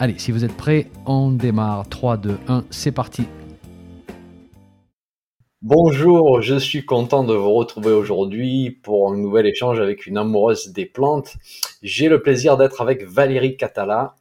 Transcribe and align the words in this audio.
Allez, 0.00 0.16
si 0.16 0.30
vous 0.30 0.44
êtes 0.44 0.56
prêts, 0.56 0.86
on 1.06 1.32
démarre. 1.32 1.88
3, 1.88 2.18
2, 2.18 2.38
1, 2.46 2.64
c'est 2.70 2.92
parti. 2.92 3.24
Bonjour, 5.60 6.40
je 6.40 6.54
suis 6.54 6.86
content 6.86 7.24
de 7.24 7.34
vous 7.34 7.52
retrouver 7.52 7.90
aujourd'hui 7.90 8.70
pour 8.70 9.10
un 9.10 9.16
nouvel 9.16 9.44
échange 9.46 9.80
avec 9.80 10.06
une 10.06 10.16
amoureuse 10.16 10.68
des 10.68 10.86
plantes. 10.86 11.34
J'ai 11.82 12.08
le 12.08 12.22
plaisir 12.22 12.56
d'être 12.56 12.80
avec 12.80 13.02
Valérie 13.02 13.56
Catala. 13.56 14.14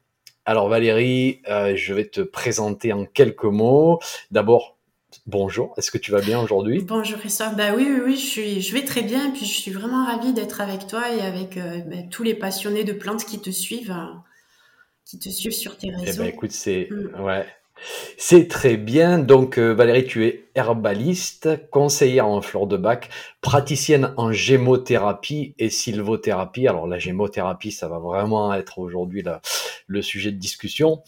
Alors 0.46 0.68
Valérie, 0.68 1.44
euh, 1.48 1.76
je 1.76 1.94
vais 1.94 2.06
te 2.06 2.22
présenter 2.22 2.92
en 2.92 3.06
quelques 3.06 3.44
mots. 3.44 4.00
D'abord, 4.32 4.80
bonjour, 5.28 5.76
est-ce 5.78 5.92
que 5.92 6.00
tu 6.00 6.12
vas 6.12 6.22
bien 6.22 6.42
aujourd'hui? 6.42 6.82
Bonjour 6.88 7.20
Christophe, 7.20 7.56
bah 7.56 7.76
oui, 7.76 7.86
oui, 7.88 8.02
oui, 8.04 8.16
je, 8.16 8.26
suis, 8.26 8.62
je 8.62 8.74
vais 8.74 8.84
très 8.84 9.04
bien 9.04 9.30
et 9.30 9.32
puis 9.32 9.46
je 9.46 9.54
suis 9.54 9.72
vraiment 9.72 10.06
ravie 10.06 10.34
d'être 10.34 10.60
avec 10.60 10.88
toi 10.88 11.04
et 11.14 11.22
avec 11.22 11.56
euh, 11.58 11.82
bah, 11.86 11.98
tous 12.10 12.24
les 12.24 12.34
passionnés 12.34 12.84
de 12.84 12.94
plantes 12.94 13.26
qui 13.26 13.40
te 13.40 13.52
suivent 13.52 13.96
qui 15.08 15.20
te 15.20 15.30
suivent 15.30 15.54
sur 15.54 15.78
tes 15.78 15.90
réseaux. 15.90 16.12
Eh 16.14 16.18
ben, 16.18 16.28
écoute, 16.28 16.52
c'est 16.52 16.90
mm. 16.92 17.24
ouais. 17.24 17.46
C'est 18.18 18.48
très 18.48 18.76
bien. 18.76 19.20
Donc, 19.20 19.60
euh, 19.60 19.72
Valérie, 19.72 20.06
tu 20.06 20.26
es 20.26 20.50
herbaliste, 20.56 21.70
conseillère 21.70 22.28
en 22.28 22.42
fleurs 22.42 22.66
de 22.66 22.76
bac, 22.76 23.10
praticienne 23.40 24.14
en 24.18 24.32
gémothérapie 24.32 25.54
et 25.60 25.70
sylvothérapie. 25.70 26.68
Alors, 26.68 26.88
la 26.88 26.98
gémothérapie, 26.98 27.72
ça 27.72 27.88
va 27.88 28.00
vraiment 28.00 28.52
être 28.54 28.80
aujourd'hui 28.80 29.24
le 29.86 30.02
sujet 30.02 30.32
de 30.32 30.38
discussion. 30.38 31.04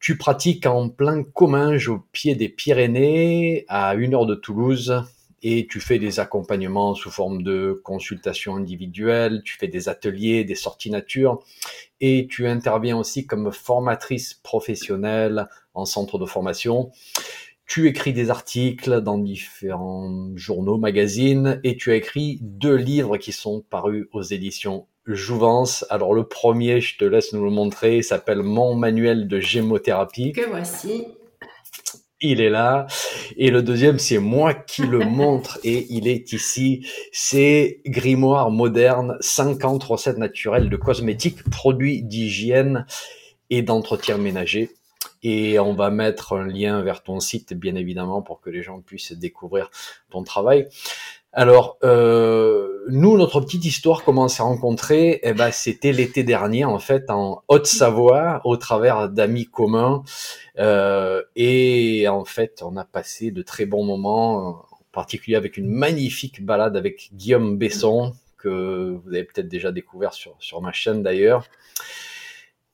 Tu 0.00 0.18
pratiques 0.18 0.66
en 0.66 0.88
plein 0.88 1.22
Comminges, 1.22 1.88
au 1.88 2.00
pied 2.10 2.34
des 2.34 2.48
Pyrénées, 2.48 3.64
à 3.68 3.94
une 3.94 4.14
heure 4.14 4.26
de 4.26 4.34
Toulouse 4.34 5.04
et 5.42 5.66
tu 5.66 5.80
fais 5.80 5.98
des 5.98 6.20
accompagnements 6.20 6.94
sous 6.94 7.10
forme 7.10 7.42
de 7.42 7.80
consultations 7.82 8.56
individuelles, 8.56 9.40
tu 9.42 9.56
fais 9.56 9.68
des 9.68 9.88
ateliers, 9.88 10.44
des 10.44 10.54
sorties 10.54 10.90
nature 10.90 11.42
et 12.00 12.26
tu 12.30 12.46
interviens 12.46 12.96
aussi 12.96 13.26
comme 13.26 13.52
formatrice 13.52 14.34
professionnelle 14.34 15.48
en 15.74 15.84
centre 15.84 16.18
de 16.18 16.26
formation. 16.26 16.90
Tu 17.66 17.86
écris 17.88 18.12
des 18.12 18.30
articles 18.30 19.00
dans 19.00 19.18
différents 19.18 20.30
journaux, 20.34 20.76
magazines 20.76 21.60
et 21.62 21.76
tu 21.76 21.92
as 21.92 21.96
écrit 21.96 22.38
deux 22.42 22.74
livres 22.74 23.16
qui 23.16 23.32
sont 23.32 23.64
parus 23.70 24.08
aux 24.12 24.22
éditions 24.22 24.86
Jouvence. 25.06 25.86
Alors 25.88 26.14
le 26.14 26.24
premier, 26.24 26.80
je 26.80 26.98
te 26.98 27.04
laisse 27.04 27.32
nous 27.32 27.44
le 27.44 27.50
montrer, 27.50 28.02
s'appelle 28.02 28.42
Mon 28.42 28.74
manuel 28.74 29.28
de 29.28 29.40
gémothérapie. 29.40 30.32
Que 30.32 30.48
voici 30.48 31.06
il 32.20 32.40
est 32.40 32.50
là. 32.50 32.86
Et 33.36 33.50
le 33.50 33.62
deuxième, 33.62 33.98
c'est 33.98 34.18
moi 34.18 34.54
qui 34.54 34.82
le 34.82 34.98
montre 35.04 35.58
et 35.64 35.86
il 35.90 36.08
est 36.08 36.32
ici. 36.32 36.86
C'est 37.12 37.80
Grimoire 37.86 38.50
moderne, 38.50 39.16
50 39.20 39.82
recettes 39.84 40.18
naturelles 40.18 40.68
de 40.68 40.76
cosmétiques, 40.76 41.42
produits 41.50 42.02
d'hygiène 42.02 42.86
et 43.50 43.62
d'entretien 43.62 44.18
ménager. 44.18 44.70
Et 45.22 45.58
on 45.58 45.74
va 45.74 45.90
mettre 45.90 46.32
un 46.32 46.46
lien 46.46 46.80
vers 46.82 47.02
ton 47.02 47.20
site, 47.20 47.52
bien 47.52 47.74
évidemment, 47.74 48.22
pour 48.22 48.40
que 48.40 48.48
les 48.48 48.62
gens 48.62 48.80
puissent 48.80 49.12
découvrir 49.12 49.70
ton 50.10 50.22
travail. 50.22 50.68
Alors, 51.32 51.78
euh, 51.84 52.84
nous, 52.88 53.16
notre 53.16 53.40
petite 53.40 53.64
histoire, 53.64 54.02
comment 54.02 54.24
on 54.24 54.28
s'est 54.28 54.42
rencontrés, 54.42 55.20
eh 55.22 55.32
ben, 55.32 55.52
c'était 55.52 55.92
l'été 55.92 56.24
dernier, 56.24 56.64
en 56.64 56.80
fait, 56.80 57.08
en 57.08 57.42
Haute-Savoie, 57.46 58.40
au 58.44 58.56
travers 58.56 59.08
d'amis 59.08 59.46
communs. 59.46 60.02
Euh, 60.58 61.22
et 61.36 62.08
en 62.08 62.24
fait, 62.24 62.62
on 62.66 62.76
a 62.76 62.84
passé 62.84 63.30
de 63.30 63.42
très 63.42 63.64
bons 63.64 63.84
moments, 63.84 64.48
en 64.48 64.66
particulier 64.90 65.36
avec 65.36 65.56
une 65.56 65.68
magnifique 65.68 66.44
balade 66.44 66.76
avec 66.76 67.10
Guillaume 67.14 67.56
Besson, 67.58 68.12
que 68.36 68.98
vous 69.04 69.10
avez 69.10 69.24
peut-être 69.24 69.48
déjà 69.48 69.70
découvert 69.70 70.14
sur, 70.14 70.34
sur 70.40 70.60
ma 70.60 70.72
chaîne 70.72 71.04
d'ailleurs. 71.04 71.44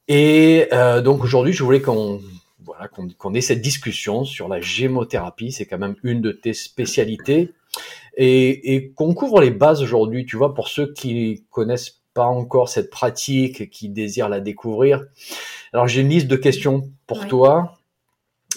Et 0.09 0.69
euh, 0.73 1.03
donc 1.03 1.23
aujourd'hui, 1.25 1.53
je 1.53 1.63
voulais 1.63 1.83
qu'on 1.83 2.23
voilà, 2.65 2.89
qu'on 2.89 3.35
ait 3.35 3.41
cette 3.41 3.61
discussion 3.61 4.25
sur 4.25 4.49
la 4.49 4.61
gémothérapie. 4.61 5.53
C'est 5.53 5.67
quand 5.67 5.79
même 5.79 5.97
une 6.03 6.21
de 6.21 6.33
tes 6.33 6.53
spécialités 6.55 7.53
et, 8.17 8.75
et 8.75 8.93
qu'on 8.93 9.15
couvre 9.15 9.41
les 9.41 9.51
bases 9.51 9.83
aujourd'hui, 9.83 10.25
tu 10.27 10.37
vois, 10.37 10.55
pour 10.55 10.69
ceux 10.69 10.93
qui 10.93 11.45
connaissent 11.51 12.01
pas 12.15 12.27
encore 12.27 12.71
cette 12.71 12.91
pratique, 12.91 13.71
qui 13.71 13.91
désirent 13.91 14.31
la 14.31 14.41
découvrir. 14.41 15.05
Alors 15.73 15.87
j'ai 15.87 16.01
une 16.01 16.09
liste 16.09 16.27
de 16.27 16.37
questions 16.37 16.91
pour 17.07 17.29
toi. 17.29 17.75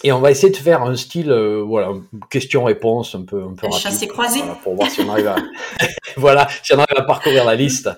Et 0.03 0.13
on 0.13 0.21
va 0.21 0.31
essayer 0.31 0.49
de 0.49 0.55
faire 0.55 0.81
un 0.81 0.95
style, 0.95 1.29
euh, 1.29 1.61
voilà, 1.61 1.91
question-réponse 2.29 3.15
un 3.15 3.23
peu, 3.23 3.43
un 3.43 3.53
peu 3.53 3.67
rapide. 3.67 3.81
Chassé 3.81 4.07
croisé. 4.07 4.39
Voilà, 4.39 4.55
pour 4.63 4.75
voir 4.75 4.89
si 4.89 5.01
on 5.01 5.09
arrive 5.09 5.27
à, 5.27 5.35
voilà, 6.15 6.47
si 6.63 6.73
on 6.73 6.77
arrive 6.77 6.97
à 6.97 7.01
parcourir 7.01 7.43
la 7.43 7.55
liste. 7.55 7.89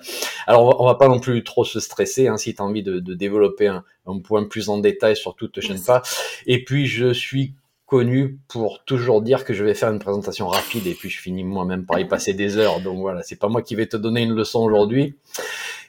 Alors, 0.48 0.80
on 0.80 0.86
va 0.86 0.96
pas 0.96 1.06
non 1.06 1.20
plus 1.20 1.44
trop 1.44 1.64
se 1.64 1.78
stresser, 1.78 2.26
hein, 2.26 2.38
si 2.38 2.56
tu 2.56 2.60
as 2.60 2.64
envie 2.64 2.82
de, 2.82 2.98
de 2.98 3.14
développer 3.14 3.68
un, 3.68 3.84
un, 4.06 4.18
point 4.18 4.42
plus 4.44 4.68
en 4.68 4.78
détail, 4.78 5.14
surtout 5.14 5.46
te 5.46 5.60
chaîne 5.60 5.80
pas. 5.80 6.02
Et 6.46 6.64
puis, 6.64 6.88
je 6.88 7.12
suis 7.12 7.54
connu 7.92 8.38
pour 8.48 8.82
toujours 8.86 9.20
dire 9.20 9.44
que 9.44 9.52
je 9.52 9.62
vais 9.62 9.74
faire 9.74 9.90
une 9.92 9.98
présentation 9.98 10.48
rapide 10.48 10.86
et 10.86 10.94
puis 10.94 11.10
je 11.10 11.20
finis 11.20 11.44
moi-même 11.44 11.84
par 11.84 11.98
y 12.00 12.08
passer 12.08 12.32
des 12.32 12.56
heures. 12.56 12.80
Donc 12.80 13.00
voilà, 13.00 13.22
c'est 13.22 13.38
pas 13.38 13.48
moi 13.48 13.60
qui 13.60 13.74
vais 13.74 13.86
te 13.86 13.98
donner 13.98 14.22
une 14.22 14.32
leçon 14.32 14.60
aujourd'hui. 14.60 15.14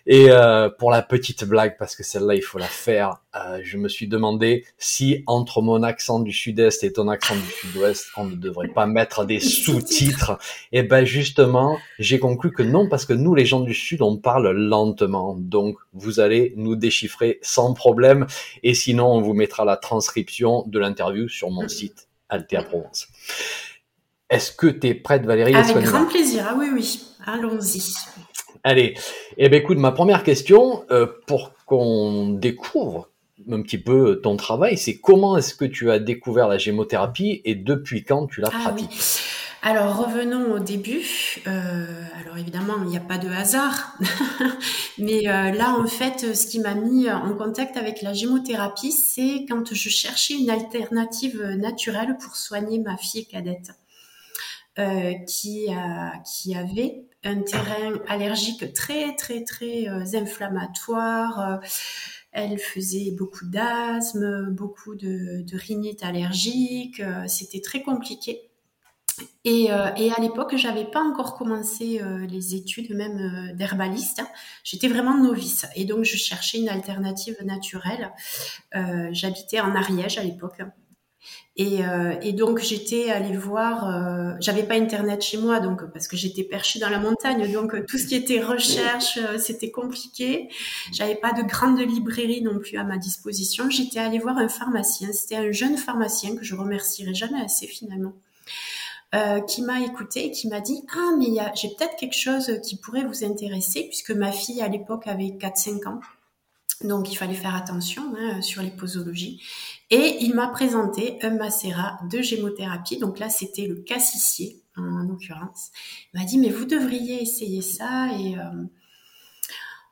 Et 0.06 0.30
euh, 0.30 0.70
pour 0.70 0.92
la 0.92 1.02
petite 1.02 1.46
blague, 1.46 1.78
parce 1.78 1.96
que 1.96 2.04
celle-là, 2.04 2.36
il 2.36 2.42
faut 2.42 2.58
la 2.58 2.66
faire, 2.66 3.22
euh, 3.36 3.62
je 3.64 3.78
me 3.78 3.88
suis 3.88 4.08
demandé 4.08 4.66
si 4.78 5.24
entre 5.28 5.62
mon 5.62 5.82
accent 5.82 6.20
du 6.20 6.34
sud-est 6.34 6.84
et 6.84 6.92
ton 6.92 7.08
accent 7.08 7.36
du 7.36 7.50
sud-ouest, 7.50 8.08
on 8.18 8.26
ne 8.26 8.36
devrait 8.36 8.68
pas 8.68 8.86
mettre 8.86 9.24
des 9.24 9.40
sous-titres. 9.40 10.38
Et 10.74 10.84
ben 10.84 11.06
justement, 11.06 11.78
j'ai 12.00 12.20
conclu 12.20 12.52
que 12.52 12.64
non, 12.64 12.90
parce 12.90 13.06
que 13.06 13.14
nous, 13.14 13.34
les 13.34 13.46
gens 13.46 13.62
du 13.62 13.74
sud, 13.74 14.02
on 14.02 14.18
parle 14.18 14.52
lentement. 14.52 15.36
Donc, 15.40 15.78
vous 15.94 16.20
allez 16.20 16.54
nous 16.58 16.76
déchiffrer 16.76 17.40
sans 17.42 17.74
problème. 17.74 18.28
Et 18.62 18.74
sinon, 18.74 19.08
on 19.08 19.22
vous 19.22 19.34
mettra 19.34 19.64
la 19.64 19.78
transcription 19.78 20.64
de 20.68 20.80
l'interview 20.80 21.30
sur 21.30 21.50
mon 21.50 21.70
site 21.70 22.10
Altea 22.28 22.64
Provence. 22.64 23.08
Est-ce 24.30 24.52
que 24.52 24.68
tu 24.68 24.88
es 24.88 24.96
prête, 24.96 25.26
Valérie? 25.26 25.56
Avec 25.56 25.78
grand 25.86 26.06
plaisir. 26.06 26.46
Ah 26.50 26.56
oui, 26.58 26.68
oui. 26.74 27.00
Allons-y. 27.26 27.94
Allez, 28.64 28.96
eh 29.38 29.50
ben 29.50 29.62
écoute, 29.62 29.78
ma 29.78 29.92
première 29.92 30.24
question, 30.24 30.86
euh, 30.90 31.06
pour 31.28 31.52
qu'on 31.66 32.30
découvre 32.30 33.10
un 33.52 33.62
petit 33.62 33.78
peu 33.78 34.22
ton 34.22 34.38
travail, 34.38 34.78
c'est 34.78 35.00
comment 35.00 35.36
est-ce 35.38 35.54
que 35.54 35.66
tu 35.66 35.92
as 35.92 36.00
découvert 36.00 36.48
la 36.48 36.58
gémothérapie 36.58 37.42
et 37.44 37.56
depuis 37.56 38.04
quand 38.04 38.28
tu 38.28 38.40
la 38.40 38.50
ah, 38.54 38.60
pratiques? 38.60 39.02
Alors 39.62 39.98
revenons 39.98 40.54
au 40.54 40.60
début. 40.60 41.02
Euh, 41.48 42.04
alors 42.22 42.38
évidemment, 42.38 42.76
il 42.84 42.90
n'y 42.90 42.98
a 42.98 43.02
pas 43.02 43.18
de 43.18 43.30
hasard, 43.30 43.98
mais 44.98 45.28
euh, 45.28 45.52
là 45.52 45.76
en 45.78 45.88
fait, 45.88 46.34
ce 46.34 46.48
qui 46.48 46.60
m'a 46.60 46.76
mis 46.76 47.10
en 47.10 47.34
contact 47.36 47.76
avec 47.76 48.02
la 48.02 48.14
gémothérapie, 48.14 48.92
c'est 48.92 49.46
quand 49.50 49.74
je 49.74 49.90
cherchais 49.90 50.36
une 50.36 50.50
alternative 50.50 51.42
naturelle 51.58 52.18
pour 52.22 52.38
soigner 52.38 52.80
ma 52.80 52.96
fille 52.96 53.26
cadette. 53.26 53.72
Euh, 54.80 55.14
qui, 55.28 55.72
a, 55.72 56.14
qui 56.26 56.56
avait 56.56 57.04
un 57.24 57.42
terrain 57.42 58.00
allergique 58.08 58.74
très 58.74 59.16
très 59.16 59.44
très 59.44 59.88
euh, 59.88 60.04
inflammatoire. 60.14 61.40
Euh, 61.40 61.58
elle 62.32 62.58
faisait 62.58 63.12
beaucoup 63.12 63.46
d'asthme, 63.46 64.50
beaucoup 64.50 64.96
de, 64.96 65.44
de 65.44 65.58
rhinite 65.58 66.04
allergique. 66.04 67.00
Euh, 67.00 67.28
c'était 67.28 67.62
très 67.62 67.84
compliqué. 67.84 68.50
Et, 69.46 69.70
à 69.70 69.94
l'époque, 70.20 70.56
j'avais 70.56 70.86
pas 70.86 71.02
encore 71.02 71.38
commencé 71.38 72.02
les 72.28 72.56
études 72.56 72.96
même 72.96 73.56
d'herbaliste. 73.56 74.22
Hein. 74.22 74.28
J'étais 74.64 74.88
vraiment 74.88 75.16
novice 75.16 75.68
et 75.76 75.86
donc 75.86 76.04
je 76.04 76.18
cherchais 76.18 76.58
une 76.58 76.70
alternative 76.70 77.36
naturelle. 77.44 78.12
J'habitais 79.12 79.60
en 79.60 79.76
Ariège 79.76 80.18
à 80.18 80.24
l'époque 80.24 80.64
et, 81.56 81.86
euh, 81.86 82.16
et, 82.24 82.34
donc 82.34 82.60
j'étais 82.60 83.12
allée 83.12 83.38
voir, 83.38 83.88
euh, 83.88 84.34
j'avais 84.40 84.64
pas 84.64 84.74
internet 84.74 85.22
chez 85.22 85.38
moi 85.38 85.60
donc 85.60 85.86
parce 85.94 86.08
que 86.08 86.18
j'étais 86.18 86.44
perchée 86.44 86.80
dans 86.80 86.90
la 86.90 86.98
montagne 86.98 87.52
donc 87.52 87.86
tout 87.86 88.00
ce 88.00 88.08
qui 88.08 88.16
était 88.16 88.42
recherche 88.42 89.18
euh, 89.18 89.38
c'était 89.38 89.70
compliqué. 89.70 90.50
J'avais 90.92 91.16
pas 91.16 91.32
de 91.32 91.44
grande 91.44 91.80
librairie 91.80 92.42
non 92.42 92.58
plus 92.58 92.78
à 92.78 92.84
ma 92.84 92.98
disposition. 92.98 93.70
J'étais 93.70 94.00
allée 94.00 94.18
voir 94.18 94.38
un 94.38 94.50
pharmacien, 94.50 95.14
c'était 95.14 95.36
un 95.36 95.52
jeune 95.52 95.78
pharmacien 95.78 96.36
que 96.36 96.44
je 96.44 96.56
remercierai 96.56 97.14
jamais 97.14 97.42
assez 97.42 97.68
finalement. 97.68 98.14
Qui 99.48 99.62
m'a 99.62 99.80
écouté 99.82 100.26
et 100.26 100.32
qui 100.32 100.48
m'a 100.48 100.60
dit 100.60 100.84
ah 100.98 101.12
mais 101.20 101.28
j'ai 101.54 101.68
peut-être 101.68 101.96
quelque 101.98 102.18
chose 102.18 102.60
qui 102.64 102.78
pourrait 102.78 103.06
vous 103.06 103.24
intéresser 103.24 103.84
puisque 103.84 104.10
ma 104.10 104.32
fille 104.32 104.60
à 104.60 104.68
l'époque 104.68 105.06
avait 105.06 105.38
4-5 105.40 105.88
ans 105.88 106.00
donc 106.82 107.12
il 107.12 107.16
fallait 107.16 107.34
faire 107.34 107.56
attention 107.56 108.14
hein, 108.18 108.42
sur 108.42 108.62
les 108.62 108.72
posologies 108.72 109.42
Et 109.90 110.18
il 110.22 110.34
m'a 110.34 110.48
présenté 110.48 111.18
un 111.22 111.32
macérat 111.32 112.00
de 112.10 112.22
gémothérapie. 112.22 112.98
Donc 112.98 113.20
là, 113.20 113.30
c'était 113.30 113.68
le 113.68 113.76
cassissier, 113.76 114.62
en 114.76 115.04
l'occurrence. 115.04 115.70
Il 116.14 116.20
m'a 116.20 116.26
dit, 116.26 116.38
mais 116.38 116.50
vous 116.50 116.66
devriez 116.66 117.22
essayer 117.22 117.62
ça. 117.62 118.10
Et 118.18 118.38
euh, 118.38 118.64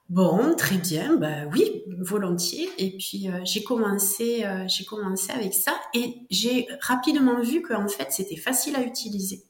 bon, 0.10 0.56
très 0.56 0.78
bien, 0.78 1.16
bah 1.16 1.46
oui, 1.52 1.84
volontiers. 2.00 2.70
Et 2.78 2.98
puis 2.98 3.30
euh, 3.30 3.40
j'ai 3.44 3.64
commencé, 3.64 4.44
euh, 4.44 4.66
j'ai 4.68 4.86
commencé 4.86 5.32
avec 5.32 5.54
ça. 5.54 5.80
Et 5.94 6.26
j'ai 6.30 6.68
rapidement 6.82 7.42
vu 7.42 7.62
qu'en 7.62 7.88
fait, 7.88 8.12
c'était 8.12 8.38
facile 8.38 8.76
à 8.76 8.82
utiliser. 8.82 9.44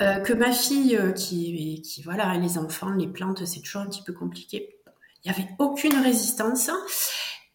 que 0.00 0.32
ma 0.32 0.50
fille, 0.50 0.98
qui, 1.14 1.80
qui, 1.82 2.02
voilà, 2.02 2.36
les 2.36 2.58
enfants, 2.58 2.90
les 2.90 3.06
plantes, 3.06 3.44
c'est 3.44 3.60
toujours 3.60 3.82
un 3.82 3.86
petit 3.86 4.02
peu 4.02 4.12
compliqué. 4.12 4.81
Il 5.24 5.30
n'y 5.30 5.38
avait 5.38 5.48
aucune 5.58 5.96
résistance. 5.96 6.70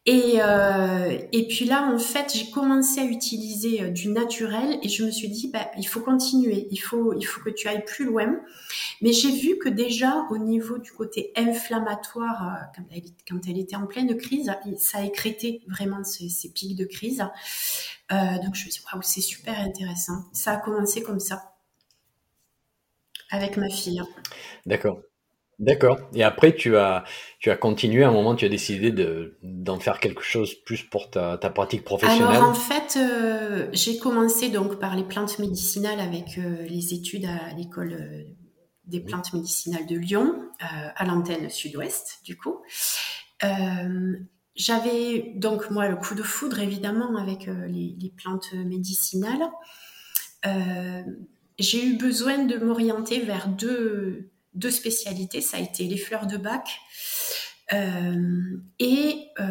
Et, 0.10 0.36
euh, 0.40 1.20
et 1.34 1.48
puis 1.50 1.66
là, 1.66 1.92
en 1.94 2.00
fait, 2.00 2.34
j'ai 2.34 2.50
commencé 2.50 3.02
à 3.02 3.04
utiliser 3.04 3.82
euh, 3.82 3.90
du 3.90 4.08
naturel 4.08 4.80
et 4.82 4.88
je 4.88 5.04
me 5.04 5.12
suis 5.12 5.28
dit, 5.28 5.52
bah, 5.52 5.70
il 5.78 5.84
faut 5.84 6.00
continuer, 6.00 6.70
il 6.72 6.78
faut, 6.78 7.14
il 7.14 7.26
faut 7.26 7.42
que 7.42 7.50
tu 7.50 7.68
ailles 7.68 7.84
plus 7.84 8.06
loin. 8.06 8.40
Mais 9.02 9.12
j'ai 9.12 9.32
vu 9.38 9.58
que 9.58 9.68
déjà, 9.68 10.26
au 10.32 10.38
niveau 10.38 10.78
du 10.78 10.94
côté 10.94 11.34
inflammatoire, 11.36 12.70
euh, 12.78 13.00
quand 13.28 13.40
elle, 13.50 13.60
était 13.60 13.76
en 13.76 13.86
pleine 13.86 14.16
crise, 14.16 14.50
ça 14.78 15.00
a 15.00 15.04
écrété 15.04 15.62
vraiment 15.68 16.02
ces, 16.06 16.30
ces 16.30 16.54
pics 16.54 16.78
de 16.78 16.86
crise. 16.86 17.26
Euh, 18.14 18.16
donc 18.16 18.56
je 18.56 18.66
me 18.66 18.70
suis 18.70 18.70
dit, 18.70 18.82
waouh, 18.94 19.02
c'est 19.02 19.20
super 19.20 19.60
intéressant. 19.60 20.24
Ça 20.32 20.54
a 20.54 20.58
commencé 20.58 21.04
comme 21.04 21.20
ça, 21.20 21.54
avec 23.30 23.58
ma 23.58 23.70
fille. 23.70 24.02
D'accord. 24.66 25.02
D'accord. 25.60 25.98
Et 26.14 26.24
après, 26.24 26.56
tu 26.56 26.78
as, 26.78 27.04
tu 27.40 27.50
as 27.50 27.56
continué. 27.56 28.04
À 28.04 28.10
un 28.10 28.12
moment, 28.12 28.36
tu 28.36 28.46
as 28.46 28.50
décidé 28.50 28.92
de, 28.92 29.38
d'en 29.42 29.80
faire 29.80 30.00
quelque 30.00 30.22
chose 30.22 30.54
plus 30.54 30.84
pour 30.84 31.10
ta, 31.10 31.38
ta 31.38 31.50
pratique 31.50 31.84
professionnelle. 31.84 32.36
Alors 32.36 32.50
en 32.50 32.54
fait, 32.54 32.98
euh, 32.98 33.68
j'ai 33.74 33.98
commencé 33.98 34.50
donc 34.50 34.80
par 34.80 34.96
les 34.96 35.04
plantes 35.04 35.40
médicinales 35.40 36.00
avec 36.00 36.38
euh, 36.38 36.62
les 36.68 36.94
études 36.94 37.26
à 37.26 37.54
l'école 37.56 37.94
euh, 37.94 38.24
des 38.86 39.00
plantes 39.00 39.34
médicinales 39.34 39.88
de 39.88 39.98
Lyon, 39.98 40.44
à 40.60 41.04
l'antenne 41.04 41.50
sud-ouest 41.50 42.20
du 42.24 42.38
coup. 42.38 42.62
j'avais 44.56 45.34
donc 45.36 45.70
moi 45.72 45.90
le 45.90 45.98
coup 45.98 46.16
de 46.16 46.24
foudre 46.24 46.60
évidemment 46.60 47.18
avec 47.18 47.48
les, 47.48 47.98
les, 48.00 48.14
plantes 48.16 48.54
médicinales. 48.54 49.52
j'ai 51.60 51.86
eu 51.86 51.98
besoin 51.98 52.46
de 52.46 52.56
m'orienter 52.60 53.20
vers 53.20 53.50
deux 53.50 54.32
deux 54.58 54.72
spécialités. 54.72 55.42
Ça 55.42 55.58
a 55.58 55.60
été 55.62 55.86
les 55.86 55.98
fleurs 55.98 56.28
de 56.28 56.38
bac. 56.38 56.68
Euh, 57.74 58.62
et 58.80 59.28
euh, 59.42 59.44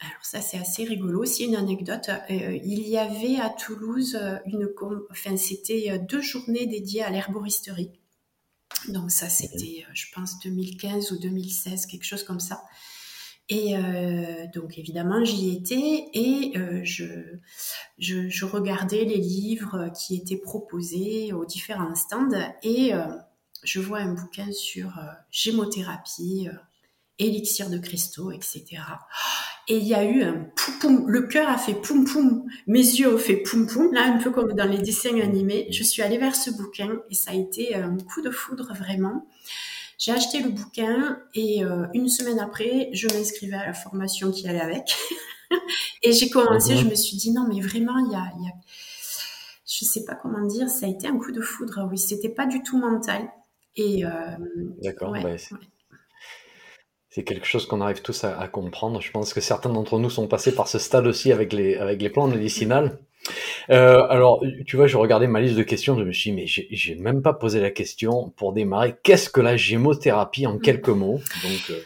alors 0.00 0.24
ça 0.24 0.40
c'est 0.40 0.58
assez 0.58 0.84
rigolo 0.84 1.22
aussi 1.22 1.44
une 1.44 1.54
anecdote. 1.54 2.08
Euh, 2.08 2.58
il 2.64 2.88
y 2.88 2.98
avait 2.98 3.36
à 3.36 3.50
Toulouse 3.50 4.18
une, 4.46 4.68
enfin 5.10 5.36
c'était 5.36 5.98
deux 6.08 6.22
journées 6.22 6.66
dédiées 6.66 7.04
à 7.04 7.10
l'herboristerie. 7.10 7.92
Donc 8.88 9.10
ça 9.10 9.28
c'était, 9.28 9.84
je 9.94 10.06
pense 10.12 10.40
2015 10.40 11.12
ou 11.12 11.18
2016, 11.18 11.86
quelque 11.86 12.04
chose 12.04 12.24
comme 12.24 12.40
ça. 12.40 12.64
Et 13.48 13.74
donc 14.52 14.76
évidemment 14.76 15.24
j'y 15.24 15.54
étais 15.54 16.08
et 16.14 16.52
je, 16.82 17.04
je, 17.96 18.28
je, 18.28 18.44
regardais 18.44 19.04
les 19.04 19.18
livres 19.18 19.92
qui 19.96 20.16
étaient 20.16 20.36
proposés 20.36 21.32
aux 21.32 21.44
différents 21.44 21.94
stands 21.94 22.52
et 22.64 22.92
je 23.66 23.80
vois 23.80 23.98
un 23.98 24.14
bouquin 24.14 24.50
sur 24.52 24.98
euh, 24.98 25.12
gémothérapie, 25.30 26.48
euh, 26.48 26.56
élixir 27.18 27.68
de 27.68 27.78
cristaux, 27.78 28.30
etc. 28.30 28.64
Et 29.68 29.78
il 29.78 29.86
y 29.86 29.94
a 29.94 30.04
eu 30.04 30.22
un 30.22 30.46
poum 30.54 30.78
poum, 30.80 31.08
le 31.08 31.22
cœur 31.22 31.48
a 31.48 31.58
fait 31.58 31.74
poum 31.74 32.04
poum, 32.04 32.44
mes 32.66 32.78
yeux 32.78 33.12
ont 33.12 33.18
fait 33.18 33.38
poum 33.38 33.66
poum, 33.66 33.92
là 33.92 34.04
un 34.04 34.18
peu 34.18 34.30
comme 34.30 34.52
dans 34.52 34.70
les 34.70 34.78
dessins 34.78 35.20
animés. 35.20 35.66
Je 35.70 35.82
suis 35.82 36.02
allée 36.02 36.18
vers 36.18 36.36
ce 36.36 36.50
bouquin 36.50 37.00
et 37.10 37.14
ça 37.14 37.32
a 37.32 37.34
été 37.34 37.74
un 37.74 37.96
coup 37.96 38.22
de 38.22 38.30
foudre 38.30 38.72
vraiment. 38.74 39.26
J'ai 39.98 40.12
acheté 40.12 40.40
le 40.40 40.50
bouquin 40.50 41.18
et 41.34 41.64
euh, 41.64 41.86
une 41.94 42.08
semaine 42.08 42.38
après, 42.38 42.90
je 42.92 43.08
m'inscrivais 43.08 43.56
à 43.56 43.66
la 43.66 43.74
formation 43.74 44.30
qui 44.30 44.46
allait 44.46 44.60
avec. 44.60 44.94
et 46.02 46.12
j'ai 46.12 46.30
commencé, 46.30 46.76
je 46.76 46.84
me 46.84 46.94
suis 46.94 47.16
dit 47.16 47.32
non 47.32 47.46
mais 47.48 47.60
vraiment 47.60 47.98
il 47.98 48.12
y 48.12 48.14
a, 48.14 48.30
y 48.44 48.48
a, 48.48 48.52
je 49.66 49.84
sais 49.84 50.04
pas 50.04 50.14
comment 50.14 50.46
dire, 50.46 50.68
ça 50.68 50.86
a 50.86 50.88
été 50.88 51.08
un 51.08 51.18
coup 51.18 51.32
de 51.32 51.40
foudre. 51.40 51.88
Oui, 51.90 51.98
c'était 51.98 52.28
pas 52.28 52.46
du 52.46 52.62
tout 52.62 52.78
mental. 52.78 53.28
Et 53.76 54.04
euh, 54.04 54.10
D'accord. 54.82 55.16
c'est 57.10 57.24
quelque 57.24 57.46
chose 57.46 57.66
qu'on 57.66 57.80
arrive 57.80 58.02
tous 58.02 58.24
à, 58.24 58.48
comprendre. 58.48 59.00
Je 59.00 59.10
pense 59.10 59.34
que 59.34 59.40
certains 59.40 59.70
d'entre 59.70 59.98
nous 59.98 60.10
sont 60.10 60.28
passés 60.28 60.54
par 60.54 60.68
ce 60.68 60.78
stade 60.78 61.06
aussi 61.06 61.32
avec 61.32 61.52
les 61.52 61.76
avec 61.76 62.00
les 62.00 62.10
plantes 62.10 62.32
médicinales. 62.32 62.98
Euh, 63.70 64.06
alors, 64.08 64.42
tu 64.66 64.76
vois, 64.76 64.86
je 64.86 64.96
regardais 64.96 65.26
ma 65.26 65.40
liste 65.40 65.56
de 65.56 65.62
questions, 65.62 65.98
je 65.98 66.04
me 66.04 66.12
suis 66.12 66.30
dit, 66.30 66.36
mais 66.36 66.46
j'ai 66.46 66.94
même 66.94 67.22
pas 67.22 67.32
posé 67.32 67.60
la 67.60 67.70
question 67.70 68.32
pour 68.36 68.52
démarrer. 68.52 68.96
Qu'est-ce 69.02 69.30
que 69.30 69.40
la 69.40 69.56
gémothérapie 69.56 70.46
en 70.46 70.54
mmh. 70.54 70.60
quelques 70.60 70.88
mots? 70.88 71.20
Donc, 71.42 71.70
euh, 71.70 71.80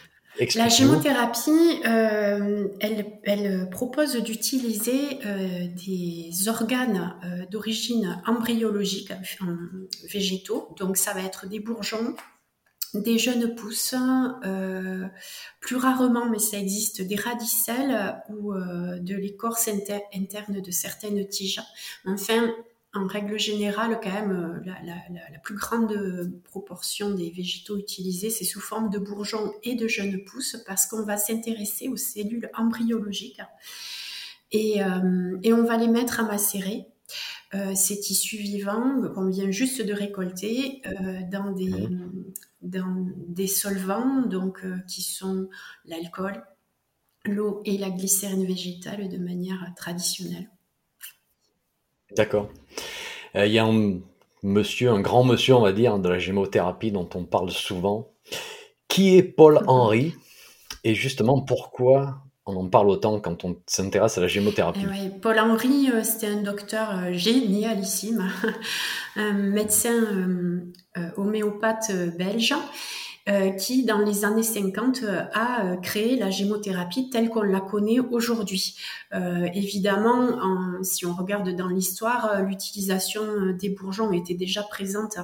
la 0.55 0.69
gémothérapie, 0.69 1.81
euh, 1.85 2.67
elle, 2.79 3.69
propose 3.69 4.15
d'utiliser 4.17 5.19
euh, 5.25 5.67
des 5.85 6.47
organes 6.47 7.15
euh, 7.23 7.45
d'origine 7.47 8.21
embryologique, 8.25 9.11
végétaux. 10.11 10.73
Donc 10.77 10.97
ça 10.97 11.13
va 11.13 11.21
être 11.21 11.47
des 11.47 11.59
bourgeons, 11.59 12.15
des 12.93 13.17
jeunes 13.17 13.55
pousses, 13.55 13.95
plus 15.59 15.75
rarement, 15.75 16.29
mais 16.29 16.39
ça 16.39 16.57
existe, 16.57 17.01
des 17.01 17.15
radicelles 17.15 18.15
ou 18.29 18.53
de 18.53 19.15
l'écorce 19.15 19.67
interne 19.67 20.61
de 20.61 20.71
certaines 20.71 21.27
tiges. 21.27 21.61
Enfin, 22.05 22.53
en 22.93 23.07
règle 23.07 23.39
générale, 23.39 23.99
quand 24.03 24.11
même, 24.11 24.63
euh, 24.67 24.71
la, 24.83 25.39
plus 25.39 25.55
grande 25.55 26.31
proportion 26.43 27.11
des 27.11 27.29
végétaux 27.31 27.77
utilisés, 27.77 28.29
c'est 28.29 28.43
sous 28.43 28.59
forme 28.59 28.89
de 28.89 28.99
bourgeons 28.99 29.53
et 29.63 29.75
de 29.75 29.87
jeunes 29.87 30.23
pousses 30.25 30.57
parce 30.67 30.85
qu'on 30.85 31.03
va 31.03 31.17
s'intéresser 31.17 31.87
aux 31.87 31.97
cellules 31.97 32.49
embryologiques 32.55 33.41
et, 34.51 34.83
euh, 34.83 35.39
on 35.45 35.63
va 35.63 35.77
les 35.77 35.87
mettre 35.87 36.19
à 36.19 36.23
macérer. 36.23 36.87
Euh, 37.53 37.75
ces 37.75 37.99
tissus 37.99 38.37
vivants 38.37 39.01
qu'on 39.13 39.27
vient 39.27 39.51
juste 39.51 39.85
de 39.85 39.91
récolter 39.91 40.81
dans, 41.29 41.51
des, 41.51 41.73
dans 42.61 43.07
des 43.27 43.47
solvants 43.47 44.21
donc, 44.21 44.63
qui 44.87 45.01
sont 45.01 45.49
l'alcool, 45.83 46.41
l'eau 47.25 47.61
et 47.65 47.77
la 47.77 47.89
glycérine 47.89 48.45
végétale 48.45 49.09
de 49.09 49.17
manière 49.17 49.73
traditionnelle. 49.75 50.49
D'accord. 52.15 52.49
Euh, 53.35 53.45
il 53.45 53.53
y 53.53 53.59
a 53.59 53.65
un 53.65 53.99
monsieur, 54.43 54.89
un 54.89 54.99
grand 54.99 55.23
monsieur, 55.23 55.55
on 55.55 55.61
va 55.61 55.71
dire, 55.71 55.97
de 55.99 56.09
la 56.09 56.19
gémothérapie 56.19 56.91
dont 56.91 57.09
on 57.15 57.25
parle 57.25 57.51
souvent, 57.51 58.09
qui 58.87 59.15
est 59.15 59.23
Paul 59.23 59.61
Henry, 59.67 60.13
et 60.83 60.95
justement 60.95 61.41
pourquoi 61.41 62.23
on 62.45 62.55
en 62.55 62.67
parle 62.67 62.89
autant 62.89 63.19
quand 63.19 63.45
on 63.45 63.55
s'intéresse 63.67 64.17
à 64.17 64.21
la 64.21 64.27
gémothérapie? 64.27 64.85
Paul 65.21 65.39
Henry, 65.39 65.89
euh, 65.91 66.03
c'était 66.03 66.27
un 66.27 66.41
docteur 66.41 66.89
euh, 66.97 67.13
génialissime, 67.13 68.29
un 69.15 69.33
médecin 69.33 69.93
homéopathe 71.15 71.91
belge 72.17 72.55
euh, 73.29 73.51
qui, 73.51 73.85
dans 73.85 73.99
les 73.99 74.25
années 74.25 74.41
50, 74.41 75.03
euh, 75.03 75.21
a 75.33 75.65
euh, 75.65 75.75
créé 75.77 76.17
la 76.17 76.31
gémothérapie 76.31 77.11
telle 77.11 77.29
qu'on 77.29 77.43
la 77.43 77.61
connaît 77.61 77.99
aujourd'hui. 77.99 78.75
évidemment, 79.53 80.81
si 80.83 81.05
on 81.05 81.13
regarde 81.13 81.49
dans 81.55 81.67
l'histoire, 81.67 82.41
l'utilisation 82.41 83.21
des 83.59 83.69
bourgeons 83.69 84.11
était 84.11 84.33
déjà 84.33 84.63
présente 84.63 85.17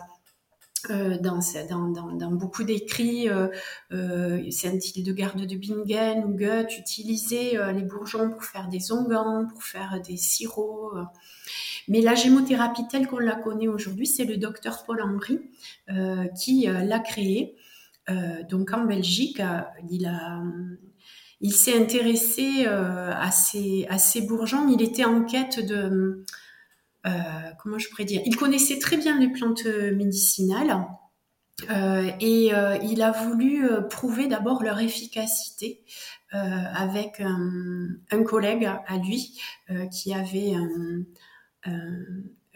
dans, 0.89 2.31
beaucoup 2.31 2.63
d'écrits, 2.63 3.29
euh, 3.29 4.51
Saint-Hildegarde 4.51 5.45
de 5.45 5.55
Bingen 5.55 6.23
ou 6.25 6.37
Goethe 6.37 6.77
utilisait 6.77 7.57
les 7.73 7.83
bourgeons 7.83 8.29
pour 8.29 8.43
faire 8.43 8.67
des 8.67 8.91
onguents, 8.91 9.47
pour 9.47 9.63
faire 9.63 10.01
des 10.05 10.17
sirops. 10.17 10.95
Mais 11.87 12.01
la 12.01 12.15
gémothérapie 12.15 12.87
telle 12.89 13.07
qu'on 13.07 13.19
la 13.19 13.35
connaît 13.35 13.67
aujourd'hui, 13.67 14.05
c'est 14.05 14.25
le 14.25 14.37
docteur 14.37 14.83
Paul 14.85 15.01
Henry 15.01 15.39
qui 16.35 16.67
l'a 16.67 16.99
créée. 16.99 17.55
Euh, 18.09 18.43
donc 18.43 18.73
en 18.73 18.85
Belgique, 18.85 19.41
euh, 19.41 19.61
il 21.41 21.53
s'est 21.53 21.77
intéressé 21.77 22.65
euh, 22.65 23.11
à 23.13 23.31
ces, 23.31 24.21
bourgeons. 24.21 24.69
Il 24.69 24.81
était 24.81 25.05
en 25.05 25.23
quête 25.23 25.65
de, 25.65 26.23
comment 27.61 27.77
je 27.77 27.89
pourrais 27.89 28.05
dire, 28.05 28.21
il 28.25 28.35
connaissait 28.35 28.79
très 28.79 28.97
bien 28.97 29.19
les 29.19 29.29
plantes 29.29 29.65
médicinales. 29.65 30.85
et 31.69 32.51
il 32.83 33.01
a 33.01 33.11
voulu 33.11 33.67
prouver 33.89 34.27
d'abord 34.27 34.63
leur 34.63 34.79
efficacité 34.79 35.83
avec 36.31 37.21
un, 37.21 38.23
collègue 38.23 38.65
à 38.65 38.97
lui 38.97 39.39
qui 39.91 40.13
avait 40.13 40.53
un 40.55 41.03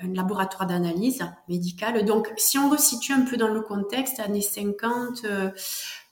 laboratoire 0.04 0.68
d'analyse 0.68 1.26
médicale. 1.48 2.06
Donc, 2.06 2.32
si 2.38 2.58
on 2.58 2.70
resitue 2.70 3.14
un 3.14 3.22
peu 3.22 3.38
dans 3.38 3.48
le 3.48 3.62
contexte, 3.62 4.20
années 4.20 4.42
50, 4.42 5.26
euh, 5.26 5.50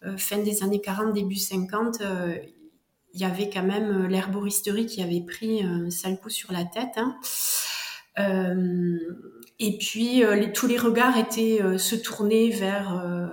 euh, 0.05 0.17
fin 0.17 0.37
des 0.37 0.63
années 0.63 0.81
40, 0.81 1.13
début 1.13 1.35
50, 1.35 2.01
euh, 2.01 2.35
il 3.13 3.21
y 3.21 3.25
avait 3.25 3.49
quand 3.49 3.63
même 3.63 4.07
l'herboristerie 4.07 4.85
qui 4.85 5.01
avait 5.01 5.21
pris 5.21 5.63
un 5.63 5.89
sale 5.89 6.19
coup 6.19 6.29
sur 6.29 6.51
la 6.51 6.63
tête. 6.63 6.97
Hein. 6.97 7.17
Et 8.17 9.77
puis 9.77 10.23
tous 10.53 10.67
les 10.67 10.77
regards 10.77 11.17
étaient 11.17 11.59
se 11.77 11.95
tourner 11.95 12.49
vers 12.49 13.31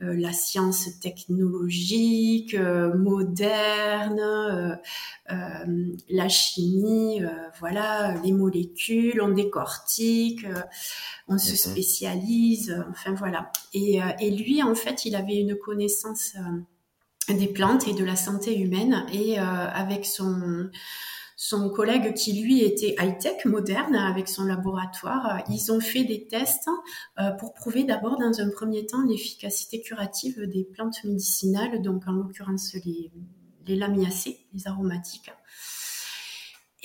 la 0.00 0.32
science 0.32 0.98
technologique, 1.00 2.54
moderne, 2.54 4.20
la 5.28 6.28
chimie, 6.28 7.20
voilà, 7.58 8.14
les 8.22 8.32
molécules, 8.32 9.20
on 9.20 9.28
décortique, 9.28 10.46
on 11.28 11.38
se 11.38 11.56
spécialise, 11.56 12.76
enfin 12.90 13.14
voilà. 13.14 13.50
Et, 13.72 14.00
et, 14.20 14.30
lui, 14.30 14.62
en 14.62 14.74
fait, 14.74 15.04
il 15.04 15.16
avait 15.16 15.36
une 15.38 15.56
connaissance 15.56 16.34
des 17.28 17.48
plantes 17.48 17.88
et 17.88 17.94
de 17.94 18.04
la 18.04 18.16
santé 18.16 18.58
humaine 18.58 19.06
et 19.12 19.38
avec 19.38 20.04
son 20.04 20.70
son 21.36 21.68
collègue 21.68 22.14
qui 22.14 22.40
lui 22.40 22.62
était 22.62 22.94
high-tech, 22.98 23.44
moderne, 23.44 23.96
avec 23.96 24.28
son 24.28 24.44
laboratoire, 24.44 25.26
euh, 25.26 25.52
ils 25.52 25.72
ont 25.72 25.80
fait 25.80 26.04
des 26.04 26.26
tests 26.26 26.68
euh, 27.18 27.30
pour 27.32 27.54
prouver 27.54 27.84
d'abord 27.84 28.18
dans 28.18 28.40
un 28.40 28.50
premier 28.50 28.86
temps 28.86 29.02
l'efficacité 29.02 29.80
curative 29.80 30.46
des 30.46 30.64
plantes 30.64 31.02
médicinales, 31.04 31.82
donc 31.82 32.06
en 32.06 32.12
l'occurrence 32.12 32.76
les, 32.84 33.10
lamiacées, 33.66 34.46
les 34.52 34.68
aromatiques. 34.68 35.32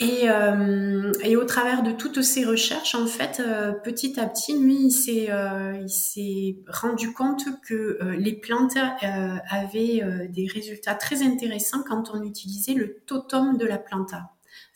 Et, 0.01 0.29
euh, 0.29 1.11
et, 1.25 1.35
au 1.35 1.43
travers 1.43 1.83
de 1.83 1.91
toutes 1.91 2.21
ces 2.21 2.45
recherches, 2.45 2.95
en 2.95 3.05
fait, 3.05 3.43
petit 3.83 4.17
à 4.17 4.27
petit, 4.27 4.57
lui, 4.57 4.85
il 4.85 4.91
s'est, 4.91 5.27
il 5.81 5.89
s'est 5.89 6.55
rendu 6.69 7.11
compte 7.11 7.43
que 7.67 7.99
les 8.17 8.31
plantes 8.31 8.77
avaient 9.49 10.29
des 10.29 10.47
résultats 10.47 10.95
très 10.95 11.21
intéressants 11.21 11.83
quand 11.85 12.11
on 12.13 12.23
utilisait 12.23 12.75
le 12.75 13.01
totem 13.07 13.57
de 13.57 13.65
la 13.65 13.77
planta. 13.77 14.31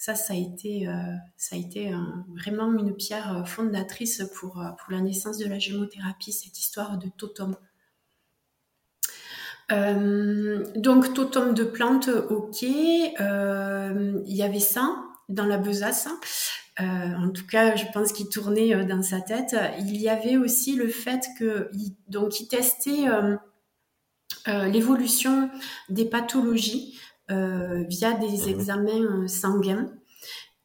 Ça, 0.06 0.16
ça 0.16 0.34
a 0.34 0.36
été, 0.36 0.86
euh, 0.86 1.16
ça 1.38 1.56
a 1.56 1.60
été 1.60 1.94
vraiment 2.28 2.78
une 2.78 2.94
pierre 2.94 3.38
euh, 3.38 3.46
fondatrice 3.46 4.22
pour, 4.38 4.60
euh, 4.60 4.66
pour 4.72 4.92
la 4.92 5.00
naissance 5.00 5.38
de 5.38 5.48
la 5.48 5.60
gémothérapie, 5.60 6.34
cette 6.34 6.60
histoire 6.60 6.98
de 6.98 7.08
totem. 7.08 7.56
donc, 10.76 11.14
totem 11.14 11.54
de 11.54 11.64
plantes, 11.64 12.10
ok. 12.10 12.64
Il 12.64 13.16
y 14.26 14.44
avait 14.44 14.60
ça 14.60 14.94
dans 15.30 15.46
la 15.46 15.58
besace. 15.58 16.10
en 16.80 17.30
tout 17.30 17.48
cas, 17.48 17.78
je 17.78 17.86
pense 17.94 18.12
qu'il 18.12 18.28
tournait 18.28 18.84
dans 18.84 19.04
sa 19.04 19.22
tête. 19.22 19.56
Il 19.80 19.96
y 19.96 20.10
avait 20.10 20.36
aussi 20.36 20.76
le 20.76 20.90
fait 20.90 21.30
que 21.40 21.72
donc 22.10 22.42
il 22.42 22.50
testait 22.50 23.06
l'évolution 24.46 25.50
des 25.88 26.04
pathologies 26.04 27.00
euh, 27.00 27.03
via 27.30 28.14
des 28.14 28.44
mhm. 28.44 28.50
examens 28.50 29.02
euh, 29.02 29.28
sanguins. 29.28 29.92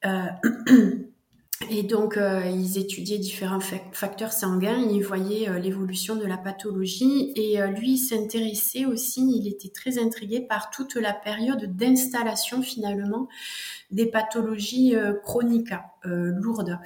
Euh, 0.05 0.27
et 1.71 1.83
donc, 1.83 2.19
ils 2.19 2.79
étudiaient 2.79 3.19
différents 3.19 3.61
facteurs 3.61 4.33
sanguins, 4.33 4.79
ils 4.79 5.03
voyaient 5.03 5.61
l'évolution 5.61 6.15
de 6.15 6.25
la 6.25 6.37
pathologie. 6.37 7.33
Et 7.35 7.59
lui, 7.77 7.95
il 7.95 7.99
s'intéressait 7.99 8.85
aussi, 8.85 9.21
il 9.21 9.49
était 9.49 9.71
très 9.71 9.99
intrigué 9.99 10.41
par 10.41 10.71
toute 10.71 10.95
la 10.95 11.13
période 11.13 11.77
d'installation 11.77 12.63
finalement 12.63 13.29
des 13.91 14.07
pathologies 14.07 14.95
chroniques 15.25 15.75
lourdes 16.05 16.79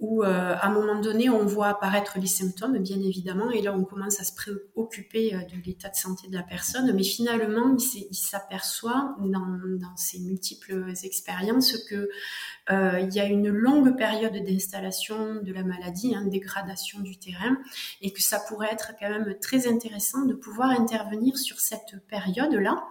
où 0.00 0.24
euh, 0.24 0.56
à 0.56 0.66
un 0.66 0.72
moment 0.72 1.00
donné, 1.00 1.30
on 1.30 1.46
voit 1.46 1.68
apparaître 1.68 2.18
les 2.18 2.26
symptômes, 2.26 2.78
bien 2.78 3.00
évidemment, 3.00 3.50
et 3.50 3.62
là, 3.62 3.72
on 3.72 3.84
commence 3.84 4.18
à 4.20 4.24
se 4.24 4.34
préoccuper 4.34 5.34
euh, 5.34 5.38
de 5.38 5.62
l'état 5.64 5.88
de 5.88 5.94
santé 5.94 6.26
de 6.28 6.34
la 6.34 6.42
personne, 6.42 6.92
mais 6.92 7.04
finalement, 7.04 7.76
il 7.76 8.14
s'aperçoit 8.14 9.14
dans, 9.20 9.46
dans, 9.78 9.96
ses 9.96 10.18
multiples 10.18 10.92
expériences 11.04 11.76
que 11.88 12.08
euh, 12.70 13.00
il 13.00 13.14
y 13.14 13.20
a 13.20 13.26
une 13.26 13.48
longue 13.48 13.96
période 13.96 14.34
d'installation 14.44 15.36
de 15.36 15.52
la 15.52 15.62
maladie, 15.62 16.14
hein, 16.14 16.26
dégradation 16.26 17.00
du 17.00 17.16
terrain, 17.16 17.56
et 18.02 18.12
que 18.12 18.22
ça 18.22 18.40
pourrait 18.40 18.72
être 18.72 18.94
quand 18.98 19.08
même 19.08 19.36
très 19.40 19.68
intéressant 19.68 20.24
de 20.24 20.34
pouvoir 20.34 20.70
intervenir 20.70 21.38
sur 21.38 21.60
cette 21.60 22.04
période-là 22.08 22.84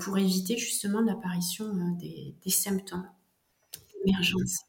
pour 0.00 0.16
éviter 0.16 0.56
justement 0.56 1.02
l'apparition 1.02 1.66
des 2.00 2.50
symptômes. 2.50 3.06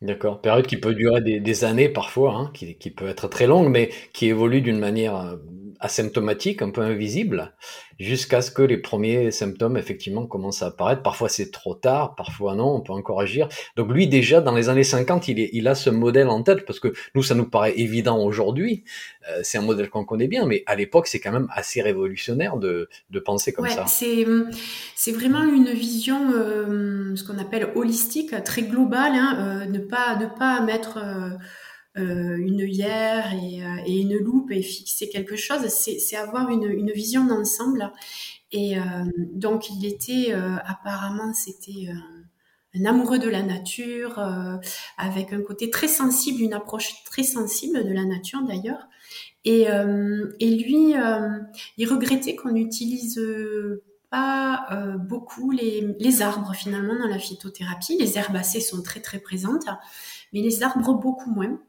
D'accord. 0.02 0.42
Période 0.42 0.68
qui 0.68 0.78
peut 0.78 0.94
durer 0.94 1.22
des, 1.22 1.63
années 1.63 1.90
parfois, 1.90 2.36
hein, 2.36 2.52
qui, 2.54 2.78
qui, 2.78 2.92
peut 2.92 3.08
être 3.08 3.28
très 3.28 3.48
longue, 3.48 3.70
mais 3.70 3.90
qui 4.13 4.28
évolue 4.28 4.62
d'une 4.62 4.80
manière 4.80 5.38
euh, 5.84 5.86
asymptomatique, 5.86 6.62
un 6.62 6.70
peu 6.70 6.82
invisible, 6.82 7.54
jusqu'à 8.00 8.42
ce 8.42 8.52
que 8.52 8.62
les 8.62 8.78
premiers 8.78 9.32
symptômes 9.32 9.78
effectivement 9.78 10.25
commencent 10.25 10.63
à 10.63 10.68
apparaître. 10.68 11.02
Parfois 11.02 11.30
c'est 11.30 11.52
trop 11.52 11.75
tard, 11.75 12.16
parfois 12.16 12.56
non, 12.56 12.75
on 12.75 12.82
peut 12.82 12.94
encore 12.94 13.22
agir. 13.22 13.48
Donc 13.75 13.92
lui 13.92 14.08
déjà 14.08 14.42
dans 14.42 14.54
les 14.54 14.70
années 14.70 14.84
50, 14.84 15.28
il, 15.28 15.40
est, 15.40 15.50
il 15.54 15.68
a 15.68 15.75
ce 15.75 15.90
modèle 15.90 16.28
en 16.28 16.42
tête 16.44 16.66
parce 16.66 16.80
que 16.80 16.94
nous 17.16 17.24
ça 17.24 17.36
nous 17.36 17.50
paraît 17.50 17.74
évident 17.78 18.24
aujourd'hui. 18.24 18.84
Euh, 19.30 19.40
c'est 19.44 19.58
un 19.58 19.62
modèle 19.62 19.90
qu'on 19.90 20.06
connaît 20.06 20.28
bien, 20.28 20.46
mais 20.46 20.63
à 20.66 20.75
l'époque 20.75 21.08
c'est 21.08 21.20
quand 21.20 21.32
même 21.32 21.48
assez 21.54 21.82
révolutionnaire 21.82 22.58
de, 22.58 22.90
de 23.10 23.20
penser 23.20 23.54
comme 23.54 23.70
ça. 23.70 23.86
C'est 23.88 24.25
c'est 24.96 25.12
vraiment 25.12 25.44
une 25.44 25.72
vision 25.72 26.32
euh, 26.34 27.16
ce 27.16 27.24
qu'on 27.24 27.38
appelle 27.38 27.70
holistique, 27.75 28.34
très 28.44 28.63
globale, 28.63 29.13
hein, 29.13 29.38
euh, 29.40 29.66
ne 29.66 29.80
pas 29.80 30.16
ne 30.18 30.25
pas 30.25 30.62
mettre 30.62 31.00
euh, 31.95 32.38
une 32.38 32.62
œillère 32.62 33.33
et, 33.33 33.63
euh, 33.63 33.83
et, 33.85 34.01
une 34.01 34.17
loupe 34.17 34.50
et 34.50 34.63
fixer 34.63 35.09
quelque 35.09 35.35
chose, 35.35 35.67
c'est 35.67 36.15
avoir 36.15 36.50
une, 36.50 36.63
une 36.63 36.91
vision 36.91 37.23
d'ensemble. 37.23 37.91
Et 38.51 38.79
euh, 38.79 38.81
donc 39.33 39.69
il 39.69 39.85
était 39.85 40.33
apparemment 40.33 41.33
c'était 41.33 41.89
un 42.75 42.85
amoureux 42.85 43.19
de 43.19 43.29
la 43.29 43.43
nature, 43.43 44.19
avec 44.97 45.33
un 45.33 45.41
côté 45.41 45.69
très 45.69 45.88
sensible, 45.88 46.41
une 46.41 46.53
approche 46.53 47.03
très 47.03 47.23
sensible 47.23 47.83
de 47.83 47.93
la 47.93 48.05
nature 48.05 48.41
d'ailleurs. 48.41 48.88
Et, 49.45 49.67
et, 50.39 50.55
lui, 50.55 50.95
il 51.77 51.88
regrettait 51.88 52.35
qu'on 52.35 52.51
n'utilise 52.51 53.19
pas 54.09 54.95
beaucoup 55.00 55.51
les, 55.51 55.95
les, 56.00 56.21
arbres 56.21 56.53
finalement 56.53 56.95
dans 56.97 57.07
la 57.07 57.19
phytothérapie. 57.19 57.97
Les 58.00 58.17
herbacées 58.17 58.62
sont 58.62 58.81
très 58.81 59.01
très 59.01 59.19
présentes, 59.19 59.65
mais 60.31 60.41
les 60.41 60.63
arbres 60.63 60.93
beaucoup 60.93 61.31
moins. 61.31 61.59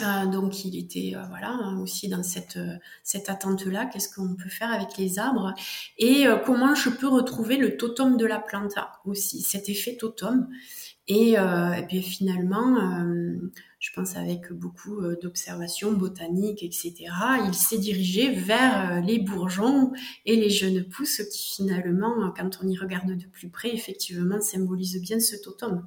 Euh, 0.00 0.26
donc 0.26 0.64
il 0.64 0.78
était 0.78 1.12
euh, 1.14 1.22
voilà 1.28 1.58
aussi 1.80 2.08
dans 2.08 2.22
cette 2.22 2.56
euh, 2.56 2.76
cette 3.02 3.28
attente 3.28 3.66
là 3.66 3.86
qu'est-ce 3.86 4.14
qu'on 4.14 4.34
peut 4.34 4.48
faire 4.48 4.72
avec 4.72 4.96
les 4.96 5.18
arbres? 5.18 5.54
Et 5.98 6.24
comment 6.46 6.74
je 6.74 6.88
peux 6.88 7.08
retrouver 7.08 7.56
le 7.56 7.76
totem 7.76 8.16
de 8.16 8.26
la 8.26 8.38
planta 8.38 8.92
aussi 9.04 9.42
cet 9.42 9.68
effet 9.68 9.96
totem 9.96 10.48
et, 11.08 11.32
et 11.32 11.86
puis 11.88 12.00
finalement 12.00 12.78
je 13.78 13.90
pense 13.92 14.16
avec 14.16 14.52
beaucoup 14.52 15.02
d'observations 15.20 15.92
botaniques 15.92 16.62
etc 16.62 16.94
il 17.46 17.54
s'est 17.54 17.78
dirigé 17.78 18.30
vers 18.30 19.02
les 19.02 19.18
bourgeons 19.18 19.92
et 20.24 20.36
les 20.36 20.50
jeunes 20.50 20.84
pousses 20.84 21.22
qui 21.32 21.54
finalement 21.56 22.32
quand 22.36 22.58
on 22.62 22.68
y 22.68 22.78
regarde 22.78 23.16
de 23.16 23.26
plus 23.26 23.48
près 23.48 23.74
effectivement 23.74 24.40
symbolisent 24.40 25.00
bien 25.00 25.20
ce 25.20 25.36
totem 25.36 25.86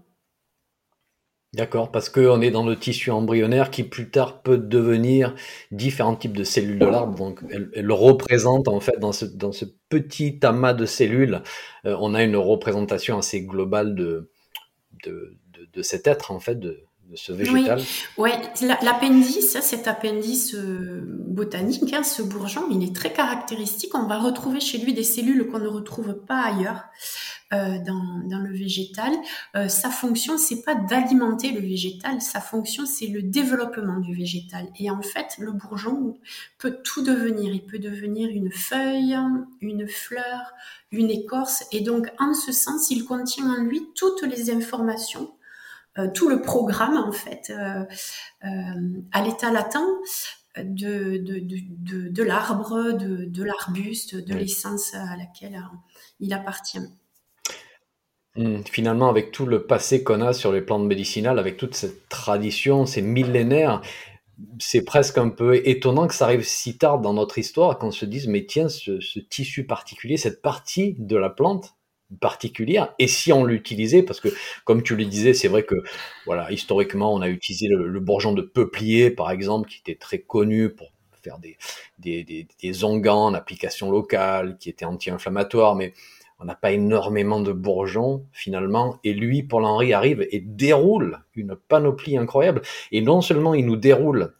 D'accord, 1.56 1.90
parce 1.90 2.10
qu'on 2.10 2.42
est 2.42 2.52
dans 2.52 2.66
le 2.66 2.76
tissu 2.76 3.12
embryonnaire 3.12 3.72
qui 3.72 3.84
plus 3.84 4.10
tard 4.10 4.42
peut 4.42 4.58
devenir 4.58 5.34
différents 5.72 6.18
types 6.18 6.36
de 6.36 6.44
cellules 6.44 6.80
de 6.80 6.86
l'arbre. 6.86 7.18
Donc, 7.18 7.40
elle, 7.50 7.92
représente 7.94 8.68
en 8.68 8.82
fait 8.82 9.00
dans 9.00 9.14
ce, 9.14 9.24
dans 9.24 9.54
ce 9.54 9.64
petit 9.88 10.38
amas 10.44 10.74
de 10.74 10.86
cellules, 10.86 11.42
euh, 11.86 11.96
on 12.02 12.14
a 12.14 12.24
une 12.24 12.36
représentation 12.36 13.18
assez 13.18 13.42
globale 13.42 13.96
de, 13.96 14.30
de, 15.06 15.38
de, 15.74 15.82
cet 15.82 16.08
être 16.08 16.32
en 16.32 16.42
fait, 16.42 16.60
de, 16.60 16.84
ce 17.14 17.32
végétal. 17.32 17.80
Oui, 18.18 18.32
l'appendice, 18.82 19.58
cet 19.62 19.88
appendice 19.88 20.56
euh, 20.56 21.04
botanique, 21.06 21.94
hein, 21.94 22.04
ce 22.04 22.22
bourgeon, 22.22 22.64
il 22.70 22.84
est 22.84 22.94
très 22.94 23.14
caractéristique. 23.14 23.96
On 23.96 24.08
va 24.08 24.20
retrouver 24.20 24.60
chez 24.60 24.80
lui 24.80 24.94
des 24.94 25.04
cellules 25.04 25.48
qu'on 25.48 25.60
ne 25.60 25.70
retrouve 25.70 26.16
pas 26.16 26.42
ailleurs 26.42 26.84
euh, 27.56 27.80
dans, 27.80 28.22
dans, 28.26 28.40
le 28.40 28.54
végétal. 28.54 29.12
Euh, 29.56 29.68
sa 29.68 29.90
fonction, 29.90 30.38
c'est 30.38 30.62
pas 30.62 30.76
d'alimenter 30.76 31.52
le 31.52 31.62
végétal, 31.62 32.22
sa 32.22 32.42
fonction, 32.42 32.86
c'est 32.86 33.08
le 33.08 33.22
développement 33.24 34.00
du 34.00 34.14
végétal. 34.16 34.68
Et 34.80 34.92
en 34.92 35.02
fait, 35.02 35.38
le 35.40 35.52
bourgeon 35.52 36.18
peut 36.58 36.78
tout 36.84 37.04
devenir. 37.04 37.54
Il 37.54 37.66
peut 37.66 37.80
devenir 37.80 38.30
une 38.30 38.52
feuille, 38.52 39.18
une 39.62 39.88
fleur, 39.88 40.54
une 40.92 41.10
écorce. 41.10 41.66
Et 41.72 41.82
donc, 41.82 42.12
en 42.20 42.34
ce 42.34 42.52
sens, 42.52 42.92
il 42.92 43.06
contient 43.06 43.50
en 43.50 43.64
lui 43.64 43.82
toutes 43.96 44.24
les 44.24 44.52
informations 44.52 45.32
euh, 45.98 46.10
tout 46.14 46.28
le 46.28 46.42
programme 46.42 46.98
en 46.98 47.14
fait 47.14 47.50
euh, 47.52 47.86
euh, 48.44 49.02
à 49.14 49.22
l'état 49.22 49.50
latent 49.50 49.78
de, 50.58 51.18
de, 51.18 51.40
de, 51.40 52.10
de 52.10 52.24
l'arbre, 52.24 52.92
de 52.92 53.44
l'arbuste, 53.44 54.16
de 54.16 54.34
l'essence 54.34 54.94
à 54.94 55.16
laquelle 55.16 55.62
il 56.20 56.34
appartient. 56.34 56.80
Mmh, 58.38 58.64
finalement, 58.70 59.10
avec 59.10 59.32
tout 59.32 59.46
le 59.46 59.66
passé 59.66 60.04
qu'on 60.04 60.22
a 60.22 60.34
sur 60.34 60.52
les 60.52 60.62
plantes 60.62 60.86
médicinales, 60.86 61.40
avec 61.40 61.56
toute 61.58 61.74
cette 61.76 62.10
tradition, 62.10 62.86
ces 62.86 63.02
millénaires, 63.02 63.82
c'est 64.60 64.84
presque 64.84 65.18
un 65.18 65.30
peu 65.30 65.56
étonnant 65.68 66.08
que 66.08 66.14
ça 66.14 66.26
arrive 66.26 66.44
si 66.44 66.78
tard 66.78 67.00
dans 67.00 67.14
notre 67.14 67.38
histoire 67.38 67.78
qu'on 67.80 67.92
se 67.92 68.06
dise, 68.06 68.28
mais 68.28 68.46
tiens, 68.46 68.68
ce, 68.68 69.00
ce, 69.00 69.20
tissu 69.20 69.66
particulier, 69.66 70.18
cette 70.18 70.42
partie 70.42 70.96
de 71.00 71.16
la 71.16 71.30
plante, 71.30 71.76
particulière 72.20 72.94
et 73.00 73.08
si 73.08 73.34
on 73.34 73.44
l'utilisait? 73.44 74.04
Parce 74.04 74.20
que 74.20 74.30
comme 74.64 74.84
tu 74.84 74.96
le 74.96 75.06
disais 75.06 75.34
c'est 75.34 75.48
vrai 75.48 75.64
que 75.64 75.76
voilà 76.26 76.52
historiquement 76.52 77.14
on 77.14 77.22
a 77.22 77.30
utilisé 77.30 77.68
le, 77.68 78.00
bourgeon 78.00 78.34
de 78.34 78.42
peuplier 78.42 79.10
par 79.10 79.32
exemple 79.32 79.70
qui 79.70 79.80
était 79.80 79.96
très 79.96 80.20
connu 80.20 80.70
pour 80.70 80.92
faire 81.24 81.40
des 81.40 81.58
des, 81.98 82.24
des, 82.24 82.48
des 82.62 82.84
onguents 82.84 83.26
en 83.26 83.34
application 83.34 83.90
locale 83.90 84.58
qui 84.60 84.70
était 84.70 84.86
anti-inflammatoire 84.86 85.76
mais 85.76 85.94
on 86.40 86.46
n'a 86.46 86.56
pas 86.56 86.72
énormément 86.72 87.40
de 87.40 87.52
bourgeons 87.52 88.26
finalement 88.32 89.00
et 89.04 89.14
lui 89.14 89.44
Paul 89.44 89.64
Henry 89.64 89.94
arrive 89.94 90.28
et 90.32 90.40
déroule 90.40 91.20
une 91.36 91.56
panoplie 91.56 92.18
incroyable 92.18 92.62
et 92.92 93.02
non 93.02 93.22
seulement 93.22 93.54
il 93.54 93.66
nous 93.66 93.78
déroule 93.78 94.34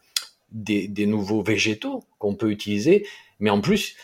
des, 0.52 1.06
nouveaux 1.06 1.42
végétaux 1.42 2.04
qu'on 2.18 2.34
peut 2.34 2.50
utiliser 2.50 3.06
mais 3.40 3.50
en 3.50 3.60
plus 3.60 3.96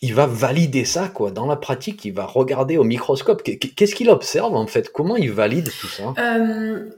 il 0.00 0.14
va 0.14 0.26
valider 0.26 0.84
ça, 0.84 1.08
quoi. 1.08 1.32
Dans 1.32 1.46
la 1.46 1.56
pratique, 1.56 2.04
il 2.04 2.12
va 2.12 2.24
regarder 2.24 2.76
au 2.76 2.84
microscope. 2.84 3.42
Qu'est-ce 3.42 3.96
qu'il 3.96 4.10
observe, 4.10 4.54
en 4.54 4.68
fait? 4.68 4.92
Comment 4.92 5.16
il 5.16 5.32
valide 5.32 5.70
tout 5.80 5.88
ça? 5.88 6.14
Euh, 6.18 6.88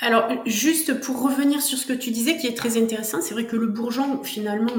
Alors, 0.00 0.28
juste 0.46 1.00
pour 1.00 1.22
revenir 1.22 1.60
sur 1.62 1.76
ce 1.78 1.86
que 1.86 1.92
tu 1.92 2.10
disais, 2.10 2.36
qui 2.38 2.46
est 2.46 2.56
très 2.56 2.76
intéressant, 2.82 3.20
c'est 3.22 3.32
vrai 3.34 3.46
que 3.46 3.56
le 3.56 3.66
bourgeon, 3.68 4.22
finalement, 4.22 4.72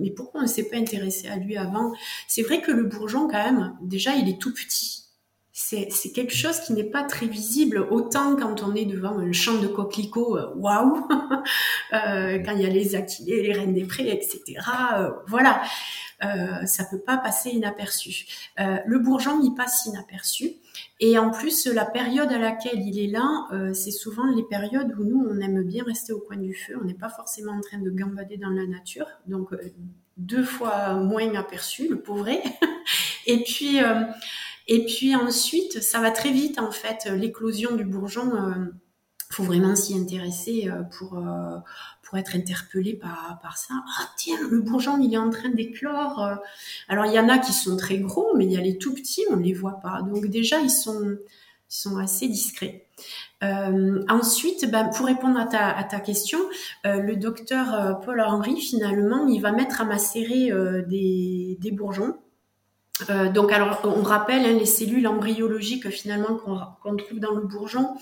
mais 0.00 0.10
pourquoi 0.10 0.40
on 0.40 0.44
ne 0.44 0.48
s'est 0.48 0.68
pas 0.68 0.76
intéressé 0.76 1.28
à 1.28 1.36
lui 1.36 1.56
avant? 1.56 1.92
C'est 2.28 2.42
vrai 2.42 2.60
que 2.60 2.72
le 2.72 2.84
bourgeon, 2.84 3.28
quand 3.28 3.44
même, 3.44 3.76
déjà, 3.82 4.14
il 4.16 4.28
est 4.28 4.40
tout 4.40 4.52
petit. 4.52 5.03
C'est 5.56 6.10
quelque 6.12 6.34
chose 6.34 6.58
qui 6.58 6.72
n'est 6.72 6.82
pas 6.82 7.04
très 7.04 7.26
visible, 7.26 7.86
autant 7.88 8.34
quand 8.34 8.64
on 8.64 8.74
est 8.74 8.86
devant 8.86 9.16
un 9.20 9.30
champ 9.30 9.56
de 9.56 9.68
coquelicots, 9.68 10.36
euh, 10.36 10.52
waouh, 10.56 11.06
euh, 11.92 12.40
quand 12.40 12.56
il 12.56 12.60
y 12.60 12.66
a 12.66 12.70
les 12.70 12.96
aquilés, 12.96 13.40
les 13.40 13.52
reines 13.52 13.72
des 13.72 13.84
prés, 13.84 14.10
etc. 14.10 14.42
Euh, 14.96 15.10
voilà. 15.28 15.62
Euh, 16.24 16.66
ça 16.66 16.84
peut 16.90 16.98
pas 16.98 17.18
passer 17.18 17.50
inaperçu. 17.50 18.26
Euh, 18.58 18.78
le 18.84 18.98
bourgeon, 18.98 19.40
il 19.44 19.54
passe 19.54 19.86
inaperçu. 19.86 20.54
Et 20.98 21.18
en 21.18 21.30
plus, 21.30 21.68
la 21.68 21.84
période 21.84 22.32
à 22.32 22.38
laquelle 22.38 22.80
il 22.80 22.98
est 22.98 23.12
là, 23.12 23.48
c'est 23.74 23.92
souvent 23.92 24.26
les 24.34 24.42
périodes 24.42 24.92
où 24.98 25.04
nous, 25.04 25.24
on 25.30 25.40
aime 25.40 25.62
bien 25.62 25.84
rester 25.84 26.12
au 26.12 26.18
coin 26.18 26.36
du 26.36 26.52
feu. 26.52 26.76
On 26.82 26.84
n'est 26.84 26.94
pas 26.94 27.10
forcément 27.10 27.52
en 27.52 27.60
train 27.60 27.78
de 27.78 27.90
gambader 27.90 28.38
dans 28.38 28.50
la 28.50 28.66
nature. 28.66 29.06
Donc, 29.28 29.50
deux 30.16 30.42
fois 30.42 30.94
moins 30.94 31.32
aperçu, 31.36 31.88
le 31.88 32.00
pauvre. 32.00 32.28
et 33.26 33.44
puis, 33.44 33.78
et 34.66 34.84
puis 34.86 35.14
ensuite, 35.14 35.82
ça 35.82 36.00
va 36.00 36.10
très 36.10 36.30
vite, 36.30 36.58
en 36.58 36.70
fait, 36.70 37.06
l'éclosion 37.10 37.74
du 37.76 37.84
bourgeon. 37.84 38.32
faut 39.30 39.44
vraiment 39.44 39.74
s'y 39.76 39.98
intéresser 39.98 40.68
pour 40.90 41.18
être 42.16 42.36
interpellé 42.36 42.94
par, 42.94 43.38
par 43.42 43.56
ça. 43.56 43.74
Ah 43.98 44.08
tiens, 44.16 44.38
le 44.50 44.60
bourgeon, 44.60 44.98
il 45.00 45.12
est 45.14 45.18
en 45.18 45.30
train 45.30 45.50
d'éclore. 45.50 46.22
Euh. 46.22 46.36
Alors 46.88 47.06
il 47.06 47.12
y 47.12 47.18
en 47.18 47.28
a 47.28 47.38
qui 47.38 47.52
sont 47.52 47.76
très 47.76 47.98
gros, 47.98 48.36
mais 48.36 48.44
il 48.44 48.52
y 48.52 48.56
a 48.56 48.60
les 48.60 48.78
tout 48.78 48.94
petits, 48.94 49.24
on 49.30 49.36
ne 49.36 49.42
les 49.42 49.52
voit 49.52 49.80
pas. 49.80 50.02
Donc 50.02 50.26
déjà, 50.26 50.60
ils 50.60 50.70
sont, 50.70 51.16
sont 51.68 51.98
assez 51.98 52.28
discrets. 52.28 52.86
Euh, 53.42 54.02
ensuite, 54.08 54.70
ben, 54.70 54.88
pour 54.88 55.06
répondre 55.06 55.38
à 55.38 55.46
ta, 55.46 55.68
à 55.68 55.84
ta 55.84 56.00
question, 56.00 56.38
euh, 56.86 57.00
le 57.00 57.16
docteur 57.16 58.00
Paul 58.00 58.20
Henry, 58.20 58.60
finalement, 58.60 59.26
il 59.26 59.40
va 59.40 59.52
mettre 59.52 59.80
à 59.80 59.84
macérer 59.84 60.50
des, 60.86 61.58
des 61.60 61.70
bourgeons. 61.70 62.16
Donc, 63.34 63.50
alors, 63.50 63.80
on 63.84 64.02
rappelle 64.02 64.44
hein, 64.46 64.56
les 64.58 64.66
cellules 64.66 65.06
embryologiques 65.06 65.90
finalement 65.90 66.36
qu'on 66.36 66.96
trouve 66.96 67.18
dans 67.18 67.32
le 67.32 67.42
bourgeon 67.42 67.96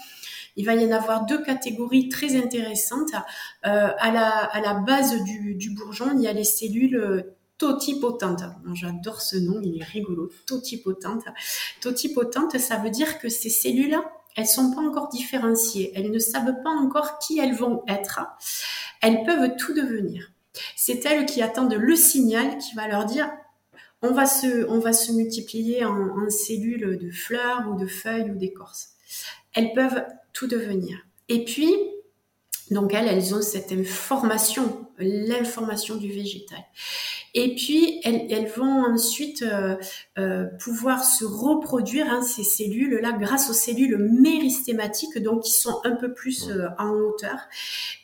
il 0.56 0.66
va 0.66 0.74
y 0.74 0.84
en 0.86 0.92
avoir 0.92 1.26
deux 1.26 1.42
catégories 1.42 2.08
très 2.08 2.36
intéressantes. 2.36 3.12
Euh, 3.66 3.88
à, 3.98 4.10
la, 4.10 4.28
à 4.28 4.60
la 4.60 4.74
base 4.74 5.22
du, 5.22 5.54
du 5.54 5.70
bourgeon, 5.70 6.12
il 6.14 6.22
y 6.22 6.28
a 6.28 6.32
les 6.32 6.44
cellules 6.44 6.96
euh, 6.96 7.22
totipotentes. 7.58 8.44
J'adore 8.74 9.20
ce 9.20 9.36
nom, 9.36 9.60
il 9.62 9.80
est 9.80 9.84
rigolo. 9.84 10.30
Totipotentes. 10.46 11.24
Totipotentes, 11.80 12.58
ça 12.58 12.76
veut 12.76 12.90
dire 12.90 13.18
que 13.18 13.28
ces 13.28 13.50
cellules, 13.50 13.96
elles 14.36 14.46
sont 14.46 14.72
pas 14.74 14.82
encore 14.82 15.08
différenciées. 15.08 15.92
Elles 15.94 16.10
ne 16.10 16.18
savent 16.18 16.62
pas 16.62 16.70
encore 16.70 17.18
qui 17.18 17.38
elles 17.38 17.54
vont 17.54 17.82
être. 17.88 18.20
Elles 19.00 19.24
peuvent 19.24 19.56
tout 19.56 19.74
devenir. 19.74 20.30
C'est 20.76 21.06
elles 21.06 21.24
qui 21.24 21.40
attendent 21.40 21.74
le 21.74 21.96
signal 21.96 22.58
qui 22.58 22.74
va 22.74 22.86
leur 22.88 23.06
dire 23.06 23.30
on 24.02 24.12
va 24.12 24.26
se, 24.26 25.12
multiplier 25.12 25.84
en, 25.84 25.94
en 25.94 26.30
cellules 26.30 26.98
de 26.98 27.10
fleurs 27.10 27.68
ou 27.70 27.78
de 27.78 27.86
feuilles 27.86 28.30
ou 28.30 28.34
d'écorces. 28.34 28.90
Elles 29.54 29.72
peuvent 29.72 30.04
tout 30.32 30.46
devenir. 30.46 30.98
Et 31.28 31.44
puis, 31.44 31.72
donc 32.70 32.94
elles, 32.94 33.06
elles 33.06 33.34
ont 33.34 33.42
cette 33.42 33.72
information, 33.72 34.86
l'information 34.98 35.96
du 35.96 36.10
végétal. 36.10 36.64
Et 37.34 37.54
puis, 37.54 38.00
elles, 38.04 38.26
elles 38.30 38.48
vont 38.48 38.84
ensuite 38.84 39.42
euh, 39.42 39.76
euh, 40.18 40.44
pouvoir 40.60 41.02
se 41.02 41.24
reproduire, 41.24 42.06
hein, 42.10 42.20
ces 42.22 42.44
cellules-là, 42.44 43.12
grâce 43.12 43.48
aux 43.48 43.54
cellules 43.54 43.96
méristématiques, 43.96 45.18
donc 45.18 45.44
qui 45.44 45.52
sont 45.52 45.80
un 45.84 45.92
peu 45.92 46.12
plus 46.12 46.50
euh, 46.50 46.68
en 46.78 46.90
hauteur. 46.90 47.38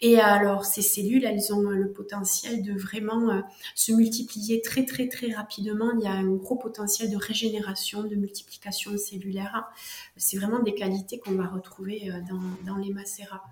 Et 0.01 0.19
alors, 0.19 0.65
ces 0.65 0.83
cellules, 0.83 1.25
elles 1.25 1.53
ont 1.53 1.69
le 1.69 1.93
potentiel 1.93 2.63
de 2.63 2.73
vraiment 2.73 3.43
se 3.75 3.93
multiplier 3.93 4.63
très, 4.63 4.85
très, 4.85 5.09
très 5.09 5.33
rapidement. 5.33 5.93
Il 5.99 6.05
y 6.05 6.07
a 6.07 6.13
un 6.13 6.35
gros 6.35 6.57
potentiel 6.57 7.11
de 7.11 7.17
régénération, 7.17 8.05
de 8.05 8.15
multiplication 8.15 8.97
cellulaire. 8.97 9.69
C'est 10.17 10.39
vraiment 10.39 10.61
des 10.61 10.75
qualités 10.75 11.19
qu'on 11.19 11.33
va 11.33 11.47
retrouver 11.47 12.11
dans, 12.29 12.73
dans 12.73 12.79
les 12.79 12.93
macérats. 12.93 13.45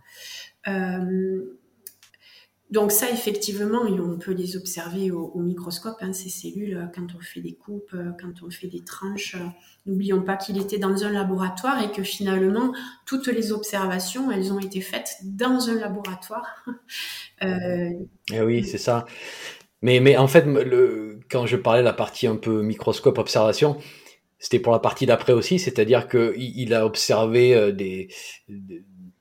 Euh, 0.69 1.59
donc 2.71 2.91
ça, 2.91 3.09
effectivement, 3.11 3.83
on 3.83 4.19
peut 4.19 4.33
les 4.33 4.57
observer 4.57 5.13
au, 5.13 5.39
microscope, 5.39 5.99
hein, 6.01 6.13
ces 6.13 6.29
cellules, 6.29 6.77
euh, 6.77 6.87
quand 6.93 7.07
on 7.17 7.21
fait 7.21 7.41
des 7.41 7.55
coupes, 7.55 7.95
euh, 7.95 8.11
quand 8.21 8.43
on 8.45 8.51
fait 8.51 8.67
des 8.67 8.83
tranches. 8.83 9.37
N'oublions 9.87 10.21
pas 10.23 10.37
qu'il 10.37 10.59
était 10.61 10.79
dans 10.79 11.05
un 11.05 11.13
laboratoire 11.13 11.81
et 11.81 11.93
que 11.93 12.03
finalement, 12.03 12.73
toutes 13.05 13.29
les 13.29 13.53
observations, 13.53 14.33
elles 14.33 14.53
ont 14.53 14.59
été 14.59 14.81
faites 14.81 15.17
dans 15.23 15.69
un 15.69 15.77
laboratoire. 15.77 16.65
euh... 17.45 17.91
Eh 18.33 18.41
oui, 18.41 18.65
c'est 18.65 18.79
ça. 18.79 19.05
Mais, 19.83 20.01
mais 20.01 20.17
en 20.17 20.27
fait, 20.27 20.45
quand 21.31 21.47
je 21.47 21.57
parlais 21.57 21.83
de 21.83 21.85
la 21.85 21.93
partie 21.93 22.27
un 22.27 22.35
peu 22.35 22.63
microscope 22.63 23.19
observation, 23.19 23.77
c'était 24.41 24.59
pour 24.59 24.73
la 24.73 24.81
partie 24.81 25.07
d'après 25.07 25.33
aussi, 25.33 25.61
c'est-à-dire 25.61 26.09
qu'il 26.09 26.35
il 26.37 26.75
a 26.75 26.85
observé 26.85 27.73
des 27.73 28.09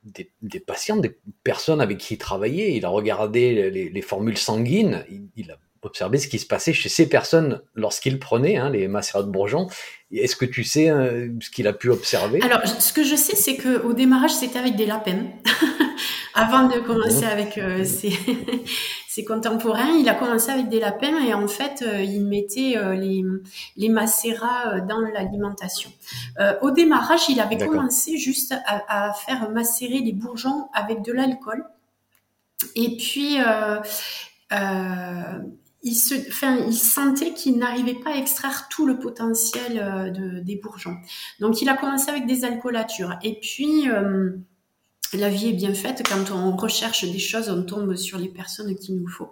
des, 0.06 0.60
patients, 0.60 0.98
des 0.98 1.18
personnes 1.44 1.82
avec 1.82 1.98
qui 1.98 2.14
il 2.14 2.18
travaillait. 2.18 2.76
Il 2.76 2.86
a 2.86 2.90
regardé 2.90 3.70
les, 3.70 4.02
formules 4.02 4.38
sanguines. 4.38 5.06
Il, 5.36 5.52
a 5.52 5.58
observé 5.82 6.18
ce 6.18 6.28
qui 6.28 6.40
se 6.40 6.48
passait 6.48 6.74
chez 6.74 6.90
ces 6.90 7.08
personnes 7.08 7.62
lorsqu'il 7.76 8.18
prenait 8.18 8.58
hein, 8.58 8.70
les 8.70 8.88
macérats 8.88 9.24
de 9.24 9.30
bourgeon. 9.30 9.68
Est-ce 10.12 10.36
que 10.36 10.46
tu 10.46 10.64
sais 10.64 10.90
euh, 10.90 11.30
ce 11.40 11.50
qu'il 11.50 11.68
a 11.68 11.74
pu 11.74 11.90
observer? 11.90 12.42
Alors, 12.42 12.66
ce 12.66 12.92
que 12.92 13.04
je 13.04 13.16
sais, 13.16 13.36
c'est 13.36 13.58
qu'au 13.58 13.94
démarrage, 13.94 14.34
c'était 14.34 14.60
avec 14.60 14.76
des 14.76 14.86
lapins. 14.86 15.26
Avant 16.36 16.68
de 16.68 16.80
commencer 16.80 17.26
avec 17.26 17.58
euh, 17.58 17.84
ses, 19.08 19.26
contemporains, 19.26 19.92
il 19.98 20.08
a 20.10 20.14
commencé 20.14 20.52
avec 20.52 20.70
des 20.70 20.80
lapins 20.80 21.20
et 21.26 21.34
en 21.34 21.48
fait, 21.48 21.82
euh, 21.82 22.02
il 22.02 22.26
mettait 22.26 22.76
les, 22.96 23.24
les 23.78 23.90
macérats 23.90 24.82
dans 24.82 25.00
l'alimentation. 25.00 25.90
au 26.62 26.72
démarrage, 26.72 27.30
il 27.30 27.40
avait 27.40 27.58
commencé 27.58 28.18
juste 28.18 28.54
à, 28.66 29.08
à, 29.08 29.14
faire 29.14 29.50
macérer 29.50 30.00
les 30.00 30.14
bourgeons 30.14 30.68
avec 30.74 31.02
de 31.02 31.14
l'alcool. 31.14 31.66
Et 32.76 32.98
puis, 32.98 33.40
il, 35.86 35.96
se, 35.96 36.16
enfin, 36.28 36.58
il 36.68 36.76
sentait 36.76 37.32
qu'il 37.34 37.58
n'arrivait 37.58 37.94
pas 37.94 38.10
à 38.12 38.18
extraire 38.18 38.68
tout 38.70 38.86
le 38.88 38.98
potentiel 38.98 39.80
euh, 39.80 40.10
de, 40.10 40.40
des 40.40 40.56
bourgeons. 40.58 40.98
Donc 41.40 41.62
il 41.62 41.70
a 41.70 41.78
commencé 41.78 42.10
avec 42.10 42.26
des 42.26 42.44
alcoolatures. 42.44 43.18
Et 43.24 43.40
puis, 43.40 43.88
euh, 43.90 44.32
la 45.18 45.30
vie 45.30 45.50
est 45.50 45.54
bien 45.54 45.74
faite. 45.74 46.04
Quand 46.08 46.32
on 46.32 46.56
recherche 46.56 47.04
des 47.04 47.20
choses, 47.20 47.50
on 47.50 47.64
tombe 47.64 47.96
sur 47.96 48.18
les 48.18 48.30
personnes 48.30 48.76
qu'il 48.76 48.96
nous 48.98 49.08
faut. 49.08 49.32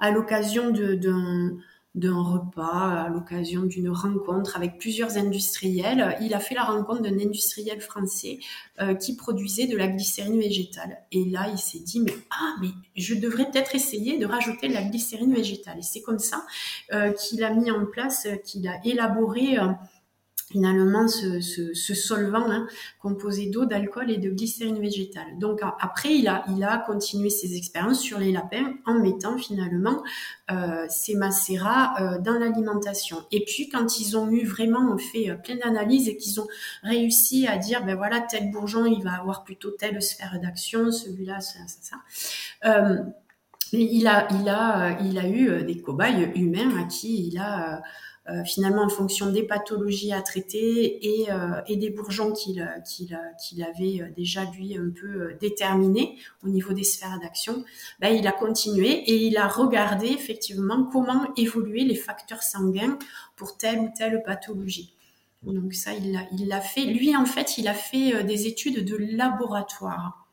À 0.00 0.10
l'occasion 0.10 0.70
d'un 0.70 2.22
repas, 2.22 3.04
à 3.04 3.08
l'occasion 3.08 3.62
d'une 3.62 3.90
rencontre 3.90 4.56
avec 4.56 4.78
plusieurs 4.78 5.16
industriels. 5.16 6.16
Il 6.20 6.34
a 6.34 6.38
fait 6.38 6.54
la 6.54 6.62
rencontre 6.62 7.02
d'un 7.02 7.18
industriel 7.18 7.80
français 7.80 8.38
euh, 8.80 8.94
qui 8.94 9.16
produisait 9.16 9.66
de 9.66 9.76
la 9.76 9.88
glycérine 9.88 10.38
végétale. 10.38 10.98
Et 11.10 11.24
là, 11.24 11.48
il 11.50 11.58
s'est 11.58 11.80
dit, 11.80 12.00
mais 12.00 12.14
ah, 12.30 12.54
mais 12.60 12.68
je 12.96 13.14
devrais 13.14 13.50
peut-être 13.50 13.74
essayer 13.74 14.18
de 14.18 14.26
rajouter 14.26 14.68
de 14.68 14.74
la 14.74 14.84
glycérine 14.84 15.34
végétale. 15.34 15.78
Et 15.78 15.82
c'est 15.82 16.02
comme 16.02 16.20
ça 16.20 16.46
euh, 16.92 17.12
qu'il 17.12 17.42
a 17.42 17.52
mis 17.52 17.70
en 17.70 17.86
place, 17.86 18.28
qu'il 18.44 18.68
a 18.68 18.78
élaboré 18.84 19.58
euh, 19.58 19.66
finalement 20.50 21.08
ce, 21.08 21.40
ce, 21.40 21.74
ce 21.74 21.94
solvant 21.94 22.50
hein, 22.50 22.66
composé 23.00 23.50
d'eau, 23.50 23.66
d'alcool 23.66 24.10
et 24.10 24.16
de 24.16 24.30
glycérine 24.30 24.80
végétale. 24.80 25.38
Donc 25.38 25.60
après, 25.62 26.14
il 26.14 26.26
a, 26.26 26.44
il 26.48 26.64
a 26.64 26.78
continué 26.78 27.28
ses 27.28 27.56
expériences 27.56 28.00
sur 28.00 28.18
les 28.18 28.32
lapins 28.32 28.74
en 28.86 28.94
mettant 28.94 29.36
finalement 29.36 30.02
euh, 30.50 30.86
ces 30.88 31.14
macérats 31.16 31.94
euh, 32.00 32.18
dans 32.18 32.38
l'alimentation. 32.38 33.18
Et 33.30 33.44
puis 33.44 33.68
quand 33.68 34.00
ils 34.00 34.16
ont 34.16 34.30
eu 34.30 34.46
vraiment 34.46 34.96
fait 34.96 35.28
euh, 35.28 35.34
plein 35.34 35.56
d'analyses 35.56 36.08
et 36.08 36.16
qu'ils 36.16 36.40
ont 36.40 36.46
réussi 36.82 37.46
à 37.46 37.58
dire, 37.58 37.84
ben 37.84 37.96
voilà, 37.96 38.20
tel 38.20 38.50
bourgeon, 38.50 38.86
il 38.86 39.02
va 39.02 39.12
avoir 39.12 39.44
plutôt 39.44 39.70
telle 39.70 40.00
sphère 40.00 40.38
d'action, 40.42 40.90
celui-là, 40.90 41.40
ça, 41.40 41.58
ça, 41.66 41.78
ça. 41.82 41.96
Euh, 42.64 43.02
il 43.72 44.06
a, 44.06 44.26
il 44.40 44.48
a, 44.48 44.98
il 45.02 45.18
a 45.18 45.28
eu 45.28 45.62
des 45.62 45.82
cobayes 45.82 46.32
humains 46.34 46.80
à 46.80 46.84
qui 46.84 47.28
il 47.28 47.38
a 47.38 47.82
finalement 48.44 48.82
en 48.82 48.88
fonction 48.88 49.32
des 49.32 49.42
pathologies 49.42 50.12
à 50.12 50.20
traiter 50.20 51.06
et, 51.06 51.28
et 51.66 51.76
des 51.76 51.90
bourgeons 51.90 52.32
qu'il 52.32 52.66
qu'il 52.86 53.18
qu'il 53.40 53.62
avait 53.62 54.12
déjà 54.16 54.44
lui 54.44 54.76
un 54.76 54.90
peu 54.90 55.34
déterminés 55.40 56.18
au 56.44 56.48
niveau 56.48 56.72
des 56.72 56.84
sphères 56.84 57.18
d'action, 57.20 57.64
ben, 58.00 58.08
il 58.08 58.26
a 58.26 58.32
continué 58.32 58.88
et 58.88 59.16
il 59.16 59.36
a 59.38 59.48
regardé 59.48 60.08
effectivement 60.08 60.84
comment 60.84 61.26
évoluer 61.36 61.84
les 61.84 61.94
facteurs 61.94 62.42
sanguins 62.42 62.98
pour 63.36 63.56
telle 63.56 63.80
ou 63.80 63.90
telle 63.96 64.22
pathologie. 64.22 64.94
Donc 65.42 65.72
ça, 65.72 65.92
il 65.94 66.12
l'a 66.12 66.26
il 66.32 66.52
fait. 66.62 66.84
Lui, 66.84 67.16
en 67.16 67.24
fait, 67.24 67.58
il 67.58 67.68
a 67.68 67.74
fait 67.74 68.24
des 68.24 68.46
études 68.46 68.84
de 68.84 68.96
laboratoire. 68.96 70.28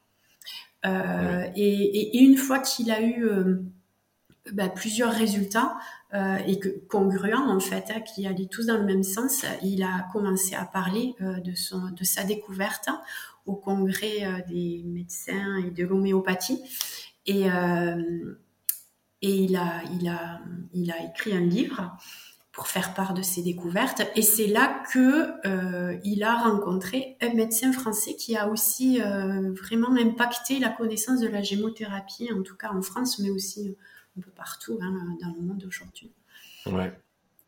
Euh, 0.86 1.47
et, 1.55 2.19
une 2.19 2.38
fois 2.38 2.60
qu'il 2.60 2.91
a 2.91 3.01
eu 3.01 3.25
euh, 3.25 3.63
bah, 4.51 4.69
plusieurs 4.69 5.12
résultats 5.12 5.77
euh, 6.13 6.38
et 6.47 6.60
que 6.60 6.69
congruents 6.88 7.49
en 7.49 7.60
fait, 7.60 7.86
hein, 7.89 8.01
qui 8.01 8.27
allaient 8.27 8.47
tous 8.47 8.67
dans 8.67 8.77
le 8.77 8.86
même 8.86 9.03
sens, 9.03 9.45
il 9.63 9.84
a 9.84 10.08
commencé 10.12 10.55
à 10.55 10.65
parler 10.65 11.15
de, 11.19 11.53
son, 11.55 11.89
de 11.91 12.03
sa 12.03 12.23
découverte 12.23 12.89
au 13.45 13.55
congrès 13.55 14.43
des 14.47 14.84
médecins 14.86 15.58
et 15.58 15.71
de 15.71 15.84
l'homéopathie. 15.84 16.62
Et, 17.25 17.45
et 19.21 19.36
il, 19.36 19.55
a, 19.55 19.81
il, 19.99 20.08
a, 20.08 20.39
il 20.73 20.91
a 20.91 21.03
écrit 21.03 21.34
un 21.34 21.41
livre 21.41 21.95
pour 22.55 22.67
faire 22.67 22.93
part 22.93 23.13
de 23.13 23.21
ses 23.21 23.41
découvertes. 23.41 24.01
Et 24.15 24.21
c'est 24.21 24.47
là 24.47 24.81
que 24.91 25.45
euh, 25.45 25.97
il 26.05 26.23
a 26.23 26.36
rencontré 26.38 27.17
un 27.21 27.34
médecin 27.34 27.73
français 27.73 28.15
qui 28.15 28.38
a 28.38 28.47
aussi 28.47 29.01
euh, 29.01 29.51
vraiment 29.53 29.91
impacté 29.91 30.60
la 30.60 30.69
connaissance 30.69 31.19
de 31.19 31.27
la 31.27 31.41
gémothérapie, 31.41 32.29
en 32.31 32.43
tout 32.43 32.55
cas 32.55 32.71
en 32.71 32.81
France, 32.81 33.19
mais 33.19 33.29
aussi 33.29 33.75
un 34.17 34.21
peu 34.21 34.32
partout 34.32 34.80
hein, 34.82 34.93
dans 35.21 35.34
le 35.34 35.41
monde 35.41 35.63
aujourd'hui. 35.67 36.12
Ouais. 36.65 36.91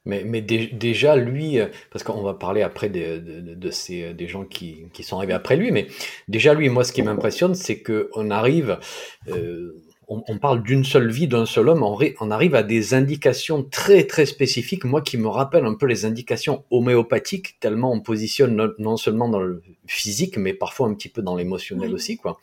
Mais, 0.06 0.24
mais 0.24 0.42
déjà, 0.42 1.18
lui, 1.18 1.58
parce 1.92 2.04
qu'on 2.04 2.22
va 2.22 2.34
parler 2.34 2.62
après 2.62 2.88
de, 2.88 3.20
de, 3.20 3.72
ces, 3.72 4.14
des 4.14 4.28
gens 4.30 4.46
qui, 4.46 4.86
qui, 4.94 5.04
sont 5.04 5.18
arrivés 5.18 5.34
après 5.34 5.58
lui, 5.58 5.72
mais 5.72 5.88
déjà, 6.30 6.54
lui, 6.54 6.70
moi, 6.70 6.86
ce 6.86 6.94
qui 6.94 7.02
m'impressionne, 7.02 7.56
c'est 7.56 7.84
qu'on 7.84 8.32
arrive, 8.32 8.80
euh, 9.28 9.84
on, 10.08 10.38
parle 10.38 10.64
d'une 10.64 10.86
seule 10.86 11.12
vie, 11.12 11.28
d'un 11.28 11.46
seul 11.46 11.68
homme, 11.68 11.84
on, 11.84 12.32
arrive 12.32 12.56
à 12.56 12.64
des 12.64 12.94
indications 12.94 13.64
très 13.64 14.06
très 14.06 14.26
spécifiques, 14.26 14.86
moi 14.86 15.02
qui 15.02 15.18
me 15.18 15.28
rappelle 15.28 15.66
un 15.66 15.74
peu 15.74 15.86
les 15.86 16.06
indications 16.06 16.64
homéopathiques, 16.72 17.60
tellement 17.60 17.92
on 17.92 18.00
positionne 18.00 18.74
non, 18.80 18.96
seulement 18.96 19.28
dans 19.28 19.42
le 19.42 19.62
physique, 19.86 20.38
mais 20.38 20.54
parfois 20.54 20.88
un 20.88 20.94
petit 20.94 21.10
peu 21.10 21.22
dans 21.22 21.36
l'émotionnel 21.36 21.94
aussi, 21.94 22.16
quoi. 22.18 22.40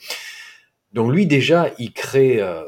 Donc 0.93 1.11
lui 1.11 1.27
déjà, 1.27 1.73
il 1.79 1.93
crée, 1.93 2.41
euh, 2.41 2.63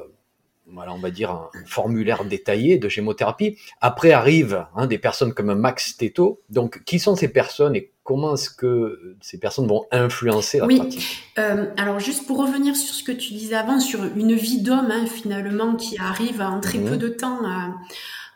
voilà, 0.73 0.93
on 0.93 0.99
va 0.99 1.11
dire 1.11 1.31
un, 1.31 1.51
formulaire 1.67 2.25
détaillé 2.25 2.79
de 2.79 2.89
gémothérapie. 2.89 3.57
Après 3.81 4.13
arrivent 4.13 4.67
hein, 4.75 4.87
des 4.87 4.99
personnes 4.99 5.33
comme 5.33 5.55
Max 5.55 5.97
Teto. 5.97 6.41
Donc 6.51 6.83
qui 6.85 6.99
sont 6.99 7.17
ces 7.17 7.29
personnes 7.29 7.77
et 7.77 7.93
comment 8.03 8.35
est-ce 8.35 8.51
que 8.51 9.17
ces 9.21 9.39
personnes 9.39 9.67
vont 9.67 9.87
influencer 9.91 10.59
la 10.59 10.67
oui. 10.67 10.79
pratique 10.79 11.35
euh, 11.39 11.67
Alors 11.77 12.01
juste 12.01 12.27
pour 12.27 12.39
revenir 12.39 12.77
sur 12.77 12.95
ce 12.95 13.03
que 13.03 13.13
tu 13.13 13.35
disais 13.35 13.57
avant, 13.57 13.81
sur 13.81 14.05
une 14.05 14.35
vie 14.35 14.63
d'homme 14.63 14.91
hein, 14.91 15.07
finalement 15.07 15.77
qui 15.77 15.99
arrive 15.99 16.41
en 16.41 16.61
très 16.61 16.79
peu 16.79 16.93
mhm. 16.93 16.99
de 16.99 17.09
temps 17.09 17.41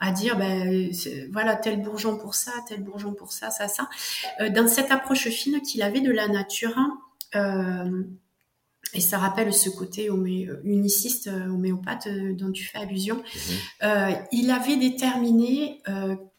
à, 0.00 0.12
dire 0.12 0.36
ben 0.38 0.90
voilà 1.30 1.56
tel 1.56 1.82
bourgeon 1.82 2.16
pour 2.16 2.34
ça, 2.34 2.52
tel 2.68 2.82
bourgeon 2.82 3.12
pour 3.12 3.32
ça, 3.32 3.50
ça, 3.50 3.68
ça. 3.68 3.88
Euh, 4.40 4.48
dans 4.48 4.66
cette 4.66 4.90
approche 4.90 5.28
fine 5.28 5.60
qu'il 5.60 5.82
avait 5.82 6.00
de 6.00 6.10
la 6.10 6.26
nature, 6.26 6.74
euh, 7.34 8.02
et 8.94 9.00
ça 9.00 9.18
rappelle 9.18 9.52
ce 9.52 9.70
côté 9.70 10.10
homé 10.10 10.48
uniciste, 10.64 11.28
homéopathe 11.28 12.08
dont 12.36 12.50
tu 12.50 12.64
fais 12.64 12.78
allusion, 12.78 13.16
mhm. 13.82 14.16
il 14.32 14.50
avait 14.50 14.76
déterminé 14.76 15.80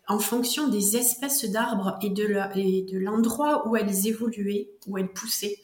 en 0.07 0.19
fonction 0.19 0.67
des 0.67 0.97
espèces 0.97 1.45
d'arbres 1.45 1.97
et 2.01 2.09
de 2.09 2.97
l'endroit 2.97 3.67
où 3.67 3.77
elles 3.77 4.07
évoluaient, 4.07 4.69
où 4.87 4.97
elles 4.97 5.13
poussaient. 5.13 5.57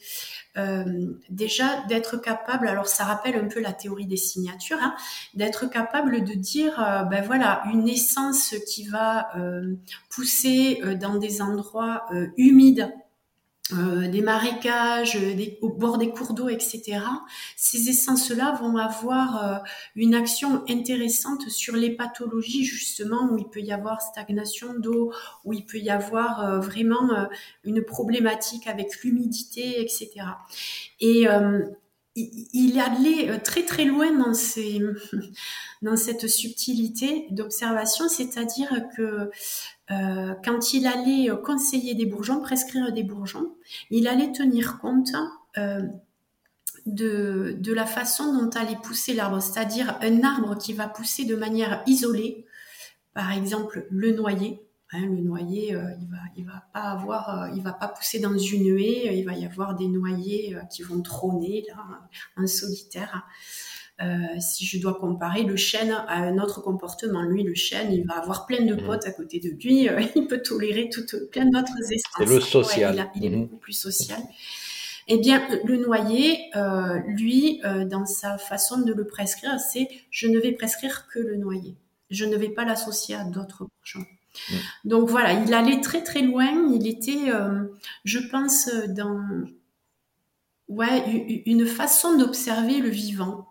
Euh, 0.58 1.14
déjà 1.30 1.84
d'être 1.88 2.16
capable, 2.16 2.66
alors 2.66 2.88
ça 2.88 3.04
rappelle 3.04 3.36
un 3.36 3.46
peu 3.46 3.60
la 3.60 3.72
théorie 3.72 4.06
des 4.06 4.16
signatures, 4.16 4.78
hein, 4.80 4.94
d'être 5.34 5.66
capable 5.66 6.24
de 6.24 6.34
dire, 6.34 6.80
euh, 6.80 7.04
ben 7.04 7.22
voilà, 7.24 7.62
une 7.72 7.88
essence 7.88 8.54
qui 8.66 8.84
va 8.84 9.28
euh, 9.36 9.74
pousser 10.10 10.80
dans 11.00 11.16
des 11.16 11.42
endroits 11.42 12.06
humides 12.36 12.92
euh, 13.74 14.08
des 14.08 14.22
marécages, 14.22 15.14
des, 15.14 15.58
au 15.60 15.68
bord 15.68 15.98
des 15.98 16.10
cours 16.10 16.32
d'eau, 16.32 16.48
etc. 16.48 17.00
Ces 17.56 17.90
essences-là 17.90 18.58
vont 18.62 18.76
avoir 18.78 19.44
euh, 19.44 19.58
une 19.94 20.14
action 20.14 20.64
intéressante 20.68 21.48
sur 21.50 21.76
les 21.76 21.90
pathologies 21.90 22.64
justement 22.64 23.28
où 23.30 23.36
il 23.36 23.48
peut 23.48 23.60
y 23.60 23.72
avoir 23.72 24.00
stagnation 24.00 24.78
d'eau, 24.78 25.12
où 25.44 25.52
il 25.52 25.66
peut 25.66 25.78
y 25.78 25.90
avoir 25.90 26.40
euh, 26.40 26.60
vraiment 26.60 27.28
une 27.64 27.82
problématique 27.82 28.66
avec 28.66 29.02
l'humidité, 29.02 29.80
etc. 29.80 30.10
Et 31.00 31.26
il 32.52 32.80
allait 32.80 33.38
très 33.40 33.64
très 33.64 33.84
loin 33.84 34.10
dans, 35.82 35.96
cette 35.96 36.26
subtilité 36.28 37.26
d'observation, 37.30 38.08
c'est-à-dire 38.08 38.70
que 38.96 39.30
euh, 39.90 40.34
quand 40.44 40.72
il 40.74 40.86
allait 40.86 41.30
conseiller 41.44 41.94
des 41.94 42.06
bourgeons, 42.06 42.40
prescrire 42.40 42.92
des 42.92 43.02
bourgeons, 43.02 43.54
il 43.90 44.06
allait 44.08 44.32
tenir 44.32 44.78
compte 44.78 45.12
euh, 45.56 45.82
de, 46.86 47.72
la 47.72 47.86
façon 47.86 48.32
dont 48.32 48.50
allait 48.58 48.78
pousser 48.82 49.14
l'arbre, 49.14 49.40
c'est-à-dire 49.40 49.98
un 50.00 50.22
arbre 50.22 50.56
qui 50.56 50.72
va 50.72 50.88
pousser 50.88 51.24
de 51.24 51.36
manière 51.36 51.82
isolée, 51.86 52.46
par 53.14 53.32
exemple 53.32 53.86
le 53.90 54.12
noyer. 54.12 54.62
Hein, 54.92 55.06
le 55.06 55.20
noyer, 55.20 55.74
euh, 55.74 55.82
il 56.00 56.08
va, 56.08 56.18
il 56.36 56.46
va 56.46 56.64
pas 56.72 56.80
avoir, 56.80 57.54
il 57.54 57.62
va 57.62 57.72
pas 57.72 57.88
pousser 57.88 58.20
dans 58.20 58.36
une 58.36 58.78
haie. 58.78 59.16
Il 59.18 59.24
va 59.24 59.34
y 59.34 59.44
avoir 59.44 59.74
des 59.74 59.88
noyers 59.88 60.56
qui 60.70 60.82
vont 60.82 61.02
trôner 61.02 61.64
là, 61.68 61.84
en 62.36 62.46
solitaire. 62.46 63.26
Euh, 64.00 64.38
si 64.38 64.64
je 64.64 64.78
dois 64.78 64.94
comparer 64.94 65.42
le 65.42 65.56
chêne 65.56 65.90
à 65.90 66.18
un 66.18 66.38
autre 66.38 66.60
comportement, 66.60 67.22
lui, 67.22 67.42
le 67.42 67.54
chêne, 67.54 67.92
il 67.92 68.06
va 68.06 68.18
avoir 68.18 68.46
plein 68.46 68.64
de 68.64 68.74
mmh. 68.74 68.86
potes 68.86 69.06
à 69.06 69.10
côté 69.10 69.40
de 69.40 69.48
lui, 69.48 69.88
euh, 69.88 70.00
il 70.14 70.28
peut 70.28 70.40
tolérer 70.40 70.88
toute, 70.88 71.30
plein 71.32 71.46
d'autres 71.46 71.76
essences. 71.80 72.12
C'est 72.16 72.26
le 72.26 72.40
social. 72.40 73.10
il, 73.16 73.24
est 73.24 73.30
mmh. 73.30 73.40
beaucoup 73.42 73.56
plus 73.56 73.72
social. 73.72 74.20
Eh 75.08 75.18
bien, 75.18 75.42
le 75.64 75.78
noyer, 75.78 76.38
euh, 76.54 77.00
lui, 77.06 77.60
dans 77.86 78.04
sa 78.04 78.36
façon 78.36 78.82
de 78.82 78.92
le 78.92 79.06
prescrire, 79.06 79.58
c'est 79.58 79.88
je 80.10 80.28
ne 80.28 80.38
vais 80.38 80.52
prescrire 80.52 81.08
que 81.08 81.18
le 81.18 81.36
noyer. 81.36 81.76
Je 82.10 82.26
ne 82.26 82.36
vais 82.36 82.50
pas 82.50 82.64
l'associer 82.64 83.14
à 83.14 83.24
d'autres 83.24 83.64
bourgeons. 83.64 84.06
Mmh. 84.50 84.54
Donc 84.84 85.08
voilà, 85.08 85.32
il 85.34 85.52
allait 85.54 85.80
très 85.80 86.02
très 86.02 86.22
loin. 86.22 86.48
Il 86.74 86.86
était, 86.86 87.32
je 88.04 88.18
pense, 88.18 88.70
dans 88.88 89.20
ouais, 90.68 91.42
une 91.46 91.66
façon 91.66 92.16
d'observer 92.16 92.78
le 92.78 92.88
vivant. 92.88 93.46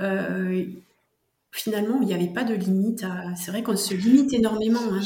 Euh, 0.00 0.64
finalement, 1.50 2.00
il 2.00 2.06
n'y 2.06 2.14
avait 2.14 2.32
pas 2.32 2.44
de 2.44 2.54
limite. 2.54 3.04
C'est 3.36 3.50
vrai 3.50 3.62
qu'on 3.62 3.76
se 3.76 3.94
limite 3.94 4.32
énormément 4.32 4.80
hein, 4.92 5.00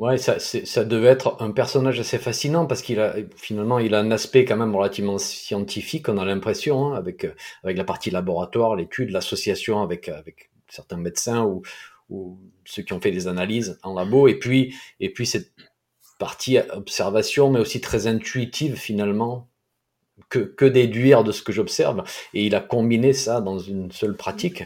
Ouais, 0.00 0.18
ça, 0.18 0.40
ça 0.40 0.84
devait 0.84 1.08
être 1.08 1.36
un 1.40 1.52
personnage 1.52 2.00
assez 2.00 2.18
fascinant 2.18 2.66
parce 2.66 2.82
qu'il 2.82 2.98
a 2.98 3.14
finalement 3.36 3.78
il 3.78 3.94
a 3.94 4.00
un 4.00 4.10
aspect 4.10 4.44
quand 4.44 4.56
même 4.56 4.74
relativement 4.74 5.18
scientifique. 5.18 6.08
On 6.08 6.18
a 6.18 6.24
l'impression 6.24 6.88
hein, 6.88 6.96
avec 6.96 7.24
avec 7.62 7.76
la 7.76 7.84
partie 7.84 8.10
laboratoire, 8.10 8.74
l'étude, 8.74 9.10
l'association 9.10 9.80
avec 9.80 10.08
avec 10.08 10.50
certains 10.68 10.96
médecins 10.96 11.44
ou 11.44 11.62
ou 12.10 12.38
ceux 12.64 12.82
qui 12.82 12.92
ont 12.92 13.00
fait 13.00 13.10
des 13.10 13.28
analyses 13.28 13.78
en 13.82 13.94
labo 13.94 14.28
et 14.28 14.38
puis 14.38 14.74
et 15.00 15.10
puis 15.10 15.26
cette 15.26 15.52
partie 16.18 16.58
observation 16.58 17.50
mais 17.50 17.60
aussi 17.60 17.80
très 17.80 18.06
intuitive 18.06 18.76
finalement 18.76 19.50
que, 20.28 20.64
déduire 20.66 21.24
de 21.24 21.32
ce 21.32 21.42
que 21.42 21.52
j'observe. 21.52 22.04
Et 22.34 22.46
il 22.46 22.54
a 22.54 22.60
combiné 22.60 23.12
ça 23.12 23.40
dans 23.40 23.58
une 23.58 23.90
seule 23.90 24.16
pratique. 24.16 24.64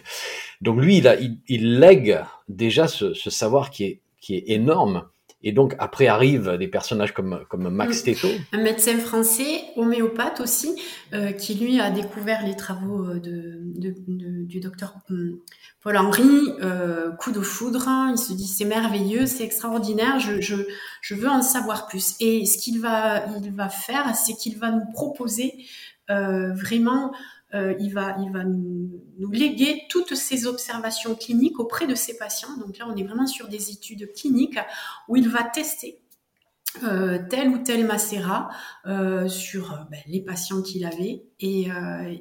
Donc 0.61 0.81
lui, 0.81 0.99
il, 0.99 1.09
a, 1.09 1.17
il, 1.49 1.79
lègue 1.79 2.21
déjà 2.49 2.89
ce, 2.89 3.15
savoir 3.15 3.71
qui 3.71 3.85
est, 3.85 4.01
qui 4.21 4.37
est 4.37 4.45
énorme. 4.49 5.09
Et 5.45 5.53
donc 5.53 5.77
après 5.79 6.07
arrivent 6.07 6.57
des 6.59 6.69
personnages 6.69 7.13
comme, 7.13 7.45
comme 7.49 7.69
Max. 7.69 8.03
Teto. 8.03 8.29
Un 8.53 8.63
médecin 8.63 8.99
français, 8.99 9.63
homéopathe 9.77 10.41
aussi, 10.41 10.75
euh, 11.13 11.33
qui 11.33 11.55
lui 11.55 11.81
a 11.81 11.91
découvert 11.91 12.45
les 12.45 12.57
travaux 12.57 13.07
de, 13.15 13.61
du 14.45 14.61
docteur 14.61 14.95
hum, 15.11 15.39
Paul 15.83 15.99
Henry, 15.99 16.25
euh, 16.63 17.13
coup 17.13 17.31
de 17.31 17.41
foudre, 17.41 17.87
il 18.11 18.17
se 18.17 18.33
dit 18.33 18.49
c'est 18.49 18.65
merveilleux, 18.65 19.27
c'est 19.27 19.45
extraordinaire, 19.45 20.19
je, 20.19 20.41
je, 20.41 20.57
je, 21.03 21.15
veux 21.15 21.29
en 21.29 21.43
savoir 21.43 21.87
plus. 21.89 22.15
Et 22.21 22.47
ce 22.47 22.57
qu'il 22.57 22.81
va, 22.81 23.27
il 23.45 23.53
va 23.53 23.69
faire, 23.69 24.17
c'est 24.17 24.33
qu'il 24.33 24.59
va 24.59 24.71
nous 24.71 24.91
proposer 24.95 25.53
euh, 25.53 25.63
vraiment, 26.09 27.13
euh, 27.55 27.75
il 27.79 27.93
va, 27.93 28.17
il 28.21 28.33
va 28.33 28.43
nous, 28.43 29.31
léguer 29.31 29.83
toutes 29.89 30.15
ses 30.15 30.47
observations 30.47 31.15
cliniques 31.15 31.61
auprès 31.61 31.87
de 31.87 31.95
ses 31.95 32.17
patients. 32.17 32.57
Donc 32.57 32.79
là, 32.79 32.87
on 32.89 32.97
est 32.97 33.05
vraiment 33.05 33.27
sur 33.27 33.49
des 33.49 33.71
études 33.71 34.13
cliniques 34.13 34.59
où 35.09 35.17
il 35.17 35.29
va 35.29 35.45
tester 35.45 36.01
euh, 36.83 37.21
tel 37.31 37.51
ou 37.51 37.59
tel 37.59 37.87
macérat 37.87 38.49
euh, 38.87 39.29
sur 39.29 39.87
ben, 39.89 40.01
les 40.09 40.21
patients 40.21 40.63
qu'il 40.63 40.85
avait 40.85 41.23
et, 41.39 41.69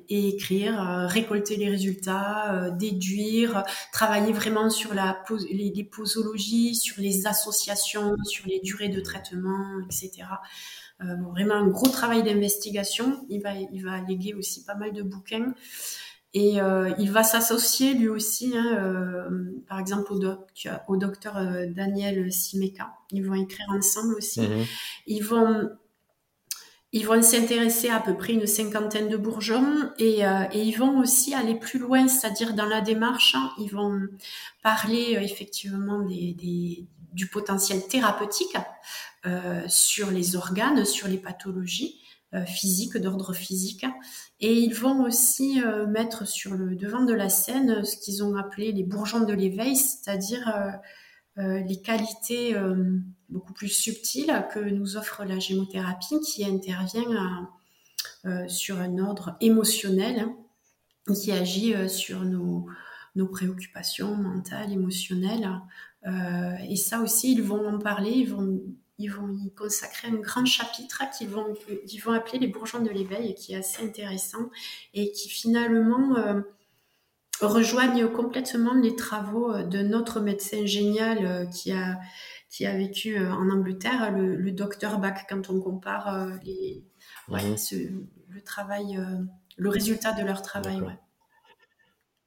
et 0.10 0.28
écrire, 0.28 1.08
récolter 1.10 1.56
les 1.56 1.70
résultats, 1.70 2.70
déduire, 2.72 3.64
travailler 3.92 4.34
vraiment 4.34 4.70
sur 4.70 4.94
la 4.94 5.24
les, 5.50 5.84
posologies, 5.84 6.76
sur 6.76 7.02
les 7.02 7.26
associations, 7.26 8.16
sur 8.26 8.46
les 8.46 8.60
durées 8.60 8.90
de 8.90 9.00
traitement, 9.00 9.80
etc. 9.86 10.26
vraiment 11.32 11.56
un 11.56 11.68
gros 11.68 11.90
travail 11.90 12.24
d'investigation. 12.24 13.26
Il 13.30 13.42
va, 13.42 13.54
il 13.56 13.84
va 13.84 14.02
léguer 14.02 14.34
aussi 14.34 14.64
pas 14.64 14.76
mal 14.76 14.94
de 14.94 15.02
bouquins. 15.02 15.54
Et 16.36 16.60
euh, 16.60 16.92
il 16.98 17.12
va 17.12 17.24
s'associer 17.24 17.94
lui 17.94 18.08
aussi, 18.08 18.54
hein, 18.58 18.76
euh, 18.80 19.52
par 19.68 19.80
exemple 19.80 20.14
au, 20.14 20.20
doc, 20.20 20.68
au 20.88 20.98
docteur 20.98 21.38
euh, 21.38 21.68
Daniel 21.68 22.32
Simeka. 22.32 22.92
Ils 23.12 23.24
vont 23.24 23.36
écrire 23.36 23.68
ensemble 23.70 24.16
aussi. 24.16 24.42
Mhm. 24.42 24.66
Ils 25.06 25.24
vont 25.24 25.70
ils 26.96 27.08
vont 27.08 27.22
s'intéresser 27.24 27.90
à, 27.90 27.98
à 27.98 28.00
peu 28.00 28.16
près 28.16 28.34
une 28.34 28.46
cinquantaine 28.46 29.10
de 29.10 29.18
bourgeons 29.18 29.92
et, 29.98 30.26
euh, 30.26 30.44
et 30.52 30.62
ils 30.62 30.78
vont 30.78 31.00
aussi 31.00 31.34
aller 31.34 31.56
plus 31.56 31.80
loin, 31.80 32.08
c'est-à-dire 32.08 32.54
dans 32.54 32.68
la 32.68 32.82
démarche, 32.82 33.34
hein, 33.36 33.52
ils 33.58 33.70
vont 33.70 34.00
parler 34.62 35.18
effectivement 35.20 36.02
des, 36.02 36.34
des, 36.34 36.86
du 37.12 37.28
potentiel 37.28 37.88
thérapeutique 37.88 38.56
sur 39.68 40.12
les 40.12 40.36
organes, 40.36 40.86
sur 40.86 41.08
les 41.08 41.18
pathologies 41.18 42.02
physiques, 42.46 42.98
d'ordre 42.98 43.34
physique, 43.34 43.86
et 44.40 44.54
ils 44.54 44.74
vont 44.74 45.04
aussi 45.04 45.62
euh, 45.62 45.88
mettre 45.88 46.28
sur 46.28 46.54
le 46.56 46.76
devant 46.76 47.04
de 47.04 47.14
la 47.14 47.30
scène 47.30 47.86
ce 47.86 47.96
qu'ils 47.98 48.24
ont 48.24 48.36
appelé 48.36 48.72
les 48.72 48.84
bourgeons 48.84 49.24
de 49.24 49.34
l'éveil, 49.34 49.76
c'est-à-dire 49.76 50.48
euh, 50.50 51.42
euh, 51.42 51.60
les 51.62 51.82
qualités 51.82 52.56
beaucoup 53.30 53.54
plus 53.54 53.70
subtiles 53.70 54.46
que 54.54 54.60
nous 54.60 54.98
offre 54.98 55.24
la 55.24 55.40
gémothérapie 55.40 56.20
qui 56.20 56.46
intervient 56.46 57.50
sur 58.48 58.80
un 58.80 59.00
ordre 59.00 59.36
émotionnel 59.42 60.20
hein, 60.20 61.14
qui 61.14 61.32
agit 61.32 61.74
sur 61.90 62.24
nos, 62.24 62.68
préoccupations 63.32 64.16
mentales, 64.16 64.72
émotionnelles. 64.72 65.50
et 66.70 66.76
ça 66.76 67.00
aussi, 67.00 67.32
ils 67.32 67.42
vont 67.42 67.68
en 67.68 67.80
parler, 67.80 68.12
ils 68.12 68.30
vont 68.30 68.62
ils 69.00 69.10
vont 69.10 69.30
y 69.30 69.52
consacrer 69.54 70.08
un 70.08 70.16
grand 70.16 70.46
chapitre 70.46 71.04
qu'ils 71.18 71.30
vont, 71.30 71.54
ils 71.88 72.00
vont 72.00 72.12
appeler 72.12 72.40
les 72.40 72.48
bourgeons 72.48 72.82
de 72.82 72.90
l'éveil, 72.90 73.34
qui 73.36 73.54
est 73.54 73.58
assez 73.58 73.84
intéressant 73.84 74.50
et 74.94 75.12
qui 75.12 75.30
finalement 75.30 76.16
euh, 76.18 76.42
rejoignent 77.42 78.08
complètement 78.08 78.74
les 78.74 78.96
travaux 78.96 79.52
euh, 79.52 79.64
de 79.64 79.80
notre 79.80 80.20
médecin 80.20 80.66
génial 80.66 81.26
euh, 81.26 81.46
qui, 81.48 81.72
a, 81.72 82.00
qui 82.50 82.66
a 82.66 82.78
vécu 82.78 83.18
en 83.18 83.50
Angleterre, 83.50 84.12
le, 84.12 84.52
docteur 84.52 85.00
Bach, 85.00 85.26
quand 85.28 85.50
on 85.50 85.60
compare 85.60 86.30
les, 86.44 86.86
le 87.28 88.42
travail, 88.44 89.00
le 89.58 89.70
résultat 89.70 90.14
de 90.14 90.24
leur 90.24 90.44
travail. 90.44 90.82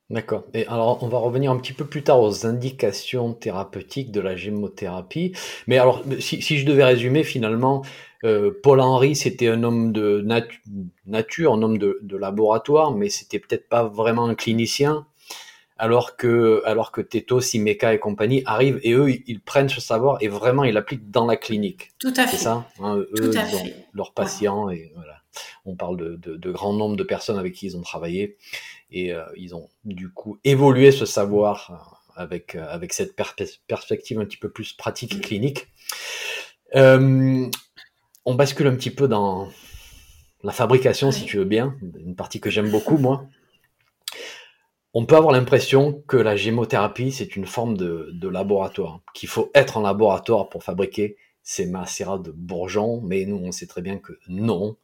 D'accord. 0.09 0.45
Et 0.55 0.67
alors, 0.69 1.03
on 1.03 1.09
va 1.09 1.19
revenir 1.19 1.51
un 1.51 1.57
petit 1.57 1.73
peu 1.73 1.85
plus 1.85 2.05
tard 2.05 2.21
aux 2.21 2.47
indications 2.47 3.33
thérapeutiques 3.33 4.13
de 4.13 4.21
la 4.21 4.37
gémothérapie. 4.37 5.33
Mais 5.67 5.79
alors, 5.79 6.03
si, 6.21 6.41
si 6.41 6.59
je 6.59 6.67
devais 6.67 6.85
résumer, 6.85 7.25
finalement, 7.25 7.83
euh, 8.25 8.53
Paul 8.63 8.81
Henry, 8.81 9.17
c'était 9.17 9.49
un 9.49 9.65
homme 9.65 9.93
de 9.93 10.25
nature, 11.07 11.55
un 11.55 11.63
homme 11.63 11.79
de, 11.79 11.99
de 12.03 12.17
laboratoire, 12.17 12.93
mais 12.93 13.09
c'était 13.09 13.41
peut-être 13.41 13.69
pas 13.69 13.85
vraiment 13.85 14.27
un 14.27 14.37
clinicien. 14.37 15.07
Alors 15.79 16.17
que, 16.17 16.63
alors 16.65 16.91
que 16.91 17.03
Teto, 17.03 17.41
Simeka 17.41 17.93
et 17.93 17.99
compagnie 17.99 18.43
arrivent 18.47 18.81
et 18.83 18.93
eux, 18.93 19.11
ils, 19.27 19.41
prennent 19.41 19.69
ce 19.69 19.81
savoir 19.81 20.17
et 20.23 20.29
vraiment 20.29 20.65
ils 20.65 20.73
l'appliquent 20.73 21.11
dans 21.11 21.27
la 21.27 21.37
clinique. 21.37 21.91
Tout 21.99 22.15
à 22.17 22.27
fait. 22.27 22.39
C'est 22.39 22.45
ça. 22.45 22.67
Hein, 22.81 22.97
eux, 22.97 23.31
Tout 23.31 23.39
à 23.39 23.45
fait. 23.45 23.75
leurs 23.93 24.13
patients 24.13 24.71
et 24.71 24.91
voilà. 24.95 25.21
On 25.67 25.75
parle 25.75 25.99
de, 25.99 26.17
de, 26.17 26.37
de 26.37 26.51
grands 26.51 26.73
nombres 26.73 26.97
de 26.97 27.03
personnes 27.03 27.39
avec 27.39 27.53
qui 27.53 27.67
ils 27.67 27.77
ont 27.77 27.83
travaillé 27.83 28.39
et 28.91 29.13
euh, 29.13 29.25
ils 29.37 29.55
ont 29.55 29.69
du 29.85 30.11
coup 30.11 30.39
évolué 30.45 30.93
ce 30.93 31.07
savoir 31.07 31.71
euh, 31.71 32.23
avec, 32.23 32.55
euh, 32.55 32.67
avec 32.69 32.93
cette 32.93 33.17
perspective 33.17 34.19
un 34.19 34.25
petit 34.25 34.37
peu 34.37 34.51
plus 34.51 34.73
pratique 34.73 35.15
et 35.15 35.21
clinique. 35.21 35.67
on 36.75 37.51
bascule 38.35 38.67
un 38.67 38.77
petit 38.77 38.91
peu 38.91 39.09
dans 39.09 39.49
la 40.43 40.53
fabrication, 40.53 41.11
si 41.11 41.25
tu 41.25 41.39
veux 41.39 41.45
bien, 41.45 41.77
une 41.99 42.17
partie 42.17 42.41
que 42.41 42.51
j'aime 42.51 42.71
beaucoup, 42.71 42.99
moi. 42.99 43.27
On 44.95 45.05
peut 45.05 45.17
avoir 45.17 45.33
l'impression 45.33 46.03
que 46.07 46.17
la 46.17 46.37
gémothérapie, 46.37 47.13
c'est 47.13 47.37
une 47.37 47.47
forme 47.47 47.77
de, 47.77 48.11
de 48.13 48.29
laboratoire, 48.29 49.01
qu'il 49.15 49.29
faut 49.29 49.51
être 49.55 49.77
en 49.77 49.83
laboratoire 49.83 50.49
pour 50.49 50.65
fabriquer 50.65 51.17
ces 51.43 51.67
macérats 51.67 52.19
de 52.19 52.33
bourgeons, 52.33 53.01
mais 53.03 53.25
nous, 53.27 53.37
on 53.37 53.53
sait 53.53 53.67
très 53.67 53.83
bien 53.83 53.99
que 53.99 54.19
non. 54.27 54.77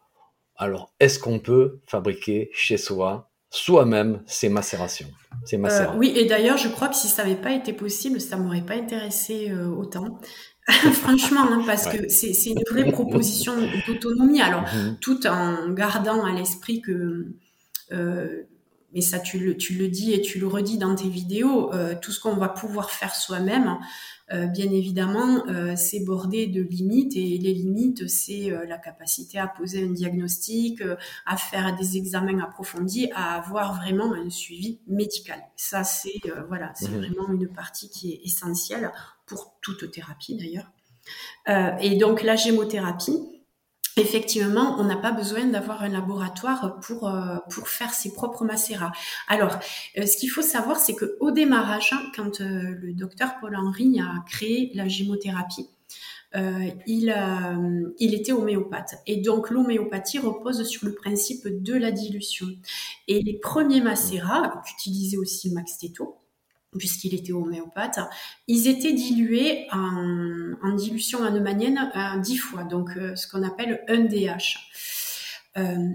Alors, 0.57 0.93
est-ce 1.01 1.19
qu'on 1.19 1.38
peut 1.38 1.81
fabriquer 1.87 2.51
chez 2.53 2.77
soi 2.77 3.32
soi-même 3.53 4.21
ces 4.27 4.49
macérations. 4.49 5.09
Euh, 5.53 5.87
oui, 5.97 6.12
et 6.17 6.25
d'ailleurs, 6.25 6.57
je 6.57 6.69
crois 6.69 6.88
que 6.88 6.97
si 6.97 7.09
ça 7.09 7.23
n'avait 7.23 7.41
pas 7.41 7.53
été 7.53 7.73
possible, 7.73 8.21
ça 8.21 8.37
m'aurait 8.37 8.65
pas 8.65 8.75
intéressé 8.75 9.51
euh, 9.51 9.69
autant. 9.69 10.19
Franchement, 10.69 11.43
hein, 11.43 11.62
parce 11.67 11.87
que 11.87 12.09
c'est 12.09 12.33
une 12.47 12.62
vraie 12.71 12.91
proposition 12.91 13.53
d'autonomie. 13.87 14.41
Alors, 14.41 14.62
mhm. 14.62 14.97
tout 15.01 15.27
en 15.27 15.69
gardant 15.71 16.25
à 16.25 16.33
l'esprit 16.33 16.81
que 16.81 17.27
euh, 17.93 18.43
mais 18.95 19.01
ça 19.01 19.19
tu 19.19 19.38
le, 19.38 19.57
tu 19.57 19.75
le 19.75 19.88
dis 19.88 20.12
et 20.12 20.21
tu 20.21 20.38
le 20.38 20.47
redis 20.47 20.79
dans 20.79 20.95
tes 20.95 21.09
vidéos, 21.09 21.73
euh, 21.73 21.95
tout 22.01 22.12
ce 22.12 22.21
qu'on 22.21 22.37
va 22.37 22.49
pouvoir 22.49 22.91
faire 22.91 23.15
soi-même, 23.15 23.79
euh, 24.33 24.47
bien 24.47 24.71
évidemment, 24.71 25.47
euh, 25.49 25.75
c'est 25.77 26.01
bordé 26.01 26.47
de 26.47 26.63
limites 26.63 27.17
et 27.17 27.39
les 27.39 27.53
limites, 27.53 28.09
c'est 28.09 28.51
la 28.69 28.79
capacité 28.79 29.39
à 29.39 29.47
poser 29.47 29.85
un 29.85 29.91
diagnostic, 29.91 30.83
à 31.27 31.37
faire 31.37 31.77
des 31.77 31.97
examens 31.97 32.43
approfondis, 32.43 33.11
à 33.15 33.37
avoir 33.37 33.75
vraiment 33.75 34.13
un 34.15 34.31
suivi 34.31 34.81
médical. 34.87 35.41
Ça, 35.57 35.85
c'est 35.85 36.21
voilà, 36.49 36.73
c'est 36.75 36.89
mmh 36.89 36.99
vraiment 36.99 37.33
une 37.33 37.49
partie 37.49 37.89
qui 37.91 38.13
est 38.13 38.21
essentielle 38.25 38.93
pour 39.27 39.55
toute 39.61 39.91
thérapie 39.91 40.37
d'ailleurs. 40.37 40.71
et 41.81 41.97
donc 41.97 42.23
la 42.23 42.37
gémothérapie, 42.37 43.19
effectivement, 43.97 44.77
on 44.79 44.85
n'a 44.85 44.97
pas 44.97 45.13
besoin 45.13 45.45
d'avoir 45.47 45.83
un 45.83 45.89
laboratoire 45.89 46.79
pour 46.81 47.09
euh, 47.09 47.37
pour 47.51 47.69
faire 47.69 47.93
ses 47.93 48.13
propres 48.13 48.45
macérats. 48.45 48.93
Alors, 49.29 49.59
euh, 49.99 50.07
ce 50.07 50.17
qu'il 50.17 50.31
faut 50.31 50.43
savoir, 50.43 50.79
c'est 50.79 50.95
que 50.95 51.17
au 51.21 51.31
démarrage, 51.31 51.93
hein, 51.93 52.03
quand 52.17 52.41
euh, 52.41 52.75
le 52.81 52.93
docteur 52.93 53.35
Paul 53.41 53.57
Henry 53.57 54.01
a 54.01 54.25
créé 54.27 54.71
la 54.75 54.89
gémothérapie, 54.89 55.69
il 56.87 57.15
il 57.99 58.15
était 58.15 58.33
homéopathe 58.33 58.95
et 59.07 59.19
donc 59.19 59.51
l'homéopathie 59.51 60.19
repose 60.19 60.67
sur 60.67 60.87
le 60.87 60.95
principe 60.95 61.47
de 61.47 61.75
la 61.75 61.91
dilution. 61.91 62.47
Et 63.07 63.21
les 63.21 63.35
premiers 63.35 63.83
macérats 63.83 64.63
qu'utilisait 64.65 65.19
aussi 65.19 65.51
Max 65.53 65.77
Teto, 65.77 66.22
puisqu'il 66.79 67.15
était 67.15 67.33
homéopathe, 67.33 68.01
ils 68.47 68.69
étaient 68.69 68.93
dilués 68.93 69.67
en, 69.73 70.75
dilution 70.75 71.23
anomanienne 71.23 71.91
à 71.93 72.19
10 72.19 72.37
fois, 72.39 72.65
donc 72.65 72.97
euh, 72.97 73.15
ce 73.15 73.29
qu'on 73.29 73.43
appelle 73.43 73.85
un 73.89 74.05
DH. 74.05 74.59
Euh, 75.59 75.91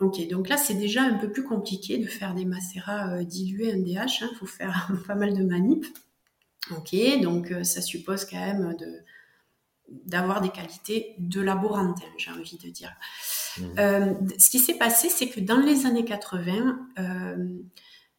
ok, 0.00 0.28
donc 0.28 0.48
là 0.48 0.58
c'est 0.58 0.74
déjà 0.74 1.02
un 1.02 1.14
peu 1.14 1.32
plus 1.32 1.44
compliqué 1.44 1.96
de 1.96 2.06
faire 2.06 2.34
des 2.34 2.44
macérats 2.44 3.14
euh, 3.14 3.24
dilués 3.24 3.72
NDH, 3.72 4.20
il 4.20 4.24
hein, 4.24 4.30
faut 4.38 4.46
faire 4.46 4.90
pas 5.06 5.14
mal 5.14 5.36
de 5.36 5.44
manip. 5.44 5.86
Ok, 6.70 6.94
donc 7.22 7.52
ça 7.64 7.80
suppose 7.80 8.24
quand 8.24 8.38
même 8.38 8.76
de 8.78 8.86
d'avoir 9.88 10.40
des 10.40 10.48
qualités 10.48 11.14
de 11.18 11.40
laborantin, 11.40 12.06
j'ai 12.16 12.30
envie 12.30 12.56
de 12.56 12.70
dire. 12.70 12.94
Mmh. 13.58 14.28
ce 14.38 14.48
qui 14.48 14.58
s'est 14.58 14.78
passé, 14.78 15.10
c'est 15.10 15.28
que 15.28 15.40
dans 15.40 15.60
les 15.60 15.84
années 15.84 16.04
80, 16.04 16.78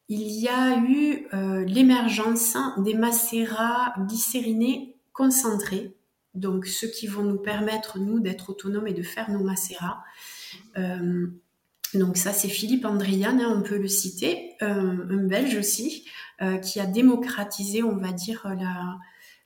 il 0.09 0.31
y 0.31 0.47
a 0.47 0.77
eu 0.77 1.27
euh, 1.33 1.63
l'émergence 1.65 2.57
des 2.77 2.93
macérats 2.93 3.93
glycérinés 3.99 4.97
concentrés, 5.13 5.95
donc 6.33 6.65
ceux 6.65 6.87
qui 6.87 7.07
vont 7.07 7.23
nous 7.23 7.37
permettre, 7.37 7.99
nous, 7.99 8.19
d'être 8.19 8.49
autonomes 8.49 8.87
et 8.87 8.93
de 8.93 9.03
faire 9.03 9.31
nos 9.31 9.43
macérats. 9.43 10.03
Euh, 10.77 11.27
donc 11.93 12.17
ça, 12.17 12.33
c'est 12.33 12.49
Philippe 12.49 12.85
Andrian, 12.85 13.39
hein, 13.39 13.53
on 13.55 13.61
peut 13.61 13.77
le 13.77 13.87
citer, 13.87 14.55
euh, 14.61 15.07
un 15.09 15.27
Belge 15.27 15.55
aussi, 15.57 16.05
qui 16.61 16.81
a 16.81 16.85
démocratisé, 16.85 17.83
on 17.83 17.95
va 17.95 18.11
dire, 18.11 18.45
la, 18.45 18.97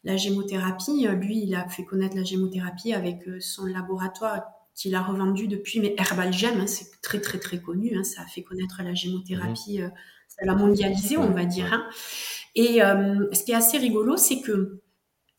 la 0.04 0.18
gémothérapie. 0.18 1.06
Lui, 1.08 1.44
il 1.44 1.54
a 1.54 1.70
fait 1.70 1.86
connaître 1.86 2.16
la 2.16 2.24
gémothérapie 2.24 2.92
avec 2.92 3.24
son 3.40 3.68
laboratoire 3.68 4.42
qu'il 4.74 4.96
a 4.96 5.04
revendu 5.04 5.48
depuis, 5.48 5.80
mais 5.80 5.94
Herbalgem, 5.96 6.60
hein, 6.60 6.66
c'est 6.66 7.00
très 7.04 7.22
très 7.22 7.38
très 7.38 7.62
connu, 7.62 7.96
hein, 7.96 8.04
ça 8.04 8.24
a 8.24 8.26
fait 8.26 8.42
connaître 8.42 8.82
la 8.84 8.96
gémothérapie 8.96 9.80
mmh 9.80 9.92
l'a 10.46 10.56
mondialisé, 10.56 11.18
on 11.18 11.32
va 11.32 11.46
dire. 11.46 11.74
Hein. 11.74 11.88
Et 12.56 12.82
euh, 12.82 13.28
ce 13.34 13.44
qui 13.44 13.52
est 13.52 13.56
assez 13.56 13.78
rigolo, 13.78 14.18
c'est 14.18 14.42
que 14.42 14.82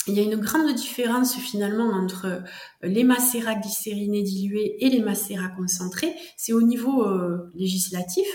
il 0.06 0.14
y 0.14 0.20
a 0.20 0.22
une 0.22 0.36
grande 0.36 0.72
différence 0.74 1.36
finalement 1.36 1.90
entre 1.90 2.24
euh, 2.24 2.40
les 2.82 3.04
macérats 3.04 3.56
glycérinés 3.56 4.22
dilués 4.22 4.76
et 4.78 4.88
les 4.88 5.00
macérats 5.00 5.48
concentrés. 5.48 6.14
C'est 6.36 6.52
au 6.52 6.62
niveau 6.62 7.04
euh, 7.04 7.50
législatif. 7.54 8.26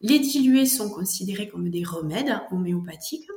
Les 0.00 0.18
dilués 0.18 0.66
sont 0.66 0.90
considérés 0.90 1.48
comme 1.48 1.70
des 1.70 1.84
remèdes 1.84 2.36
homéopathiques 2.50 3.28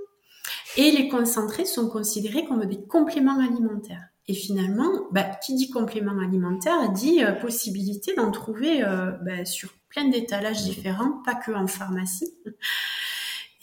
et 0.75 0.91
les 0.91 1.07
concentrés 1.07 1.65
sont 1.65 1.87
considérés 1.87 2.45
comme 2.45 2.65
des 2.65 2.83
compléments 2.87 3.39
alimentaires. 3.39 4.03
Et 4.27 4.33
finalement, 4.33 5.07
bah, 5.11 5.23
qui 5.23 5.55
dit 5.55 5.69
complément 5.69 6.19
alimentaire 6.19 6.91
dit 6.91 7.21
possibilité 7.39 8.13
d'en 8.15 8.31
trouver 8.31 8.81
bah, 9.23 9.45
sur 9.45 9.69
plein 9.97 10.09
d'étalages 10.09 10.63
différents, 10.63 11.23
pas 11.25 11.33
que 11.33 11.51
en 11.51 11.67
pharmacie. 11.67 12.31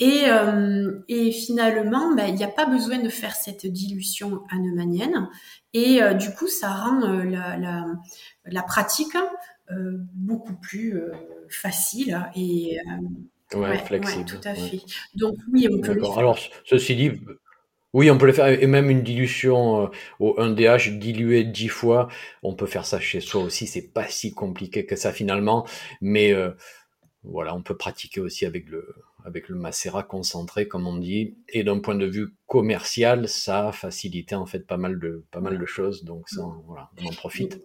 Et, 0.01 0.23
euh, 0.27 0.99
et 1.09 1.31
finalement, 1.31 2.15
bah, 2.17 2.27
il 2.27 2.35
n'y 2.35 2.43
a 2.43 2.49
pas 2.49 2.67
besoin 2.67 2.99
de 2.99 3.09
faire 3.09 3.35
cette 3.35 3.67
dilution 3.67 4.43
hahnemannienne. 4.51 5.29
Et 5.73 6.01
du 6.19 6.33
coup, 6.35 6.49
ça 6.49 6.73
rend 6.73 7.01
la, 7.01 7.57
la, 7.57 7.85
la, 8.45 8.63
pratique 8.63 9.17
beaucoup 10.15 10.55
plus 10.55 11.01
facile 11.49 12.21
et 12.37 12.79
ouais, 13.55 13.79
flexible. 13.79 14.25
tout 14.25 14.49
à 14.49 14.55
fait. 14.55 14.81
Donc 15.15 15.37
oui, 15.53 15.69
on 15.73 15.81
peut. 15.81 15.97
Alors, 16.17 16.39
ceci 16.65 16.97
dit, 16.97 17.13
oui, 17.95 18.11
on 18.11 18.19
peut 18.19 18.27
le 18.27 18.33
faire, 18.33 18.49
et 18.49 18.67
même 18.67 18.91
une 18.91 19.03
dilution 19.03 19.85
euh, 19.85 19.87
au 20.19 20.35
1DH 20.37 20.99
dilué 20.99 21.45
10 21.45 21.69
fois, 21.69 22.09
on 22.43 22.55
peut 22.55 22.67
faire 22.67 22.85
ça 22.85 22.99
chez 22.99 23.21
soi 23.21 23.43
aussi, 23.43 23.69
c'est 23.69 23.93
pas 23.93 24.09
si 24.09 24.35
compliqué 24.35 24.85
que 24.85 24.97
ça 24.97 25.13
finalement, 25.13 25.65
mais 26.01 26.33
euh, 26.33 26.51
voilà, 27.23 27.55
on 27.55 27.63
peut 27.63 27.77
pratiquer 27.77 28.21
aussi 28.21 28.47
avec 28.47 28.69
le, 28.69 28.97
avec 29.25 29.49
le 29.49 29.55
macérat 29.55 30.03
concentré, 30.03 30.67
comme 30.67 30.89
on 30.89 30.99
dit, 30.99 31.37
et 31.49 31.63
d'un 31.63 31.79
point 31.79 31.95
de 31.95 32.05
vue 32.05 32.35
commercial, 32.49 33.29
ça 33.29 33.69
a 33.69 33.73
facilité 33.73 34.35
en 34.35 34.45
fait 34.45 34.67
pas 34.67 34.77
mal 34.77 34.99
de, 34.99 35.25
pas 35.31 35.41
mal 35.41 35.57
de 35.57 35.67
choses, 35.67 36.03
donc 36.03 36.29
ça, 36.29 36.43
voilà, 36.67 36.91
on 37.01 37.07
en 37.07 37.13
profite. 37.13 37.61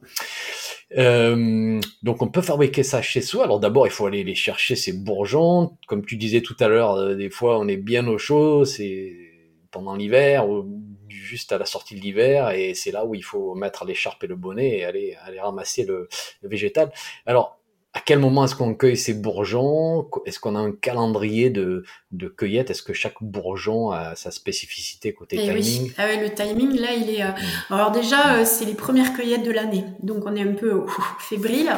Euh, 0.98 1.82
donc 2.04 2.22
on 2.22 2.28
peut 2.28 2.42
fabriquer 2.42 2.84
ça 2.84 3.02
chez 3.02 3.22
soi. 3.22 3.46
Alors 3.46 3.60
d'abord, 3.60 3.88
il 3.88 3.92
faut 3.92 4.06
aller 4.06 4.24
les 4.24 4.34
chercher 4.36 4.76
ces 4.76 4.94
bourgeons. 4.94 5.78
Comme 5.88 6.04
tu 6.04 6.18
disais 6.18 6.42
tout 6.42 6.56
à 6.60 6.68
l'heure, 6.68 7.16
des 7.16 7.30
fois 7.30 7.60
on 7.60 7.68
est 7.68 7.78
bien 7.78 8.08
au 8.08 8.18
chaud, 8.18 8.66
c'est 8.66 9.29
pendant 9.72 9.96
l'hiver 9.96 10.50
ou 10.50 10.66
juste 11.10 11.52
à 11.52 11.58
la 11.58 11.66
sortie 11.66 11.96
de 11.96 12.02
l'hiver 12.02 12.52
et 12.52 12.74
c'est 12.74 12.92
là 12.92 13.06
où 13.06 13.16
il 13.16 13.24
faut 13.24 13.56
mettre 13.56 13.86
l'écharpe 13.86 14.24
et 14.24 14.28
le 14.28 14.36
bonnet 14.36 14.78
et 14.78 14.86
aller, 14.86 15.18
aller 15.24 15.40
ramasser 15.40 15.86
le, 15.86 16.08
végétal. 16.44 16.92
Alors, 17.26 17.60
à 17.94 18.02
quel 18.02 18.20
moment 18.20 18.46
est-ce 18.46 18.56
qu'on 18.56 18.76
cueille 18.76 18.98
ces 18.98 19.16
bourgeons? 19.16 20.08
Est-ce 20.26 20.40
qu'on 20.40 20.56
a 20.56 20.60
un 20.60 20.72
calendrier 20.72 21.50
de, 21.50 21.84
de 22.12 22.28
cueillette? 22.28 22.70
Est-ce 22.70 22.84
que 22.84 22.94
chaque 22.94 23.22
bourgeon 23.22 23.92
a 23.92 24.16
sa 24.16 24.30
spécificité 24.30 25.14
côté 25.14 25.38
eh 25.40 25.48
timing? 25.48 25.92
Ah 25.98 26.16
Le 26.16 26.30
timing, 26.34 26.80
là, 26.80 26.94
il 26.94 27.10
est... 27.10 27.24
Euh. 27.24 27.32
Alors 27.72 27.92
déjà, 27.92 28.36
euh, 28.36 28.46
c'est 28.46 28.66
les 28.66 28.76
premières 28.76 29.14
cueillettes 29.14 29.44
de 29.44 29.52
l'année. 29.52 29.86
Donc 30.04 30.24
on 30.26 30.36
est 30.36 30.44
un 30.44 30.54
peu 30.54 30.86
fébrile. 31.20 31.72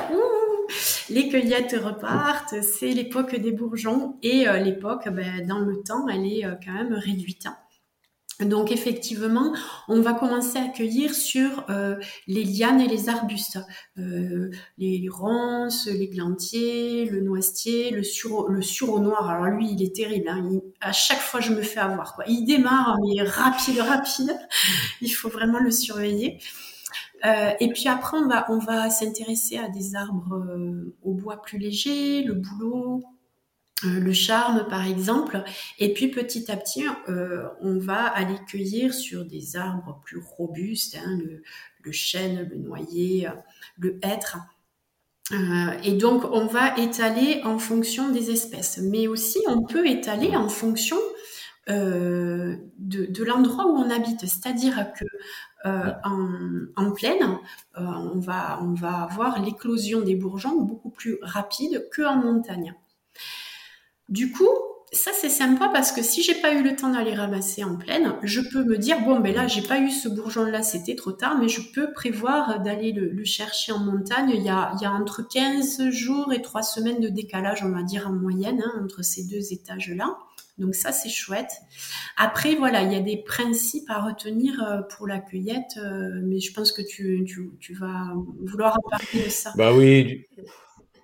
les 1.09 1.29
cueillettes 1.29 1.77
repartent. 1.81 2.55
C'est 2.61 2.89
l'époque 2.89 3.33
des 3.33 3.51
bourgeons. 3.51 4.17
Et 4.21 4.49
euh, 4.49 4.57
l'époque, 4.57 5.07
ben, 5.07 5.47
dans 5.47 5.59
le 5.59 5.81
temps, 5.81 6.09
elle 6.09 6.25
est 6.25 6.43
quand 6.65 6.73
même 6.73 6.93
réduite. 6.93 7.47
Donc 8.45 8.71
effectivement, 8.71 9.53
on 9.87 10.01
va 10.01 10.13
commencer 10.13 10.57
à 10.57 10.67
cueillir 10.67 11.13
sur 11.13 11.65
euh, 11.69 11.95
les 12.27 12.43
lianes 12.43 12.81
et 12.81 12.87
les 12.87 13.09
arbustes, 13.09 13.59
euh, 13.97 14.49
les 14.77 15.07
ronces, 15.09 15.87
les 15.87 16.07
glantiers, 16.07 17.05
le 17.05 17.21
noisetier, 17.21 17.91
le 17.91 18.03
sureau, 18.03 18.99
noir. 18.99 19.29
Alors 19.29 19.45
lui, 19.45 19.71
il 19.71 19.83
est 19.83 19.95
terrible. 19.95 20.29
Hein. 20.29 20.49
à 20.81 20.91
chaque 20.91 21.19
fois, 21.19 21.39
je 21.39 21.53
me 21.53 21.61
fais 21.61 21.79
avoir. 21.79 22.17
Il 22.27 22.45
démarre, 22.45 22.97
mais 23.01 23.21
rapide, 23.23 23.79
rapide. 23.79 24.37
Il 25.01 25.09
faut 25.09 25.29
vraiment 25.29 25.59
le 25.59 25.71
surveiller. 25.71 26.39
Euh, 27.25 27.51
et 27.59 27.69
puis 27.69 27.87
après, 27.87 28.17
on 28.17 28.27
va, 28.27 28.45
on 28.49 28.57
va 28.57 28.89
s'intéresser 28.89 29.57
à 29.57 29.69
des 29.69 29.95
arbres 29.95 30.45
au 31.03 31.13
bois 31.13 31.41
plus 31.41 31.57
léger, 31.57 32.23
le 32.23 32.33
bouleau, 32.33 33.03
le 33.83 34.13
charme 34.13 34.67
par 34.69 34.87
exemple. 34.87 35.43
Et 35.79 35.93
puis 35.93 36.09
petit 36.09 36.51
à 36.51 36.57
petit, 36.57 36.85
euh, 37.09 37.47
on 37.61 37.77
va 37.77 38.05
aller 38.05 38.37
cueillir 38.47 38.93
sur 38.93 39.25
des 39.25 39.55
arbres 39.55 40.01
plus 40.03 40.19
robustes, 40.19 40.97
hein, 40.97 41.19
le, 41.83 41.91
chêne, 41.91 42.47
le 42.49 42.57
noyer, 42.57 43.27
le 43.77 43.99
hêtre. 44.03 44.37
Euh, 45.31 45.71
et 45.83 45.93
donc 45.93 46.23
on 46.31 46.45
va 46.45 46.77
étaler 46.77 47.41
en 47.43 47.57
fonction 47.57 48.09
des 48.09 48.31
espèces, 48.31 48.79
mais 48.79 49.07
aussi 49.07 49.39
on 49.47 49.63
peut 49.63 49.87
étaler 49.87 50.35
en 50.35 50.49
fonction 50.49 50.97
de, 51.67 53.23
l'endroit 53.23 53.65
où 53.67 53.77
on 53.77 53.89
habite. 53.89 54.19
C'est-à-dire 54.21 54.91
que 54.93 55.05
en, 55.63 56.91
plaine, 56.91 57.37
on, 57.75 58.19
va, 58.19 58.59
on 58.61 58.73
va 58.73 59.03
avoir 59.03 59.41
l'éclosion 59.41 60.01
des 60.01 60.15
bourgeons 60.15 60.59
beaucoup 60.61 60.89
plus 60.89 61.17
rapide 61.21 61.87
qu'en 61.95 62.17
montagne. 62.17 62.75
Du 64.11 64.29
coup, 64.29 64.49
ça 64.91 65.11
c'est 65.13 65.29
sympa 65.29 65.69
parce 65.69 65.93
que 65.93 66.03
si 66.03 66.21
j'ai 66.21 66.35
pas 66.35 66.53
eu 66.53 66.61
le 66.61 66.75
temps 66.75 66.89
d'aller 66.89 67.13
ramasser 67.13 67.63
en 67.63 67.77
pleine, 67.77 68.13
je 68.23 68.41
peux 68.41 68.65
me 68.65 68.77
dire 68.77 68.99
bon 69.05 69.21
ben 69.21 69.33
là 69.33 69.47
j'ai 69.47 69.61
pas 69.61 69.79
eu 69.79 69.89
ce 69.89 70.09
bourgeon 70.09 70.43
là, 70.43 70.63
c'était 70.63 70.95
trop 70.95 71.13
tard, 71.13 71.37
mais 71.39 71.47
je 71.47 71.61
peux 71.73 71.93
prévoir 71.93 72.59
d'aller 72.59 72.91
le, 72.91 73.23
chercher 73.23 73.71
en 73.71 73.79
montagne. 73.79 74.31
Il 74.33 74.43
y, 74.43 74.49
a, 74.49 74.91
entre 74.91 75.25
15 75.25 75.91
jours 75.91 76.33
et 76.33 76.41
3 76.41 76.61
semaines 76.61 76.99
de 76.99 77.07
décalage, 77.07 77.63
on 77.63 77.71
va 77.71 77.83
dire 77.83 78.09
en 78.09 78.11
moyenne, 78.11 78.61
hein, 78.65 78.81
entre 78.83 79.01
ces 79.01 79.23
deux 79.23 79.53
étages 79.53 79.91
là. 79.91 80.17
Donc 80.57 80.75
ça 80.75 80.91
c'est 80.91 81.09
chouette. 81.09 81.53
Après 82.17 82.55
voilà, 82.55 82.81
il 82.83 82.91
y 82.91 82.95
a 82.97 82.99
des 82.99 83.23
principes 83.23 83.89
à 83.89 84.01
retenir 84.01 84.61
euh, 84.61 84.81
pour 84.81 85.07
la 85.07 85.19
cueillette, 85.19 85.77
euh, 85.77 86.19
mais 86.21 86.41
je 86.41 86.53
pense 86.53 86.73
que 86.73 86.81
tu, 86.81 87.25
vas 87.79 88.13
vouloir 88.41 88.77
en 88.77 88.89
parler 88.89 89.23
de 89.25 89.29
ça. 89.29 89.53
Bah 89.55 89.73
oui. 89.73 90.25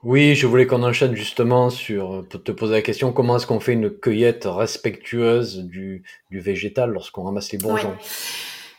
Oui, 0.08 0.36
je 0.36 0.48
voulais 0.48 0.66
qu'on 0.66 0.84
enchaîne 0.84 1.18
justement 1.18 1.70
sur, 1.70 2.26
pour 2.30 2.42
te 2.42 2.54
poser 2.54 2.76
la 2.76 2.82
question, 2.82 3.12
comment 3.12 3.36
est-ce 3.36 3.46
qu'on 3.46 3.60
fait 3.60 3.74
une 3.74 3.90
cueillette 3.90 4.46
respectueuse 4.46 5.66
du, 5.66 6.04
du 6.32 6.40
végétal 6.40 6.92
lorsqu'on 6.92 7.24
ramasse 7.24 7.52
les 7.52 7.58
bourgeons? 7.58 7.94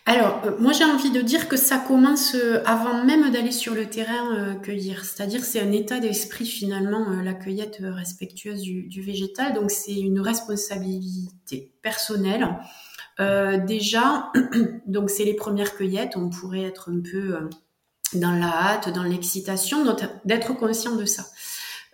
Alors, 0.06 0.40
euh, 0.46 0.52
moi 0.58 0.72
j'ai 0.72 0.84
envie 0.84 1.10
de 1.10 1.20
dire 1.20 1.46
que 1.46 1.58
ça 1.58 1.76
commence 1.86 2.34
euh, 2.34 2.62
avant 2.64 3.04
même 3.04 3.30
d'aller 3.30 3.52
sur 3.52 3.74
le 3.74 3.90
terrain 3.90 4.38
euh, 4.38 4.54
cueillir. 4.54 5.04
C'est-à-dire 5.04 5.44
c'est 5.44 5.60
un 5.60 5.70
état 5.70 6.00
d'esprit 6.00 6.46
finalement, 6.46 7.10
la 7.22 7.34
cueillette 7.34 7.82
respectueuse 7.82 8.62
du, 8.62 8.84
du 8.84 9.02
végétal. 9.02 9.52
Donc 9.52 9.70
c'est 9.70 10.00
une 10.00 10.20
responsabilité 10.20 11.74
personnelle. 11.82 12.56
déjà, 13.66 14.32
donc 14.86 15.10
c'est 15.10 15.24
les 15.24 15.34
premières 15.34 15.76
cueillettes, 15.76 16.16
on 16.16 16.30
pourrait 16.30 16.62
être 16.62 16.88
un 16.90 17.00
peu 17.00 17.50
dans 18.14 18.32
la 18.32 18.48
hâte, 18.48 18.88
dans 18.92 19.02
l'excitation, 19.02 19.84
d'être 20.24 20.54
conscient 20.54 20.96
de 20.96 21.04
ça. 21.04 21.26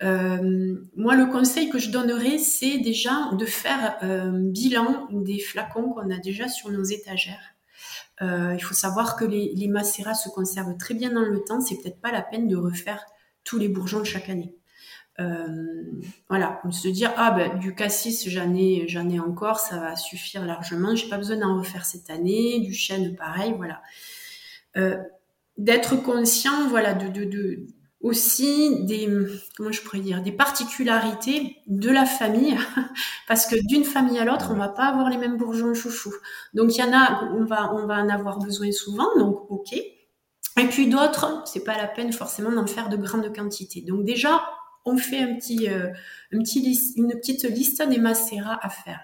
Euh, 0.03 0.77
moi, 0.97 1.15
le 1.15 1.27
conseil 1.27 1.71
que 1.71 1.79
je 1.79 1.91
donnerais, 1.91 2.39
c'est 2.39 2.79
déjà 2.79 3.31
de 3.33 3.47
faire 3.47 3.97
un 4.01 4.33
bilan 4.33 5.09
des 5.11 5.39
flacons 5.39 5.91
qu'on 5.91 6.11
a 6.11 6.19
déjà 6.19 6.49
sur 6.49 6.71
nos 6.71 6.85
étagères. 6.85 7.55
Euh, 8.23 8.55
il 8.55 8.63
faut 8.63 8.75
savoir 8.75 9.17
que 9.17 9.25
les, 9.25 9.53
les 9.55 9.69
macérats 9.69 10.15
se 10.15 10.29
conservent 10.29 10.77
très 10.77 10.95
bien 10.95 11.13
dans 11.13 11.23
le 11.23 11.43
temps. 11.43 11.61
C'est 11.61 11.77
peut-être 11.77 12.01
pas 12.01 12.13
la 12.13 12.23
peine 12.23 12.49
de 12.49 12.57
refaire 12.57 13.05
tous 13.45 13.59
les 13.59 13.69
bourgeons 13.69 14.05
chaque 14.05 14.29
année. 14.29 14.55
Euh, 15.21 15.85
voilà, 16.29 16.61
se 16.73 16.89
dire 16.89 17.13
ah 17.17 17.31
ben 17.31 17.57
du 17.61 17.77
cassis 17.77 18.29
j'en 18.29 18.53
ai 18.53 18.89
j'en 18.89 19.09
ai 19.09 19.21
encore, 19.21 19.61
ça 19.61 19.79
va 19.79 19.95
suffire 19.95 20.45
largement. 20.45 20.97
J'ai 20.97 21.09
pas 21.09 21.19
besoin 21.19 21.37
d'en 21.37 21.59
refaire 21.59 21.85
cette 21.85 22.11
année. 22.11 22.61
Du 22.61 22.75
chêne 22.75 23.15
pareil, 23.15 23.55
voilà. 23.57 23.81
Euh, 24.77 24.97
d'être 25.57 25.97
conscient, 26.03 26.69
voilà, 26.69 26.95
de, 26.95 27.09
de, 27.09 27.25
de, 27.25 27.67
aussi 28.01 28.85
des, 28.85 29.09
comment 29.57 29.73
je 29.73 29.81
pourrais 29.81 30.01
dire, 30.01 30.23
des 30.23 30.33
particularités 30.33 31.57
de 31.67 31.91
la 31.91 32.05
famille, 32.05 32.57
parce 33.29 33.47
que 33.47 33.57
d'une 33.67 33.85
famille 33.85 34.19
à 34.19 34.25
l'autre, 34.25 34.51
on 34.53 34.57
va 34.57 34.69
pas 34.69 34.85
avoir 34.85 35.09
les 35.09 35.17
mêmes 35.17 35.39
bourgeons 35.39 35.75
chouchou. 35.75 36.13
Donc 36.53 36.77
il 36.77 36.81
y 36.81 36.85
en 36.85 36.93
a, 36.93 37.31
on 37.33 37.45
va, 37.45 37.73
on 37.75 37.87
va 37.87 37.95
en 37.97 38.09
avoir 38.11 38.39
besoin 38.39 38.71
souvent, 38.73 39.09
donc 39.19 39.51
ok. 39.51 39.73
Et 39.73 40.67
puis 40.69 40.89
d'autres, 40.89 41.43
c'est 41.47 41.65
pas 41.65 41.77
la 41.77 41.89
peine 41.89 42.13
forcément 42.13 42.53
d'en 42.53 42.67
faire 42.67 42.89
de 42.89 42.97
grandes 42.97 43.35
quantités. 43.35 43.81
Donc 43.81 44.05
déjà, 44.05 44.45
on 44.85 44.97
fait 44.97 45.21
un 45.21 45.35
petit, 45.37 45.69
euh, 45.69 45.89
un 46.33 46.39
une 46.97 47.09
petite 47.13 47.45
liste 47.45 47.83
des 47.89 47.99
macérats 47.99 48.59
à 48.63 48.69
faire. 48.69 49.01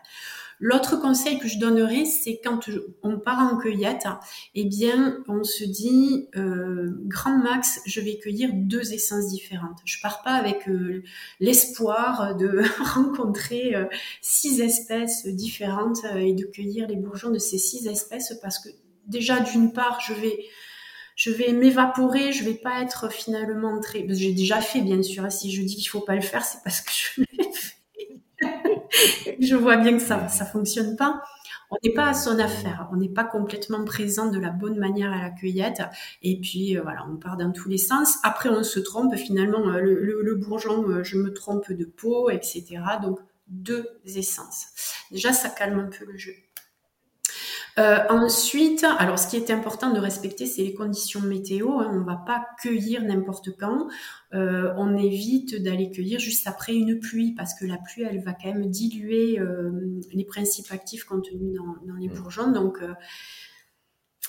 L'autre 0.62 0.96
conseil 0.96 1.38
que 1.38 1.48
je 1.48 1.58
donnerais, 1.58 2.04
c'est 2.04 2.38
quand 2.44 2.68
on 3.02 3.18
part 3.18 3.38
en 3.38 3.56
cueillette, 3.56 4.06
eh 4.54 4.66
bien, 4.66 5.16
on 5.26 5.42
se 5.42 5.64
dit, 5.64 6.28
euh, 6.36 6.90
grand 7.06 7.38
max, 7.38 7.80
je 7.86 7.98
vais 8.02 8.18
cueillir 8.18 8.50
deux 8.52 8.92
essences 8.92 9.28
différentes. 9.28 9.78
Je 9.86 9.98
pars 10.02 10.22
pas 10.22 10.32
avec 10.32 10.68
euh, 10.68 11.02
l'espoir 11.40 12.36
de 12.36 12.62
rencontrer 12.94 13.74
euh, 13.74 13.86
six 14.20 14.60
espèces 14.60 15.26
différentes 15.26 16.04
et 16.16 16.34
de 16.34 16.44
cueillir 16.44 16.86
les 16.88 16.96
bourgeons 16.96 17.30
de 17.30 17.38
ces 17.38 17.56
six 17.56 17.86
espèces 17.86 18.34
parce 18.42 18.58
que 18.58 18.68
déjà, 19.06 19.40
d'une 19.40 19.72
part, 19.72 20.00
je 20.06 20.12
vais 20.12 20.44
je 21.16 21.30
vais 21.30 21.52
m'évaporer, 21.52 22.32
je 22.32 22.44
vais 22.44 22.54
pas 22.54 22.80
être 22.80 23.12
finalement 23.12 23.78
très. 23.80 24.06
J'ai 24.08 24.32
déjà 24.32 24.62
fait, 24.62 24.80
bien 24.80 25.02
sûr. 25.02 25.30
Si 25.30 25.52
je 25.52 25.60
dis 25.62 25.76
qu'il 25.76 25.88
faut 25.88 26.00
pas 26.00 26.14
le 26.14 26.22
faire, 26.22 26.42
c'est 26.44 26.62
parce 26.64 26.80
que 26.80 26.90
je 26.90 27.20
l'ai 27.20 27.52
fait. 27.52 27.79
je 29.40 29.54
vois 29.54 29.76
bien 29.76 29.96
que 29.96 30.02
ça 30.02 30.28
ça 30.28 30.44
fonctionne 30.44 30.96
pas. 30.96 31.22
On 31.70 31.76
n'est 31.84 31.94
pas 31.94 32.08
à 32.08 32.14
son 32.14 32.38
affaire, 32.40 32.88
on 32.92 32.96
n'est 32.96 33.08
pas 33.08 33.22
complètement 33.22 33.84
présent 33.84 34.28
de 34.28 34.40
la 34.40 34.50
bonne 34.50 34.76
manière 34.76 35.12
à 35.12 35.22
la 35.22 35.30
cueillette. 35.30 35.82
Et 36.22 36.40
puis 36.40 36.76
euh, 36.76 36.82
voilà, 36.82 37.06
on 37.08 37.16
part 37.16 37.36
dans 37.36 37.52
tous 37.52 37.68
les 37.68 37.78
sens. 37.78 38.16
Après, 38.24 38.48
on 38.48 38.64
se 38.64 38.80
trompe 38.80 39.14
finalement. 39.16 39.68
Euh, 39.68 39.80
le, 39.80 40.34
bourgeon, 40.34 40.88
euh, 40.88 41.04
je 41.04 41.16
me 41.16 41.32
trompe 41.32 41.70
de 41.70 41.84
peau, 41.84 42.28
etc. 42.30 42.64
Donc 43.00 43.20
deux 43.46 43.86
essences. 44.04 44.66
Déjà, 45.12 45.32
ça 45.32 45.48
calme 45.48 45.78
un 45.78 45.90
peu 45.96 46.04
le 46.04 46.16
jeu. 46.18 46.34
Euh, 47.78 47.98
ensuite, 48.08 48.84
alors 48.98 49.18
ce 49.18 49.28
qui 49.28 49.36
est 49.36 49.50
important 49.50 49.92
de 49.92 50.00
respecter, 50.00 50.46
c'est 50.46 50.62
les 50.62 50.74
conditions 50.74 51.20
météo. 51.20 51.78
Hein. 51.78 51.90
On 51.92 52.00
ne 52.00 52.04
va 52.04 52.16
pas 52.16 52.46
cueillir 52.62 53.02
n'importe 53.02 53.56
quand. 53.58 53.88
Euh, 54.34 54.72
on 54.76 54.96
évite 54.96 55.62
d'aller 55.62 55.90
cueillir 55.90 56.18
juste 56.18 56.46
après 56.46 56.74
une 56.74 56.98
pluie 56.98 57.34
parce 57.34 57.54
que 57.54 57.64
la 57.64 57.78
pluie, 57.78 58.02
elle 58.02 58.22
va 58.22 58.32
quand 58.32 58.52
même 58.52 58.70
diluer 58.70 59.38
euh, 59.38 59.70
les 60.12 60.24
principes 60.24 60.70
actifs 60.70 61.04
contenus 61.04 61.56
dans, 61.56 61.94
les 61.96 62.08
mmh. 62.08 62.12
bourgeons. 62.12 62.50
Donc, 62.50 62.78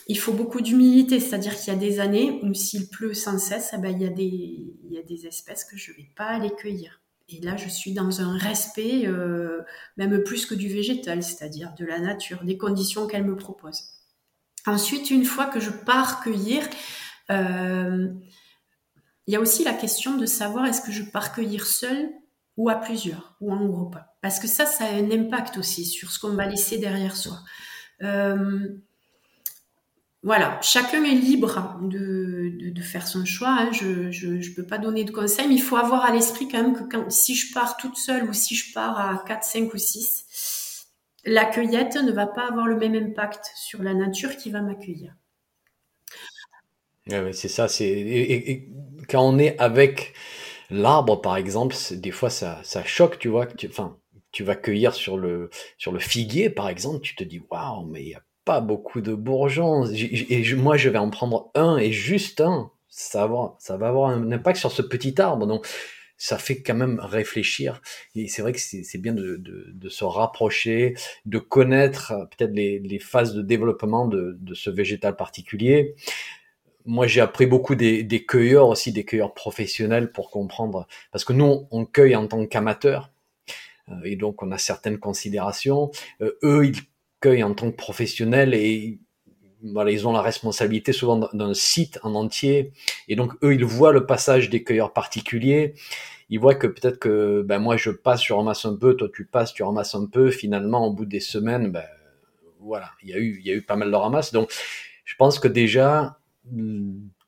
il 0.08 0.18
faut 0.18 0.34
beaucoup 0.34 0.62
d'humilité, 0.62 1.20
c'est-à-dire 1.20 1.56
qu'il 1.56 1.74
y 1.74 1.76
a 1.76 1.80
des 1.80 2.00
années 2.00 2.40
où 2.44 2.54
s'il 2.54 2.90
pleut 2.90 3.14
sans 3.14 3.38
cesse, 3.38 3.72
eh 3.74 3.78
ben, 3.78 3.90
il, 3.90 4.02
y 4.02 4.06
a 4.06 4.10
des, 4.10 4.24
il 4.24 4.92
y 4.92 4.98
a 4.98 5.04
des 5.04 5.28
espèces 5.28 5.64
que 5.66 5.78
je 5.78 5.92
ne 5.92 5.98
vais 5.98 6.10
pas 6.16 6.26
aller 6.26 6.52
cueillir. 6.52 7.01
Et 7.32 7.40
là, 7.40 7.56
je 7.56 7.70
suis 7.70 7.94
dans 7.94 8.22
un 8.22 8.38
respect, 8.38 9.08
euh, 9.08 9.62
même 9.98 10.24
plus 10.24 10.46
que 10.46 10.56
du 10.56 10.68
végétal, 10.68 11.24
c'est-à-dire 11.24 11.74
de 11.78 11.86
la 11.86 12.00
nature, 12.00 12.44
des 12.44 12.58
conditions 12.58 13.08
qu'elle 13.08 13.26
me 13.26 13.36
propose. 13.36 13.84
Ensuite, 14.66 15.10
une 15.10 15.26
fois 15.26 15.46
que 15.46 15.60
je 15.60 15.70
pars 15.70 16.22
cueillir, 16.22 16.68
euh, 17.32 18.08
il 19.28 19.34
y 19.34 19.38
a 19.38 19.40
aussi 19.40 19.64
la 19.64 19.74
question 19.74 20.18
de 20.18 20.26
savoir 20.26 20.66
est-ce 20.66 20.82
que 20.82 20.92
je 20.92 21.04
pars 21.04 21.34
cueillir 21.34 21.66
seul 21.66 22.10
ou 22.58 22.70
à 22.70 22.76
plusieurs, 22.76 23.36
ou 23.40 23.54
en 23.54 23.66
groupe. 23.66 23.98
Parce 24.22 24.40
que 24.40 24.48
ça, 24.48 24.66
ça 24.66 24.86
a 24.86 24.94
un 24.94 25.10
impact 25.10 25.58
aussi 25.58 25.86
sur 25.86 26.12
ce 26.12 26.20
qu'on 26.20 26.36
va 26.36 26.46
laisser 26.46 26.78
derrière 26.78 27.16
soi. 27.16 27.40
Euh, 28.04 28.68
voilà, 30.24 30.60
chacun 30.62 31.04
est 31.04 31.16
libre 31.16 31.80
de, 31.82 32.82
faire 32.82 33.08
son 33.08 33.26
choix. 33.26 33.56
Hein. 33.60 33.72
Je 33.72 34.28
ne 34.28 34.56
peux 34.56 34.66
pas 34.66 34.78
donner 34.78 35.04
de 35.04 35.12
conseils, 35.12 35.48
mais 35.48 35.56
il 35.56 35.62
faut 35.62 35.78
avoir 35.78 36.06
à 36.06 36.14
l'esprit 36.14 36.48
quand 36.48 36.62
même 36.62 36.88
que 36.88 36.98
si 37.10 37.36
je 37.36 37.54
pars 37.54 37.78
toute 37.78 37.98
seule 37.98 38.30
ou 38.30 38.34
si 38.34 38.56
je 38.56 38.72
pars 38.74 39.00
à 39.00 39.24
4, 39.28 39.44
5 39.44 39.74
ou 39.74 39.78
6, 39.78 40.88
la 41.26 41.46
cueillette 41.46 41.96
ne 41.96 42.12
va 42.12 42.28
pas 42.28 42.48
avoir 42.48 42.68
le 42.68 42.78
même 42.78 42.96
impact 42.96 43.52
sur 43.56 43.82
la 43.82 43.94
nature 43.94 44.38
qui 44.38 44.52
va 44.52 44.62
m'accueillir. 44.62 45.16
c'est 47.08 47.48
ça. 47.48 47.68
Quand 49.10 49.28
on 49.28 49.40
est 49.40 49.58
avec 49.58 50.14
l'arbre, 50.70 51.20
par 51.20 51.36
exemple, 51.36 51.76
des 51.92 52.12
fois 52.12 52.30
ça, 52.30 52.62
choque, 52.86 53.18
tu 53.18 53.28
vois. 53.28 53.48
enfin, 53.68 53.98
tu 54.32 54.44
vas 54.44 54.56
cueillir 54.56 54.94
sur 54.94 55.18
le 55.18 55.50
sur 55.78 55.92
le 55.92 56.00
figuier, 56.00 56.50
par 56.50 56.70
exemple, 56.70 57.02
tu 57.02 57.16
te 57.16 57.24
dis 57.24 57.42
waouh, 57.50 57.86
mais 57.88 58.04
il 58.04 58.10
y 58.10 58.16
a 58.16 58.24
beaucoup 58.60 59.00
de 59.02 59.14
bourgeons. 59.14 59.86
Et 59.86 60.44
moi, 60.56 60.76
je 60.76 60.90
vais 60.90 60.98
en 60.98 61.10
prendre 61.10 61.52
un 61.56 61.78
et 61.78 61.92
juste 61.92 62.42
un. 62.42 62.72
Ça 62.90 63.26
va, 63.28 63.56
ça 63.60 63.78
va 63.78 63.88
avoir 63.88 64.10
un 64.10 64.32
impact 64.32 64.60
sur 64.60 64.72
ce 64.72 64.82
petit 64.82 65.22
arbre. 65.22 65.48
Donc, 65.48 65.66
ça 66.18 66.38
fait 66.38 66.62
quand 66.62 66.76
même 66.76 67.00
réfléchir. 67.00 67.82
Et 68.16 68.28
c'est 68.28 68.42
vrai 68.42 68.52
que 68.52 68.60
c'est 68.60 68.98
bien 68.98 69.14
de, 69.14 69.90
se 69.90 70.04
rapprocher, 70.04 70.96
de 71.26 71.40
connaître 71.40 72.14
peut-être 72.32 72.52
les, 72.54 73.00
phases 73.00 73.34
de 73.34 73.42
développement 73.42 74.08
de, 74.08 74.38
ce 74.54 74.70
végétal 74.70 75.16
particulier. 75.16 75.96
Moi, 76.86 77.08
j'ai 77.08 77.22
appris 77.22 77.46
beaucoup 77.46 77.76
des, 77.76 78.04
des, 78.04 78.26
cueilleurs 78.26 78.68
aussi, 78.68 78.92
des 78.92 79.06
cueilleurs 79.06 79.34
professionnels 79.34 80.12
pour 80.12 80.30
comprendre. 80.30 80.88
Parce 81.12 81.24
que 81.24 81.34
nous, 81.34 81.68
on 81.72 81.86
cueille 81.86 82.16
en 82.16 82.28
tant 82.28 82.46
qu'amateurs. 82.46 83.12
Euh, 83.90 83.96
et 84.04 84.16
donc, 84.16 84.44
on 84.44 84.52
a 84.52 84.58
certaines 84.58 85.00
considérations. 85.00 85.92
Euh, 86.22 86.38
eux, 86.44 86.66
ils 86.66 86.82
cueillent 87.22 87.44
en 87.44 87.54
tant 87.54 87.72
que 87.72 87.76
professionnels 87.78 88.54
et 88.54 89.00
voilà, 89.64 89.92
ils 89.92 90.08
ont 90.08 90.12
la 90.12 90.22
responsabilité 90.22 90.92
souvent 90.92 91.30
d'un 91.34 91.54
site 91.54 92.00
en 92.04 92.16
entier. 92.16 92.74
Et 93.08 93.16
donc, 93.16 93.34
eux, 93.44 93.54
ils 93.54 93.64
voient 93.64 93.92
le 93.92 94.06
passage 94.06 94.50
des 94.50 94.64
cueilleurs 94.64 94.92
particuliers. 94.92 95.76
Ils 96.30 96.40
voient 96.40 96.56
que 96.56 96.68
peut-être 96.68 96.98
que 96.98 97.44
ben, 97.44 97.60
moi, 97.60 97.78
je 97.78 97.92
passe, 97.92 98.26
je 98.26 98.34
ramasse 98.34 98.66
un 98.66 98.76
peu, 98.76 98.96
toi, 98.96 99.08
tu 99.14 99.26
passes, 99.26 99.54
tu 99.54 99.64
ramasses 99.64 99.94
un 99.94 100.08
peu. 100.08 100.32
Finalement, 100.32 100.88
au 100.88 100.94
bout 100.94 101.06
des 101.06 101.20
semaines, 101.20 101.72
ben, 101.72 101.86
voilà, 102.60 102.92
il 103.04 103.10
y, 103.10 103.14
a 103.14 103.18
eu, 103.18 103.38
il 103.40 103.46
y 103.46 103.52
a 103.52 103.54
eu 103.54 103.62
pas 103.62 103.76
mal 103.76 103.92
de 103.92 103.96
ramasses. 103.96 104.32
Donc, 104.32 104.52
je 105.06 105.16
pense 105.16 105.40
que 105.40 105.48
déjà, 105.48 106.18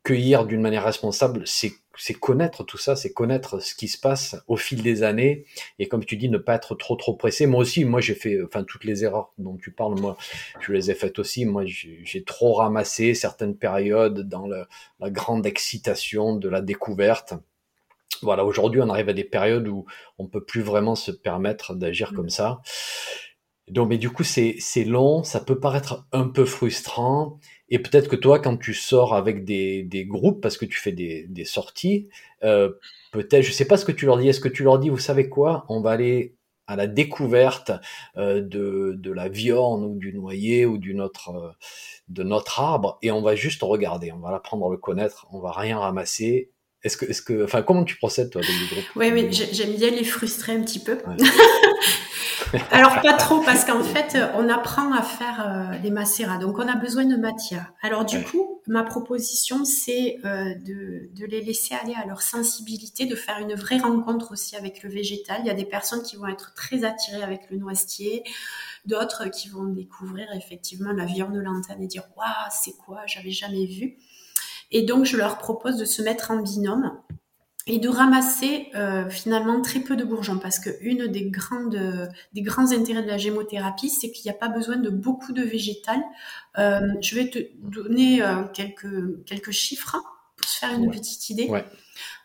cueillir 0.04 0.46
d'une 0.46 0.62
manière 0.62 0.84
responsable, 0.84 1.44
c'est 1.46 1.74
c'est 1.98 2.14
connaître 2.14 2.64
tout 2.64 2.78
ça, 2.78 2.96
c'est 2.96 3.14
connaître 3.14 3.60
ce 3.60 3.76
qui 3.76 3.88
se 3.88 4.00
passe 4.00 4.36
au 4.48 4.58
fil 4.58 4.82
des 4.82 5.04
années 5.04 5.46
et 5.80 5.88
comme 5.88 6.04
tu 6.04 6.18
dis 6.18 6.30
ne 6.30 6.38
pas 6.38 6.56
être 6.56 6.76
trop 6.76 6.96
trop 6.96 7.16
pressé. 7.16 7.46
Moi 7.46 7.60
aussi, 7.62 7.86
moi 7.86 8.02
j'ai 8.02 8.16
fait 8.16 8.42
enfin 8.44 8.64
toutes 8.64 8.84
les 8.84 9.04
erreurs 9.04 9.32
dont 9.38 9.58
tu 9.58 9.72
parles, 9.72 10.00
moi 10.00 10.18
je 10.60 10.72
les 10.74 10.90
ai 10.90 10.96
faites 10.96 11.20
aussi. 11.20 11.46
Moi 11.46 11.64
j'ai 11.66 12.24
trop 12.24 12.54
ramassé 12.54 13.14
certaines 13.14 13.56
périodes 13.56 14.28
dans 14.28 14.48
la 14.48 14.68
grande 15.10 15.46
excitation 15.46 16.36
de 16.36 16.50
la 16.50 16.62
découverte. 16.62 17.34
Voilà, 18.22 18.46
aujourd'hui 18.46 18.82
on 18.82 18.90
arrive 18.90 19.10
à 19.10 19.14
des 19.14 19.24
périodes 19.24 19.68
où 19.68 19.86
on 20.18 20.28
peut 20.28 20.44
plus 20.44 20.62
vraiment 20.62 20.96
se 20.96 21.12
permettre 21.12 21.76
d'agir 21.76 22.12
mmh. 22.12 22.16
comme 22.16 22.30
ça. 22.30 22.62
Donc 23.70 23.90
mais 23.90 23.98
du 23.98 24.10
coup 24.10 24.24
c'est 24.24 24.56
c'est 24.60 24.84
long, 24.84 25.24
ça 25.24 25.40
peut 25.40 25.60
paraître 25.60 26.06
un 26.12 26.28
peu 26.28 26.46
frustrant 26.46 27.40
et 27.74 27.80
peut-être 27.80 28.08
que 28.08 28.16
toi, 28.16 28.38
quand 28.38 28.56
tu 28.56 28.76
sors 28.76 29.16
avec 29.16 29.46
des, 29.46 29.82
des 29.82 30.06
groupes, 30.06 30.42
parce 30.42 30.58
que 30.58 30.66
tu 30.66 30.78
fais 30.78 30.92
des, 30.92 31.26
des 31.28 31.44
sorties, 31.44 32.08
euh, 32.44 32.72
peut-être, 33.12 33.42
je 33.42 33.52
sais 33.52 33.66
pas 33.66 33.78
ce 33.78 33.84
que 33.86 33.92
tu 33.92 34.06
leur 34.06 34.20
dis. 34.20 34.30
Est-ce 34.30 34.40
que 34.40 34.48
tu 34.48 34.62
leur 34.62 34.78
dis, 34.78 34.90
vous 34.90 35.00
savez 35.00 35.28
quoi, 35.28 35.66
on 35.70 35.82
va 35.82 35.90
aller 35.90 36.36
à 36.68 36.76
la 36.76 36.86
découverte 36.86 37.72
euh, 38.16 38.42
de, 38.42 38.94
de 38.96 39.12
la 39.12 39.28
viorne 39.28 39.86
ou 39.86 39.98
du 39.98 40.14
noyer 40.14 40.68
ou 40.68 40.78
d'une 40.78 41.02
autre, 41.02 41.30
euh, 41.30 41.50
de 42.10 42.22
notre 42.22 42.60
arbre 42.60 43.00
et 43.02 43.10
on 43.10 43.24
va 43.24 43.36
juste 43.36 43.64
regarder, 43.64 44.12
on 44.12 44.20
va 44.20 44.30
l'apprendre 44.30 44.68
à 44.68 44.70
le 44.70 44.78
connaître, 44.78 45.26
on 45.32 45.40
va 45.40 45.52
rien 45.52 45.80
ramasser. 45.80 46.52
Est-ce 46.84 46.96
que, 46.96 47.06
est-ce 47.06 47.24
que, 47.24 47.44
enfin, 47.44 47.64
comment 47.64 47.86
tu 47.86 47.98
procèdes 47.98 48.30
toi 48.30 48.44
avec 48.44 48.54
des 48.56 48.76
groupes? 48.76 48.96
Oui, 48.98 49.10
oui, 49.12 49.30
j'aime 49.32 49.76
bien 49.78 49.90
les 49.90 50.04
frustrer 50.04 50.54
un 50.54 50.62
petit 50.62 50.78
peu. 50.80 51.00
Alors 52.72 53.02
pas 53.02 53.14
trop 53.14 53.42
parce 53.42 53.66
qu'en 53.66 53.84
fait 53.84 54.18
on 54.36 54.48
apprend 54.48 54.94
à 54.94 55.02
faire 55.02 55.48
euh, 55.48 55.80
des 55.80 55.90
macérats, 55.90 56.38
donc 56.38 56.60
on 56.60 56.68
a 56.68 56.76
besoin 56.76 57.06
de 57.06 57.16
matière. 57.16 57.74
Alors 57.82 58.06
du 58.06 58.22
coup 58.24 58.62
ma 58.68 58.84
proposition 58.84 59.66
c'est 59.66 60.18
euh, 60.24 60.54
de, 60.56 61.10
de, 61.16 61.26
les 61.26 61.42
laisser 61.42 61.74
aller 61.74 61.96
à 61.96 62.06
leur 62.06 62.22
sensibilité, 62.22 63.06
de 63.06 63.16
faire 63.16 63.40
une 63.40 63.56
vraie 63.56 63.80
rencontre 63.80 64.32
aussi 64.34 64.56
avec 64.56 64.84
le 64.84 64.90
végétal. 64.90 65.38
Il 65.42 65.48
y 65.48 65.50
a 65.50 65.56
des 65.56 65.66
personnes 65.66 66.04
qui 66.04 66.16
vont 66.16 66.28
être 66.28 66.54
très 66.54 66.84
attirées 66.84 67.24
avec 67.24 67.50
le 67.50 67.58
noisetier, 67.58 68.24
d'autres 68.86 69.30
qui 69.30 69.50
vont 69.50 69.66
découvrir 69.66 70.28
effectivement 70.36 70.92
la 70.92 71.06
viande 71.06 71.36
lantane 71.36 71.82
et 71.82 71.88
dire 71.88 72.04
waouh 72.16 72.28
c'est 72.52 72.78
quoi? 72.78 73.02
J'avais 73.08 73.32
jamais 73.32 73.66
vu. 73.66 73.98
Et 74.72 74.84
donc 74.84 75.06
je 75.06 75.18
leur 75.18 75.40
propose 75.40 75.78
de 75.78 75.86
se 75.86 76.04
mettre 76.04 76.30
en 76.30 76.38
binôme 76.38 76.92
et 77.66 77.80
de 77.80 77.88
ramasser 77.88 78.68
euh, 78.76 79.10
finalement 79.10 79.62
très 79.62 79.80
peu 79.80 79.96
de 79.96 80.04
bourgeons 80.04 80.38
parce 80.38 80.60
que 80.60 80.70
une 80.82 81.08
des 81.08 81.30
grandes 81.30 82.12
des 82.34 82.42
grands 82.42 82.72
intérêts 82.72 83.04
de 83.04 83.08
la 83.08 83.18
gémothérapie 83.18 83.90
c'est 83.90 84.12
qu'il 84.12 84.30
n'y 84.30 84.36
a 84.36 84.38
pas 84.38 84.50
besoin 84.50 84.76
de 84.76 84.90
beaucoup 84.90 85.32
de 85.32 85.44
végétal. 85.44 86.02
Euh, 86.58 86.82
je 87.02 87.16
vais 87.16 87.30
te 87.30 87.40
donner 87.62 88.22
euh, 88.22 88.44
quelques 88.54 89.24
quelques 89.26 89.52
chiffres 89.52 89.98
pour 90.36 90.50
se 90.50 90.60
faire 90.60 90.74
une 90.74 90.92
petite 90.92 91.30
idée. 91.30 91.50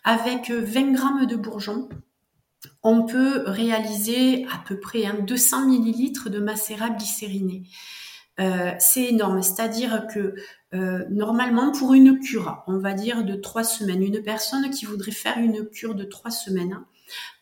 Avec 0.05 0.51
20 0.51 0.93
grammes 0.93 1.27
de 1.27 1.37
bourgeons, 1.37 1.89
on 2.83 3.05
peut 3.05 3.43
réaliser 3.47 4.47
à 4.47 4.59
peu 4.67 4.81
près 4.81 5.03
200 5.23 5.57
hein, 5.57 5.67
millilitres 5.67 6.31
de 6.31 6.39
macérat 6.39 6.91
glycériné. 6.91 7.65
Euh, 8.41 8.73
c'est 8.79 9.05
énorme. 9.05 9.43
C'est-à-dire 9.43 10.07
que 10.13 10.35
euh, 10.75 11.05
normalement, 11.09 11.73
pour 11.73 11.95
une 11.95 12.21
cure, 12.21 12.63
on 12.67 12.79
va 12.79 12.93
dire 12.93 13.25
de 13.25 13.35
trois 13.35 13.65
semaines, 13.65 14.03
une 14.03 14.23
personne 14.23 14.69
qui 14.71 14.85
voudrait 14.85 15.13
faire 15.13 15.39
une 15.39 15.67
cure 15.67 15.95
de 15.95 16.05
trois 16.05 16.31
semaines, 16.31 16.81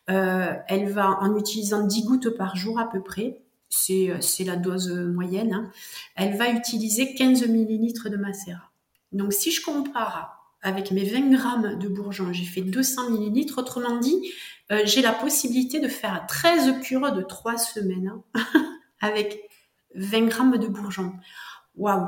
euh, 0.09 0.53
elle 0.67 0.89
va, 0.89 1.17
en 1.19 1.37
utilisant 1.37 1.85
10 1.85 2.05
gouttes 2.05 2.29
par 2.29 2.55
jour 2.55 2.79
à 2.79 2.89
peu 2.89 3.01
près, 3.01 3.41
c'est, 3.69 4.09
la 4.45 4.55
dose 4.55 4.89
moyenne, 4.89 5.53
hein, 5.53 5.71
elle 6.15 6.37
va 6.37 6.49
utiliser 6.49 7.15
15 7.15 7.47
millilitres 7.47 8.09
de 8.09 8.15
macérat. 8.15 8.71
Donc 9.11 9.33
si 9.33 9.51
je 9.51 9.61
compare 9.61 10.55
avec 10.61 10.91
mes 10.91 11.03
20 11.03 11.31
grammes 11.31 11.77
de 11.77 11.87
bourgeons, 11.89 12.31
j'ai 12.31 12.45
fait 12.45 12.61
200 12.61 13.09
millilitres, 13.09 13.57
autrement 13.57 13.97
dit, 13.97 14.31
j'ai 14.85 15.01
la 15.01 15.11
possibilité 15.11 15.79
de 15.79 15.87
faire 15.89 16.25
13 16.27 16.79
cures 16.81 17.11
de 17.11 17.21
trois 17.21 17.57
semaines 17.57 18.13
hein, 18.33 18.45
avec 19.01 19.49
20 19.95 20.27
grammes 20.27 20.57
de 20.57 20.67
bourgeons. 20.67 21.13
Waouh 21.77 22.07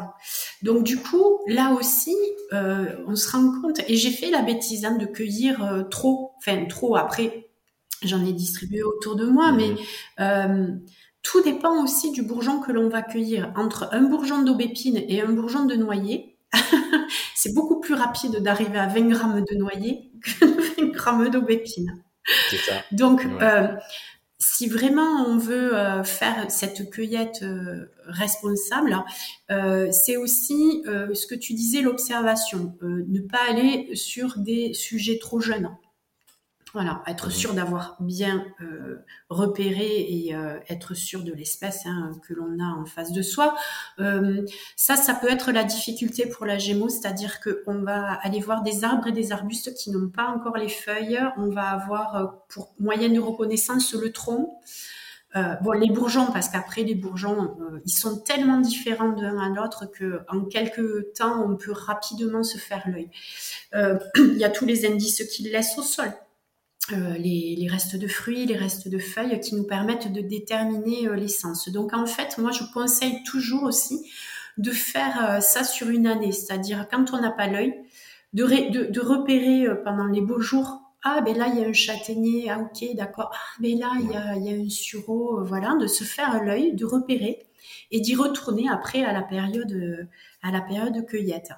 Donc 0.63 0.83
du 0.83 0.97
coup, 0.97 1.39
là 1.47 1.73
aussi, 1.73 2.15
euh, 2.53 2.95
on 3.07 3.15
se 3.15 3.31
rend 3.31 3.61
compte, 3.61 3.79
et 3.87 3.95
j'ai 3.95 4.11
fait 4.11 4.31
la 4.31 4.41
bêtise 4.41 4.83
hein, 4.83 4.97
de 4.97 5.05
cueillir 5.05 5.63
euh, 5.63 5.83
trop, 5.83 6.31
enfin 6.37 6.65
trop 6.65 6.95
après, 6.95 7.49
j'en 8.03 8.25
ai 8.25 8.33
distribué 8.33 8.81
autour 8.81 9.15
de 9.15 9.25
moi, 9.25 9.51
mais 9.51 9.69
mhm. 9.69 9.77
euh, 10.21 10.67
tout 11.21 11.43
dépend 11.43 11.83
aussi 11.83 12.11
du 12.11 12.23
bourgeon 12.23 12.59
que 12.59 12.71
l'on 12.71 12.89
va 12.89 13.03
cueillir. 13.03 13.53
Entre 13.55 13.89
un 13.91 14.01
bourgeon 14.01 14.41
d'aubépine 14.41 14.97
et 15.07 15.21
un 15.21 15.31
bourgeon 15.31 15.65
de 15.65 15.75
noyer, 15.75 16.37
c'est 17.35 17.53
beaucoup 17.53 17.79
plus 17.79 17.93
rapide 17.93 18.37
d'arriver 18.37 18.79
à 18.79 18.87
20 18.87 19.09
grammes 19.09 19.45
de 19.47 19.55
noyer 19.55 20.11
que 20.23 20.45
20 20.81 20.91
grammes 20.91 21.29
d'aubépine. 21.29 22.03
Donc, 22.91 23.27
si 24.39 24.67
vraiment 24.67 25.25
on 25.27 25.37
veut 25.37 25.77
euh, 25.77 26.03
faire 26.03 26.49
cette 26.49 26.89
cueillette 26.89 27.43
euh, 27.43 27.91
responsable, 28.05 28.97
euh, 29.51 29.91
c'est 29.91 30.17
aussi 30.17 30.83
ce 30.85 31.27
que 31.27 31.35
tu 31.35 31.53
disais, 31.53 31.81
l'observation. 31.81 32.73
ne 32.81 33.19
pas 33.19 33.49
aller 33.49 33.95
sur 33.95 34.37
des 34.37 34.73
sujets 34.73 35.19
trop 35.19 35.39
jeunes. 35.39 35.69
Voilà, 36.73 37.01
être 37.07 37.31
sûr 37.31 37.55
d'avoir 37.55 37.95
bien 37.99 38.45
euh, 38.61 39.03
repéré 39.29 40.05
et 40.07 40.35
euh, 40.35 40.59
être 40.69 40.93
sûr 40.93 41.23
de 41.23 41.33
l'espèce 41.33 41.87
hein, 41.87 42.11
que 42.27 42.35
l'on 42.35 42.59
a 42.59 42.79
en 42.79 42.85
face 42.85 43.11
de 43.11 43.23
soi. 43.23 43.55
Euh, 43.99 44.45
ça, 44.75 44.95
ça 44.95 45.15
peut 45.15 45.29
être 45.31 45.51
la 45.51 45.63
difficulté 45.63 46.27
pour 46.27 46.45
la 46.45 46.59
Gémeaux, 46.59 46.89
c'est-à-dire 46.89 47.39
qu'on 47.41 47.81
va 47.81 48.13
aller 48.21 48.39
voir 48.39 48.61
des 48.61 48.83
arbres 48.83 49.07
et 49.07 49.11
des 49.11 49.31
arbustes 49.31 49.73
qui 49.73 49.89
n'ont 49.89 50.09
pas 50.09 50.27
encore 50.27 50.57
les 50.57 50.69
feuilles. 50.69 51.19
On 51.37 51.49
va 51.49 51.69
avoir 51.69 52.35
pour 52.49 52.75
moyenne 52.79 53.13
de 53.13 53.19
reconnaissance 53.19 53.95
le 53.95 54.11
tronc. 54.11 54.61
bon, 55.33 55.71
les 55.71 55.89
bourgeons, 55.89 56.27
parce 56.31 56.49
qu'après 56.49 56.83
les 56.83 56.95
bourgeons, 56.95 57.57
ils 57.83 57.91
sont 57.91 58.19
tellement 58.19 58.59
différents 58.59 59.13
de 59.13 59.23
l'un 59.23 59.39
à 59.39 59.49
l'autre 59.49 59.87
que 59.87 60.21
en 60.27 60.41
quelques 60.45 61.13
temps, 61.13 61.43
on 61.43 61.55
peut 61.55 61.71
rapidement 61.71 62.43
se 62.43 62.59
faire 62.59 62.87
l'œil. 62.87 63.09
Il 64.17 64.37
y 64.37 64.43
a 64.43 64.49
tous 64.49 64.65
les 64.65 64.85
indices 64.85 65.23
qu'ils 65.31 65.51
laissent 65.51 65.77
au 65.79 65.83
sol. 65.83 66.13
Euh, 66.91 67.17
les, 67.17 67.67
restes 67.69 67.97
de 67.97 68.07
fruits, 68.07 68.45
les 68.45 68.55
restes 68.55 68.87
de 68.87 68.97
feuilles 68.97 69.39
qui 69.41 69.53
nous 69.55 69.63
permettent 69.63 70.11
de 70.11 70.21
déterminer 70.21 71.07
euh, 71.07 71.15
l'essence. 71.15 71.69
Donc 71.69 71.93
en 71.93 72.07
fait, 72.07 72.37
moi 72.39 72.51
je 72.51 72.63
conseille 72.73 73.21
toujours 73.23 73.63
aussi 73.63 74.09
de 74.57 74.71
faire 74.71 75.23
euh, 75.23 75.39
ça 75.39 75.63
sur 75.63 75.89
une 75.89 76.07
année, 76.07 76.31
c'est-à-dire 76.31 76.87
quand 76.89 77.13
on 77.13 77.21
n'a 77.21 77.31
pas 77.31 77.47
l'œil, 77.47 77.75
de, 78.33 78.45
de, 78.89 79.01
repérer 79.01 79.67
pendant 79.83 80.05
les 80.05 80.21
beaux 80.21 80.39
jours. 80.39 80.81
Ah 81.03 81.21
ben 81.21 81.37
là 81.37 81.47
il 81.47 81.59
y 81.59 81.63
a 81.63 81.67
un 81.67 81.73
châtaignier, 81.73 82.49
ah 82.49 82.59
ok 82.59 82.95
d'accord. 82.95 83.29
Ah 83.33 83.57
ben 83.59 83.77
là 83.77 83.91
il 83.99 84.11
y 84.11 84.15
a, 84.15 84.35
il 84.35 84.43
y 84.45 84.53
a 84.53 84.65
un 84.65 84.69
sureau, 84.69 85.43
voilà, 85.43 85.75
de 85.79 85.85
se 85.85 86.03
faire 86.03 86.43
l'œil, 86.43 86.73
de 86.73 86.85
repérer 86.85 87.48
et 87.91 87.99
d'y 87.99 88.15
retourner 88.15 88.69
après 88.69 89.03
à 89.03 89.13
la 89.13 89.21
période 89.21 90.07
à 90.41 90.51
la 90.51 90.61
période 90.61 90.93
de 90.93 91.01
cueillette. 91.01 91.51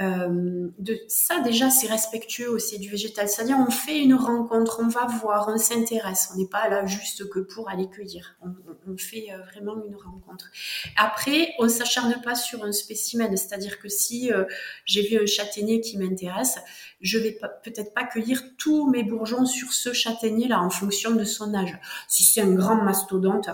Euh, 0.00 0.68
de, 0.78 0.96
ça 1.08 1.40
déjà 1.40 1.70
c'est 1.70 1.88
respectueux 1.88 2.48
aussi 2.48 2.78
du 2.78 2.88
végétal, 2.88 3.28
c'est-à-dire 3.28 3.56
on 3.58 3.70
fait 3.70 3.98
une 3.98 4.14
rencontre, 4.14 4.80
on 4.80 4.88
va 4.88 5.06
voir, 5.06 5.48
on 5.48 5.58
s'intéresse, 5.58 6.30
on 6.32 6.38
n'est 6.38 6.46
pas 6.48 6.68
là 6.68 6.86
juste 6.86 7.28
que 7.30 7.40
pour 7.40 7.68
aller 7.68 7.88
cueillir, 7.88 8.36
on, 8.42 8.96
fait 8.96 9.28
euh, 9.32 9.38
vraiment 9.52 9.76
une 9.84 9.96
rencontre. 9.96 10.50
Après, 10.96 11.54
on 11.58 11.68
s'acharne 11.68 12.20
pas 12.22 12.34
sur 12.34 12.64
un 12.64 12.72
spécimen, 12.72 13.36
c'est-à-dire 13.36 13.80
que 13.80 13.88
si 13.88 14.32
euh, 14.32 14.44
j'ai 14.84 15.02
vu 15.02 15.20
un 15.20 15.26
châtaignier 15.26 15.80
qui 15.80 15.98
m'intéresse, 15.98 16.58
je 17.00 17.18
vais 17.18 17.38
peut-être 17.64 17.94
pas 17.94 18.04
cueillir 18.04 18.42
tous 18.56 18.88
mes 18.90 19.02
bourgeons 19.02 19.46
sur 19.46 19.72
ce 19.72 19.92
châtaignier-là 19.92 20.60
en 20.60 20.70
fonction 20.70 21.12
de 21.12 21.24
son 21.24 21.54
âge. 21.54 21.78
Si 22.08 22.24
c'est 22.24 22.40
un 22.40 22.52
grand 22.52 22.76
mastodonte, 22.76 23.48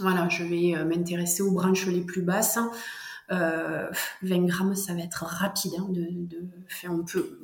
voilà, 0.00 0.28
je 0.28 0.44
vais 0.44 0.76
euh, 0.76 0.84
m'intéresser 0.84 1.42
aux 1.42 1.52
branches 1.52 1.86
les 1.86 2.00
plus 2.00 2.22
basses. 2.22 2.58
20 3.30 3.36
euh, 3.36 4.46
grammes, 4.46 4.74
ça 4.74 4.94
va 4.94 5.00
être 5.00 5.24
rapide. 5.24 5.72
Hein, 5.78 5.86
de, 5.90 6.06
de. 6.10 6.48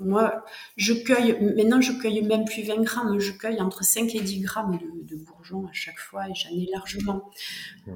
Moi, 0.01 0.45
je 0.77 0.95
cueille, 0.95 1.39
maintenant, 1.57 1.81
je 1.81 1.93
cueille 1.93 2.23
même 2.23 2.45
plus 2.45 2.63
20 2.63 2.83
grammes, 2.83 3.19
je 3.19 3.33
cueille 3.33 3.61
entre 3.61 3.85
5 3.85 4.15
et 4.15 4.21
10 4.21 4.41
grammes 4.41 4.79
de, 4.79 5.17
bourgeons 5.17 5.67
à 5.67 5.73
chaque 5.73 5.99
fois 5.99 6.29
et 6.29 6.35
j'en 6.35 6.51
ai 6.51 6.67
largement 6.73 7.31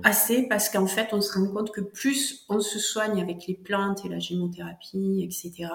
assez 0.05 0.47
parce 0.49 0.69
qu'en 0.69 0.87
fait, 0.87 1.09
on 1.13 1.21
se 1.21 1.39
rend 1.39 1.49
compte 1.49 1.73
que 1.73 1.81
plus 1.81 2.45
on 2.49 2.61
se 2.61 2.79
soigne 2.79 3.21
avec 3.21 3.47
les 3.47 3.55
plantes 3.55 4.05
et 4.05 4.09
la 4.09 4.19
gémothérapie, 4.19 5.23
etc., 5.23 5.71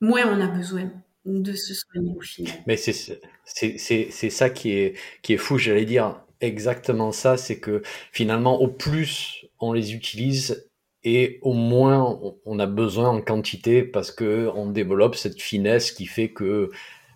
moins 0.00 0.26
on 0.26 0.40
a 0.40 0.46
besoin 0.46 0.90
de 1.24 1.52
se 1.52 1.74
soigner 1.74 2.14
au 2.16 2.20
final. 2.20 2.54
Mais 2.66 2.76
c'est 2.76 3.20
c'est 3.44 4.30
ça 4.30 4.50
qui 4.50 4.72
est 4.72 4.96
qui 5.22 5.34
est 5.34 5.38
fou, 5.38 5.58
j'allais 5.58 5.84
dire 5.84 6.20
exactement 6.40 7.12
ça, 7.12 7.36
c'est 7.36 7.60
que 7.60 7.82
finalement 8.12 8.60
au 8.60 8.68
plus 8.68 9.46
on 9.58 9.72
les 9.72 9.94
utilise 9.94 10.68
et 11.04 11.38
au 11.42 11.52
moins 11.52 12.18
on 12.44 12.58
a 12.58 12.66
besoin 12.66 13.08
en 13.08 13.20
quantité 13.20 13.82
parce 13.82 14.10
que 14.10 14.50
on 14.54 14.70
développe 14.70 15.16
cette 15.16 15.40
finesse 15.40 15.92
qui 15.92 16.06
fait 16.06 16.30
que 16.30 16.70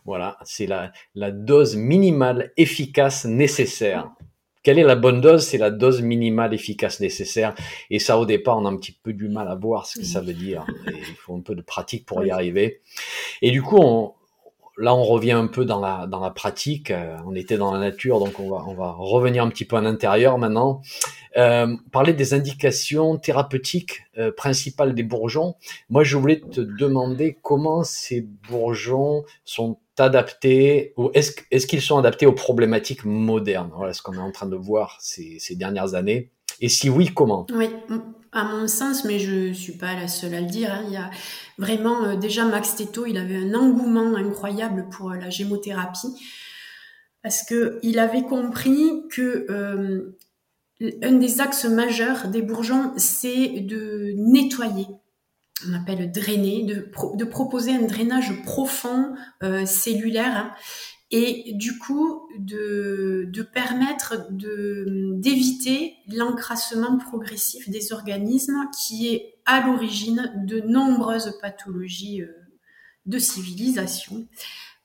voilà, 0.05 0.37
c'est 0.45 0.67
la, 0.67 0.93
la 1.15 1.31
dose 1.31 1.77
minimale 1.77 2.53
efficace 2.57 3.25
nécessaire. 3.25 4.11
Quelle 4.63 4.79
est 4.79 4.85
la 4.85 4.97
bonne 4.97 5.21
dose? 5.21 5.47
C'est 5.47 5.59
la 5.59 5.71
dose 5.71 6.01
minimale 6.01 6.55
efficace 6.55 7.01
nécessaire. 7.01 7.55
Et 7.91 7.99
ça, 7.99 8.19
au 8.19 8.25
départ, 8.25 8.59
on 8.59 8.65
a 8.65 8.71
un 8.71 8.77
petit 8.77 8.93
peu 9.03 9.13
du 9.13 9.29
mal 9.29 9.47
à 9.49 9.55
voir 9.55 9.87
ce 9.87 9.99
que 9.99 10.07
ça 10.07 10.23
veut 10.23 10.33
dire. 10.33 10.65
il 10.87 11.15
faut 11.17 11.37
un 11.37 11.41
peu 11.41 11.55
de 11.55 11.61
pratique 11.61 12.07
pour 12.07 12.25
y 12.25 12.31
arriver. 12.31 12.81
Et 13.43 13.51
du 13.51 13.63
coup, 13.63 13.77
on, 13.79 14.15
là, 14.77 14.95
on 14.95 15.05
revient 15.05 15.33
un 15.33 15.47
peu 15.47 15.65
dans 15.65 15.81
la, 15.81 16.07
dans 16.07 16.21
la 16.21 16.31
pratique. 16.31 16.91
Euh, 16.91 17.17
on 17.27 17.35
était 17.35 17.57
dans 17.57 17.73
la 17.73 17.79
nature, 17.79 18.19
donc 18.19 18.39
on 18.41 18.51
va, 18.51 18.65
on 18.67 18.75
va 18.75 18.93
revenir 18.93 19.45
un 19.45 19.49
petit 19.49 19.65
peu 19.65 19.77
à 19.77 19.81
l'intérieur 19.81 20.39
maintenant. 20.39 20.83
Euh, 21.37 21.77
parler 21.91 22.13
des 22.13 22.35
indications 22.35 23.17
thérapeutiques 23.19 24.05
euh, 24.19 24.31
principales 24.31 24.95
des 24.95 25.03
bourgeons. 25.03 25.57
Moi, 25.91 26.05
je 26.05 26.17
voulais 26.17 26.41
te 26.41 26.61
demander 26.61 27.39
comment 27.43 27.83
ces 27.83 28.21
bourgeons 28.49 29.25
sont 29.45 29.79
adaptés, 29.99 30.93
ou 30.97 31.11
est-ce 31.15 31.33
est 31.51 31.67
qu'ils 31.67 31.83
sont 31.83 31.99
adaptés 31.99 32.27
aux 32.27 32.33
problématiques 32.33 33.05
modernes? 33.05 33.71
Voilà 33.77 33.93
ce 33.93 34.03
qu'on 34.03 34.15
est 34.15 34.19
en 34.19 34.33
train 34.33 34.47
de 34.47 34.57
voir 34.57 34.99
ces, 35.01 35.39
ces 35.39 35.55
dernières 35.55 35.95
années. 35.95 36.31
Et 36.61 36.69
si 36.69 36.89
oui, 36.89 37.11
comment? 37.15 37.47
Oui, 37.53 37.69
à 38.35 38.45
mon 38.45 38.67
sens, 38.67 39.05
mais 39.05 39.21
je 39.21 39.53
suis 39.53 39.79
pas 39.79 39.95
la 39.95 40.09
seule 40.09 40.35
à 40.35 40.41
le 40.41 40.49
dire. 40.49 40.73
Hein, 40.73 40.83
il 40.89 40.93
y 40.93 40.97
a 40.97 41.09
vraiment 41.57 42.05
euh, 42.05 42.17
déjà 42.17 42.45
Max 42.45 42.75
Teto, 42.75 43.07
il 43.07 43.17
avait 43.17 43.37
un 43.37 43.55
engouement 43.55 44.17
incroyable 44.17 44.89
pour 44.91 45.13
euh, 45.13 45.17
la 45.17 45.31
gémothérapie 45.31 46.09
parce 47.23 47.43
que 47.45 47.79
il 47.83 47.99
avait 47.99 48.23
compris 48.23 49.05
que 49.11 49.47
euh, 49.49 50.19
un 51.03 51.13
des 51.13 51.41
axes 51.41 51.65
majeurs 51.65 52.29
des 52.29 52.43
bourgeons, 52.43 52.93
c'est 52.97 53.61
de 53.61 54.13
nettoyer. 54.17 54.87
On 55.67 55.73
appelle 55.73 56.11
drainer, 56.11 56.65
de, 56.65 56.91
de 57.15 57.25
proposer 57.25 57.71
un 57.71 57.83
drainage 57.83 58.43
profond 58.43 59.15
cellulaire. 59.65 60.37
Hein, 60.37 60.53
et 61.17 61.53
du 61.53 61.79
coup 61.79 62.29
de, 62.37 63.31
permettre 63.53 64.27
d'éviter 64.33 65.95
l'encrassement 66.09 66.99
progressif 66.99 67.71
des 67.71 67.93
organismes 67.93 68.69
qui 68.77 69.07
est 69.07 69.37
à 69.47 69.65
l'origine 69.65 70.33
de 70.45 70.59
nombreuses 70.59 71.39
pathologies 71.41 72.23
euh, 72.23 72.33
de 73.07 73.19
civilisation. 73.19 74.27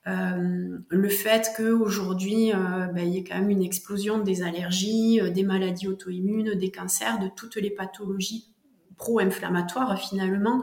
Euh, 0.06 0.78
le 0.88 1.08
fait 1.08 1.50
qu'aujourd'hui, 1.56 2.52
euh, 2.52 2.86
ben, 2.94 3.08
il 3.08 3.14
y 3.14 3.18
ait 3.18 3.24
quand 3.24 3.38
même 3.38 3.50
une 3.50 3.64
explosion 3.64 4.18
des 4.18 4.44
allergies, 4.44 5.20
des 5.32 5.42
maladies 5.42 5.88
auto-immunes, 5.88 6.54
des 6.54 6.70
cancers, 6.70 7.18
de 7.18 7.26
toutes 7.34 7.56
les 7.56 7.70
pathologies 7.70 8.54
pro-inflammatoires 8.96 9.98
finalement, 9.98 10.62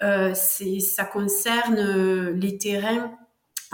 ça 0.00 1.04
concerne 1.04 2.30
les 2.30 2.56
terrains 2.56 3.18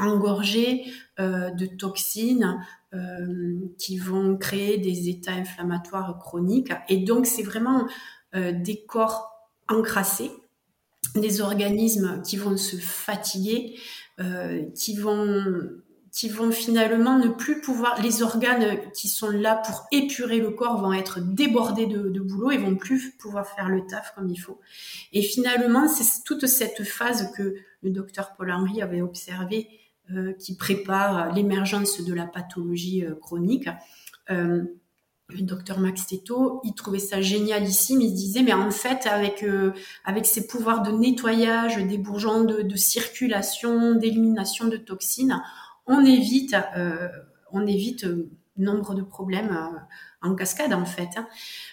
engorgés 0.00 0.84
euh, 1.18 1.50
de 1.50 1.66
toxines 1.66 2.64
euh, 2.94 3.54
qui 3.78 3.98
vont 3.98 4.36
créer 4.36 4.78
des 4.78 5.08
états 5.08 5.32
inflammatoires 5.32 6.18
chroniques. 6.18 6.72
Et 6.88 6.98
donc, 6.98 7.26
c'est 7.26 7.42
vraiment 7.42 7.86
euh, 8.34 8.52
des 8.52 8.82
corps 8.84 9.30
encrassés, 9.68 10.30
des 11.14 11.40
organismes 11.40 12.22
qui 12.22 12.36
vont 12.36 12.56
se 12.56 12.76
fatiguer, 12.76 13.78
qui 14.74 14.96
vont 14.96 15.70
qui 16.12 16.28
vont 16.28 16.50
finalement 16.50 17.18
ne 17.18 17.28
plus 17.28 17.60
pouvoir, 17.60 18.02
les 18.02 18.22
organes 18.22 18.78
qui 18.92 19.08
sont 19.08 19.30
là 19.30 19.62
pour 19.64 19.86
épurer 19.92 20.40
le 20.40 20.50
corps 20.50 20.80
vont 20.80 20.92
être 20.92 21.20
débordés 21.20 21.86
de, 21.86 22.08
de 22.08 22.20
boulot 22.20 22.50
et 22.50 22.58
vont 22.58 22.74
plus 22.74 23.12
pouvoir 23.12 23.46
faire 23.46 23.68
le 23.68 23.86
taf 23.86 24.12
comme 24.14 24.28
il 24.28 24.36
faut. 24.36 24.60
Et 25.12 25.22
finalement, 25.22 25.88
c'est 25.88 26.24
toute 26.24 26.46
cette 26.46 26.82
phase 26.82 27.32
que 27.36 27.54
le 27.82 27.90
docteur 27.90 28.34
Paul 28.36 28.50
Henry 28.50 28.82
avait 28.82 29.02
observé 29.02 29.68
euh, 29.68 29.89
qui 30.38 30.56
prépare 30.56 31.32
l'émergence 31.34 32.02
de 32.02 32.14
la 32.14 32.26
pathologie 32.26 33.04
euh, 33.04 33.14
chronique. 33.14 33.68
Euh, 34.30 34.62
le 35.28 35.42
docteur 35.42 35.78
Max 35.78 36.06
Teto, 36.08 36.60
il 36.64 36.74
trouvait 36.74 36.98
ça 36.98 37.20
génialissime. 37.20 38.00
Il 38.00 38.12
disait, 38.14 38.42
mais 38.42 38.52
en 38.52 38.72
fait, 38.72 39.06
avec 39.06 39.46
avec 40.04 40.26
ses 40.26 40.48
pouvoirs 40.48 40.82
de 40.82 40.90
nettoyage 40.90 41.76
des 41.76 41.98
bourgeons, 41.98 42.42
de, 42.42 42.76
circulation, 42.76 43.94
d'élimination 43.94 44.66
de 44.66 44.76
toxines, 44.76 45.40
on 45.86 46.04
évite 46.04 46.56
on 47.52 47.64
évite 47.64 48.04
nombre 48.56 48.92
de 48.96 49.02
problèmes 49.02 49.56
en 50.20 50.34
cascade 50.34 50.72
en 50.72 50.84
fait. 50.84 51.10
Hein. 51.16 51.28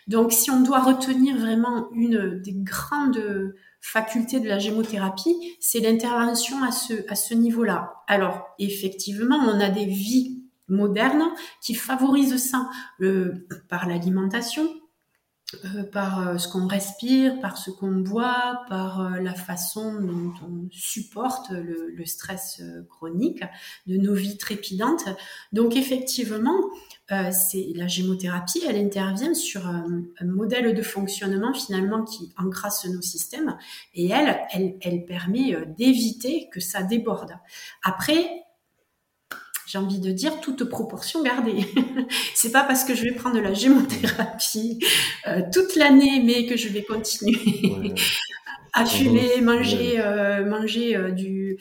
Donc, 0.07 0.31
si 0.31 0.51
on 0.51 0.61
doit 0.61 0.81
retenir 0.81 1.35
vraiment 1.35 1.89
une 1.93 2.39
des 2.39 2.53
grandes 2.53 3.55
faculté 3.91 4.41
de 4.41 4.47
la 4.49 4.59
gémothérapie, 4.59 5.35
c'est 5.61 5.79
l'intervention 5.79 6.61
à 6.63 6.71
ce, 6.71 6.93
à 7.09 7.15
ce 7.15 7.33
niveau-là. 7.33 7.93
Alors, 8.07 8.45
effectivement, 8.59 9.38
on 9.38 9.59
a 9.61 9.69
des 9.69 9.85
vies 9.85 10.43
modernes 10.67 11.29
qui 11.61 11.73
favorisent 11.73 12.35
ça 12.38 12.69
euh, 13.01 13.47
par 13.69 13.88
l'alimentation, 13.88 14.67
euh, 15.65 15.83
par 15.83 16.27
euh, 16.27 16.37
ce 16.37 16.47
qu'on 16.47 16.67
respire, 16.67 17.39
par 17.39 17.57
ce 17.57 17.71
qu'on 17.71 17.91
boit, 17.91 18.61
par 18.69 19.19
la 19.21 19.33
façon 19.33 19.99
dont 19.99 20.33
on 20.43 20.67
supporte 20.71 21.49
le, 21.51 21.89
le 21.89 22.05
stress 22.05 22.61
chronique 22.89 23.43
de 23.85 23.97
nos 23.97 24.13
vies 24.13 24.37
trépidantes. 24.37 25.05
Donc 25.53 25.75
effectivement, 25.75 26.57
euh, 27.09 27.31
c'est 27.31 27.71
la 27.75 27.87
gémothérapie, 27.87 28.63
elle 28.67 28.75
intervient 28.75 29.33
sur 29.33 29.65
un, 29.65 30.03
modèle 30.23 30.75
de 30.75 30.81
fonctionnement 30.81 31.53
finalement 31.53 32.03
qui 32.03 32.33
encrasse 32.37 32.85
nos 32.85 33.01
systèmes 33.01 33.57
et 33.93 34.09
elle, 34.09 34.37
elle, 34.51 34.77
elle 34.81 35.05
permet 35.05 35.55
euh, 35.55 35.63
d'éviter 35.77 36.49
que 36.51 36.59
ça 36.59 36.83
déborde. 36.83 37.31
Après, 37.81 38.43
j'ai 39.68 39.78
envie 39.78 39.99
de 39.99 40.11
dire 40.11 40.39
toute 40.39 40.63
proportion 40.63 41.22
gardée. 41.22 41.65
c'est 42.34 42.51
pas 42.51 42.63
parce 42.63 42.86
que 42.86 42.95
je 42.95 43.03
vais 43.03 43.11
prendre 43.11 43.39
la 43.39 43.53
gémothérapie 43.53 44.80
euh, 45.28 45.41
toute 45.53 45.76
l'année, 45.76 46.24
mais 46.24 46.45
que 46.45 46.55
je 46.55 46.70
vais 46.70 46.84
continuer 46.84 47.93
à 48.74 48.86
fumer, 48.86 49.41
manger, 49.41 49.99
euh, 49.99 50.45
manger 50.45 50.95
euh, 50.95 51.11
du, 51.11 51.57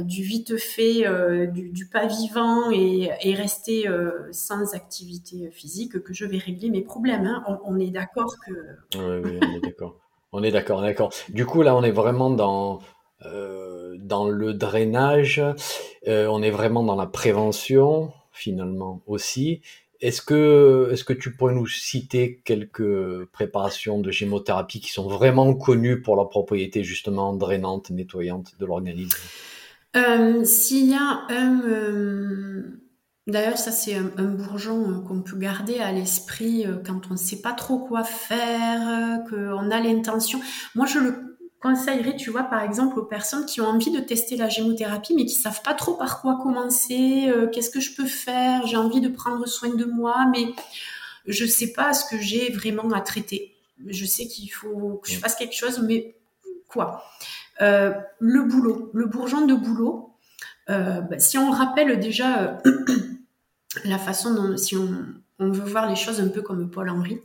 du 0.00 0.22
vite 0.22 0.56
fait, 0.56 1.04
du, 1.52 1.86
pas 1.86 2.06
vivant 2.06 2.70
et, 2.72 3.10
et 3.22 3.34
rester 3.34 3.88
sans 4.32 4.74
activité 4.74 5.50
physique, 5.52 6.02
que 6.02 6.12
je 6.12 6.24
vais 6.24 6.38
régler 6.38 6.68
mes 6.70 6.82
problèmes. 6.82 7.26
Hein. 7.26 7.58
On, 7.64 7.78
est 7.78 7.90
d'accord 7.90 8.34
que. 8.44 8.52
Oui, 8.98 9.20
oui, 9.24 9.38
on 9.40 9.56
est 9.56 9.60
d'accord. 9.60 9.96
On 10.32 10.42
est 10.42 10.50
d'accord, 10.50 10.80
d'accord. 10.82 11.12
Du 11.28 11.46
coup, 11.46 11.62
là, 11.62 11.76
on 11.76 11.82
est 11.82 11.92
vraiment 11.92 12.30
dans 12.30 12.80
dans 13.22 14.28
le 14.28 14.54
drainage, 14.54 15.42
euh, 16.06 16.26
on 16.26 16.42
est 16.42 16.50
vraiment 16.50 16.82
dans 16.82 16.96
la 16.96 17.06
prévention 17.06 18.12
finalement 18.32 19.02
aussi. 19.06 19.62
Est-ce 20.00 20.20
que, 20.20 20.90
est-ce 20.92 21.04
que 21.04 21.14
tu 21.14 21.34
pourrais 21.34 21.54
nous 21.54 21.66
citer 21.66 22.42
quelques 22.44 23.24
préparations 23.32 23.98
de 23.98 24.10
gémothérapie 24.10 24.80
qui 24.80 24.92
sont 24.92 25.08
vraiment 25.08 25.54
connues 25.54 26.02
pour 26.02 26.16
leur 26.16 26.28
propriété 26.28 26.84
justement 26.84 27.32
drainante, 27.32 27.90
nettoyante 27.90 28.52
de 28.58 28.66
l'organisme? 28.66 29.16
Euh, 29.96 30.44
S'il 30.44 30.90
y 30.90 30.94
a 30.94 31.22
un, 31.30 31.62
euh, 31.62 32.82
d'ailleurs 33.26 33.56
ça 33.56 33.70
c'est 33.70 33.94
un, 33.94 34.24
bourgeon 34.24 35.02
qu'on 35.08 35.22
peut 35.22 35.38
garder 35.38 35.78
à 35.78 35.92
l'esprit 35.92 36.66
quand 36.84 37.08
on 37.08 37.14
ne 37.14 37.18
sait 37.18 37.40
pas 37.40 37.54
trop 37.54 37.78
quoi 37.78 38.04
faire, 38.04 39.24
qu'on 39.30 39.70
a 39.70 39.80
l'intention. 39.80 40.38
Moi 40.74 40.84
je 40.84 40.98
le 40.98 41.25
conseillerais, 41.60 42.16
tu 42.16 42.30
vois, 42.30 42.44
par 42.44 42.62
exemple, 42.62 42.98
aux 42.98 43.04
personnes 43.04 43.46
qui 43.46 43.60
ont 43.60 43.66
envie 43.66 43.90
de 43.90 44.00
tester 44.00 44.36
la 44.36 44.48
gémothérapie, 44.48 45.14
mais 45.14 45.24
qui 45.24 45.34
savent 45.34 45.62
pas 45.62 45.74
trop 45.74 45.94
par 45.94 46.20
quoi 46.20 46.38
commencer, 46.42 47.28
euh, 47.28 47.48
qu'est-ce 47.48 47.70
que 47.70 47.80
je 47.80 47.94
peux 47.94 48.06
faire, 48.06 48.66
j'ai 48.66 48.76
envie 48.76 49.00
de 49.00 49.08
prendre 49.08 49.46
soin 49.46 49.74
de 49.74 49.84
moi, 49.84 50.26
mais 50.32 50.46
je 51.26 51.44
sais 51.44 51.72
pas 51.72 51.92
ce 51.92 52.04
que 52.08 52.20
j'ai 52.20 52.52
vraiment 52.52 52.90
à 52.92 53.00
traiter. 53.00 53.54
Je 53.86 54.04
sais 54.04 54.26
qu'il 54.26 54.50
faut 54.50 55.00
que 55.02 55.10
je 55.10 55.18
fasse 55.18 55.34
quelque 55.34 55.54
chose, 55.56 55.80
mais 55.80 56.16
quoi? 56.68 57.04
Euh, 57.60 57.92
Le 58.18 58.42
boulot, 58.42 58.90
le 58.94 59.06
bourgeon 59.06 59.46
de 59.46 59.54
boulot. 59.54 60.14
Euh, 60.68 61.00
bah, 61.00 61.18
si 61.18 61.38
on 61.38 61.50
rappelle 61.50 61.98
déjà 62.00 62.58
la 63.84 63.98
façon 63.98 64.34
dont, 64.34 64.56
si 64.56 64.76
on, 64.76 65.06
on, 65.38 65.50
veut 65.50 65.68
voir 65.68 65.88
les 65.88 65.96
choses 65.96 66.20
un 66.20 66.28
peu 66.28 66.42
comme 66.42 66.70
Paul 66.70 66.90
Henry, 66.90 67.20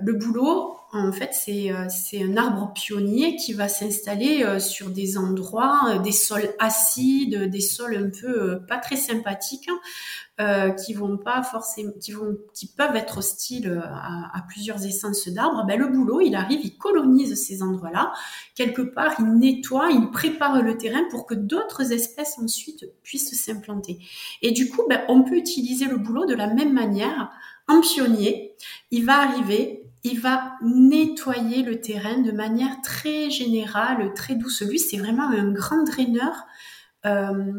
le 0.00 0.12
boulot, 0.14 0.76
en 0.94 1.10
fait, 1.10 1.34
euh, 1.48 1.86
c'est 1.88 2.22
un 2.22 2.36
arbre 2.36 2.70
pionnier 2.74 3.36
qui 3.36 3.54
va 3.54 3.66
s'installer 3.66 4.44
euh, 4.44 4.60
sur 4.60 4.90
des 4.90 5.16
endroits, 5.16 5.80
euh, 5.88 5.98
des 6.00 6.12
sols 6.12 6.54
acides, 6.58 7.48
des 7.48 7.62
sols 7.62 7.96
un 7.96 8.10
peu 8.10 8.60
pas 8.68 8.76
très 8.76 8.96
sympathiques, 8.96 9.70
hein, 10.38 10.74
qui 10.84 10.92
vont 10.92 11.16
pas 11.16 11.42
forcément, 11.42 11.92
qui 11.98 12.12
vont, 12.12 12.36
qui 12.52 12.66
peuvent 12.66 12.96
être 12.96 13.18
hostiles 13.18 13.82
à, 13.94 14.44
plusieurs 14.48 14.84
essences 14.84 15.28
d'arbres. 15.28 15.64
Ben, 15.66 15.78
le 15.78 15.86
boulot, 15.86 16.20
il 16.20 16.34
arrive, 16.34 16.60
il 16.62 16.76
colonise 16.76 17.40
ces 17.42 17.62
endroits-là. 17.62 18.12
Quelque 18.54 18.82
part, 18.82 19.14
il 19.18 19.38
nettoie, 19.38 19.90
il 19.92 20.10
prépare 20.10 20.60
le 20.60 20.76
terrain 20.76 21.04
pour 21.10 21.26
que 21.26 21.34
d'autres 21.34 21.92
espèces 21.92 22.38
ensuite 22.38 22.84
puissent 23.02 23.40
s'implanter. 23.40 23.98
Et 24.42 24.50
du 24.50 24.68
coup, 24.68 24.82
ben, 24.88 25.02
on 25.08 25.22
peut 25.22 25.36
utiliser 25.36 25.86
le 25.86 25.96
boulot 25.96 26.26
de 26.26 26.34
la 26.34 26.48
même 26.48 26.72
manière. 26.72 27.30
Pionnier, 27.80 28.54
il 28.90 29.04
va 29.04 29.20
arriver 29.20 29.82
il 30.04 30.20
va 30.20 30.54
nettoyer 30.62 31.62
le 31.62 31.80
terrain 31.80 32.18
de 32.18 32.32
manière 32.32 32.80
très 32.82 33.30
générale, 33.30 34.12
très 34.14 34.34
douce. 34.34 34.62
Lui, 34.62 34.78
c'est 34.78 34.96
vraiment 34.96 35.28
un 35.28 35.52
grand 35.52 35.84
draineur. 35.84 36.34
Euh, 37.06 37.52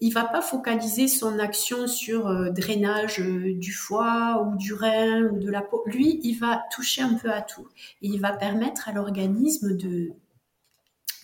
il 0.00 0.12
va 0.12 0.24
pas 0.24 0.42
focaliser 0.42 1.06
son 1.08 1.38
action 1.38 1.86
sur 1.86 2.28
euh, 2.28 2.50
drainage 2.50 3.20
euh, 3.20 3.54
du 3.54 3.72
foie 3.72 4.44
ou 4.44 4.56
du 4.56 4.74
rein 4.74 5.24
ou 5.24 5.38
de 5.38 5.50
la 5.50 5.62
peau. 5.62 5.82
Lui, 5.86 6.20
il 6.24 6.34
va 6.38 6.62
toucher 6.70 7.02
un 7.02 7.14
peu 7.14 7.30
à 7.30 7.42
tout. 7.42 7.68
Et 8.00 8.08
il 8.08 8.20
va 8.20 8.32
permettre 8.32 8.88
à 8.88 8.92
l'organisme 8.92 9.76
de, 9.76 10.12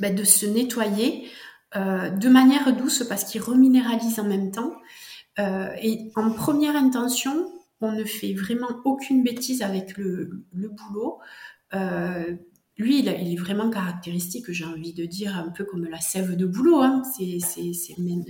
ben, 0.00 0.14
de 0.14 0.24
se 0.24 0.46
nettoyer 0.46 1.28
euh, 1.76 2.10
de 2.10 2.28
manière 2.28 2.74
douce 2.76 3.04
parce 3.08 3.24
qu'il 3.24 3.40
reminéralise 3.40 4.20
en 4.20 4.24
même 4.24 4.50
temps. 4.50 4.74
et 5.38 6.10
en 6.16 6.30
première 6.30 6.74
intention, 6.74 7.48
on 7.80 7.92
ne 7.92 8.04
fait 8.04 8.34
vraiment 8.34 8.68
aucune 8.84 9.22
bêtise 9.22 9.62
avec 9.62 9.96
le, 9.96 10.44
boulot. 10.52 11.18
Euh, 11.74 12.34
lui, 12.76 13.00
il, 13.00 13.08
est 13.08 13.36
vraiment 13.36 13.70
caractéristique, 13.70 14.50
j'ai 14.50 14.64
envie 14.64 14.94
de 14.94 15.04
dire, 15.04 15.36
un 15.36 15.50
peu 15.50 15.64
comme 15.64 15.84
la 15.84 16.00
sève 16.00 16.36
de 16.36 16.46
boulot. 16.46 16.80
Hein. 16.80 17.02
C'est, 17.16 17.38
le 17.98 18.04
même, 18.04 18.24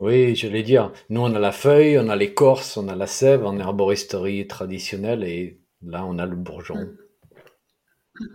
Oui, 0.00 0.34
je 0.34 0.46
vais 0.48 0.62
dire. 0.62 0.92
Nous, 1.10 1.20
on 1.20 1.34
a 1.34 1.38
la 1.38 1.52
feuille, 1.52 1.98
on 1.98 2.08
a 2.08 2.16
l'écorce, 2.16 2.76
on 2.76 2.88
a 2.88 2.96
la 2.96 3.06
sève 3.06 3.44
en 3.44 3.58
herboristerie 3.58 4.46
traditionnelle, 4.46 5.24
et 5.24 5.60
là, 5.82 6.04
on 6.06 6.18
a 6.18 6.26
le 6.26 6.36
bourgeon. 6.36 6.76
Mm. 6.76 6.96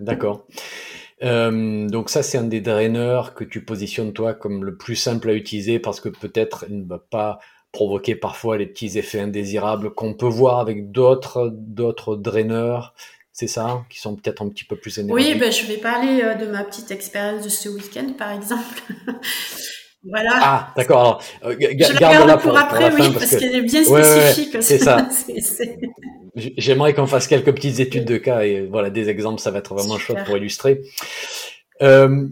D'accord. 0.02 0.48
Euh, 1.22 1.88
donc 1.88 2.10
ça, 2.10 2.24
c'est 2.24 2.38
un 2.38 2.46
des 2.46 2.62
draineurs 2.62 3.34
que 3.34 3.44
tu 3.44 3.64
positionnes 3.64 4.14
toi 4.14 4.34
comme 4.34 4.64
le 4.64 4.78
plus 4.78 4.96
simple 4.96 5.30
à 5.30 5.34
utiliser 5.34 5.80
parce 5.80 6.00
que 6.00 6.10
peut-être 6.10 6.66
il 6.70 6.80
ne 6.80 6.88
va 6.88 7.00
pas 7.00 7.40
provoquer 7.72 8.16
parfois 8.16 8.58
les 8.58 8.66
petits 8.66 8.98
effets 8.98 9.20
indésirables 9.20 9.92
qu'on 9.92 10.14
peut 10.14 10.28
voir 10.28 10.60
avec 10.60 10.92
d'autres 10.92 11.52
d'autres 11.54 12.16
draineurs. 12.16 12.94
C'est 13.32 13.48
ça, 13.48 13.86
qui 13.90 14.00
sont 14.00 14.16
peut-être 14.18 14.42
un 14.42 14.50
petit 14.50 14.66
peu 14.66 14.76
plus 14.76 14.98
énergétiques. 14.98 15.34
Oui, 15.34 15.40
ben, 15.40 15.50
je 15.50 15.66
vais 15.66 15.78
parler 15.78 16.22
euh, 16.22 16.36
de 16.36 16.46
ma 16.46 16.66
petite 16.66 16.92
expérience 16.92 17.42
de 17.42 17.48
ce 17.48 17.70
week-end, 17.70 18.12
par 18.18 18.34
exemple. 18.34 18.82
voilà. 20.04 20.32
Ah, 20.34 20.74
d'accord. 20.76 21.24
Euh, 21.46 21.56
je 21.58 21.94
la 21.94 22.00
garde 22.00 22.42
pour, 22.42 22.58
après, 22.58 22.94
oui, 22.94 23.14
parce, 23.14 23.38
qu'elle 23.38 23.56
est 23.56 23.62
bien 23.62 23.86
spécifique. 23.86 24.58
c'est 24.62 24.80
ça. 24.80 25.08
J'aimerais 26.36 26.94
qu'on 26.94 27.08
fasse 27.08 27.28
quelques 27.28 27.54
petites 27.54 27.80
études 27.80 28.06
de 28.06 28.18
cas 28.18 28.42
et 28.42 28.66
voilà 28.66 28.90
des 28.90 29.10
exemples, 29.10 29.40
ça 29.40 29.52
va 29.52 29.60
être 29.60 29.74
vraiment 29.74 29.98
chouette 29.98 30.26
pour 30.26 30.38
illustrer. 30.38 30.82
Euh, 31.82 32.28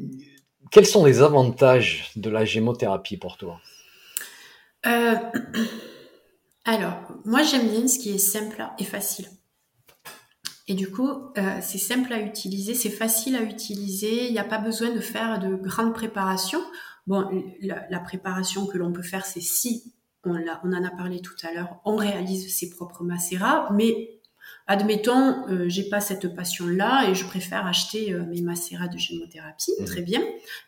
quels 0.71 0.85
sont 0.85 1.05
les 1.05 1.21
avantages 1.21 2.11
de 2.15 2.29
la 2.29 2.45
gémothérapie 2.45 3.17
pour 3.17 3.37
toi? 3.37 3.59
Euh, 4.87 5.15
alors, 6.65 7.13
moi 7.25 7.43
j'aime 7.43 7.67
bien 7.67 7.87
ce 7.87 7.99
qui 7.99 8.09
est 8.09 8.17
simple 8.17 8.65
et 8.79 8.83
facile. 8.83 9.27
Et 10.69 10.73
du 10.73 10.91
coup, 10.91 11.09
euh, 11.09 11.59
c'est 11.61 11.77
simple 11.77 12.11
à 12.11 12.19
utiliser, 12.19 12.73
c'est 12.73 12.89
facile 12.89 13.37
à 13.37 13.41
utiliser, 13.41 14.27
il 14.27 14.33
n'y 14.33 14.39
a 14.39 14.43
pas 14.43 14.57
besoin 14.57 14.91
de 14.91 14.99
faire 14.99 15.39
de 15.39 15.55
grandes 15.55 15.93
préparations. 15.93 16.61
Bon, 17.05 17.25
la, 17.61 17.99
préparation 18.01 18.65
que 18.67 18.77
l'on 18.77 18.91
peut 18.91 19.01
faire, 19.01 19.25
c'est 19.25 19.39
si, 19.39 19.93
on, 20.25 20.35
on, 20.35 20.73
en 20.73 20.83
a 20.83 20.89
parlé 20.89 21.21
tout 21.21 21.35
à 21.47 21.53
l'heure, 21.53 21.79
on 21.85 21.95
réalise 21.95 22.53
ses 22.53 22.69
propres 22.69 23.05
macérats, 23.05 23.69
mais 23.73 24.19
admettons, 24.67 25.47
euh, 25.47 25.69
j'ai 25.69 25.87
pas 25.87 26.01
cette 26.01 26.35
passion-là 26.35 27.09
et 27.09 27.15
je 27.15 27.25
préfère 27.25 27.65
acheter 27.65 28.13
mes 28.13 28.41
macérats 28.41 28.89
de 28.89 28.97
gémothérapie, 28.97 29.71
mmh. 29.79 29.85
très 29.85 30.01
bien. 30.01 30.21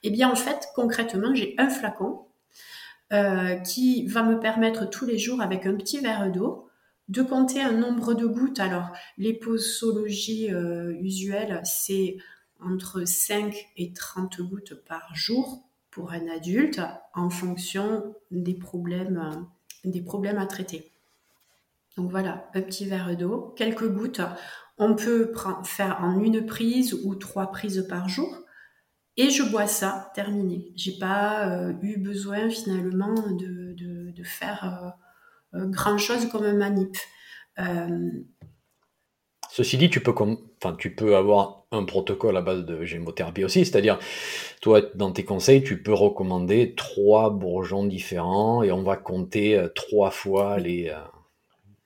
Eh 0.03 0.11
bien, 0.11 0.31
en 0.31 0.35
fait, 0.35 0.65
concrètement, 0.75 1.35
j'ai 1.35 1.55
un 1.57 1.69
flacon 1.69 2.28
euh, 3.11 3.55
qui 3.55 4.05
va 4.05 4.21
me 4.23 4.39
permettre 4.39 4.89
tous 4.89 5.05
les 5.05 5.17
jours, 5.17 5.41
avec 5.41 5.65
un 5.65 5.75
petit 5.75 5.99
verre 5.99 6.31
d'eau, 6.31 6.69
de 7.07 7.23
compter 7.23 7.61
un 7.61 7.71
nombre 7.71 8.13
de 8.13 8.27
gouttes. 8.27 8.59
Alors, 8.59 8.89
les 9.17 9.33
posologies 9.33 10.53
euh, 10.53 10.93
usuelles, 11.01 11.59
c'est 11.63 12.17
entre 12.61 13.05
5 13.05 13.55
et 13.77 13.93
30 13.93 14.41
gouttes 14.41 14.75
par 14.87 15.15
jour 15.15 15.63
pour 15.89 16.11
un 16.11 16.27
adulte, 16.27 16.81
en 17.15 17.31
fonction 17.31 18.13
euh, 18.31 18.41
des 18.41 18.53
problèmes 18.53 19.17
à 20.37 20.45
traiter. 20.45 20.91
Donc 21.97 22.11
voilà, 22.11 22.49
un 22.53 22.61
petit 22.61 22.85
verre 22.85 23.17
d'eau, 23.17 23.53
quelques 23.57 23.89
gouttes. 23.89 24.21
On 24.77 24.95
peut 24.95 25.33
faire 25.63 25.97
en 26.01 26.19
une 26.19 26.45
prise 26.45 26.93
ou 26.93 27.15
trois 27.15 27.51
prises 27.51 27.85
par 27.89 28.07
jour. 28.07 28.43
Et 29.19 29.31
je 29.31 29.43
bois 29.43 29.67
ça, 29.67 30.13
terminé. 30.15 30.71
J'ai 30.77 30.93
pas 30.97 31.49
euh, 31.49 31.73
eu 31.81 31.97
besoin 31.97 32.49
finalement 32.49 33.13
de, 33.13 34.23
faire 34.23 34.95
euh, 35.53 35.59
euh, 35.59 35.65
grand 35.67 35.97
chose 35.97 36.29
comme 36.29 36.45
un 36.45 36.53
manip. 36.53 36.95
Ceci 39.51 39.77
dit, 39.77 39.89
tu 39.89 39.99
peux, 39.99 40.13
enfin, 40.13 40.73
tu 40.77 40.95
peux 40.95 41.17
avoir 41.17 41.65
un 41.73 41.83
protocole 41.83 42.37
à 42.37 42.41
base 42.41 42.63
de 42.63 42.85
gémothérapie 42.85 43.43
aussi, 43.43 43.65
c'est-à-dire, 43.65 43.99
toi, 44.61 44.79
dans 44.95 45.11
tes 45.11 45.25
conseils, 45.25 45.65
tu 45.65 45.83
peux 45.83 45.93
recommander 45.93 46.73
trois 46.75 47.29
bourgeons 47.29 47.83
différents 47.83 48.63
et 48.63 48.71
on 48.71 48.83
va 48.83 48.95
compter 48.95 49.61
trois 49.75 50.11
fois 50.11 50.59
les, 50.59 50.95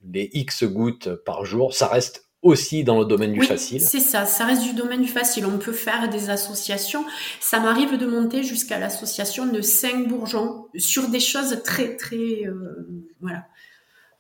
les 0.04 0.30
X 0.34 0.66
gouttes 0.66 1.10
par 1.26 1.46
jour. 1.46 1.74
Ça 1.74 1.88
reste 1.88 2.23
aussi 2.44 2.84
dans 2.84 3.00
le 3.00 3.06
domaine 3.06 3.34
du 3.34 3.42
facile. 3.42 3.82
C'est 3.82 4.00
ça, 4.00 4.26
ça 4.26 4.46
reste 4.46 4.64
du 4.64 4.74
domaine 4.74 5.02
du 5.02 5.08
facile. 5.08 5.46
On 5.46 5.58
peut 5.58 5.72
faire 5.72 6.10
des 6.10 6.30
associations. 6.30 7.06
Ça 7.40 7.60
m'arrive 7.60 7.98
de 7.98 8.06
monter 8.06 8.44
jusqu'à 8.44 8.78
l'association 8.78 9.48
de 9.48 9.62
cinq 9.62 10.08
bourgeons 10.08 10.68
sur 10.76 11.08
des 11.08 11.22
choses 11.22 11.62
très, 11.64 11.96
très, 11.96 12.46
euh, 12.46 12.88
voilà. 13.22 13.48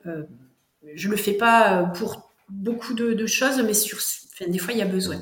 Euh, 0.06 0.24
je 0.96 1.10
le 1.10 1.18
fais 1.18 1.34
pas 1.34 1.92
pour 1.96 2.32
beaucoup 2.50 2.94
de, 2.94 3.26
choses, 3.26 3.62
mais 3.62 3.74
sur, 3.74 3.98
enfin, 3.98 4.50
des 4.50 4.58
fois 4.58 4.74
il 4.74 4.80
y 4.80 4.82
a 4.82 4.86
besoin. 4.86 5.22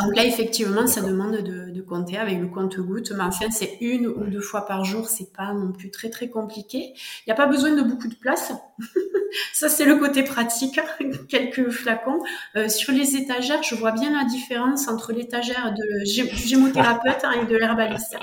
Donc 0.00 0.16
là, 0.16 0.24
effectivement, 0.24 0.86
ça 0.86 1.02
demande 1.02 1.36
de, 1.42 1.80
compter 1.82 2.16
avec 2.16 2.38
le 2.38 2.46
compte-goutte, 2.46 3.12
mais 3.14 3.24
enfin, 3.24 3.50
c'est 3.50 3.76
une 3.80 4.06
ou 4.06 4.24
deux 4.24 4.40
fois 4.40 4.64
par 4.64 4.84
jour, 4.84 5.08
c'est 5.08 5.30
pas 5.32 5.52
non 5.52 5.72
plus 5.72 5.90
très 5.90 6.08
très 6.08 6.30
compliqué. 6.30 6.94
Il 6.94 7.24
n'y 7.26 7.32
a 7.32 7.36
pas 7.36 7.46
besoin 7.46 7.72
de 7.74 7.82
beaucoup 7.82 8.08
de 8.08 8.14
place. 8.14 8.52
ça, 9.52 9.68
c'est 9.68 9.84
le 9.84 9.96
côté 9.96 10.22
pratique. 10.22 10.80
Quelques 11.28 11.68
flacons. 11.70 12.20
Euh, 12.56 12.68
sur 12.68 12.94
les 12.94 13.16
étagères, 13.16 13.62
je 13.62 13.74
vois 13.74 13.92
bien 13.92 14.16
la 14.16 14.24
différence 14.24 14.88
entre 14.88 15.12
l'étagère 15.12 15.74
de, 15.74 16.04
du 16.04 16.48
gémothérapeute 16.48 17.24
hein, 17.24 17.32
et 17.42 17.46
de 17.46 17.56
l'herbaliste. 17.56 18.16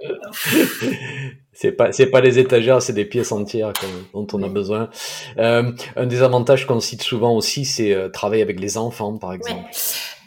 c'est 1.52 1.72
pas 1.72 1.90
c'est 1.90 2.06
pas 2.06 2.20
les 2.20 2.38
étagères, 2.38 2.80
c'est 2.80 2.92
des 2.92 3.04
pièces 3.04 3.32
entières 3.32 3.72
dont 4.14 4.26
on 4.32 4.42
a 4.44 4.48
besoin. 4.48 4.90
Euh, 5.38 5.72
un 5.96 6.06
des 6.06 6.22
avantages 6.22 6.66
qu'on 6.66 6.80
cite 6.80 7.02
souvent 7.02 7.34
aussi, 7.34 7.64
c'est 7.64 7.92
euh, 7.92 8.08
travailler 8.08 8.42
avec 8.42 8.60
les 8.60 8.78
enfants, 8.78 9.16
par 9.18 9.32
exemple. 9.32 9.64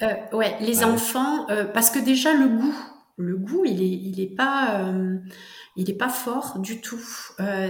Euh, 0.01 0.15
ouais, 0.33 0.57
les 0.61 0.83
enfants, 0.83 1.49
euh, 1.49 1.65
parce 1.65 1.89
que 1.89 1.99
déjà 1.99 2.33
le 2.33 2.47
goût, 2.47 2.75
le 3.17 3.37
goût, 3.37 3.65
il 3.65 3.81
est, 3.81 3.89
il 3.89 4.19
est 4.19 4.35
pas, 4.35 4.81
euh, 4.81 5.17
il 5.75 5.89
est 5.89 5.97
pas 5.97 6.09
fort 6.09 6.59
du 6.59 6.81
tout. 6.81 7.03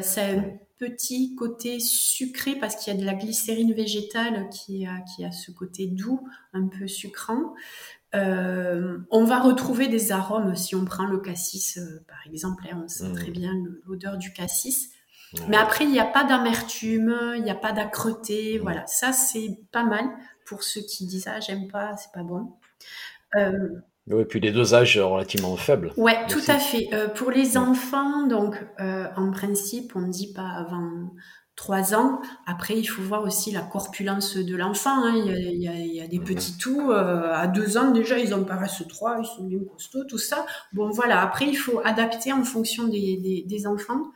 c'est 0.02 0.22
un 0.22 0.44
petit 0.78 1.36
côté 1.36 1.80
sucré 1.80 2.56
parce 2.56 2.76
qu'il 2.76 2.94
y 2.94 2.98
a 2.98 3.00
de 3.00 3.06
la 3.06 3.14
glycérine 3.14 3.74
végétale 3.74 4.50
qui 4.50 4.88
a, 4.88 5.02
qui 5.02 5.24
a 5.26 5.32
ce 5.32 5.52
côté 5.52 5.88
doux, 5.88 6.28
un 6.54 6.68
peu 6.68 6.88
sucrant. 6.88 7.54
on 8.14 9.24
va 9.26 9.40
retrouver 9.40 9.88
des 9.88 10.12
arômes 10.12 10.56
si 10.56 10.76
on 10.76 10.86
prend 10.86 11.06
le 11.06 11.20
cassis, 11.20 11.80
par 12.08 12.20
exemple. 12.26 12.64
Hein, 12.72 12.82
on 12.84 12.88
sent 12.88 13.10
mmh. 13.10 13.14
très 13.14 13.32
bien 13.32 13.54
l'odeur 13.86 14.18
du 14.18 14.32
cassis. 14.32 14.92
Mais 15.48 15.56
après, 15.56 15.86
il 15.86 15.92
n'y 15.92 16.00
a 16.00 16.06
pas 16.06 16.26
d'amertume, 16.26 17.16
il 17.38 17.44
n'y 17.44 17.52
a 17.52 17.56
pas 17.56 17.72
d'âcreté. 17.72 18.58
Mmh. 18.58 18.62
Voilà, 18.62 18.88
ça 18.88 19.12
c'est 19.12 19.60
pas 19.72 19.84
mal 19.84 20.06
pour 20.52 20.64
ceux 20.64 20.82
qui 20.82 21.06
disent 21.06 21.30
ah 21.34 21.40
j'aime 21.40 21.70
pas, 21.70 21.96
c'est 21.96 22.12
pas 22.12 22.24
bon. 22.24 22.52
Euh, 23.38 23.70
oui, 24.08 24.26
puis 24.26 24.42
des 24.42 24.52
dosages 24.52 24.98
relativement 24.98 25.56
faibles. 25.56 25.94
Ouais, 25.96 26.28
tout 26.28 26.42
à 26.50 26.60
fait. 26.60 26.90
Euh, 26.92 27.08
pour 27.08 27.32
les 27.32 27.58
enfants, 27.58 28.28
donc 28.28 28.62
euh, 28.82 29.08
en 29.16 29.32
principe, 29.32 29.94
on 29.96 30.02
ne 30.02 30.12
dit 30.12 30.34
pas 30.34 30.50
avant 30.50 31.14
3 31.56 31.96
ans. 31.96 32.22
Après, 32.48 32.78
il 32.78 32.84
faut 32.84 33.02
voir 33.02 33.24
aussi 33.24 33.52
la 33.52 33.62
corpulence 33.62 34.36
de 34.36 34.56
l'enfant. 34.58 35.06
Hein. 35.06 35.14
Il, 35.16 35.64
y 35.64 36.02
a, 36.02 36.08
des 36.08 36.20
mhm. 36.20 36.26
petits 36.26 36.58
tout. 36.58 36.92
à 36.92 37.48
2 37.48 37.78
ans, 37.78 37.92
déjà, 37.92 38.20
ils 38.20 38.34
en 38.34 38.44
paraissent 38.44 38.84
3, 38.86 39.20
ils 39.22 39.26
sont 39.26 39.46
bien 39.46 39.60
costauds, 39.72 40.04
tout 40.04 40.18
ça. 40.18 40.46
Bon, 40.74 40.90
voilà. 40.90 41.22
Après, 41.22 41.46
il 41.48 41.56
faut 41.56 41.80
adapter 41.86 42.34
en 42.34 42.44
fonction 42.44 42.90
des, 42.90 43.46
des 43.48 43.68
enfants. 43.68 44.12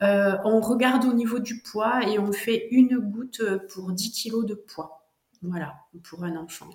on 0.00 0.60
regarde 0.62 1.04
au 1.04 1.12
niveau 1.12 1.40
du 1.40 1.60
poids 1.60 2.08
et 2.08 2.18
on 2.18 2.32
fait 2.32 2.68
une 2.70 2.96
goutte 2.96 3.42
pour 3.68 3.92
10 3.92 4.12
kilos 4.12 4.46
de 4.46 4.54
poids. 4.54 5.03
Voilà, 5.44 5.74
pour 6.02 6.24
un 6.24 6.36
enfant. 6.36 6.70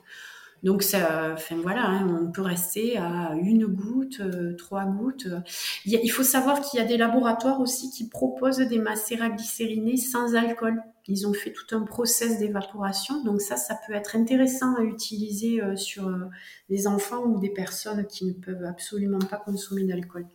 Donc, 0.62 0.84
ça, 0.84 1.36
voilà, 1.64 1.86
hein, 1.86 2.20
on 2.22 2.32
peut 2.32 2.42
rester 2.42 2.98
à 2.98 3.34
une 3.42 3.66
goutte, 3.66 4.20
euh, 4.20 4.56
trois 4.58 4.86
gouttes. 4.86 5.28
Il, 5.86 6.10
faut 6.10 6.24
savoir 6.24 6.62
qu'il 6.62 6.80
y 6.80 6.84
a 6.84 6.86
des 6.86 6.98
laboratoires 6.98 7.62
aussi 7.62 7.90
qui 7.92 8.10
proposent 8.10 8.58
des 8.58 8.78
macérats 8.78 9.30
glycérinés 9.30 9.96
sans 9.96 10.36
alcool. 10.36 10.84
Ils 11.08 11.26
ont 11.28 11.34
fait 11.34 11.54
tout 11.54 11.76
un 11.76 11.84
process 11.84 12.40
d'évaporation. 12.40 13.24
Donc, 13.24 13.42
ça, 13.42 13.56
ça 13.56 13.80
peut 13.88 13.94
être 13.94 14.18
intéressant 14.18 14.76
à 14.76 14.84
utiliser 14.84 15.62
euh, 15.62 15.78
sur 15.78 16.08
euh, 16.08 16.26
des 16.70 16.88
enfants 16.88 17.24
ou 17.24 17.40
des 17.40 17.52
personnes 17.52 18.06
qui 18.06 18.26
ne 18.26 18.34
peuvent 18.34 18.66
absolument 18.66 19.20
pas 19.20 19.38
consommer 19.38 19.84
d'alcool. 19.84 20.28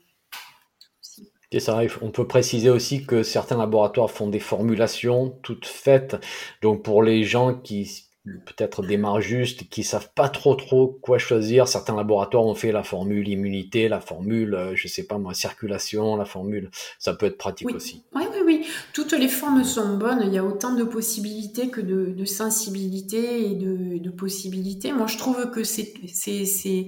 Ça, 1.60 1.80
on 2.02 2.10
peut 2.10 2.26
préciser 2.26 2.68
aussi 2.68 3.06
que 3.06 3.22
certains 3.22 3.56
laboratoires 3.56 4.10
font 4.10 4.28
des 4.28 4.40
formulations 4.40 5.38
toutes 5.42 5.66
faites. 5.66 6.16
Donc 6.62 6.82
pour 6.82 7.00
les 7.00 7.22
gens 7.22 7.54
qui 7.54 8.08
peut-être 8.24 8.82
démarrent 8.82 9.20
juste, 9.20 9.68
qui 9.68 9.84
savent 9.84 10.10
pas 10.14 10.28
trop 10.28 10.54
trop 10.54 10.98
quoi 11.02 11.18
choisir. 11.18 11.68
Certains 11.68 11.94
laboratoires 11.94 12.44
ont 12.44 12.54
fait 12.54 12.72
la 12.72 12.82
formule 12.82 13.28
immunité, 13.28 13.88
la 13.88 14.00
formule, 14.00 14.54
euh, 14.54 14.72
je 14.74 14.88
sais 14.88 15.06
pas 15.06 15.18
moi, 15.18 15.34
circulation, 15.34 16.16
la 16.16 16.24
formule. 16.24 16.70
Ça 16.98 17.14
peut 17.14 17.26
être 17.26 17.36
pratique 17.36 17.74
aussi. 17.74 18.02
Oui, 18.14 18.22
oui, 18.32 18.38
oui. 18.44 18.66
Toutes 18.94 19.12
les 19.12 19.28
formes 19.28 19.62
sont 19.62 19.98
bonnes. 19.98 20.22
Il 20.24 20.32
y 20.32 20.38
a 20.38 20.44
autant 20.44 20.74
de 20.74 20.84
possibilités 20.84 21.68
que 21.68 21.82
de, 21.82 22.06
de 22.06 22.24
sensibilité 22.24 23.50
et 23.50 23.54
de, 23.54 23.98
de, 23.98 24.10
possibilités. 24.10 24.92
Moi, 24.92 25.06
je 25.06 25.18
trouve 25.18 25.50
que 25.50 25.62
c'est, 25.62 25.92
c'est, 26.06 26.46
c'est, 26.46 26.86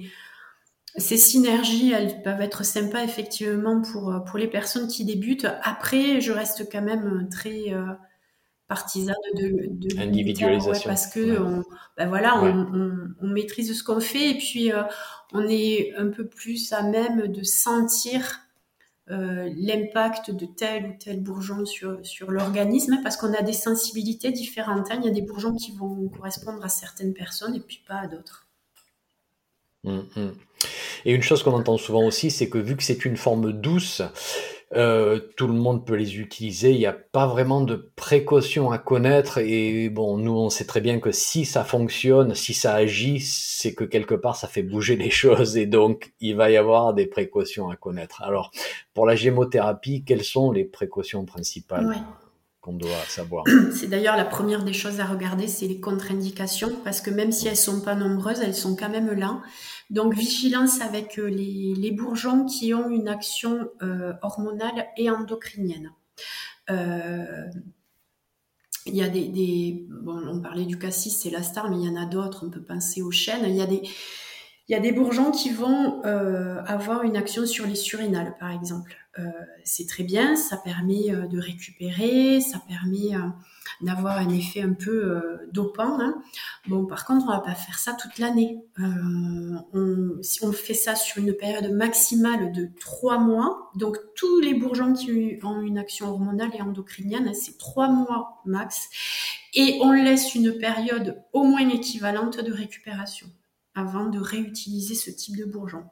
ces 0.97 1.17
synergies, 1.17 1.91
elles 1.91 2.23
peuvent 2.23 2.41
être 2.41 2.65
sympas 2.65 3.03
effectivement 3.03 3.81
pour, 3.81 4.23
pour 4.25 4.39
les 4.39 4.47
personnes 4.47 4.87
qui 4.87 5.05
débutent. 5.05 5.47
Après, 5.61 6.19
je 6.19 6.31
reste 6.31 6.67
quand 6.71 6.81
même 6.81 7.29
très... 7.29 7.73
Euh, 7.73 7.93
partisane 8.67 9.15
de, 9.35 9.67
de 9.69 9.95
l'individualisation 9.95 10.89
parce 10.89 11.07
que 11.07 11.39
on, 11.39 11.63
ben 11.95 12.09
voilà 12.09 12.37
on, 12.43 13.13
on, 13.21 13.27
maîtrise 13.27 13.77
ce 13.77 13.83
qu'on 13.83 14.01
fait 14.01 14.31
et 14.31 14.37
puis 14.37 14.73
euh, 14.73 14.83
on 15.33 15.47
est 15.47 15.93
un 15.95 16.07
peu 16.07 16.27
plus 16.27 16.73
à 16.73 16.83
même 16.83 17.27
de 17.27 17.43
sentir 17.43 18.41
euh, 19.09 19.49
l'impact 19.55 20.31
de 20.31 20.45
tel 20.45 20.85
ou 20.85 20.95
tel 20.99 21.21
bourgeon 21.21 21.65
sur, 21.65 22.05
sur 22.05 22.29
l'organisme 22.29 22.99
parce 23.03 23.15
qu'on 23.15 23.33
a 23.33 23.41
des 23.41 23.53
sensibilités 23.53 24.33
différentes. 24.33 24.91
Hein. 24.91 24.99
Il 25.01 25.05
y 25.05 25.07
a 25.07 25.13
des 25.13 25.21
bourgeons 25.21 25.55
qui 25.55 25.71
vont 25.71 26.09
correspondre 26.09 26.63
à 26.65 26.67
certaines 26.67 27.13
personnes 27.13 27.55
et 27.55 27.61
puis 27.61 27.81
pas 27.87 27.99
à 27.99 28.07
d'autres. 28.07 28.47
Hum, 29.85 30.05
hum. 30.17 30.35
Et 31.05 31.13
une 31.13 31.21
chose 31.21 31.41
qu'on 31.41 31.53
entend 31.53 31.77
souvent 31.77 32.05
aussi, 32.05 32.31
c'est 32.31 32.49
que 32.49 32.57
vu 32.57 32.75
que 32.75 32.83
c'est 32.83 33.05
une 33.05 33.15
forme 33.15 33.53
douce, 33.53 34.01
euh, 34.75 35.19
tout 35.37 35.47
le 35.47 35.53
monde 35.53 35.85
peut 35.85 35.95
les 35.95 36.19
utiliser. 36.19 36.71
Il 36.71 36.79
n'y 36.79 36.85
a 36.85 36.93
pas 36.93 37.25
vraiment 37.25 37.61
de 37.61 37.91
précautions 37.95 38.71
à 38.71 38.77
connaître. 38.77 39.37
Et 39.37 39.89
bon, 39.89 40.17
nous, 40.17 40.35
on 40.35 40.49
sait 40.49 40.65
très 40.65 40.81
bien 40.81 40.99
que 40.99 41.11
si 41.11 41.45
ça 41.45 41.63
fonctionne, 41.63 42.35
si 42.35 42.53
ça 42.53 42.73
agit, 42.73 43.19
c'est 43.21 43.73
que 43.73 43.85
quelque 43.85 44.15
part, 44.15 44.35
ça 44.35 44.47
fait 44.47 44.63
bouger 44.63 44.95
les 44.97 45.09
choses. 45.09 45.57
Et 45.57 45.65
donc, 45.65 46.13
il 46.19 46.35
va 46.35 46.51
y 46.51 46.57
avoir 46.57 46.93
des 46.93 47.05
précautions 47.05 47.69
à 47.69 47.75
connaître. 47.75 48.21
Alors, 48.23 48.51
pour 48.93 49.05
la 49.05 49.15
gémothérapie, 49.15 50.03
quelles 50.05 50.23
sont 50.23 50.51
les 50.51 50.65
précautions 50.65 51.25
principales? 51.25 51.95
Doit 52.73 52.89
savoir 53.07 53.43
C'est 53.73 53.87
d'ailleurs 53.87 54.15
la 54.17 54.25
première 54.25 54.63
des 54.63 54.73
choses 54.73 54.99
à 54.99 55.05
regarder, 55.05 55.47
c'est 55.47 55.67
les 55.67 55.79
contre-indications. 55.79 56.71
Parce 56.83 57.01
que 57.01 57.09
même 57.09 57.31
si 57.31 57.47
elles 57.47 57.57
sont 57.57 57.81
pas 57.81 57.95
nombreuses, 57.95 58.41
elles 58.41 58.55
sont 58.55 58.75
quand 58.75 58.89
même 58.89 59.11
là. 59.11 59.41
Donc 59.89 60.13
vigilance 60.13 60.81
avec 60.81 61.17
euh, 61.17 61.27
les, 61.27 61.91
bourgeons 61.91 62.45
qui 62.45 62.73
ont 62.73 62.89
une 62.89 63.07
action 63.07 63.69
euh, 63.81 64.13
hormonale 64.21 64.87
et 64.97 65.09
endocrinienne. 65.09 65.91
Euh, 66.69 67.45
il 68.85 68.95
y 68.95 69.03
a 69.03 69.09
des, 69.09 69.85
on 70.05 70.41
parlait 70.41 70.65
du 70.65 70.77
cassis, 70.77 71.11
c'est 71.11 71.29
la 71.29 71.43
star, 71.43 71.69
mais 71.69 71.77
il 71.77 71.85
y 71.85 71.89
en 71.89 72.01
a 72.01 72.05
d'autres. 72.05 72.45
On 72.45 72.49
peut 72.49 72.63
penser 72.63 73.01
aux 73.01 73.11
chênes. 73.11 73.43
Il 73.45 73.55
y 73.55 73.61
a 73.61 73.65
des, 73.65 73.81
il 74.67 74.73
y 74.73 74.75
a 74.75 74.79
des 74.79 74.91
bourgeons 74.91 75.31
qui 75.31 75.49
vont 75.49 76.01
avoir 76.01 77.03
une 77.03 77.15
action 77.15 77.45
sur 77.45 77.65
les 77.65 77.75
surinales, 77.75 78.35
par 78.39 78.51
exemple. 78.51 78.95
c'est 79.63 79.87
très 79.87 80.03
bien, 80.03 80.35
ça 80.35 80.57
permet 80.57 81.09
de 81.09 81.39
récupérer, 81.39 82.41
ça 82.41 82.59
permet 82.67 83.15
d'avoir 83.81 84.17
un 84.17 84.29
effet 84.29 84.61
un 84.61 84.73
peu 84.73 84.91
euh, 84.91 85.49
dopant. 85.51 85.99
Hein. 85.99 86.21
Bon, 86.67 86.85
par 86.85 87.05
contre, 87.05 87.25
on 87.27 87.31
va 87.31 87.39
pas 87.39 87.55
faire 87.55 87.77
ça 87.77 87.93
toute 87.93 88.17
l'année. 88.17 88.59
Euh, 88.79 88.83
on, 89.73 90.21
si 90.21 90.43
on 90.43 90.51
fait 90.51 90.73
ça 90.73 90.95
sur 90.95 91.21
une 91.21 91.33
période 91.33 91.71
maximale 91.71 92.51
de 92.51 92.69
trois 92.79 93.19
mois, 93.19 93.71
donc 93.75 93.97
tous 94.15 94.39
les 94.39 94.53
bourgeons 94.53 94.93
qui 94.93 95.39
ont 95.43 95.61
une 95.61 95.77
action 95.77 96.09
hormonale 96.09 96.51
et 96.57 96.61
endocrinienne, 96.61 97.33
c'est 97.33 97.57
trois 97.57 97.89
mois 97.89 98.41
max, 98.45 98.89
et 99.53 99.79
on 99.81 99.91
laisse 99.91 100.35
une 100.35 100.57
période 100.57 101.23
au 101.33 101.43
moins 101.43 101.67
équivalente 101.69 102.39
de 102.39 102.53
récupération 102.53 103.27
avant 103.77 104.09
de 104.09 104.19
réutiliser 104.19 104.95
ce 104.95 105.11
type 105.11 105.37
de 105.37 105.45
bourgeon. 105.45 105.85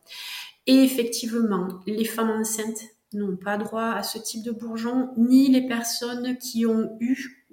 Et 0.67 0.83
effectivement, 0.83 1.67
les 1.85 2.05
femmes 2.05 2.31
enceintes 2.31 2.81
n'ont 3.13 3.37
pas 3.37 3.57
droit 3.57 3.91
à 3.91 4.03
ce 4.03 4.17
type 4.17 4.43
de 4.43 4.51
bourgeon, 4.51 5.11
ni 5.15 5.51
les 5.51 5.67
personnes 5.67 6.37
qui 6.37 6.65
ont 6.65 6.97
eu 6.99 7.45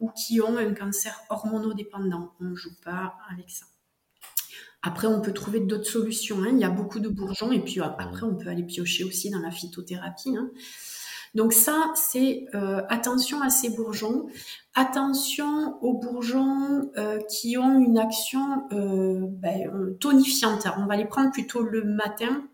ou 0.00 0.10
qui 0.10 0.40
ont 0.40 0.58
un 0.58 0.74
cancer 0.74 1.18
hormonodépendant. 1.30 2.34
On 2.40 2.44
ne 2.44 2.54
joue 2.54 2.76
pas 2.84 3.14
avec 3.32 3.50
ça. 3.50 3.64
Après, 4.82 5.08
on 5.08 5.20
peut 5.20 5.32
trouver 5.32 5.60
d'autres 5.60 5.90
solutions. 5.90 6.42
Hein. 6.42 6.50
Il 6.52 6.58
y 6.58 6.64
a 6.64 6.70
beaucoup 6.70 7.00
de 7.00 7.08
bourgeons 7.08 7.50
et 7.50 7.60
puis 7.60 7.80
après, 7.80 8.22
on 8.22 8.36
peut 8.36 8.48
aller 8.48 8.62
piocher 8.62 9.04
aussi 9.04 9.30
dans 9.30 9.40
la 9.40 9.50
phytothérapie. 9.50 10.36
Hein. 10.36 10.50
Donc 11.34 11.52
ça, 11.52 11.92
c'est 11.94 12.46
euh, 12.54 12.82
attention 12.88 13.40
à 13.42 13.50
ces 13.50 13.70
bourgeons, 13.70 14.26
attention 14.74 15.78
aux 15.82 15.94
bourgeons 15.94 16.90
euh, 16.96 17.20
qui 17.30 17.58
ont 17.58 17.78
une 17.80 17.98
action 17.98 18.64
euh, 18.72 19.20
ben, 19.22 19.96
tonifiante. 20.00 20.66
On 20.78 20.86
va 20.86 20.96
les 20.96 21.04
prendre 21.04 21.30
plutôt 21.30 21.62
le 21.62 21.84
matin 21.84 22.44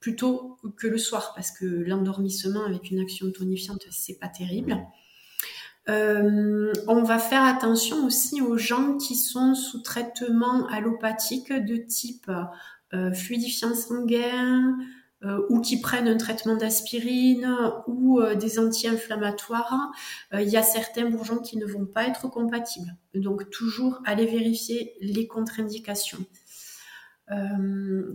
plutôt 0.00 0.58
que 0.76 0.86
le 0.86 0.98
soir 0.98 1.32
parce 1.34 1.50
que 1.50 1.64
l'endormissement 1.64 2.64
avec 2.64 2.90
une 2.90 3.00
action 3.00 3.30
tonifiante, 3.30 3.86
c'est 3.90 4.18
pas 4.18 4.28
terrible. 4.28 4.76
On 5.86 7.02
va 7.02 7.18
faire 7.18 7.42
attention 7.42 8.06
aussi 8.06 8.42
aux 8.42 8.58
gens 8.58 8.96
qui 8.98 9.16
sont 9.16 9.54
sous 9.54 9.80
traitement 9.80 10.66
allopathique 10.68 11.52
de 11.52 11.76
type 11.76 12.30
fluidifiant 13.14 13.74
sanguin 13.74 14.76
ou 15.48 15.60
qui 15.60 15.80
prennent 15.80 16.08
un 16.08 16.16
traitement 16.16 16.56
d'aspirine 16.56 17.56
ou 17.86 18.20
des 18.34 18.58
anti-inflammatoires. 18.58 19.90
Il 20.32 20.48
y 20.48 20.56
a 20.56 20.62
certains 20.62 21.08
bourgeons 21.08 21.38
qui 21.38 21.56
ne 21.56 21.66
vont 21.66 21.86
pas 21.86 22.04
être 22.04 22.28
compatibles. 22.28 22.96
Donc 23.14 23.50
toujours 23.50 24.00
aller 24.04 24.26
vérifier 24.26 24.94
les 25.00 25.26
contre-indications. 25.26 26.24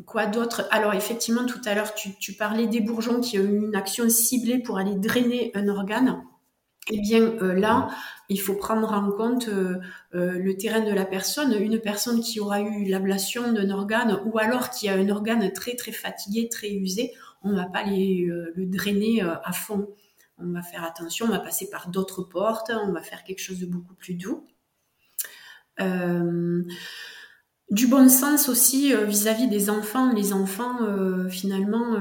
quoi 0.05 0.26
d'autre? 0.28 0.68
Alors 0.72 0.93
effectivement, 0.93 1.45
tout 1.45 1.62
à 1.66 1.76
l'heure, 1.76 1.93
tu, 1.93 2.16
tu, 2.18 2.34
parlais 2.34 2.68
des 2.68 2.82
bourgeons 2.82 3.22
qui 3.22 3.39
ont 3.39 3.45
une 3.45 3.76
action 3.76 4.10
ciblée 4.10 4.60
pour 4.60 4.78
aller 4.78 4.95
drainer 4.95 5.51
un 5.55 5.68
organe. 5.68 6.24
Eh 6.92 7.00
bien 7.00 7.36
là, 7.40 7.90
il 8.30 8.40
faut 8.42 8.56
prendre 8.56 8.92
en 8.92 9.12
compte 9.12 9.50
le 10.12 10.54
terrain 10.58 10.82
de 10.82 10.92
la 10.92 11.06
personne. 11.06 11.54
Une 11.54 11.80
personne 11.80 12.22
qui 12.22 12.40
aura 12.40 12.62
eu 12.62 12.86
l'ablation 12.86 13.52
d'un 13.54 13.70
organe 13.70 14.20
ou 14.26 14.40
alors 14.40 14.70
qui 14.72 14.90
a 14.90 14.96
un 14.96 15.10
organe 15.10 15.52
très 15.54 15.76
très 15.76 15.92
fatigué, 15.92 16.50
très 16.50 16.72
usé, 16.72 17.14
on 17.44 17.52
ne 17.52 17.56
va 17.56 17.66
pas 17.66 17.84
le 17.86 18.66
drainer 18.66 19.22
à 19.22 19.52
fond 19.54 19.88
on 20.42 20.52
va 20.54 20.62
faire 20.62 20.84
attention, 20.84 21.26
on 21.26 21.30
va 21.30 21.40
passer 21.40 21.70
par 21.70 21.90
d'autres 21.90 22.24
portes, 22.24 22.72
on 22.74 22.92
va 22.92 23.02
faire 23.02 23.24
quelque 23.24 23.42
chose 23.42 23.60
de 23.60 23.66
beaucoup 23.66 23.94
plus 23.96 24.16
doux. 24.16 24.48
Euh, 27.72 27.76
du 27.76 27.88
bon 27.88 28.09
sens 28.09 28.49
aussi 28.49 28.93
euh, 28.93 29.05
vis-à-vis 29.05 29.47
des 29.47 29.70
enfants. 29.70 30.11
Les 30.13 30.34
enfants, 30.34 30.82
euh, 30.82 31.30
finalement, 31.30 31.97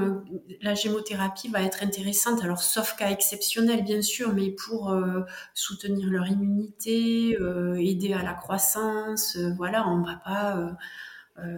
la 0.61 0.73
gémothérapie 0.73 1.49
va 1.49 1.61
être 1.61 1.83
intéressante, 1.83 2.43
alors 2.43 2.61
sauf 2.61 2.95
cas 2.95 3.11
exceptionnel 3.11 3.83
bien 3.83 4.01
sûr, 4.01 4.33
mais 4.33 4.49
pour 4.51 4.93
soutenir 5.53 6.09
leur 6.09 6.27
immunité, 6.27 7.37
aider 7.77 8.13
à 8.13 8.23
la 8.23 8.33
croissance, 8.33 9.37
voilà, 9.57 9.87
on 9.87 10.01
va 10.01 10.15
pas 10.23 10.57
euh, 10.57 10.71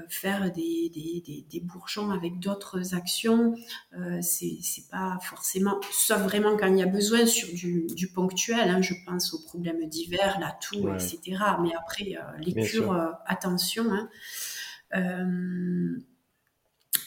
faire 0.09 0.51
des, 0.51 0.89
des, 0.89 1.45
des, 1.49 1.59
bourgeons 1.59 2.11
avec 2.11 2.39
d'autres 2.39 2.95
actions. 2.95 3.55
Euh, 3.97 4.19
c'est 4.21 4.59
pas 4.89 5.17
forcément, 5.21 5.79
sauf 5.91 6.21
vraiment 6.21 6.57
quand 6.57 6.67
il 6.67 6.79
y 6.79 6.83
a 6.83 6.87
besoin 6.87 7.25
sur 7.25 7.47
du, 7.53 7.87
du 7.87 8.07
ponctuel. 8.07 8.69
Hein, 8.69 8.81
je 8.81 8.93
pense 9.05 9.33
aux 9.33 9.41
problèmes 9.41 9.87
divers, 9.87 10.39
la 10.39 10.51
toux, 10.51 10.89
etc. 10.93 11.19
Mais 11.61 11.71
après, 11.75 12.15
euh, 12.15 12.37
les 12.39 12.53
cures, 12.53 12.91
euh, 12.91 13.11
attention. 13.25 13.85
Hein. 13.91 14.09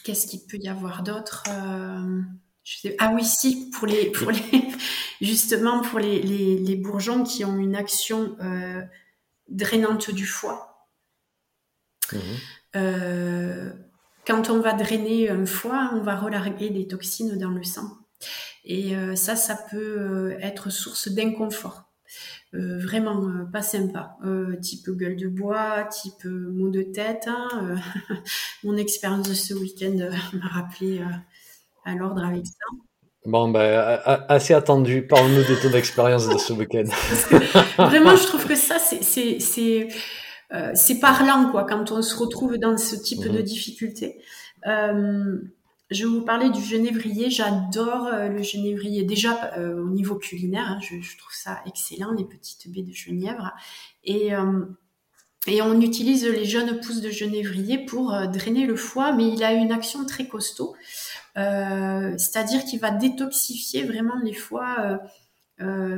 Qu'est-ce 0.05 0.27
qu'il 0.27 0.41
peut 0.47 0.59
y 0.59 0.69
avoir 0.69 1.03
d'autre 1.03 1.45
ah 2.99 3.13
oui, 3.15 3.25
si, 3.27 3.69
pour 3.71 3.87
les, 3.87 4.11
pour 4.11 4.31
les, 4.31 4.41
justement 5.21 5.83
pour 5.83 5.99
les, 5.99 6.23
les, 6.23 6.59
les 6.59 6.77
bourgeons 6.77 7.23
qui 7.23 7.45
ont 7.45 7.59
une 7.59 7.77
action 7.77 8.39
drainante 9.49 10.11
du 10.11 10.27
foie. 10.27 10.89
Mmh. 12.13 12.19
Euh, 12.77 13.71
quand 14.27 14.51
on 14.51 14.61
va 14.61 14.73
drainer 14.73 15.29
un 15.31 15.47
foie, 15.47 15.91
on 15.95 16.01
va 16.01 16.17
relarguer 16.17 16.71
des 16.71 16.87
toxines 16.87 17.39
dans 17.39 17.51
le 17.51 17.63
sang. 17.63 17.89
Et 18.65 18.97
euh, 18.97 19.15
ça, 19.17 19.37
ça 19.37 19.59
peut 19.71 19.97
euh, 19.99 20.39
être 20.41 20.71
source 20.71 21.09
d'inconfort. 21.09 21.85
vraiment 22.53 23.47
pas 23.53 23.63
sympa. 23.63 24.17
type 24.63 24.91
gueule 24.91 25.17
de 25.17 25.29
bois, 25.29 25.85
type 25.85 26.25
maux 26.25 26.71
de 26.71 26.83
tête. 26.83 27.27
Hein, 27.27 27.77
mon 28.65 28.77
expérience 28.77 29.29
de 29.29 29.35
ce 29.35 29.55
week-end 29.55 30.09
m'a 30.33 30.49
rappelé 30.49 31.03
à 31.85 31.95
l'ordre 31.95 32.25
avec 32.25 32.47
ça. 32.47 32.53
Bon, 33.27 33.49
ben, 33.49 33.99
assez 34.29 34.55
attendu. 34.55 35.07
Parle-nous 35.07 35.43
de 35.43 35.61
ton 35.63 35.77
expérience 35.77 36.29
de 36.29 36.39
ce 36.39 36.53
week-end. 36.53 36.85
vraiment, 37.79 38.17
je 38.17 38.27
trouve 38.27 38.47
que 38.47 38.55
ça, 38.55 38.79
c'est 38.79 39.89
euh, 40.55 40.71
c'est 40.75 41.01
parlant 41.01 41.51
quoi 41.51 41.65
quand 41.65 41.91
on 41.91 42.01
se 42.01 42.17
retrouve 42.17 42.59
dans 42.59 42.77
ce 42.77 42.95
type 42.97 43.23
de 43.25 43.39
mhm. 43.39 43.43
difficulté. 43.43 44.21
Euh, 44.67 45.39
je 45.91 46.05
vais 46.05 46.11
vous 46.11 46.25
parler 46.25 46.49
du 46.51 46.63
genévrier. 46.63 47.29
J'adore 47.29 48.07
euh, 48.07 48.29
le 48.29 48.43
genévrier. 48.43 49.03
Déjà 49.05 49.53
au 49.59 49.91
niveau 49.91 50.17
culinaire, 50.17 50.67
hein, 50.67 50.79
je, 50.81 51.17
trouve 51.19 51.33
ça 51.33 51.61
excellent, 51.67 52.13
les 52.13 52.25
petites 52.25 52.71
baies 52.73 52.83
de 52.83 52.93
genièvre. 52.93 53.53
Et, 54.05 54.31
et 55.47 55.63
on 55.63 55.81
utilise 55.81 56.27
les 56.27 56.45
jeunes 56.45 56.81
pousses 56.81 57.01
de 57.01 57.11
genévrier 57.11 57.85
pour 57.85 58.17
drainer 58.29 58.67
le 58.67 58.77
foie, 58.77 59.13
mais 59.13 59.29
il 59.29 59.45
a 59.45 59.53
une 59.53 59.73
action 59.73 60.07
très 60.07 60.27
costaud. 60.27 60.75
C'est-à-dire 61.35 62.65
qu'il 62.65 62.81
va 62.81 62.91
détoxifier 62.91 63.85
vraiment 63.85 64.19
les 64.23 64.35
foies 64.35 64.99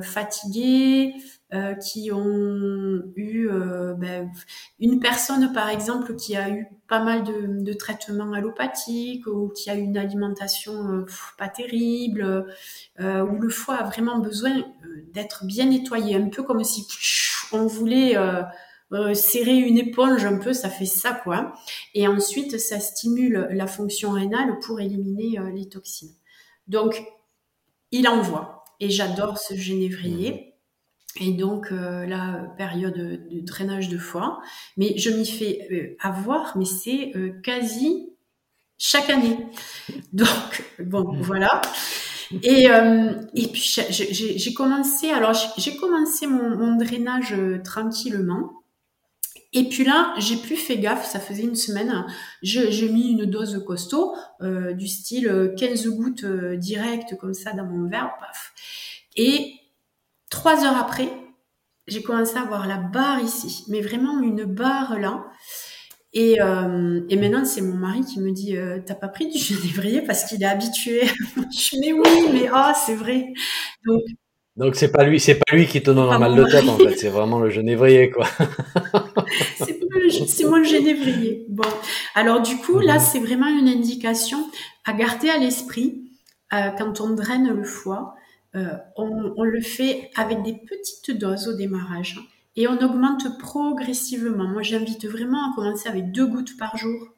fatigués, 0.02 1.14
euh, 1.54 1.74
qui 1.74 2.10
ont 2.10 3.04
eu 3.14 3.48
euh, 3.48 3.94
ben, 3.94 4.32
une 4.80 4.98
personne 4.98 5.52
par 5.52 5.68
exemple 5.68 6.16
qui 6.16 6.34
a 6.34 6.50
eu 6.50 6.66
pas 6.88 6.98
mal 6.98 7.22
de, 7.22 7.62
de 7.62 7.72
traitements 7.72 8.32
allopathiques 8.32 9.28
ou 9.28 9.50
qui 9.50 9.70
a 9.70 9.76
eu 9.76 9.82
une 9.82 9.96
alimentation 9.96 10.72
euh, 10.88 11.06
pas 11.38 11.48
terrible 11.48 12.46
où 12.98 13.38
le 13.38 13.48
foie 13.48 13.76
a 13.76 13.84
vraiment 13.84 14.18
besoin 14.18 14.64
d'être 15.12 15.44
bien 15.44 15.66
nettoyé 15.66 16.16
un 16.16 16.28
peu 16.30 16.42
comme 16.42 16.64
si 16.64 16.84
on 17.52 17.68
voulait 17.68 18.16
serrer 19.14 19.56
une 19.56 19.78
éponge 19.78 20.24
un 20.24 20.38
peu 20.38 20.52
ça 20.52 20.68
fait 20.68 20.84
ça 20.84 21.12
quoi. 21.12 21.54
Et 21.94 22.08
ensuite 22.08 22.58
ça 22.58 22.80
stimule 22.80 23.46
la 23.52 23.68
fonction 23.68 24.10
rénale 24.10 24.58
pour 24.66 24.80
éliminer 24.80 25.38
les 25.54 25.68
toxines. 25.68 26.16
Donc 26.66 27.04
il 27.92 28.08
envoie 28.08 28.55
et 28.80 28.90
j'adore 28.90 29.38
ce 29.38 29.54
génévrier 29.54 30.56
et 31.20 31.32
donc 31.32 31.72
euh, 31.72 32.06
la 32.06 32.52
période 32.56 32.94
de 32.94 33.40
drainage 33.40 33.88
de 33.88 33.98
foie. 33.98 34.40
Mais 34.76 34.96
je 34.98 35.10
m'y 35.10 35.26
fais 35.26 35.66
euh, 35.70 35.96
avoir, 36.00 36.56
mais 36.56 36.64
c'est 36.64 37.12
euh, 37.16 37.32
quasi 37.42 38.10
chaque 38.78 39.10
année. 39.10 39.38
Donc 40.12 40.64
bon, 40.78 41.12
mmh. 41.12 41.22
voilà. 41.22 41.62
Et, 42.42 42.64
et 42.64 43.46
puis 43.46 43.76
j'ai 44.00 44.52
commencé, 44.52 45.10
alors 45.10 45.32
j'ai 45.56 45.76
commencé 45.76 46.26
mon, 46.26 46.56
mon 46.56 46.76
drainage 46.76 47.32
tranquillement. 47.62 48.50
Et 49.56 49.64
puis 49.68 49.84
là, 49.84 50.14
j'ai 50.18 50.36
plus 50.36 50.56
fait 50.56 50.78
gaffe, 50.78 51.06
ça 51.06 51.18
faisait 51.18 51.42
une 51.42 51.56
semaine, 51.56 52.06
j'ai 52.42 52.88
mis 52.88 53.10
une 53.10 53.24
dose 53.24 53.64
costaud, 53.66 54.14
du 54.40 54.86
style 54.86 55.54
15 55.58 55.88
gouttes 55.88 56.24
directes 56.26 57.16
comme 57.18 57.34
ça 57.34 57.52
dans 57.52 57.64
mon 57.64 57.88
verre, 57.88 58.12
paf. 58.20 58.52
Et 59.16 59.54
Trois 60.30 60.64
heures 60.64 60.76
après, 60.76 61.08
j'ai 61.86 62.02
commencé 62.02 62.36
à 62.36 62.42
avoir 62.42 62.66
la 62.66 62.78
barre 62.78 63.20
ici, 63.20 63.64
mais 63.68 63.80
vraiment 63.80 64.20
une 64.20 64.44
barre 64.44 64.98
là. 64.98 65.24
Et, 66.12 66.40
euh, 66.40 67.00
maintenant, 67.10 67.44
c'est 67.44 67.60
mon 67.60 67.74
mari 67.76 68.00
qui 68.04 68.20
me 68.20 68.32
dit 68.32 68.56
euh, 68.56 68.80
T'as 68.84 68.94
pas 68.94 69.08
pris 69.08 69.28
du 69.28 69.38
genévrier 69.38 70.02
parce 70.02 70.24
qu'il 70.24 70.42
est 70.42 70.46
habitué 70.46 71.02
Je 71.06 71.70
dis 71.70 71.80
Mais 71.80 71.92
oui, 71.92 72.28
mais 72.32 72.48
ah, 72.52 72.74
c'est 72.74 72.94
vrai. 72.94 73.32
Donc 74.56 74.74
c'est 74.74 74.90
pas 74.90 75.04
lui, 75.04 75.20
c'est 75.20 75.34
pas 75.34 75.54
lui 75.54 75.66
qui 75.66 75.82
te 75.82 75.90
donne 75.90 76.10
un 76.10 76.18
mal 76.18 76.34
de 76.34 76.44
tête 76.44 76.68
en 76.68 76.78
fait, 76.78 76.96
c'est 76.96 77.08
vraiment 77.08 77.38
le 77.38 77.50
genévrier 77.50 78.10
quoi. 78.10 78.26
c'est 79.56 80.44
moi 80.44 80.58
le 80.58 80.64
genévrier. 80.64 81.46
Bon, 81.48 81.68
alors 82.14 82.40
du 82.40 82.56
coup 82.56 82.78
là, 82.78 82.94
mhm. 82.94 83.00
c'est 83.00 83.18
vraiment 83.18 83.48
une 83.48 83.68
indication 83.68 84.38
à 84.84 84.92
garder 84.92 85.28
à 85.28 85.38
l'esprit 85.38 86.02
euh, 86.52 86.70
quand 86.78 87.00
on 87.00 87.10
draine 87.10 87.48
le 87.48 87.64
foie. 87.64 88.14
Euh, 88.54 88.68
on, 88.96 89.42
le 89.42 89.60
fait 89.60 90.10
avec 90.16 90.42
des 90.42 90.54
petites 90.54 91.18
doses 91.18 91.48
au 91.48 91.52
démarrage 91.52 92.18
et 92.54 92.66
on 92.68 92.78
augmente 92.78 93.38
progressivement. 93.38 94.48
Moi, 94.48 94.62
j'invite 94.62 95.06
vraiment 95.06 95.50
à 95.50 95.54
commencer 95.54 95.90
avec 95.90 96.10
deux 96.10 96.26
gouttes 96.26 96.56
par 96.56 96.76
jour. 96.78 97.08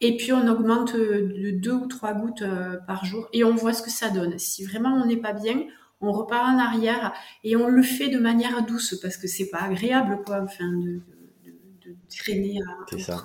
Et 0.00 0.16
puis 0.16 0.32
on 0.32 0.48
augmente 0.48 0.96
de 0.96 1.52
deux 1.52 1.72
ou 1.72 1.86
trois 1.86 2.14
gouttes 2.14 2.42
euh, 2.42 2.78
par 2.88 3.04
jour 3.04 3.28
et 3.32 3.44
on 3.44 3.54
voit 3.54 3.72
ce 3.72 3.82
que 3.82 3.90
ça 3.90 4.08
donne. 4.08 4.36
Si 4.36 4.64
vraiment 4.64 4.92
on 4.94 5.06
n'est 5.06 5.16
pas 5.16 5.34
bien, 5.34 5.66
on 6.02 6.12
repart 6.12 6.48
en 6.48 6.58
arrière 6.58 7.12
et 7.44 7.56
on 7.56 7.68
le 7.68 7.82
fait 7.82 8.08
de 8.08 8.18
manière 8.18 8.64
douce 8.66 8.98
parce 9.00 9.16
que 9.16 9.26
c'est 9.26 9.48
pas 9.48 9.62
agréable 9.62 10.20
quoi, 10.26 10.40
enfin 10.42 10.70
de, 10.70 11.00
traîner 12.08 12.58
à. 12.58 12.84
C'est 12.90 12.98
ça. 12.98 13.22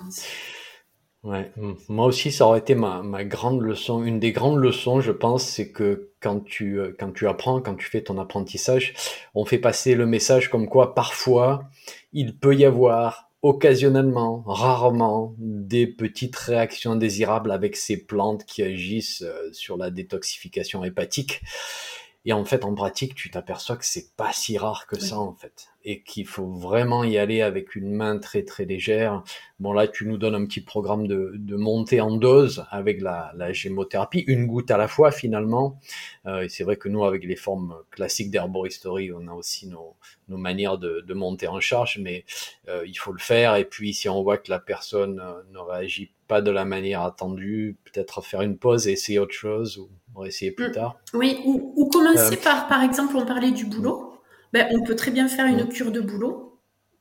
Ouais, 1.24 1.52
moi 1.88 2.06
aussi, 2.06 2.30
ça 2.30 2.46
aurait 2.46 2.60
été 2.60 2.76
ma, 2.76 3.02
ma 3.02 3.24
grande 3.24 3.60
leçon. 3.60 4.04
Une 4.04 4.20
des 4.20 4.30
grandes 4.30 4.58
leçons, 4.58 5.00
je 5.00 5.10
pense, 5.10 5.44
c'est 5.44 5.72
que 5.72 6.12
quand 6.20 6.44
tu, 6.44 6.78
euh, 6.78 6.94
quand 6.98 7.12
tu 7.12 7.26
apprends, 7.26 7.60
quand 7.60 7.74
tu 7.74 7.86
fais 7.86 8.02
ton 8.02 8.18
apprentissage, 8.18 8.94
on 9.34 9.44
fait 9.44 9.58
passer 9.58 9.94
le 9.94 10.06
message 10.06 10.48
comme 10.48 10.68
quoi 10.68 10.94
parfois 10.94 11.68
il 12.12 12.38
peut 12.38 12.54
y 12.54 12.64
avoir 12.64 13.30
occasionnellement, 13.42 14.42
rarement, 14.46 15.34
des 15.38 15.86
petites 15.86 16.36
réactions 16.36 16.92
indésirables 16.92 17.52
avec 17.52 17.76
ces 17.76 18.04
plantes 18.04 18.44
qui 18.44 18.62
agissent 18.62 19.22
euh, 19.22 19.52
sur 19.52 19.76
la 19.76 19.90
détoxification 19.90 20.84
hépatique. 20.84 21.40
Et 22.28 22.34
en 22.34 22.44
fait, 22.44 22.66
en 22.66 22.74
pratique, 22.74 23.14
tu 23.14 23.30
t'aperçois 23.30 23.78
que 23.78 23.86
c'est 23.86 24.14
pas 24.14 24.34
si 24.34 24.58
rare 24.58 24.86
que 24.86 25.00
ça, 25.00 25.18
en 25.18 25.32
fait. 25.32 25.68
Et 25.82 26.02
qu'il 26.02 26.26
faut 26.26 26.52
vraiment 26.52 27.02
y 27.02 27.16
aller 27.16 27.40
avec 27.40 27.74
une 27.74 27.90
main 27.90 28.18
très 28.18 28.42
très 28.42 28.66
légère. 28.66 29.24
Bon, 29.60 29.72
là, 29.72 29.88
tu 29.88 30.06
nous 30.06 30.18
donnes 30.18 30.34
un 30.34 30.44
petit 30.44 30.60
programme 30.60 31.06
de, 31.06 31.32
de 31.36 31.56
montée 31.56 32.02
en 32.02 32.18
dose 32.18 32.66
avec 32.70 33.00
la, 33.00 33.32
la 33.34 33.54
gémothérapie, 33.54 34.24
une 34.26 34.46
goutte 34.46 34.70
à 34.70 34.76
la 34.76 34.88
fois, 34.88 35.10
finalement. 35.10 35.80
Euh, 36.26 36.42
et 36.42 36.50
c'est 36.50 36.64
vrai 36.64 36.76
que 36.76 36.90
nous, 36.90 37.02
avec 37.02 37.24
les 37.24 37.34
formes 37.34 37.74
classiques 37.90 38.30
d'herboristerie, 38.30 39.10
on 39.10 39.26
a 39.26 39.32
aussi 39.32 39.66
nos, 39.66 39.96
nos 40.28 40.36
manières 40.36 40.76
de, 40.76 41.00
de 41.00 41.14
monter 41.14 41.48
en 41.48 41.60
charge, 41.60 41.98
mais 41.98 42.26
euh, 42.68 42.84
il 42.86 42.98
faut 42.98 43.12
le 43.12 43.20
faire. 43.20 43.56
Et 43.56 43.64
puis, 43.64 43.94
si 43.94 44.06
on 44.10 44.22
voit 44.22 44.36
que 44.36 44.50
la 44.50 44.58
personne 44.58 45.18
euh, 45.18 45.40
ne 45.50 45.60
réagit 45.60 46.12
pas 46.26 46.42
de 46.42 46.50
la 46.50 46.66
manière 46.66 47.00
attendue, 47.00 47.78
peut-être 47.84 48.22
faire 48.22 48.42
une 48.42 48.58
pause 48.58 48.86
et 48.86 48.92
essayer 48.92 49.18
autre 49.18 49.32
chose. 49.32 49.78
Ou 49.78 49.88
va 50.20 50.28
essayer 50.28 50.50
plus 50.50 50.68
mm. 50.68 50.72
tard. 50.72 50.98
Oui, 51.14 51.40
ou, 51.44 51.88
commencer 51.88 52.34
euh. 52.34 52.42
par, 52.42 52.68
par 52.68 52.82
exemple, 52.82 53.16
on 53.16 53.26
parlait 53.26 53.50
du 53.50 53.66
boulot. 53.66 54.12
Ben, 54.52 54.66
on 54.72 54.82
peut 54.82 54.96
très 54.96 55.10
bien 55.10 55.28
faire 55.28 55.46
une 55.46 55.64
mm. 55.64 55.68
cure 55.68 55.92
de 55.92 56.00
boulot. 56.00 56.60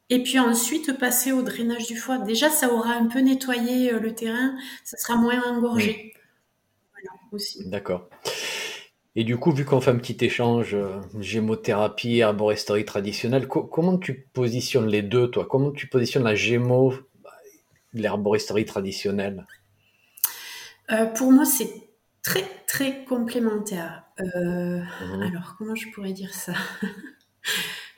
Et 0.10 0.24
puis 0.24 0.40
ensuite 0.40 0.98
passer 0.98 1.34
au 1.34 1.42
drainage 1.42 1.88
du 1.88 1.98
foie. 1.98 2.18
Déjà, 2.18 2.50
ça 2.50 2.72
aura 2.72 2.94
un 2.94 3.08
peu 3.08 3.20
nettoyé 3.20 3.92
le 3.92 4.16
terrain, 4.16 4.56
ça 4.86 4.98
sera 4.98 5.18
moins 5.18 5.42
engorgé. 5.44 6.14
Voilà, 6.94 7.10
aussi. 7.34 7.68
D'accord. 7.70 8.08
Et 9.18 9.24
du 9.24 9.38
coup, 9.38 9.52
vu 9.52 9.66
qu'on 9.66 9.82
fait 9.82 9.90
un 9.90 9.98
petit 9.98 10.24
échange 10.24 10.76
euh, 10.76 11.02
gémothérapie, 11.20 12.20
herboristerie 12.20 12.86
traditionnelle, 12.86 13.48
comment 13.48 13.98
tu 13.98 14.28
positionnes 14.32 14.86
les 14.86 15.02
deux, 15.02 15.32
toi? 15.32 15.48
Comment 15.50 15.72
tu 15.72 15.88
positionnes 15.88 16.24
la 16.24 16.36
gémo, 16.36 16.94
l'herboristerie 17.94 18.66
traditionnelle? 18.66 19.48
Euh, 20.92 21.08
Pour 21.08 21.32
moi, 21.32 21.46
c'est 21.46 21.87
très, 22.28 22.44
très 22.68 23.06
complémentaire. 23.06 24.04
Euh, 24.20 24.80
mhm. 24.80 25.22
Alors, 25.22 25.56
comment 25.58 25.76
je 25.76 25.88
pourrais 25.92 26.12
dire 26.12 26.34
ça? 26.34 26.54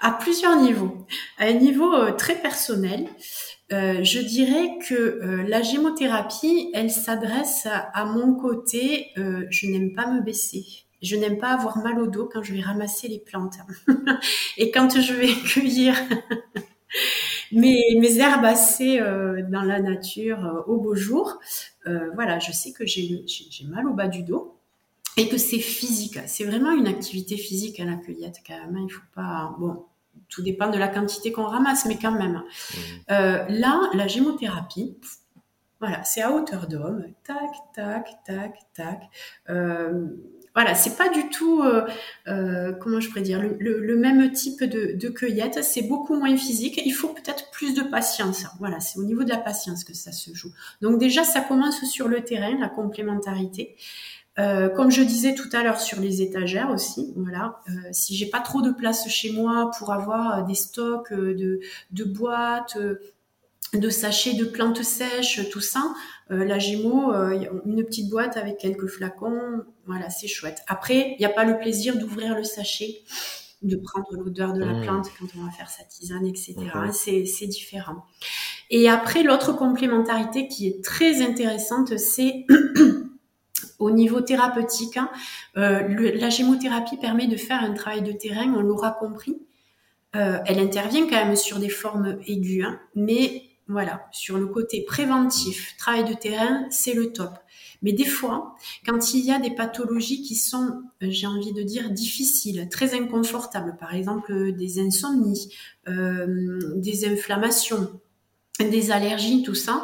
À 0.01 0.11
plusieurs 0.11 0.55
niveaux. 0.61 1.07
À 1.39 1.47
un 1.47 1.53
niveau 1.53 2.09
très 2.11 2.35
personnel, 2.35 3.05
je 3.69 4.19
dirais 4.19 4.77
que 4.87 5.43
la 5.45 5.61
gémothérapie, 5.61 6.71
elle 6.73 6.89
s'adresse 6.89 7.67
à, 7.67 8.05
mon 8.05 8.35
côté, 8.35 9.07
je 9.17 9.67
n'aime 9.67 9.93
pas 9.93 10.07
me 10.07 10.21
baisser. 10.21 10.63
Je 11.01 11.17
n'aime 11.17 11.37
pas 11.37 11.49
avoir 11.49 11.79
mal 11.79 11.99
au 11.99 12.07
dos 12.07 12.29
quand 12.31 12.43
je 12.43 12.53
vais 12.53 12.61
ramasser 12.61 13.09
les 13.09 13.19
plantes. 13.19 13.57
et 14.57 14.71
quand 14.71 15.01
je 15.01 15.13
vais 15.13 15.33
cueillir 15.45 15.95
mes, 17.51 17.97
mes 17.99 18.17
herbacées 18.19 18.99
euh, 18.99 19.41
dans 19.49 19.61
la 19.61 19.79
nature 19.79 20.45
euh, 20.45 20.61
au 20.67 20.77
beau 20.77 20.95
jour, 20.95 21.39
euh, 21.87 22.09
voilà, 22.15 22.39
je 22.39 22.51
sais 22.51 22.71
que 22.71 22.85
j'ai 22.85 23.25
mal 23.65 23.87
au 23.87 23.93
bas 23.93 24.07
du 24.07 24.23
dos 24.23 24.57
et 25.17 25.27
que 25.27 25.37
c'est 25.37 25.59
physique. 25.59 26.19
C'est 26.27 26.45
vraiment 26.45 26.71
une 26.71 26.87
activité 26.87 27.37
physique 27.37 27.79
à 27.79 27.85
la 27.85 27.95
cueillette 27.95 28.37
quand 28.45 28.57
même. 28.57 28.75
Hein. 28.75 28.85
Il 28.87 28.91
faut 28.91 29.01
pas... 29.13 29.55
Bon, 29.59 29.85
tout 30.27 30.41
dépend 30.41 30.69
de 30.69 30.77
la 30.77 30.87
quantité 30.87 31.31
qu'on 31.31 31.45
ramasse, 31.45 31.85
mais 31.85 31.97
quand 31.97 32.11
même. 32.11 32.43
Mmh. 32.73 33.13
là, 33.49 33.89
la 33.93 34.07
gémothérapie, 34.07 34.97
voilà, 35.79 36.03
c'est 36.03 36.21
à 36.21 36.31
hauteur 36.31 36.67
d'homme. 36.67 37.05
Tac, 37.23 37.51
tac, 37.73 38.09
tac, 38.25 38.59
tac 38.73 39.09
voilà, 40.59 40.75
c'est 40.75 40.97
pas 40.97 41.07
du 41.07 41.29
tout, 41.29 41.61
euh, 41.61 41.87
euh, 42.27 42.73
comment 42.73 42.99
je 42.99 43.07
pourrais 43.07 43.21
dire, 43.21 43.41
le, 43.41 43.95
même 43.95 44.29
type 44.33 44.61
de, 44.61 45.07
cueillette. 45.07 45.63
C'est 45.63 45.83
beaucoup 45.83 46.15
moins 46.15 46.35
physique. 46.35 46.81
Il 46.85 46.91
faut 46.91 47.07
peut-être 47.07 47.49
plus 47.51 47.73
de 47.73 47.81
patience. 47.81 48.43
Voilà, 48.59 48.81
c'est 48.81 48.99
au 48.99 49.05
niveau 49.05 49.23
de 49.23 49.29
la 49.29 49.37
patience 49.37 49.85
que 49.85 49.93
ça 49.93 50.11
se 50.11 50.33
joue. 50.33 50.51
Donc 50.81 50.99
déjà, 50.99 51.23
ça 51.23 51.39
commence 51.39 51.85
sur 51.85 52.09
le 52.09 52.25
terrain, 52.25 52.59
la 52.59 52.67
complémentarité. 52.67 53.77
Euh, 54.37 54.67
comme 54.67 54.91
je 54.91 55.01
disais 55.01 55.33
tout 55.33 55.47
à 55.53 55.63
l'heure 55.63 55.79
sur 55.79 56.01
les 56.01 56.21
étagères 56.21 56.71
aussi, 56.71 57.13
voilà. 57.15 57.61
si 57.93 58.17
j'ai 58.17 58.29
pas 58.29 58.41
trop 58.41 58.61
de 58.61 58.71
place 58.71 59.07
chez 59.07 59.31
moi 59.31 59.71
pour 59.79 59.93
avoir 59.93 60.45
des 60.45 60.55
stocks 60.55 61.13
de, 61.13 61.61
boîtes, 62.03 62.77
de 63.73 63.89
sachets 63.89 64.33
de 64.33 64.43
plantes 64.43 64.83
sèches, 64.83 65.49
tout 65.51 65.61
ça, 65.61 65.83
euh, 65.83 65.93
la 66.29 66.59
Gémeaux, 66.59 67.11
euh, 67.11 67.61
une 67.65 67.83
petite 67.83 68.09
boîte 68.09 68.37
avec 68.37 68.57
quelques 68.57 68.87
flacons, 68.87 69.63
voilà, 69.85 70.09
c'est 70.09 70.27
chouette. 70.27 70.61
Après, 70.67 71.15
il 71.17 71.19
n'y 71.19 71.25
a 71.25 71.29
pas 71.29 71.43
le 71.43 71.57
plaisir 71.57 71.97
d'ouvrir 71.97 72.35
le 72.35 72.43
sachet, 72.43 73.01
de 73.63 73.75
prendre 73.75 74.07
l'odeur 74.13 74.53
de 74.53 74.59
la 74.59 74.73
mmh. 74.73 74.81
plante 74.83 75.07
quand 75.19 75.25
on 75.37 75.45
va 75.45 75.51
faire 75.51 75.69
sa 75.69 75.83
tisane, 75.83 76.25
etc. 76.25 76.55
Mmh. 76.57 76.91
C'est 77.25 77.47
différent. 77.47 78.05
Et 78.69 78.87
après, 78.87 79.23
l'autre 79.23 79.53
complémentarité 79.53 80.47
qui 80.47 80.67
est 80.67 80.83
très 80.83 81.23
intéressante, 81.23 81.97
c'est 81.97 82.45
au 83.79 83.89
niveau 83.89 84.21
thérapeutique. 84.21 84.97
Hein, 84.97 85.09
euh, 85.57 86.11
la 86.15 86.29
gémothérapie 86.29 86.97
permet 86.97 87.27
de 87.27 87.37
faire 87.37 87.63
un 87.63 87.73
travail 87.73 88.03
de 88.03 88.11
terrain, 88.11 88.53
on 88.55 88.61
l'aura 88.61 88.91
compris. 88.91 89.41
elle 90.13 90.59
intervient 90.59 91.07
quand 91.07 91.25
même 91.25 91.35
sur 91.35 91.59
des 91.59 91.69
formes 91.69 92.19
aiguës, 92.27 92.65
hein, 92.65 92.79
mais 92.93 93.48
voilà, 93.69 94.07
sur 94.11 94.39
le 94.39 94.47
côté 94.47 94.83
préventif, 94.83 95.77
travail 95.77 96.03
de 96.03 96.15
terrain, 96.15 96.65
c'est 96.71 96.95
le 96.95 97.13
top. 97.13 97.37
Mais 97.83 97.93
des 97.93 98.05
fois, 98.05 98.55
quand 98.83 99.13
il 99.13 99.23
y 99.23 99.31
a 99.31 99.37
des 99.37 99.51
pathologies 99.51 100.23
qui 100.23 100.35
sont, 100.35 100.81
euh, 101.03 101.07
j'ai 101.09 101.27
envie 101.27 101.53
de 101.53 101.61
dire, 101.61 101.91
difficiles, 101.91 102.67
très 102.69 102.99
inconfortables, 102.99 103.77
par 103.79 103.93
exemple 103.93 104.33
euh, 104.33 104.51
des 104.51 104.79
insomnies, 104.79 105.53
euh, 105.87 106.59
des 106.77 107.07
inflammations, 107.07 108.01
des 108.59 108.89
allergies, 108.91 109.43
tout 109.43 109.55
ça, 109.55 109.83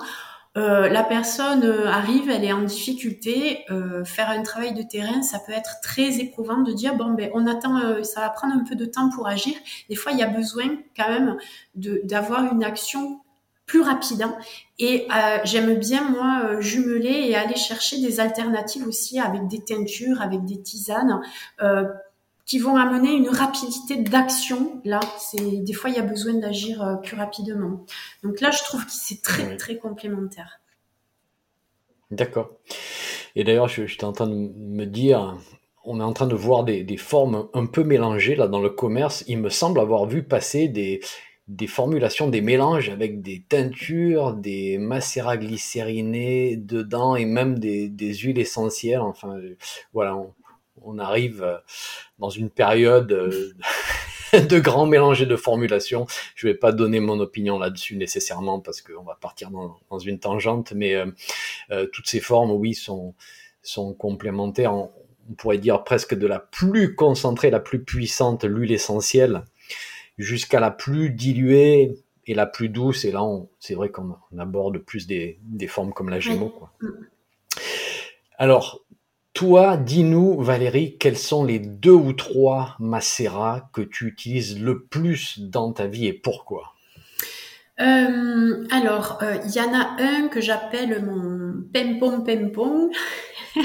la 0.58 1.04
personne 1.04 1.66
arrive, 1.86 2.30
elle 2.30 2.46
est 2.46 2.54
en 2.54 2.64
difficulté, 2.64 3.66
faire 4.06 4.30
un 4.30 4.42
travail 4.42 4.74
de 4.74 4.84
terrain, 4.84 5.22
ça 5.22 5.38
peut 5.38 5.52
être 5.52 5.82
très 5.84 6.22
éprouvant 6.22 6.62
de 6.62 6.72
dire 6.72 6.96
bon 6.96 7.14
ben 7.14 7.30
on 7.34 7.46
attend, 7.46 8.02
ça 8.06 8.22
va 8.22 8.30
prendre 8.30 8.54
un 8.54 8.64
peu 8.64 8.76
de 8.76 8.86
temps 8.86 9.10
pour 9.10 9.28
agir. 9.28 9.54
Des 9.90 9.96
fois, 9.96 10.14
il 10.14 10.18
y 10.18 10.24
a 10.24 10.28
besoin 10.28 10.78
quand 10.96 11.10
même 11.10 11.36
d'avoir 11.76 12.54
une 12.54 12.64
action 12.64 13.20
plus 13.66 13.82
rapide. 13.82 14.22
Hein. 14.22 14.38
Et 14.80 15.08
euh, 15.16 15.38
j'aime 15.44 15.76
bien, 15.76 16.10
moi, 16.10 16.42
euh, 16.46 16.62
jumeler 16.62 17.30
et 17.30 17.36
aller 17.36 17.56
chercher 17.56 18.00
des 18.00 18.20
alternatives 18.20 18.88
aussi 18.88 19.20
avec 19.20 19.48
des 19.48 19.64
teintures, 19.64 20.22
avec 20.22 20.44
des 20.46 20.62
tisanes. 20.62 21.22
Euh, 21.62 21.86
qui 22.46 22.60
vont 22.60 22.76
amener 22.76 23.12
une 23.12 23.30
rapidité 23.30 23.96
d'action. 23.96 24.80
Là, 24.86 25.00
c'est 25.18 25.64
des 25.64 25.74
fois 25.74 25.90
il 25.90 25.96
y 25.96 26.00
a 26.00 26.04
besoin 26.04 26.36
d'agir 26.36 27.00
plus 27.02 27.18
rapidement. 27.18 27.84
Donc 28.22 28.40
là, 28.40 28.52
je 28.52 28.62
trouve 28.64 28.86
que 28.86 28.92
c'est 28.92 29.24
très 29.24 29.58
très 29.58 29.78
complémentaire. 29.78 30.60
D'accord. 32.12 32.52
Et 33.36 33.44
d'ailleurs, 33.44 33.68
je, 33.68 33.88
suis 33.88 34.06
en 34.06 34.12
train 34.12 34.28
de 34.28 34.36
me 34.36 34.86
dire, 34.86 35.36
on 35.86 36.00
est 36.00 36.04
en 36.04 36.14
train 36.14 36.28
de 36.28 36.36
voir 36.36 36.64
des, 36.64 36.84
des, 36.84 36.98
formes 36.98 37.50
un 37.56 37.66
peu 37.66 37.84
mélangées 37.84 38.36
là 38.36 38.48
dans 38.48 38.62
le 38.62 38.70
commerce. 38.70 39.24
Il 39.26 39.40
me 39.40 39.50
semble 39.50 39.80
avoir 39.80 40.06
vu 40.06 40.22
passer 40.22 40.68
des, 40.68 41.00
des 41.48 41.68
formulations, 41.68 42.28
des 42.28 42.42
mélanges 42.42 42.90
avec 42.90 43.22
des 43.22 43.44
teintures, 43.48 44.34
des 44.34 44.78
macérats 44.78 45.38
glycérinés 45.38 46.58
dedans 46.58 47.16
et 47.16 47.26
même 47.26 47.60
des, 47.60 48.14
huiles 48.16 48.40
essentielles. 48.40 49.02
Enfin, 49.02 49.40
voilà, 49.94 50.18
on, 50.82 50.98
arrive 50.98 51.44
euh, 51.44 51.58
dans 52.18 52.30
une 52.30 52.50
période 52.50 53.12
euh, 53.12 53.54
de 54.34 54.60
grands 54.60 54.88
mélanges 54.88 55.22
et 55.22 55.28
de 55.28 55.36
formulations. 55.36 56.08
Je 56.36 56.48
vais 56.48 56.56
pas 56.56 56.72
donner 56.72 57.00
mon 57.00 57.20
opinion 57.20 57.60
là-dessus 57.60 57.96
nécessairement 57.96 58.60
parce 58.60 58.82
qu'on 58.82 59.04
va 59.04 59.16
partir 59.16 59.52
dans, 59.52 60.00
une 60.00 60.20
tangente, 60.20 60.74
mais 60.74 60.96
euh, 60.96 61.86
toutes 61.94 62.08
ces 62.08 62.20
formes, 62.20 62.52
oui, 62.52 62.74
sont, 62.74 63.14
sont 63.62 63.94
complémentaires. 63.94 64.74
On, 64.74 64.92
on 65.30 65.34
pourrait 65.34 65.58
dire 65.58 65.84
presque 65.84 66.16
de 66.16 66.28
la 66.28 66.40
plus 66.40 66.96
concentrée, 66.96 67.50
la 67.50 67.60
plus 67.60 67.84
puissante, 67.84 68.44
l'huile 68.44 68.72
essentielle 68.72 69.44
jusqu'à 70.18 70.60
la 70.60 70.72
plus 70.72 71.10
diluée 71.10 71.98
et 72.28 72.34
la 72.34 72.46
plus 72.46 72.70
douce. 72.70 73.06
Et 73.06 73.12
là, 73.12 73.22
c'est 73.60 73.76
vrai 73.76 73.90
qu'on 73.90 74.18
aborde 74.38 74.78
plus 74.80 75.08
des, 75.08 75.40
formes 75.68 75.94
comme 75.94 76.10
la 76.10 76.20
Gémeaux. 76.20 76.50
Quoi. 76.50 76.72
Alors, 78.38 78.82
toi, 79.34 79.78
dis-nous, 79.78 80.42
Valérie, 80.42 80.98
quels 80.98 81.18
sont 81.18 81.44
les 81.44 81.60
deux 81.60 81.92
ou 81.92 82.14
trois 82.14 82.76
macérats 82.80 83.70
que 83.74 83.82
tu 83.82 84.08
utilises 84.08 84.62
le 84.62 84.84
plus 84.84 85.40
dans 85.40 85.74
ta 85.74 85.88
vie 85.88 86.08
et 86.08 86.14
pourquoi? 86.14 86.76
Euh, 87.82 88.66
alors, 88.72 89.20
il 89.22 89.26
euh, 89.28 89.52
y 89.54 89.60
en 89.60 89.74
a 89.74 89.98
un 90.00 90.30
que 90.30 90.40
j'appelle 90.40 91.04
mon 91.04 91.66
pempon 91.74 92.22
pempon, 92.22 92.90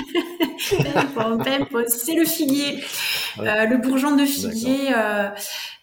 c'est 1.87 2.15
le 2.15 2.25
figuier, 2.25 2.83
euh, 3.39 3.67
le 3.67 3.77
bourgeon 3.77 4.17
de 4.17 4.25
figuier. 4.25 4.93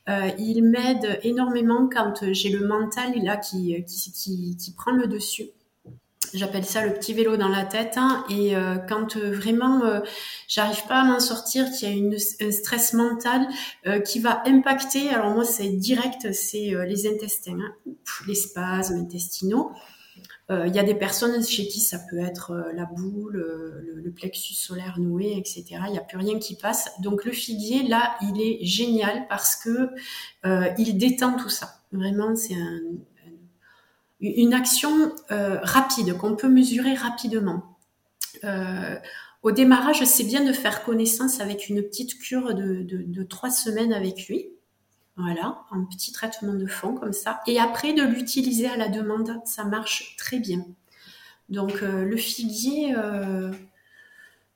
Euh, 0.10 0.32
il 0.38 0.64
m'aide 0.64 1.20
énormément 1.24 1.90
quand 1.92 2.32
j'ai 2.32 2.50
le 2.50 2.66
mental 2.66 3.14
là 3.24 3.38
qui, 3.38 3.84
qui, 3.86 4.56
qui, 4.58 4.72
prend 4.72 4.92
le 4.92 5.08
dessus. 5.08 5.50
J'appelle 6.34 6.66
ça 6.66 6.86
le 6.86 6.94
petit 6.94 7.14
vélo 7.14 7.38
dans 7.38 7.48
la 7.48 7.66
tête. 7.66 7.96
Hein. 7.98 8.26
et 8.30 8.56
euh, 8.56 8.76
quand 8.78 9.18
euh, 9.18 9.32
vraiment 9.32 9.82
j'arrive 10.48 10.86
pas 10.88 11.02
à 11.02 11.04
m'en 11.06 11.20
sortir, 11.20 11.70
qu'il 11.72 11.90
y 11.90 11.92
a 11.92 11.96
une, 11.96 12.16
un 12.42 12.52
stress 12.52 12.94
mental 12.94 13.48
qui 14.06 14.20
va 14.20 14.44
impacter, 14.46 15.10
alors 15.10 15.32
moi 15.32 15.44
c'est 15.44 15.70
direct, 15.70 16.32
c'est 16.34 16.74
les 16.88 17.08
intestins, 17.08 17.60
hein. 17.60 17.92
les 18.28 18.36
spasmes 18.36 18.96
intestinaux. 18.96 19.72
Il 20.50 20.74
y 20.74 20.80
a 20.80 20.84
des 20.84 20.96
personnes 20.96 21.44
chez 21.44 21.68
qui 21.68 21.82
ça 21.82 22.00
peut 22.10 22.20
être 22.20 22.72
la 22.74 22.86
boule, 22.86 23.34
le, 23.34 24.02
le, 24.02 24.12
plexus 24.12 24.54
solaire 24.54 24.98
noué, 24.98 25.34
etc. 25.38 25.66
Il 25.88 25.92
n'y 25.92 25.98
a 25.98 26.02
plus 26.02 26.18
rien 26.18 26.40
qui 26.40 26.56
passe. 26.56 26.90
Donc 27.02 27.26
le 27.26 27.34
figuier, 27.34 27.84
là, 27.84 28.16
il 28.22 28.42
est 28.42 28.66
génial 28.66 29.28
parce 29.28 29.58
que 29.58 29.90
euh, 30.46 30.70
il 30.78 30.98
détend 30.98 31.34
tout 31.34 31.50
ça. 31.50 31.82
Vraiment, 31.92 32.34
c'est 32.36 32.56
un, 32.56 32.80
une 34.22 34.54
action 34.54 35.14
euh, 35.32 35.60
rapide 35.62 36.18
qu'on 36.18 36.36
peut 36.36 36.50
mesurer 36.50 36.94
rapidement. 36.94 37.78
Euh, 38.44 38.96
au 39.44 39.52
démarrage, 39.52 40.04
c'est 40.06 40.24
bien 40.24 40.44
de 40.44 40.54
faire 40.54 40.84
connaissance 40.84 41.42
avec 41.42 41.70
une 41.70 41.82
petite 41.84 42.18
cure 42.20 42.54
de 42.54 43.24
trois 43.24 43.52
semaines 43.52 43.94
avec 43.94 44.28
lui. 44.28 44.48
Voilà, 45.18 45.64
un 45.72 45.84
petit 45.84 46.12
traitement 46.12 46.54
de 46.54 46.68
fond 46.68 46.94
comme 46.94 47.12
ça. 47.12 47.42
Et 47.48 47.60
après, 47.60 47.94
de 47.94 48.04
l'utiliser 48.04 48.68
à 48.68 48.78
la 48.78 48.88
demande, 48.88 49.42
ça 49.46 49.64
marche 49.64 50.16
très 50.16 50.38
bien. 50.38 50.64
Donc, 51.50 51.82
euh, 51.82 52.04
le 52.04 52.18
figuier, 52.18 52.94
euh, 52.96 53.52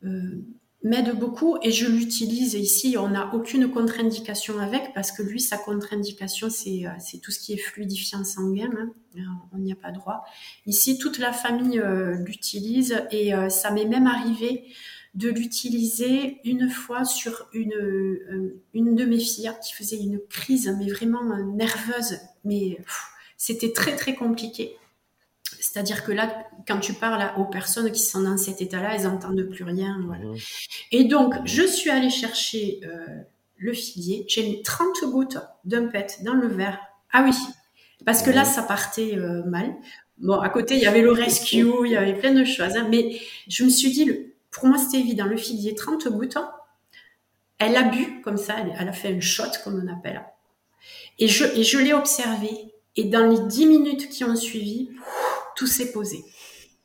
euh, 0.04 0.46
m'aide 0.84 1.18
beaucoup 1.18 1.58
et 1.64 1.72
je 1.72 1.88
l'utilise. 1.88 2.54
Ici, 2.54 2.96
on 3.00 3.10
n'a 3.10 3.34
aucune 3.34 3.72
contre-indication 3.72 4.60
avec 4.60 4.94
parce 4.94 5.12
que 5.12 5.24
lui, 5.24 5.40
sa 5.40 5.58
contre-indication, 5.58 6.52
c'est, 6.52 6.86
tout 7.24 7.32
ce 7.32 7.40
qui 7.40 7.54
est 7.54 7.58
fluidifiant 7.58 8.24
sanguin. 8.24 8.70
Hein. 8.78 9.24
On 9.54 9.58
n'y 9.58 9.72
a 9.72 9.76
pas 9.76 9.92
droit. 9.92 10.26
Ici, 10.68 11.00
toute 11.00 11.18
la 11.18 11.34
famille 11.34 11.82
l'utilise 12.26 13.04
et 13.12 13.32
ça 13.50 13.72
m'est 13.72 13.86
même 13.86 14.08
arrivé 14.08 14.66
de 15.14 15.30
l'utiliser 15.30 16.40
une 16.46 16.70
fois 16.70 17.04
sur 17.04 17.48
une, 17.54 17.74
euh, 17.74 18.62
une 18.74 18.96
de 18.96 19.06
mes 19.06 19.20
filles 19.20 19.52
qui 19.64 19.74
faisait 19.74 19.98
une 19.98 20.20
crise, 20.30 20.74
mais 20.80 20.90
vraiment 20.90 21.32
euh, 21.32 21.44
nerveuse. 21.44 22.20
Mais 22.46 22.78
c'était 23.38 23.74
très 23.74 23.96
très 23.96 24.16
compliqué. 24.16 24.78
C'est-à-dire 25.60 26.04
que 26.04 26.12
là, 26.12 26.46
quand 26.66 26.80
tu 26.80 26.94
parles 26.94 27.34
aux 27.38 27.46
personnes 27.46 27.92
qui 27.92 28.02
sont 28.02 28.22
dans 28.22 28.38
cet 28.38 28.62
état-là, 28.62 28.96
elles 28.96 29.04
n'entendent 29.04 29.44
plus 29.44 29.64
rien. 29.64 29.98
Mmh. 29.98 30.36
Et 30.92 31.04
donc, 31.04 31.36
je 31.46 31.64
suis 31.64 31.90
allée 31.90 32.10
chercher 32.10 32.80
euh, 32.86 33.06
le 33.58 33.74
figuier. 33.74 34.26
J'ai 34.28 34.44
mis 34.44 34.64
30 34.64 35.04
gouttes 35.12 35.38
d'un 35.66 35.88
pet 35.88 36.20
dans 36.24 36.34
le 36.34 36.48
verre. 36.48 36.80
Ah 37.12 37.24
oui, 37.26 37.36
parce 38.06 38.24
que 38.24 38.32
là, 38.32 38.46
ça 38.46 38.64
partait 38.64 39.18
mal. 39.46 39.76
Bon, 40.18 40.40
à 40.40 40.50
côté, 40.50 40.76
il 40.76 40.82
y 40.82 40.88
avait 40.88 41.02
le 41.02 41.12
rescue, 41.12 41.68
il 41.84 41.92
y 41.92 41.98
avait 41.98 42.18
plein 42.18 42.34
de 42.34 42.46
choses. 42.46 42.76
Hein. 42.78 42.88
mais 42.90 43.20
je 43.48 43.64
me 43.66 43.70
suis 43.70 43.92
dit, 43.92 44.06
le, 44.06 44.31
pour 44.52 44.68
moi, 44.68 44.78
c'était 44.78 45.00
évident. 45.00 45.26
Le 45.26 45.38
figuier, 45.38 45.74
30 45.76 46.08
gouttes. 46.10 46.38
Elle 47.58 47.76
a 47.76 47.84
bu 47.84 48.22
comme 48.22 48.38
ça, 48.38 48.56
elle, 48.60 48.88
a 48.88 48.94
fait 48.94 49.16
un 49.16 49.20
shot, 49.20 49.44
comme 49.64 49.82
on 49.84 49.92
appelle. 49.92 50.24
Et 51.20 51.28
je, 51.28 51.46
et 51.58 51.64
je 51.64 51.78
l'ai 51.78 51.94
observé. 51.94 52.50
Et 52.96 53.06
dans 53.06 53.26
les 53.26 53.40
10 53.48 53.66
minutes 53.68 54.10
qui 54.10 54.24
ont 54.24 54.36
suivi, 54.36 54.90
tout 55.56 55.68
s'est 55.68 55.92
posé. 55.92 56.26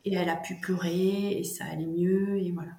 Et 0.05 0.15
elle 0.15 0.29
a 0.29 0.37
pu 0.37 0.57
pleurer, 0.57 1.39
et 1.39 1.45
ça 1.45 1.65
allait 1.65 1.87
mieux, 1.87 2.39
et 2.39 2.53
voilà. 2.53 2.73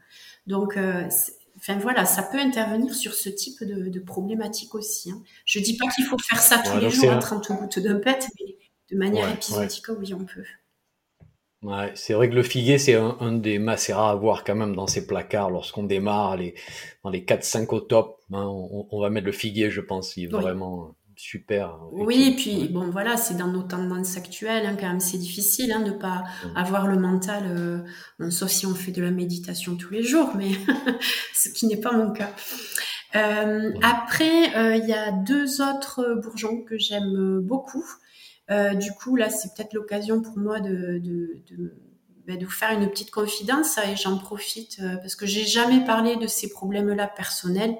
Donc, 0.45 0.77
euh, 0.77 1.09
enfin 1.57 1.77
voilà, 1.77 2.05
ça 2.05 2.23
peut 2.23 2.39
intervenir 2.39 2.93
sur 2.93 3.13
ce 3.13 3.27
type 3.27 3.63
de, 3.63 3.99
problématique 3.99 4.75
aussi. 4.75 5.11
Hein. 5.11 5.21
Je 5.43 5.59
dis 5.59 5.75
pas 5.75 5.88
qu'il 5.89 6.05
faut 6.05 6.17
faire 6.19 6.39
ça 6.39 6.59
tous 6.59 6.79
les 6.79 6.89
jours 6.89 7.11
à 7.11 7.17
30 7.17 7.51
gouttes 7.51 7.79
d'un 7.79 7.95
pet, 7.99 8.27
mais 8.39 8.55
de 8.91 8.97
manière 8.97 9.29
épisodique, 9.29 9.89
oui, 9.89 10.13
on 10.13 10.23
peut. 10.23 10.45
Ouais, 11.68 11.91
c'est 11.95 12.13
vrai 12.13 12.30
que 12.30 12.36
le 12.36 12.43
figuier, 12.43 12.78
c'est 12.78 12.93
un, 12.93 13.34
des 13.34 13.59
macérats 13.59 14.11
à 14.11 14.15
voir 14.15 14.45
quand 14.45 14.55
même 14.55 14.74
dans 14.74 14.88
ces 14.88 15.05
placards 15.05 15.49
lorsqu'on 15.49 15.84
démarre 15.84 16.38
les, 16.38 16.55
dans 17.03 17.09
les 17.09 17.26
4-5 17.26 17.68
au 17.76 17.82
top. 17.82 18.22
Hein, 18.32 18.45
on, 18.47 19.01
va 19.01 19.09
mettre 19.09 19.26
le 19.26 19.34
figuier, 19.34 19.70
je 19.70 19.82
pense, 19.82 20.15
il 20.15 20.24
est 20.24 20.28
vraiment 20.28 20.95
super. 21.18 21.78
Oui, 21.91 22.30
et 22.30 22.36
puis 22.38 22.70
bon, 22.70 22.89
voilà, 22.89 23.18
c'est 23.18 23.36
dans 23.36 23.49
nos 23.49 23.63
tendances 23.63 24.15
actuelles, 24.15 24.65
hein, 24.65 24.78
quand 24.80 24.88
même, 24.88 25.01
c'est 25.01 25.18
difficile 25.18 25.74
hein, 25.74 25.82
de 25.82 25.91
ne 25.91 25.97
pas 25.97 26.24
avoir 26.55 26.88
le 26.88 26.97
mental, 26.97 27.43
euh, 27.49 28.30
sauf 28.30 28.49
si 28.49 28.65
on 28.65 28.74
fait 28.74 28.93
de 28.93 29.01
la 29.01 29.11
méditation 29.11 29.76
tous 29.76 29.91
les 29.91 30.03
jours, 30.03 30.32
mais 30.38 30.51
ce 31.34 31.49
qui 31.49 31.68
n'est 31.68 31.82
pas 31.82 31.91
mon 31.91 32.13
cas. 32.13 32.32
Euh, 33.15 33.74
après, 33.84 34.55
euh, 34.55 34.78
il 34.78 34.88
y 34.88 34.93
a 34.93 35.11
deux 35.11 35.61
autres 35.61 36.22
bourgeons 36.24 36.61
que 36.61 36.78
j'aime 36.78 37.41
beaucoup. 37.41 37.84
Euh, 38.49 38.73
du 38.73 38.91
coup, 38.91 39.15
là, 39.15 39.29
c'est 39.29 39.53
peut-être 39.53 39.73
l'occasion 39.73 40.21
pour 40.21 40.37
moi 40.37 40.59
de, 40.59 40.99
de, 40.99 41.41
de, 41.49 41.73
ben, 42.25 42.37
de, 42.37 42.45
vous 42.45 42.51
faire 42.51 42.71
une 42.71 42.89
petite 42.89 43.11
confidence 43.11 43.77
et 43.77 43.95
j'en 43.95 44.17
profite 44.17 44.77
euh, 44.81 44.95
parce 44.97 45.15
que 45.15 45.25
j'ai 45.25 45.45
jamais 45.45 45.83
parlé 45.83 46.15
de 46.15 46.27
ces 46.27 46.49
problèmes-là 46.49 47.07
personnels. 47.07 47.75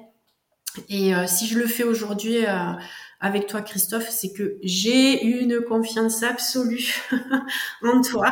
Et 0.88 1.14
euh, 1.14 1.26
si 1.26 1.46
je 1.46 1.58
le 1.58 1.66
fais 1.66 1.84
aujourd'hui 1.84 2.44
avec 3.20 3.46
toi, 3.46 3.62
Christophe, 3.62 4.10
c'est 4.10 4.32
que 4.32 4.58
j'ai 4.62 5.24
une 5.24 5.60
confiance 5.62 6.22
absolue 6.22 7.02
en 7.82 8.00
toi. 8.02 8.30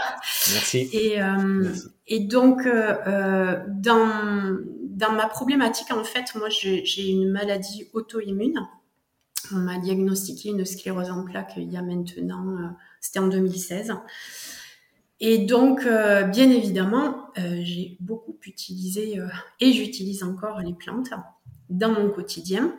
Merci. 0.52 0.88
Et, 0.92 1.18
et 2.06 2.20
donc, 2.20 2.62
dans, 2.66 4.58
dans 4.82 5.12
ma 5.12 5.26
problématique, 5.26 5.90
en 5.90 6.04
fait, 6.04 6.34
moi, 6.36 6.48
j'ai 6.50 7.08
une 7.08 7.32
maladie 7.32 7.88
auto-immune 7.94 8.60
on 9.52 9.56
m'a 9.56 9.78
diagnostiqué 9.78 10.50
une 10.50 10.64
sclérose 10.64 11.10
en 11.10 11.24
plaques 11.24 11.54
il 11.56 11.70
y 11.70 11.76
a 11.76 11.82
maintenant, 11.82 12.48
euh, 12.48 12.68
c'était 13.00 13.18
en 13.18 13.28
2016. 13.28 13.94
Et 15.20 15.38
donc, 15.38 15.84
euh, 15.84 16.24
bien 16.24 16.50
évidemment, 16.50 17.28
euh, 17.38 17.60
j'ai 17.62 17.96
beaucoup 18.00 18.36
utilisé 18.44 19.18
et 19.60 19.72
j'utilise 19.72 20.22
encore 20.22 20.60
les 20.60 20.74
plantes 20.74 21.10
dans 21.70 21.90
mon 21.90 22.10
quotidien. 22.10 22.76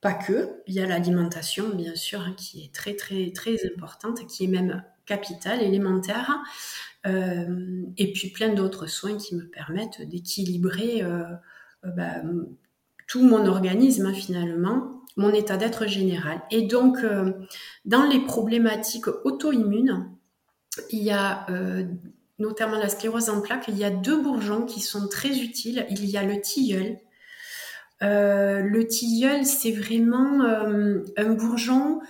Pas 0.00 0.12
que, 0.14 0.62
il 0.66 0.74
y 0.74 0.80
a 0.80 0.86
l'alimentation, 0.86 1.70
bien 1.70 1.94
sûr, 1.94 2.20
hein, 2.20 2.34
qui 2.36 2.64
est 2.64 2.74
très, 2.74 2.94
très, 2.94 3.30
très 3.32 3.66
importante, 3.66 4.26
qui 4.26 4.44
est 4.44 4.48
même 4.48 4.82
capitale, 5.06 5.62
élémentaire. 5.62 6.38
et 7.04 8.12
puis 8.12 8.28
plein 8.30 8.54
d'autres 8.54 8.86
soins 8.86 9.16
qui 9.16 9.34
me 9.34 9.46
permettent 9.48 10.02
d'équilibrer 10.02 11.02
bah, 11.82 12.22
tout 13.08 13.26
mon 13.26 13.46
organisme, 13.46 14.06
hein, 14.06 14.14
finalement, 14.14 14.99
mon 15.20 15.34
état 15.34 15.58
d'être 15.58 15.86
général. 15.86 16.40
Et 16.50 16.62
donc, 16.62 17.04
euh, 17.04 17.32
dans 17.84 18.04
les 18.04 18.20
problématiques 18.20 19.06
auto-immunes, 19.24 20.08
il 20.88 21.02
y 21.02 21.10
a 21.10 21.44
euh, 21.50 21.84
notamment 22.38 22.78
la 22.78 22.88
sclérose 22.88 23.28
en 23.28 23.42
plaques, 23.42 23.66
il 23.68 23.76
y 23.76 23.84
a 23.84 23.90
deux 23.90 24.20
bourgeons 24.22 24.64
qui 24.64 24.80
sont 24.80 25.08
très 25.08 25.40
utiles. 25.40 25.86
Il 25.90 26.06
y 26.06 26.16
a 26.16 26.22
le 26.22 26.40
tilleul. 26.40 26.96
Euh, 28.02 28.62
le 28.62 28.86
tilleul, 28.86 29.44
c'est 29.44 29.72
vraiment 29.72 30.40
un 30.42 31.30
bourgeon 31.34 32.00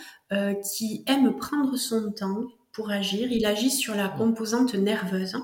qui 0.63 1.03
aime 1.09 1.37
prendre 1.37 1.77
son 1.77 2.13
temps 2.13 2.45
pour 2.73 2.93
agir. 2.93 3.33
Il 3.33 3.45
agit 3.45 3.71
sur 3.71 3.97
la 3.97 4.09
composante 4.09 4.75
nerveuse. 4.75 5.37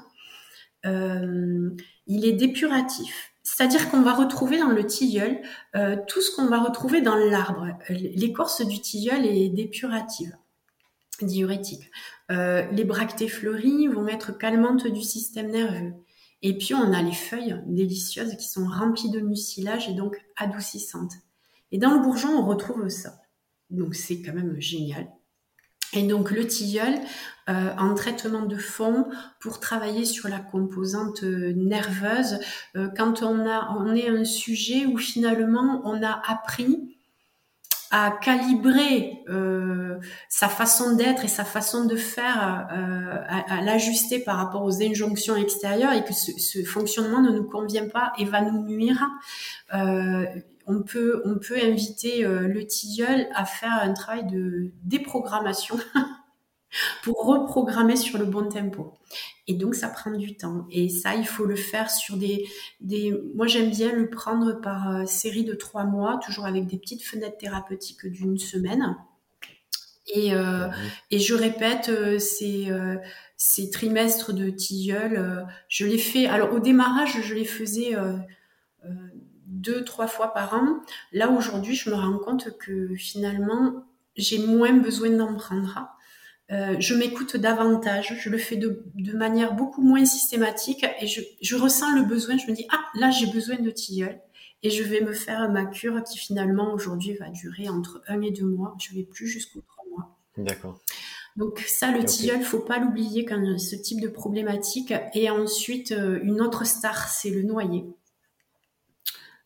il 0.85 2.25
est 2.25 2.33
dépuratif. 2.33 3.33
C'est-à-dire 3.57 3.90
qu'on 3.90 4.02
va 4.02 4.12
retrouver 4.12 4.59
dans 4.59 4.68
le 4.68 4.84
tilleul 4.84 5.40
euh, 5.76 5.96
tout 6.07 6.20
ce 6.20 6.30
qu'on 6.36 6.44
va 6.44 6.61
retrouver 6.61 7.00
dans 7.00 7.14
l'arbre. 7.14 7.68
L'écorce 7.88 8.61
du 8.61 8.82
tilleul 8.82 9.24
est 9.24 9.48
dépurative, 9.48 10.36
diurétique. 11.22 11.90
Euh, 12.30 12.70
les 12.72 12.84
bractées 12.84 13.28
fleuries 13.28 13.88
vont 13.88 14.09
être 14.09 14.36
calmantes 14.36 14.86
du 14.86 15.00
système 15.00 15.50
nerveux. 15.50 15.94
Et 16.42 16.59
puis 16.59 16.74
on 16.74 16.92
a 16.92 17.00
les 17.00 17.14
feuilles 17.14 17.62
délicieuses 17.66 18.36
qui 18.36 18.46
sont 18.46 18.66
remplies 18.66 19.11
de 19.11 19.20
mucilage 19.20 19.88
et 19.88 19.94
donc 19.94 20.22
adoucissantes. 20.36 21.14
Et 21.72 21.78
dans 21.78 21.94
le 21.94 22.00
bourgeon, 22.00 22.28
on 22.28 22.44
retrouve 22.44 22.90
ça. 22.90 23.22
Donc 23.70 23.94
c'est 23.94 24.20
quand 24.20 24.34
même 24.34 24.61
génial. 24.61 25.09
Et 25.97 26.03
donc 26.03 26.30
le 26.30 26.47
tilleul, 26.47 26.94
euh, 27.49 27.70
en 27.78 27.94
traitement 27.94 28.42
de 28.42 28.57
fond 28.57 29.07
pour 29.40 29.61
travailler 29.61 30.05
sur 30.05 30.28
la 30.28 30.40
composante 30.40 31.22
euh, 31.22 31.53
nerveuse, 31.55 32.38
euh, 32.76 32.88
quand 32.97 33.22
on, 33.22 33.49
a, 33.49 33.74
on 33.78 33.94
est 33.94 34.09
un 34.09 34.24
sujet 34.24 34.84
où 34.84 34.99
finalement 34.99 35.80
on 35.84 36.03
a 36.03 36.20
appris 36.28 36.97
à 37.92 38.11
calibrer 38.11 39.22
sa 40.28 40.49
façon 40.49 40.97
d'être 40.97 41.24
et 41.24 41.28
sa 41.28 41.44
façon 41.44 41.84
de 41.84 41.94
faire, 41.94 42.66
à, 43.28 43.62
l'ajuster 43.62 44.18
par 44.18 44.38
rapport 44.38 44.64
aux 44.64 44.82
injonctions 44.82 45.36
extérieures 45.36 45.92
et 45.92 46.05
que 46.05 46.12
ce, 46.12 46.32
ce, 46.32 46.64
fonctionnement 46.64 47.22
ne 47.22 47.30
nous 47.30 47.44
convient 47.44 47.86
pas 47.86 48.12
et 48.18 48.24
va 48.24 48.40
nous 48.42 48.66
nuire 48.66 49.07
on 50.67 50.83
peut, 50.83 51.23
on 51.25 51.39
peut 51.39 51.59
inviter 51.62 52.25
euh, 52.25 52.49
le 52.49 52.67
tilleul 52.67 53.29
à 53.35 53.45
faire 53.45 53.73
un 53.73 53.93
travail 53.93 54.27
de 54.27 54.73
déprogrammation 54.83 55.79
pour 57.03 57.25
reprogrammer 57.25 57.97
sur 57.97 58.19
le 58.19 58.25
bon 58.25 58.49
tempo. 58.49 58.95
Et 59.47 59.55
donc, 59.55 59.77
ça 59.77 59.89
prend 59.89 60.11
du 60.11 60.37
temps. 60.37 60.67
Et 60.71 60.89
ça, 60.89 61.14
il 61.14 61.27
faut 61.27 61.45
le 61.45 61.55
faire 61.55 61.91
sur 61.91 62.17
des... 62.17 62.47
des... 62.81 63.14
Moi, 63.35 63.47
j'aime 63.47 63.71
bien 63.71 63.93
le 63.93 64.11
prendre 64.11 64.61
par 64.61 64.91
euh, 64.91 65.07
série 65.07 65.45
de 65.45 65.55
trois 65.55 65.85
mois, 65.85 66.19
toujours 66.25 66.47
avec 66.47 66.67
des 66.67 66.79
petites 66.79 67.05
fenêtres 67.05 67.39
thérapeutiques 67.39 68.05
d'une 68.07 68.39
semaine. 68.39 68.97
Et, 70.12 70.35
euh, 70.35 70.69
et 71.11 71.19
je 71.19 71.35
répète 71.35 71.91
ces, 72.21 72.68
ces 73.37 73.71
trimestres 73.71 74.33
de 74.33 74.51
tilleul. 74.51 75.47
je 75.68 75.84
les 75.84 75.99
fais... 75.99 76.26
Alors, 76.26 76.53
au 76.53 76.61
démarrage, 76.61 77.22
je 77.22 77.34
les 77.34 77.45
faisais 77.45 77.97
deux, 79.57 79.84
trois 79.84 80.07
fois 80.07 80.33
par 80.33 80.54
an. 80.54 80.80
Là, 81.12 81.30
aujourd'hui, 81.30 81.74
je 81.74 81.91
me 81.91 81.95
rends 81.95 82.18
compte 82.18 82.57
que 82.58 82.95
finalement, 82.95 83.84
j'ai 84.16 84.38
moins 84.38 84.72
besoin 84.72 85.11
d'en 85.11 85.34
prendre. 85.34 85.88
Euh, 86.53 86.76
je 86.78 86.95
m'écoute 86.95 87.37
davantage, 87.37 88.16
je 88.20 88.30
le 88.30 88.38
fais 88.38 88.57
de, 88.57 88.84
manière 89.14 89.54
beaucoup 89.54 89.83
moins 89.83 90.04
systématique 90.04 90.87
et 91.00 91.07
je, 91.08 91.57
ressens 91.57 91.96
le 91.96 92.03
besoin, 92.03 92.38
je 92.38 92.46
me 92.46 92.54
dis, 92.54 92.66
ah, 92.70 92.84
là 92.95 93.11
j'ai 93.11 93.26
besoin 93.26 93.57
de 93.57 93.70
tilleul 93.70 94.20
et 94.62 94.70
je 94.70 94.84
vais 94.84 95.00
me 95.00 95.12
faire 95.12 95.50
ma 95.50 95.66
cure 95.66 96.04
qui 96.04 96.18
finalement 96.18 96.72
aujourd'hui 96.72 97.14
va 97.14 97.30
durer 97.30 97.68
entre 97.68 98.00
un 98.07 98.20
et 98.20 98.30
deux 98.30 98.46
mois, 98.46 98.76
je 98.78 98.95
vais 98.95 99.03
plus 99.03 99.26
jusqu'aux 99.26 99.62
trois 99.62 99.84
mois. 99.91 100.16
D'accord. 100.38 100.78
Donc 101.34 101.58
ça, 101.66 101.91
le 101.91 102.04
tilleul, 102.04 102.42
faut 102.42 102.61
pas 102.61 102.78
l'oublier 102.78 103.24
quand 103.24 103.58
ce 103.58 103.76
type 103.76 104.00
de 104.00 104.08
problématique. 104.08 104.95
Et 105.14 105.28
ensuite, 105.28 105.92
euh, 105.92 106.18
une 106.22 106.41
autre 106.41 106.64
star, 106.64 107.08
c'est 107.08 107.30
le 107.30 107.42
noyer. 107.42 107.84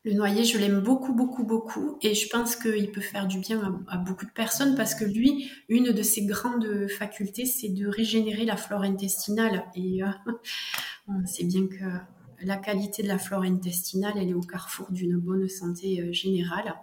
Le 0.04 0.14
noyer, 0.14 0.44
je 0.44 0.56
l'aime 0.56 0.80
beaucoup, 0.80 1.12
beaucoup, 1.12 1.44
beaucoup. 1.44 1.98
Et 2.00 2.14
je 2.14 2.28
pense 2.28 2.56
qu'il 2.56 2.90
peut 2.90 3.02
faire 3.02 3.26
du 3.26 3.38
bien 3.38 3.84
à, 3.88 3.98
beaucoup 3.98 4.24
de 4.24 4.30
personnes 4.30 4.74
parce 4.74 4.94
que 4.94 5.04
lui, 5.04 5.50
une 5.68 5.92
de 5.92 6.02
ses 6.02 6.24
grandes 6.24 6.88
facultés, 6.88 7.44
c'est 7.44 7.68
de 7.68 7.86
régénérer 7.86 8.46
la 8.46 8.56
flore 8.56 8.82
intestinale. 8.82 9.64
Et 9.74 10.02
euh, 10.02 10.06
on 11.08 11.26
sait 11.26 11.44
bien 11.44 11.66
que 11.66 11.84
la 12.42 12.56
qualité 12.56 13.02
de 13.02 13.08
la 13.08 13.18
flore 13.18 13.42
intestinale, 13.42 14.14
elle 14.16 14.30
est 14.30 14.34
au 14.34 14.40
carrefour 14.40 14.90
d'une 14.90 15.18
bonne 15.18 15.48
santé 15.48 16.10
générale. 16.14 16.74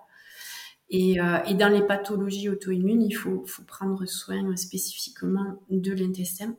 Et, 0.89 1.15
dans 1.15 1.71
les 1.71 1.85
pathologies 1.85 2.49
auto-immunes, 2.49 3.01
il 3.01 3.13
faut, 3.13 3.45
prendre 3.65 4.05
soin 4.05 4.55
spécifiquement 4.55 5.59
de 5.69 5.91
l'intestin. 5.91 6.55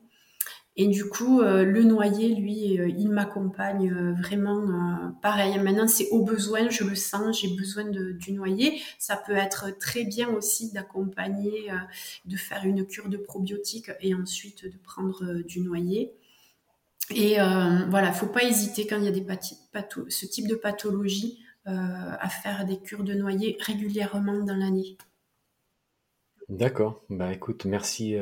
Et 0.80 0.86
du 0.86 1.08
coup, 1.08 1.40
euh, 1.40 1.64
le 1.64 1.82
noyer, 1.82 2.36
lui, 2.36 2.78
euh, 2.78 2.88
il 2.88 3.10
m'accompagne 3.10 3.90
euh, 3.90 4.12
vraiment 4.12 5.12
pareil. 5.20 5.58
Maintenant, 5.58 5.88
c'est 5.88 6.08
au 6.10 6.22
besoin, 6.22 6.70
je 6.70 6.84
le 6.84 6.94
sens, 6.94 7.40
j'ai 7.40 7.48
besoin 7.56 7.84
du 7.84 8.32
noyer. 8.32 8.80
Ça 8.96 9.16
peut 9.16 9.34
être 9.34 9.76
très 9.80 10.04
bien 10.04 10.28
aussi 10.28 10.72
d'accompagner, 10.72 11.68
de 12.24 12.36
faire 12.36 12.64
une 12.64 12.86
cure 12.86 13.08
de 13.08 13.16
probiotiques 13.16 13.90
et 14.00 14.14
ensuite 14.14 14.64
de 14.64 14.78
prendre 14.78 15.42
du 15.42 15.60
noyer. 15.60 16.12
Et 17.10 17.36
voilà, 17.88 18.12
faut 18.12 18.26
pas 18.26 18.44
hésiter 18.44 18.86
quand 18.86 18.98
il 18.98 19.04
y 19.04 19.08
a 19.08 19.10
des 19.10 19.26
ce 20.08 20.26
type 20.26 20.46
de 20.46 20.54
pathologie 20.54 21.40
à 21.64 22.28
faire 22.28 22.64
des 22.66 22.78
cures 22.78 23.02
de 23.02 23.14
noyer 23.14 23.56
régulièrement 23.60 24.44
dans 24.44 24.56
l'année. 24.56 24.96
D'accord. 26.48 27.02
Bah 27.10 27.32
écoute, 27.32 27.64
merci 27.64 28.16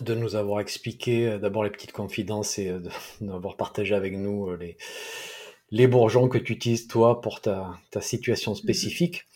de 0.00 0.14
nous 0.14 0.36
avoir 0.36 0.60
expliqué 0.60 1.26
euh, 1.26 1.38
d'abord 1.38 1.64
les 1.64 1.70
petites 1.70 1.92
confidences 1.92 2.58
et 2.58 2.68
euh, 2.68 2.80
d'avoir 3.20 3.56
partagé 3.56 3.94
avec 3.94 4.14
nous 4.14 4.48
euh, 4.48 4.56
les, 4.56 4.76
les 5.70 5.86
bourgeons 5.86 6.28
que 6.28 6.38
tu 6.38 6.52
utilises 6.52 6.86
toi 6.86 7.20
pour 7.20 7.40
ta, 7.40 7.78
ta 7.90 8.00
situation 8.00 8.54
spécifique. 8.54 9.26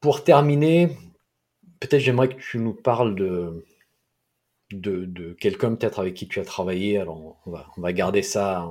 pour 0.00 0.24
terminer, 0.24 0.90
peut-être 1.80 2.00
j'aimerais 2.00 2.28
que 2.28 2.40
tu 2.40 2.58
nous 2.58 2.74
parles 2.74 3.14
de, 3.14 3.64
de, 4.72 5.04
de 5.06 5.32
quelqu'un 5.32 5.74
peut-être 5.74 5.98
avec 5.98 6.14
qui 6.14 6.28
tu 6.28 6.40
as 6.40 6.44
travaillé. 6.44 6.98
Alors 6.98 7.40
on 7.46 7.50
va, 7.50 7.66
on 7.76 7.80
va 7.80 7.92
garder 7.92 8.22
ça. 8.22 8.66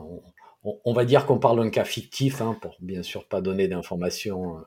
On, 0.63 0.79
on, 0.85 0.93
va 0.93 1.05
dire 1.05 1.25
qu'on 1.25 1.39
parle 1.39 1.59
d'un 1.59 1.69
cas 1.69 1.85
fictif, 1.85 2.41
hein, 2.41 2.57
pour 2.61 2.75
bien 2.81 3.01
sûr 3.01 3.27
pas 3.27 3.41
donner 3.41 3.67
d'informations 3.67 4.57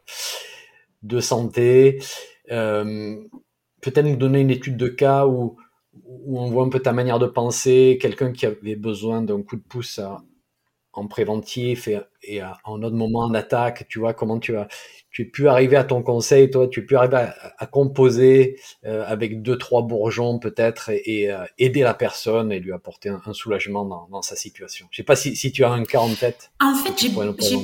de 1.02 1.20
santé. 1.20 2.02
Euh, 2.50 3.22
peut-être 3.80 4.06
nous 4.06 4.16
donner 4.16 4.40
une 4.40 4.50
étude 4.50 4.76
de 4.76 4.88
cas 4.88 5.26
où 5.26 5.56
où 6.06 6.38
on 6.40 6.50
voit 6.50 6.64
un 6.64 6.68
peu 6.68 6.80
ta 6.80 6.92
manière 6.92 7.18
de 7.18 7.26
penser, 7.26 7.98
quelqu'un 8.00 8.32
qui 8.32 8.46
avait 8.46 8.76
besoin 8.76 9.22
d'un 9.22 9.42
coup 9.42 9.56
de 9.56 9.62
pouce 9.62 10.00
en 10.92 11.06
préventif 11.06 11.88
et, 11.88 12.00
et 12.22 12.42
en 12.42 12.82
autre 12.82 12.96
moment 12.96 13.20
en 13.20 13.34
attaque, 13.34 13.86
tu 13.88 13.98
vois, 13.98 14.12
comment 14.12 14.38
tu 14.38 14.56
as, 14.56 14.68
tu 15.10 15.28
pu 15.28 15.48
arriver 15.48 15.76
à 15.76 15.84
ton 15.84 16.02
conseil, 16.02 16.50
toi, 16.50 16.68
tu 16.68 16.86
pu 16.86 16.96
arriver 16.96 17.28
à, 17.58 17.66
composer 17.66 18.60
euh, 18.84 19.04
avec 19.06 19.42
deux, 19.42 19.58
trois 19.58 19.82
bourgeons 19.82 20.38
peut-être 20.38 20.90
et, 20.90 21.30
euh, 21.30 21.44
aider 21.58 21.82
la 21.82 21.94
personne 21.94 22.52
et 22.52 22.60
lui 22.60 22.72
apporter 22.72 23.08
un, 23.08 23.32
soulagement 23.32 23.84
dans, 23.84 24.22
sa 24.22 24.36
situation. 24.36 24.86
Je 24.90 24.98
sais 24.98 25.02
pas 25.02 25.16
si, 25.16 25.34
si, 25.34 25.50
tu 25.50 25.64
as 25.64 25.70
un 25.70 25.84
cas 25.84 25.98
en 25.98 26.14
tête. 26.14 26.52
En 26.60 26.74
fait, 26.74 26.92
j'ai 26.98 27.10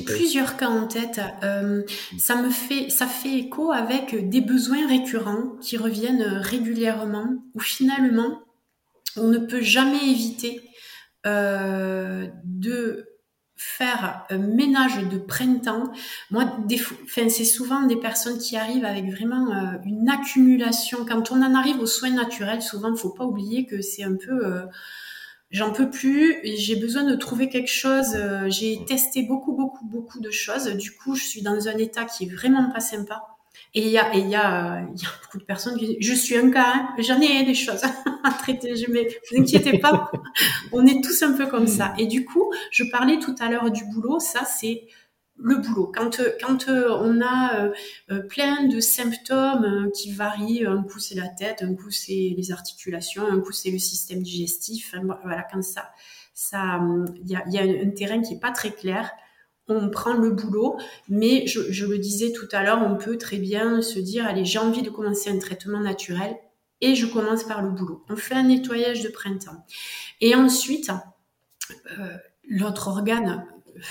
plusieurs 0.03 0.57
cas 0.57 0.67
en 0.67 0.87
tête. 0.87 1.21
Euh, 1.43 1.83
ça 2.17 2.35
me 2.41 2.49
fait, 2.49 2.89
ça 2.89 3.05
fait 3.05 3.33
écho 3.33 3.71
avec 3.71 4.27
des 4.27 4.41
besoins 4.41 4.87
récurrents 4.87 5.55
qui 5.61 5.77
reviennent 5.77 6.23
régulièrement 6.23 7.27
ou 7.53 7.59
finalement 7.59 8.41
on 9.15 9.29
ne 9.29 9.39
peut 9.39 9.61
jamais 9.61 10.11
éviter 10.11 10.61
de 11.25 13.16
faire 13.57 14.25
un 14.29 14.37
ménage 14.37 15.03
de 15.07 15.17
printemps. 15.17 15.91
Moi, 16.29 16.45
enfin, 17.03 17.29
c'est 17.29 17.43
souvent 17.43 17.81
des 17.81 17.95
personnes 17.95 18.37
qui 18.37 18.55
arrivent 18.55 18.85
avec 18.85 19.09
vraiment 19.09 19.51
euh, 19.51 19.77
une 19.85 20.07
accumulation. 20.09 21.05
Quand 21.05 21.31
on 21.31 21.41
en 21.41 21.55
arrive 21.55 21.79
aux 21.79 21.87
soins 21.87 22.11
naturels, 22.11 22.61
souvent, 22.61 22.91
il 22.93 22.97
faut 22.97 23.09
pas 23.09 23.25
oublier 23.25 23.65
que 23.65 23.81
c'est 23.81 24.03
un 24.03 24.15
peu, 24.15 24.45
euh, 24.45 24.65
j'en 25.49 25.71
peux 25.71 25.89
plus, 25.89 26.37
j'ai 26.43 26.75
besoin 26.75 27.03
de 27.03 27.15
trouver 27.15 27.49
quelque 27.49 27.71
chose. 27.71 28.13
Euh, 28.15 28.49
j'ai 28.49 28.85
testé 28.85 29.23
beaucoup, 29.23 29.53
beaucoup, 29.53 29.85
beaucoup 29.85 30.19
de 30.19 30.29
choses. 30.29 30.67
Du 30.67 30.95
coup, 30.95 31.15
je 31.15 31.23
suis 31.23 31.41
dans 31.41 31.67
un 31.67 31.77
état 31.77 32.05
qui 32.05 32.25
est 32.25 32.33
vraiment 32.33 32.69
pas 32.71 32.79
sympa. 32.79 33.36
Et 33.73 33.81
il 33.81 33.89
y 33.89 33.97
a, 33.97 34.13
il 34.15 34.27
y, 34.27 34.35
a, 34.35 34.81
beaucoup 35.23 35.37
de 35.37 35.43
personnes 35.43 35.77
qui 35.77 35.87
disent, 35.87 35.97
je 35.99 36.13
suis 36.13 36.37
un 36.37 36.49
cas, 36.49 36.73
hein, 36.75 36.95
j'en 36.99 37.19
ai 37.19 37.43
des 37.43 37.53
choses 37.53 37.83
à 38.23 38.31
traiter, 38.31 38.75
je 38.75 38.89
ne 38.89 38.97
vous 38.97 39.41
inquiétez 39.41 39.77
pas, 39.79 40.11
on 40.71 40.85
est 40.85 41.03
tous 41.03 41.21
un 41.23 41.33
peu 41.33 41.47
comme 41.47 41.67
ça. 41.67 41.93
Et 41.97 42.07
du 42.07 42.25
coup, 42.25 42.51
je 42.71 42.83
parlais 42.91 43.19
tout 43.19 43.35
à 43.39 43.49
l'heure 43.49 43.69
du 43.69 43.83
boulot, 43.85 44.19
ça 44.19 44.45
c'est 44.45 44.87
le 45.39 45.57
boulot. 45.57 45.91
Quand, 45.93 46.19
quand 46.41 46.67
on 46.69 47.21
a 47.21 47.71
euh, 48.09 48.21
plein 48.23 48.63
de 48.65 48.79
symptômes 48.79 49.65
euh, 49.65 49.91
qui 49.91 50.11
varient, 50.11 50.65
un 50.65 50.81
coup 50.81 50.99
c'est 50.99 51.15
la 51.15 51.27
tête, 51.27 51.61
un 51.61 51.75
coup 51.75 51.91
c'est 51.91 52.33
les 52.35 52.51
articulations, 52.51 53.27
un 53.27 53.39
coup 53.39 53.51
c'est 53.51 53.69
le 53.69 53.79
système 53.79 54.23
digestif, 54.23 54.95
voilà, 55.23 55.45
quand 55.51 55.61
ça, 55.61 55.91
ça, 56.33 56.79
il 57.23 57.29
y 57.29 57.35
a, 57.35 57.43
y 57.47 57.59
a 57.59 57.61
un 57.61 57.89
terrain 57.91 58.21
qui 58.21 58.35
est 58.35 58.39
pas 58.39 58.51
très 58.51 58.71
clair, 58.71 59.11
on 59.67 59.89
prend 59.89 60.13
le 60.13 60.31
boulot, 60.31 60.77
mais 61.09 61.45
je, 61.47 61.85
le 61.85 61.97
disais 61.97 62.31
tout 62.31 62.47
à 62.51 62.63
l'heure, 62.63 62.81
on 62.85 62.95
peut 62.95 63.17
très 63.17 63.37
bien 63.37 63.81
se 63.81 63.99
dire, 63.99 64.25
allez, 64.25 64.45
j'ai 64.45 64.59
envie 64.59 64.81
de 64.81 64.89
commencer 64.89 65.29
un 65.29 65.39
traitement 65.39 65.79
naturel 65.79 66.37
et 66.81 66.95
je 66.95 67.05
commence 67.05 67.43
par 67.43 67.61
le 67.61 67.71
boulot. 67.71 68.05
On 68.09 68.15
fait 68.15 68.35
un 68.35 68.43
nettoyage 68.43 69.01
de 69.01 69.09
printemps. 69.09 69.65
Et 70.21 70.35
ensuite, 70.35 70.91
euh, 71.99 72.17
l'autre 72.47 72.87
organe, 72.87 73.45
euh, 73.75 73.81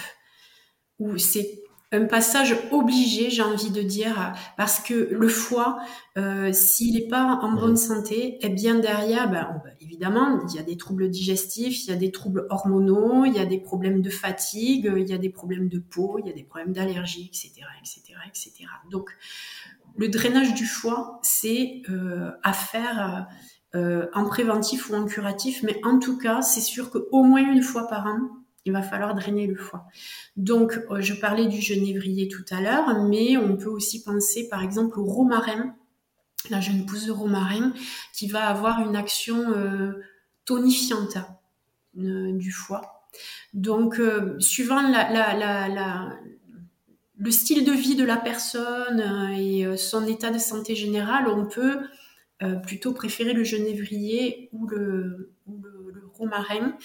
où 0.99 1.19
c'est 1.19 1.63
un 1.97 2.07
passage 2.07 2.57
obligé, 2.71 3.31
j'ai 3.31 3.43
envie 3.43 3.71
de 3.71 3.83
dire, 3.83 4.35
parce 4.57 4.81
que 4.81 5.09
le 5.11 5.29
foie, 5.29 5.79
euh, 6.19 6.53
s'il 6.53 6.95
n'est 6.95 7.09
pas 7.09 7.25
en 7.43 7.53
bonne 7.53 7.77
santé, 7.77 8.39
et 8.45 8.49
bien 8.49 8.79
derrière, 8.79 9.31
ben, 9.31 9.63
évidemment, 9.81 10.41
il 10.49 10.55
y 10.55 10.59
a 10.59 10.63
des 10.63 10.77
troubles 10.77 11.09
digestifs, 11.09 11.85
il 11.85 11.91
y 11.91 11.93
a 11.93 11.97
des 11.97 12.11
troubles 12.11 12.47
hormonaux, 12.51 13.25
il 13.25 13.35
y 13.35 13.39
a 13.39 13.47
des 13.47 13.59
problèmes 13.59 14.03
de 14.03 14.11
fatigue, 14.11 14.93
il 14.97 15.09
y 15.09 15.15
a 15.15 15.19
des 15.19 15.31
problèmes 15.31 15.69
de 15.69 15.79
peau, 15.79 16.19
il 16.19 16.27
y 16.27 16.31
a 16.31 16.35
des 16.35 16.45
problèmes 16.45 16.73
d'allergie, 16.73 17.31
etc., 17.33 17.67
etc., 17.81 18.19
etc. 18.29 18.53
Donc, 18.91 19.11
le 19.97 20.09
drainage 20.09 20.55
du 20.55 20.67
foie, 20.67 21.19
c'est 21.23 21.83
euh, 21.89 22.31
à 22.43 22.53
faire 22.53 23.27
euh, 23.75 24.07
en 24.15 24.25
préventif 24.25 24.91
ou 24.91 24.95
en 24.95 25.05
curatif, 25.05 25.63
mais 25.63 25.81
en 25.85 25.99
tout 25.99 26.19
cas, 26.19 26.43
c'est 26.43 26.61
sûr 26.61 26.91
qu'au 26.91 27.23
moins 27.23 27.43
une 27.43 27.63
fois 27.63 27.89
par 27.89 28.07
an, 28.07 28.21
il 28.67 28.73
va 28.73 28.83
falloir 28.83 29.15
drainer 29.15 29.47
le 29.47 29.55
foie. 29.55 29.87
Donc, 30.37 30.79
euh, 30.91 31.01
je 31.01 31.15
parlais 31.15 31.47
du 31.47 31.61
genévrier 31.61 32.29
tout 32.29 32.45
à 32.51 32.61
l'heure, 32.61 33.05
mais 33.05 33.37
on 33.37 33.57
peut 33.57 33.71
aussi 33.71 34.03
penser 34.03 34.49
par 34.49 34.63
exemple 34.63 34.99
au 34.99 35.05
romarin, 35.05 35.75
la 36.51 36.61
jeune 36.61 36.85
pousse 36.85 37.07
de 37.07 37.13
romarin, 37.13 37.73
qui 38.13 38.27
va 38.27 38.49
avoir 38.49 38.81
une 38.81 38.97
action 38.97 39.53
euh, 39.53 39.93
tonifiante 40.45 41.17
euh, 41.99 42.33
du 42.33 42.51
foie. 42.51 43.09
Donc, 43.55 43.99
suivant 44.41 44.83
le 47.19 47.31
style 47.31 47.65
de 47.65 47.73
vie 47.73 47.97
de 47.97 48.05
la 48.05 48.19
personne 48.19 49.33
et 49.35 49.75
son 49.79 50.07
état 50.07 50.31
de 50.31 50.39
santé 50.39 50.75
général, 50.75 51.27
on 51.27 51.47
peut 51.47 51.79
plutôt 52.63 52.93
préférer 52.93 53.33
le 53.33 53.43
genévrier 53.43 54.51
ou 54.53 54.67
le, 54.67 55.35
romarin. 56.19 56.77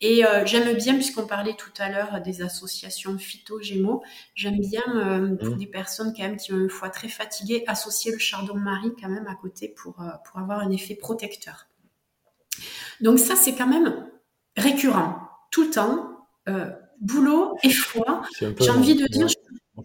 Et 0.00 0.24
euh, 0.24 0.44
j'aime 0.46 0.74
bien, 0.76 0.94
puisqu'on 0.94 1.26
parlait 1.26 1.54
tout 1.54 1.72
à 1.78 1.90
l'heure 1.90 2.20
des 2.20 2.42
associations 2.42 3.18
phyto-gémeaux, 3.18 4.02
j'aime 4.34 4.58
bien 4.58 4.82
euh, 4.94 5.36
pour 5.36 5.54
mmh. 5.54 5.58
des 5.58 5.66
personnes 5.66 6.12
quand 6.16 6.22
même 6.22 6.36
qui 6.36 6.52
ont 6.52 6.58
une 6.58 6.70
foie 6.70 6.90
très 6.90 7.08
fatiguée, 7.08 7.64
associer 7.66 8.12
le 8.12 8.18
chardon-marie 8.18 8.92
quand 9.00 9.08
même 9.08 9.26
à 9.26 9.34
côté 9.34 9.68
pour, 9.68 10.00
euh, 10.00 10.10
pour 10.24 10.40
avoir 10.40 10.60
un 10.60 10.70
effet 10.70 10.94
protecteur. 10.94 11.66
Donc 13.00 13.18
ça, 13.18 13.36
c'est 13.36 13.54
quand 13.54 13.68
même 13.68 14.08
récurrent, 14.56 15.18
tout 15.50 15.64
le 15.64 15.70
temps. 15.70 16.06
boulot 17.00 17.56
et 17.62 17.70
foie. 17.70 18.22
J'ai 18.38 18.70
envie 18.70 18.96
de 18.96 19.06
dire, 19.06 19.28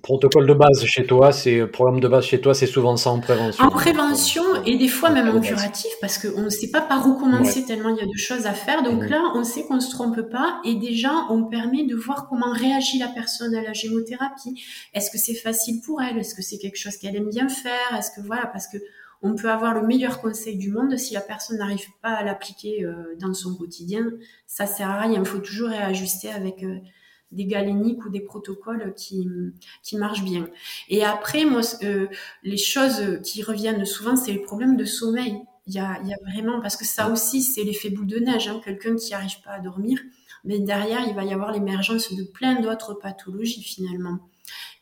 Protocole 0.02 0.48
de 0.48 0.54
base 0.54 0.84
chez 0.86 1.06
toi, 1.06 1.32
c'est 1.32 1.66
programme 1.68 2.00
de 2.00 2.08
base 2.08 2.26
chez 2.26 2.42
toi, 2.42 2.54
c'est 2.54 2.68
souvent 2.68 2.98
ça 2.98 3.12
en 3.12 3.20
prévention. 3.20 3.64
En 3.64 3.70
prévention 3.70 4.44
et 4.66 4.78
des 4.78 4.88
fois 4.88 5.10
même 5.10 5.30
en 5.30 5.40
curatif 5.40 5.92
parce 6.02 6.18
qu'on 6.18 6.42
ne 6.42 6.50
sait 6.50 6.70
pas 6.70 6.82
par 6.82 7.08
où 7.08 7.16
commencer 7.16 7.66
tellement 7.66 7.90
il 7.90 7.98
y 7.98 8.02
a 8.02 8.06
de 8.06 8.18
choses 8.18 8.46
à 8.46 8.54
faire. 8.54 8.84
Donc 8.84 9.04
mhm. 9.04 9.10
là, 9.10 9.32
on 9.36 9.44
sait 9.44 9.64
qu'on 9.64 9.80
se 9.80 9.92
trompe 9.92 10.22
pas 10.30 10.60
et 10.64 10.76
déjà 10.76 11.12
on 11.30 11.46
permet 11.46 11.86
de 11.86 11.96
voir 11.96 12.28
comment 12.30 12.52
réagit 12.52 13.00
la 13.00 13.08
personne 13.08 13.56
à 13.56 13.62
la 13.62 13.74
gémothérapie. 13.74 14.62
Est-ce 14.94 15.12
que 15.12 15.18
c'est 15.18 15.36
facile 15.36 15.82
pour 15.86 16.02
elle? 16.02 16.18
Est-ce 16.18 16.36
que 16.36 16.42
c'est 16.42 16.58
quelque 16.58 16.78
chose 16.78 16.98
qu'elle 16.98 17.16
aime 17.16 17.30
bien 17.30 17.50
faire? 17.50 17.98
Est-ce 17.98 18.12
que 18.12 18.26
voilà 18.26 18.48
parce 18.48 18.68
que 18.68 18.78
on 19.22 19.36
peut 19.36 19.50
avoir 19.50 19.74
le 19.74 19.86
meilleur 19.86 20.22
conseil 20.22 20.58
du 20.58 20.72
monde 20.72 20.98
si 20.98 21.14
la 21.14 21.22
personne 21.22 21.58
n'arrive 21.58 21.88
pas 22.02 22.12
à 22.12 22.24
l'appliquer 22.24 22.86
euh, 22.86 23.16
dans 23.20 23.34
son 23.34 23.56
quotidien, 23.56 24.12
ça 24.46 24.68
sert 24.68 24.90
à 24.90 25.00
rien. 25.02 25.20
Il 25.20 25.26
faut 25.26 25.40
toujours 25.40 25.70
réajuster 25.70 26.30
avec 26.30 26.64
euh, 26.64 26.78
des 27.32 27.46
galéniques 27.46 28.06
ou 28.06 28.10
des 28.10 28.22
protocoles 28.22 28.94
qui, 28.96 29.28
qui 29.84 29.98
marchent 29.98 30.24
bien. 30.24 30.48
Et 30.90 31.04
après, 31.04 31.46
moi, 31.46 31.62
euh, 31.84 32.08
les 32.44 32.58
choses 32.58 33.20
qui 33.24 33.44
reviennent 33.44 33.86
souvent, 33.86 34.16
c'est 34.16 34.32
les 34.32 34.40
problèmes 34.40 34.78
de 34.78 34.86
sommeil. 34.86 35.42
Il 35.68 35.74
y 35.74 35.80
a, 35.80 36.00
il 36.04 36.10
y 36.10 36.14
a 36.14 36.18
vraiment, 36.32 36.62
parce 36.62 36.78
que 36.78 36.86
ça 36.86 37.10
aussi, 37.10 37.42
c'est 37.42 37.64
l'effet 37.64 37.90
boule 37.90 38.08
de 38.08 38.20
neige. 38.20 38.48
Hein, 38.48 38.62
Quelqu'un 38.64 38.96
qui 38.96 39.12
n'arrive 39.12 39.42
pas 39.44 39.52
à 39.52 39.60
dormir, 39.60 40.00
mais 40.44 40.60
derrière, 40.60 41.02
il 41.08 41.16
va 41.16 41.24
y 41.24 41.34
avoir 41.34 41.52
l'émergence 41.52 42.14
de 42.14 42.24
plein 42.24 42.62
d'autres 42.62 42.94
pathologies 42.94 43.64
finalement. 43.64 44.20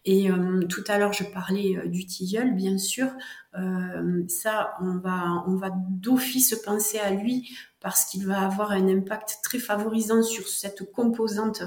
Et 0.05 0.29
euh, 0.29 0.63
tout 0.67 0.83
à 0.87 0.97
l'heure, 0.97 1.13
je 1.13 1.23
parlais 1.23 1.77
euh, 1.77 1.87
du 1.87 2.05
tilleul, 2.05 2.53
bien 2.55 2.77
sûr. 2.77 3.09
Euh, 3.57 4.23
ça, 4.27 4.73
on 4.81 4.97
va, 4.97 5.43
on 5.47 5.55
va 5.55 5.69
d'office 5.73 6.55
penser 6.65 6.99
à 6.99 7.11
lui 7.11 7.55
parce 7.79 8.05
qu'il 8.05 8.25
va 8.25 8.41
avoir 8.41 8.71
un 8.71 8.87
impact 8.87 9.39
très 9.43 9.59
favorisant 9.59 10.21
sur 10.23 10.47
cette 10.47 10.91
composante 10.91 11.63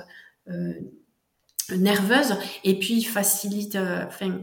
nerveuse 1.71 2.37
et 2.65 2.79
puis 2.79 2.95
il 2.95 3.05
facilite, 3.05 3.77
enfin, 3.77 4.41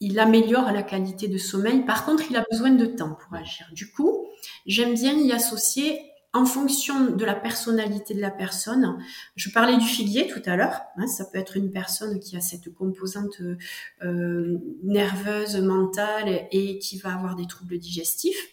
il 0.00 0.18
améliore 0.18 0.72
la 0.72 0.82
qualité 0.82 1.28
de 1.28 1.38
sommeil. 1.38 1.84
Par 1.84 2.04
contre, 2.04 2.24
il 2.30 2.36
a 2.36 2.44
besoin 2.50 2.70
de 2.70 2.86
temps 2.86 3.14
pour 3.14 3.34
agir. 3.34 3.66
Du 3.72 3.90
coup, 3.90 4.26
j'aime 4.66 4.94
bien 4.94 5.12
y 5.14 5.32
associer 5.32 6.00
en 6.32 6.46
fonction 6.46 7.10
de 7.10 7.24
la 7.24 7.34
personnalité 7.34 8.14
de 8.14 8.20
la 8.20 8.30
personne. 8.30 8.98
Je 9.34 9.50
parlais 9.50 9.76
du 9.76 9.86
figuier 9.86 10.28
tout 10.28 10.42
à 10.46 10.56
l'heure. 10.56 10.80
Hein, 10.96 11.06
ça 11.06 11.24
peut 11.24 11.38
être 11.38 11.56
une 11.56 11.70
personne 11.70 12.20
qui 12.20 12.36
a 12.36 12.40
cette 12.40 12.72
composante 12.72 13.40
euh, 14.02 14.58
nerveuse, 14.84 15.56
mentale 15.56 16.46
et 16.52 16.78
qui 16.78 16.98
va 16.98 17.14
avoir 17.14 17.34
des 17.34 17.46
troubles 17.46 17.78
digestifs. 17.78 18.48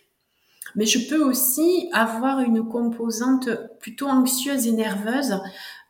Mais 0.75 0.85
je 0.85 1.07
peux 1.07 1.23
aussi 1.23 1.89
avoir 1.93 2.39
une 2.39 2.67
composante 2.67 3.49
plutôt 3.79 4.07
anxieuse 4.07 4.67
et 4.67 4.73
nerveuse 4.73 5.39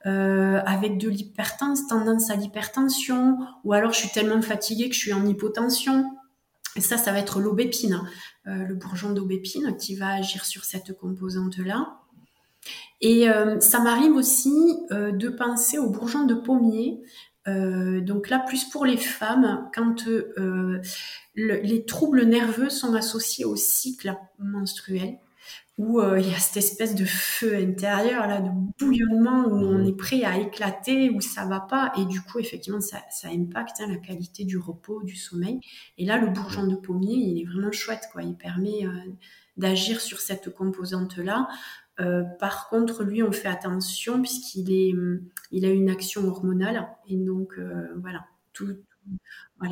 euh, 0.06 0.62
avec 0.66 0.98
de 0.98 1.10
l'hypertension, 1.10 1.88
tendance 1.88 2.30
à 2.30 2.36
l'hypertension, 2.36 3.38
ou 3.64 3.74
alors 3.74 3.94
je 3.94 4.00
suis 4.00 4.10
tellement 4.10 4.42
fatiguée 4.42 4.90
que 4.90 4.96
je 4.96 5.00
suis 5.00 5.14
en 5.14 5.26
hypotension. 5.26 6.06
Et 6.78 6.82
ça, 6.82 6.98
ça 6.98 7.12
va 7.12 7.20
être 7.20 7.40
l'aubépine, 7.40 8.02
euh, 8.46 8.66
le 8.66 8.76
bourgeon 8.76 9.12
d'aubépine 9.12 9.76
qui 9.78 9.96
va 9.96 10.10
agir 10.10 10.46
sur 10.46 10.64
cette 10.64 10.96
composante-là. 10.96 11.98
Et 13.02 13.30
euh, 13.30 13.60
ça 13.60 13.80
m'arrive 13.80 14.14
aussi 14.14 14.54
euh, 14.92 15.12
de 15.12 15.30
penser 15.30 15.80
au 15.80 15.90
bourgeon 15.90 16.26
de 16.26 16.36
pommier. 16.36 17.02
donc 17.48 18.30
là, 18.30 18.40
plus 18.40 18.66
pour 18.66 18.86
les 18.86 18.98
femmes, 18.98 19.70
quand 19.74 20.06
les 21.36 21.86
troubles 21.86 22.26
nerveux 22.26 22.70
sont 22.70 22.94
associés 22.94 23.46
au 23.46 23.56
cycle 23.56 24.14
menstruel 24.38 25.18
où 25.78 26.02
euh, 26.02 26.20
il 26.20 26.28
y 26.28 26.34
a 26.34 26.40
cette 26.40 26.58
espèce 26.58 26.96
de 26.96 27.06
feu 27.06 27.56
intérieur 27.56 28.28
là, 28.28 28.42
de 28.42 28.50
bouillonnement 28.80 29.46
où 29.46 29.54
on 29.54 29.78
mhm. 29.78 29.88
est 29.88 29.96
prêt 29.96 30.24
à 30.24 30.38
éclater, 30.40 31.12
où 31.12 31.22
ça 31.22 31.46
va 31.46 31.60
pas, 31.60 31.92
et 31.98 32.06
du 32.06 32.22
coup 32.22 32.40
effectivement 32.40 32.82
ça, 32.82 32.98
ça 33.12 33.30
impacte 33.30 33.80
hein, 33.80 33.88
la 33.88 33.98
qualité 33.98 34.44
du 34.44 34.58
repos, 34.58 35.04
du 35.04 35.16
sommeil. 35.16 35.60
Et 35.98 36.06
là 36.06 36.18
le 36.18 36.28
bourgeon 36.28 36.66
de 36.66 36.76
pommier, 36.76 37.16
il 37.16 37.42
est 37.42 37.46
vraiment 37.46 37.72
chouette 37.72 38.10
quoi, 38.12 38.24
il 38.24 38.36
permet 38.36 38.86
euh, 38.86 38.92
d'agir 39.56 40.02
sur 40.02 40.20
cette 40.20 40.54
composante 40.54 41.18
là. 41.18 41.48
Euh, 42.00 42.24
par 42.40 42.70
contre, 42.70 43.04
lui, 43.04 43.24
on 43.24 43.32
fait 43.32 43.48
attention 43.48 44.22
puisqu'il 44.22 44.72
est, 44.72 44.94
il 45.52 45.66
a 45.66 45.70
une 45.70 45.90
action 45.90 46.28
hormonale 46.28 46.88
et 47.08 47.18
donc 47.18 47.60
voilà, 48.00 48.26
tout, 48.54 48.78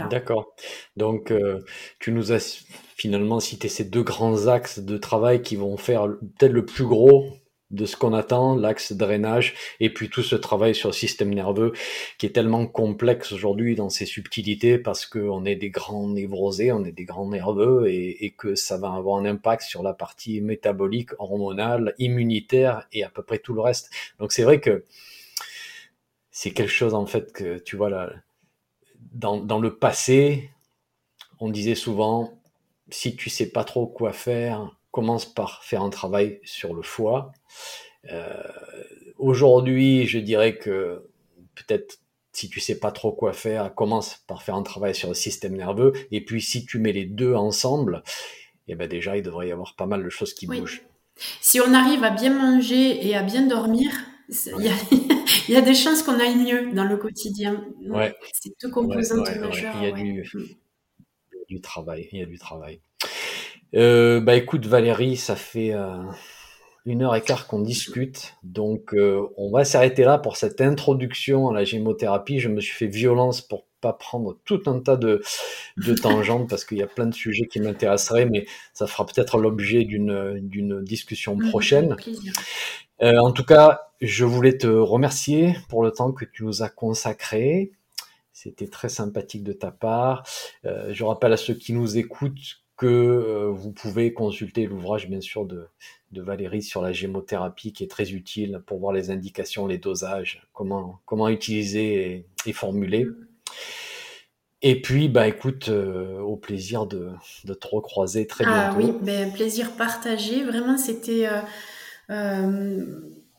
D'accord. 0.09 0.55
Donc, 0.97 1.31
euh, 1.31 1.63
tu 1.99 2.11
nous 2.11 2.31
as 2.31 2.65
finalement 2.95 3.39
cité 3.39 3.67
ces 3.67 3.83
deux 3.83 4.03
grands 4.03 4.47
axes 4.47 4.79
de 4.79 4.97
travail 4.97 5.41
qui 5.41 5.55
vont 5.55 5.77
faire 5.77 6.07
peut-être 6.37 6.53
le 6.53 6.65
plus 6.65 6.85
gros 6.85 7.29
de 7.71 7.85
ce 7.85 7.97
qu'on 7.97 8.13
attend, 8.13 8.55
l'axe 8.55 8.93
drainage, 8.93 9.55
et 9.79 9.91
puis 9.91 10.09
tout 10.09 10.21
ce 10.21 10.35
travail 10.35 10.75
sur 10.75 10.89
le 10.89 10.93
système 10.93 11.33
nerveux 11.33 11.73
qui 12.17 12.25
est 12.27 12.29
tellement 12.29 12.67
complexe 12.67 13.31
aujourd'hui 13.31 13.75
dans 13.75 13.89
ses 13.89 14.05
subtilités 14.05 14.77
parce 14.77 15.05
qu'on 15.05 15.45
est 15.45 15.55
des 15.55 15.71
grands 15.71 16.07
névrosés, 16.07 16.71
on 16.71 16.85
est 16.85 16.91
des 16.91 17.05
grands 17.05 17.27
nerveux 17.27 17.87
et, 17.87 18.25
et, 18.25 18.31
que 18.31 18.55
ça 18.55 18.77
va 18.77 18.93
avoir 18.93 19.17
un 19.17 19.25
impact 19.25 19.63
sur 19.63 19.81
la 19.81 19.93
partie 19.93 20.41
métabolique, 20.41 21.09
hormonale, 21.19 21.95
immunitaire 21.97 22.87
et 22.93 23.03
à 23.03 23.09
peu 23.09 23.23
près 23.23 23.39
tout 23.39 23.53
le 23.53 23.61
reste. 23.61 23.89
Donc 24.19 24.31
c'est 24.31 24.43
vrai 24.43 24.61
que 24.61 24.85
c'est 26.31 26.51
quelque 26.51 26.71
chose 26.71 26.93
en 26.93 27.05
fait 27.05 27.33
que 27.33 27.57
tu 27.57 27.75
vois 27.77 27.89
là 27.89 28.11
dans, 29.15 29.59
le 29.59 29.75
passé, 29.75 30.51
on 31.39 31.49
disait 31.49 31.75
souvent, 31.75 32.39
si 32.89 33.15
tu 33.15 33.29
sais 33.29 33.49
pas 33.49 33.63
trop 33.63 33.87
quoi 33.87 34.13
faire, 34.13 34.77
commence 34.91 35.25
par 35.25 35.63
faire 35.63 35.81
un 35.81 35.89
travail 35.89 36.39
sur 36.43 36.73
le 36.73 36.81
foie. 36.81 37.31
Euh, 38.11 38.33
aujourd'hui, 39.17 40.05
je 40.05 40.19
dirais 40.19 40.57
que 40.57 41.07
peut-être 41.55 41.99
si 42.33 42.49
tu 42.49 42.59
sais 42.59 42.77
pas 42.77 42.91
trop 42.91 43.13
quoi 43.13 43.31
faire, 43.31 43.73
commence 43.73 44.21
par 44.27 44.43
faire 44.43 44.55
un 44.55 44.63
travail 44.63 44.93
sur 44.93 45.07
le 45.07 45.15
système 45.15 45.55
nerveux. 45.55 45.93
Et 46.11 46.23
puis 46.23 46.41
si 46.41 46.65
tu 46.65 46.79
mets 46.79 46.91
les 46.91 47.05
deux 47.05 47.33
ensemble, 47.33 48.03
eh 48.67 48.75
ben 48.75 48.89
déjà 48.89 49.15
il 49.15 49.23
devrait 49.23 49.47
y 49.47 49.51
avoir 49.53 49.75
pas 49.75 49.85
mal 49.85 50.03
de 50.03 50.09
choses 50.09 50.33
qui 50.33 50.45
bougent. 50.45 50.83
Si 51.39 51.61
on 51.61 51.73
arrive 51.73 52.03
à 52.03 52.09
bien 52.09 52.33
manger 52.33 53.07
et 53.07 53.15
à 53.15 53.23
bien 53.23 53.47
dormir, 53.47 53.89
il 54.57 55.53
y, 55.53 55.55
a, 55.55 55.61
des 55.61 55.75
chances 55.75 56.01
qu'on 56.03 56.19
aille 56.19 56.35
mieux 56.35 56.73
dans 56.73 56.85
le 56.85 56.97
quotidien. 56.97 57.63
Ouais. 57.87 58.15
C'est 58.33 58.53
deux 58.61 58.71
composantes 58.71 59.35
majeures. 59.37 59.75
Il 59.77 59.83
y 59.83 59.91
a 59.91 60.23
du, 61.47 61.61
travail. 61.61 62.09
Il 62.11 62.19
y 62.19 62.23
a 62.23 62.25
du 62.25 62.39
travail. 62.39 62.79
Euh, 63.75 64.19
bah 64.21 64.35
écoute 64.35 64.65
Valérie, 64.65 65.17
ça 65.17 65.35
fait 65.35 65.73
euh, 65.73 66.03
une 66.85 67.03
heure 67.03 67.15
et 67.15 67.21
quart 67.21 67.47
qu'on 67.47 67.59
discute, 67.59 68.35
donc 68.43 68.93
euh, 68.93 69.27
on 69.37 69.51
va 69.51 69.65
s'arrêter 69.65 70.03
là 70.03 70.17
pour 70.17 70.37
cette 70.37 70.61
introduction 70.61 71.49
à 71.49 71.53
la 71.53 71.63
gémothérapie. 71.63 72.39
Je 72.39 72.49
me 72.49 72.61
suis 72.61 72.73
fait 72.73 72.87
violence 72.87 73.41
pour 73.41 73.65
pas 73.85 73.93
prendre 73.93 74.37
tout 74.45 74.61
un 74.65 74.79
tas 74.79 74.97
de, 74.97 75.21
de 75.77 75.93
tangentes 76.01 76.49
parce 76.49 76.65
qu'il 76.65 76.79
y 76.79 76.81
a 76.81 76.87
plein 76.87 77.05
de 77.05 77.13
sujets 77.13 77.45
qui 77.45 77.59
m'intéresseraient, 77.59 78.25
mais 78.25 78.47
ça 78.73 78.87
fera 78.87 79.05
peut-être 79.05 79.37
l'objet 79.37 79.83
d'une 79.83 80.39
d'une 80.39 80.83
discussion 80.83 81.35
mmh, 81.35 81.49
prochaine. 81.49 81.95
Euh, 83.01 83.19
en 83.19 83.31
tout 83.31 83.43
cas, 83.43 83.91
je 84.01 84.25
voulais 84.25 84.57
te 84.57 84.67
remercier 84.67 85.55
pour 85.69 85.83
le 85.83 85.91
temps 85.91 86.11
que 86.11 86.25
tu 86.25 86.43
nous 86.45 86.63
as 86.63 86.69
consacré. 86.69 87.71
C'était 88.31 88.67
très 88.67 88.89
sympathique 88.89 89.43
de 89.43 89.53
ta 89.53 89.71
part. 89.71 90.23
Euh, 90.65 90.91
je 90.91 91.03
rappelle 91.03 91.33
à 91.33 91.37
ceux 91.37 91.53
qui 91.53 91.73
nous 91.73 91.97
écoutent 91.97 92.65
que 92.77 92.87
euh, 92.87 93.51
vous 93.51 93.71
pouvez 93.71 94.13
consulter 94.13 94.65
l'ouvrage, 94.65 95.07
bien 95.07 95.21
sûr, 95.21 95.45
de, 95.45 95.67
de, 96.11 96.21
Valérie 96.21 96.61
sur 96.61 96.81
la 96.81 96.91
gémothérapie, 96.91 97.71
qui 97.71 97.83
est 97.83 97.91
très 97.91 98.11
utile 98.11 98.61
pour 98.65 98.79
voir 98.79 98.93
les 98.93 99.11
indications, 99.11 99.67
les 99.67 99.77
dosages, 99.77 100.45
comment, 100.53 100.99
comment 101.05 101.29
utiliser 101.29 102.25
et, 102.45 102.53
formuler. 102.53 103.07
Et 104.61 104.81
puis, 104.81 105.09
bah, 105.09 105.27
écoute, 105.27 105.69
au 105.69 106.37
plaisir 106.37 106.87
de, 106.87 107.11
de, 107.43 107.53
te 107.53 107.67
recroiser 107.67 108.25
très 108.25 108.45
ah 108.47 108.71
bientôt. 108.71 108.89
Ah 108.89 108.97
oui, 108.97 109.05
ben, 109.05 109.31
plaisir 109.31 109.73
partagé. 109.73 110.43
Vraiment, 110.43 110.77
c'était 110.77 111.27
euh, 112.09 112.85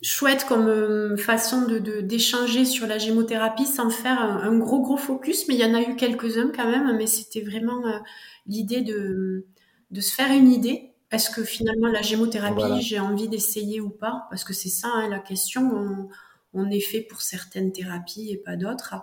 chouette 0.03 0.45
comme 0.47 0.69
euh, 0.69 1.17
façon 1.17 1.63
de 1.63 1.79
d'échanger 2.01 2.65
sur 2.65 2.87
la 2.87 2.99
gémothérapie 2.99 3.67
sans 3.67 3.91
faire 3.91 4.21
un, 4.21 4.57
gros 4.59 4.81
gros 4.81 4.97
focus, 4.97 5.49
mais 5.49 5.55
il 5.55 5.61
y 5.61 5.65
en 5.65 5.75
a 5.75 5.81
eu 5.81 5.97
quelques-uns 5.97 6.51
quand 6.55 6.69
même, 6.69 6.97
mais 6.97 7.07
c'était 7.07 7.41
vraiment 7.41 7.87
euh, 7.87 7.99
l'idée 8.47 8.83
de, 8.83 9.47
de 9.91 10.01
se 10.01 10.15
faire 10.15 10.31
une 10.31 10.51
idée. 10.51 10.93
Est-ce 11.13 11.31
que 11.31 11.45
finalement 11.45 11.89
la 11.89 12.03
gémothérapie, 12.03 12.83
j'ai 12.83 12.99
envie 12.99 13.29
d'essayer 13.29 13.81
ou 13.81 13.91
pas? 13.91 14.27
Parce 14.29 14.43
que 14.43 14.53
c'est 14.53 14.69
ça 14.69 14.89
hein, 14.89 15.09
la 15.09 15.21
question. 15.21 15.63
On, 15.63 16.09
on, 16.53 16.71
est 16.71 16.81
fait 16.81 17.01
pour 17.01 17.23
certaines 17.23 17.71
thérapies 17.71 18.31
et 18.33 18.37
pas 18.37 18.57
d'autres. 18.57 18.97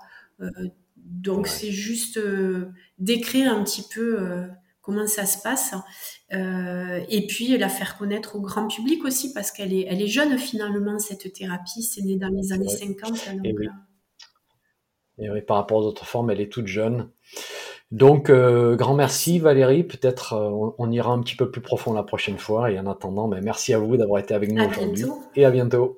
Donc 1.04 1.48
c'est 1.48 1.72
juste 1.72 2.20
d'écrire 2.98 3.52
un 3.52 3.64
petit 3.64 3.84
peu 3.94 4.48
comment 4.84 5.08
ça 5.08 5.26
se 5.26 5.42
passe, 5.42 5.74
euh, 6.34 7.00
et 7.10 7.26
puis 7.26 7.58
la 7.58 7.70
faire 7.70 7.98
connaître 7.98 8.36
au 8.36 8.42
grand 8.42 8.68
public 8.68 9.04
aussi, 9.06 9.34
parce 9.34 9.50
qu'elle 9.50 9.74
est, 9.74 9.88
elle 9.90 10.02
est 10.02 10.08
jeune 10.08 10.38
finalement, 10.38 11.00
cette 11.00 11.32
thérapie, 11.34 11.82
c'est 11.82 12.02
né 12.02 12.18
dans 12.18 12.28
les 12.28 12.52
années 12.52 12.68
50. 12.68 13.30
et, 13.44 13.56
oui. 13.58 13.68
et, 15.20 15.30
oui. 15.30 15.42
par 15.42 15.58
rapport 15.58 15.78
aux 15.78 15.88
autres 15.88 16.06
formes, 16.06 16.30
elle 16.30 16.42
est 16.42 16.52
toute 16.52 16.68
jeune. 16.68 17.10
Donc, 17.92 18.30
euh, 18.30 18.76
grand 18.76 18.96
merci 18.96 19.40
Valérie, 19.40 19.84
peut-être 19.84 20.34
euh, 20.34 20.74
on, 20.78 20.92
ira 20.92 21.14
un 21.14 21.22
petit 21.22 21.36
peu 21.36 21.50
plus 21.50 21.62
profond 21.62 21.94
la 21.94 22.04
prochaine 22.04 22.38
fois, 22.38 22.70
et 22.70 22.78
en 22.78 22.88
attendant, 22.88 23.30
ben, 23.30 23.42
merci 23.42 23.74
à 23.74 23.80
vous 23.80 23.96
d'avoir 23.96 24.20
été 24.20 24.34
avec 24.34 24.52
nous 24.52 24.64
aujourd'hui, 24.66 25.06
et 25.36 25.46
à 25.46 25.52
bientôt. 25.52 25.98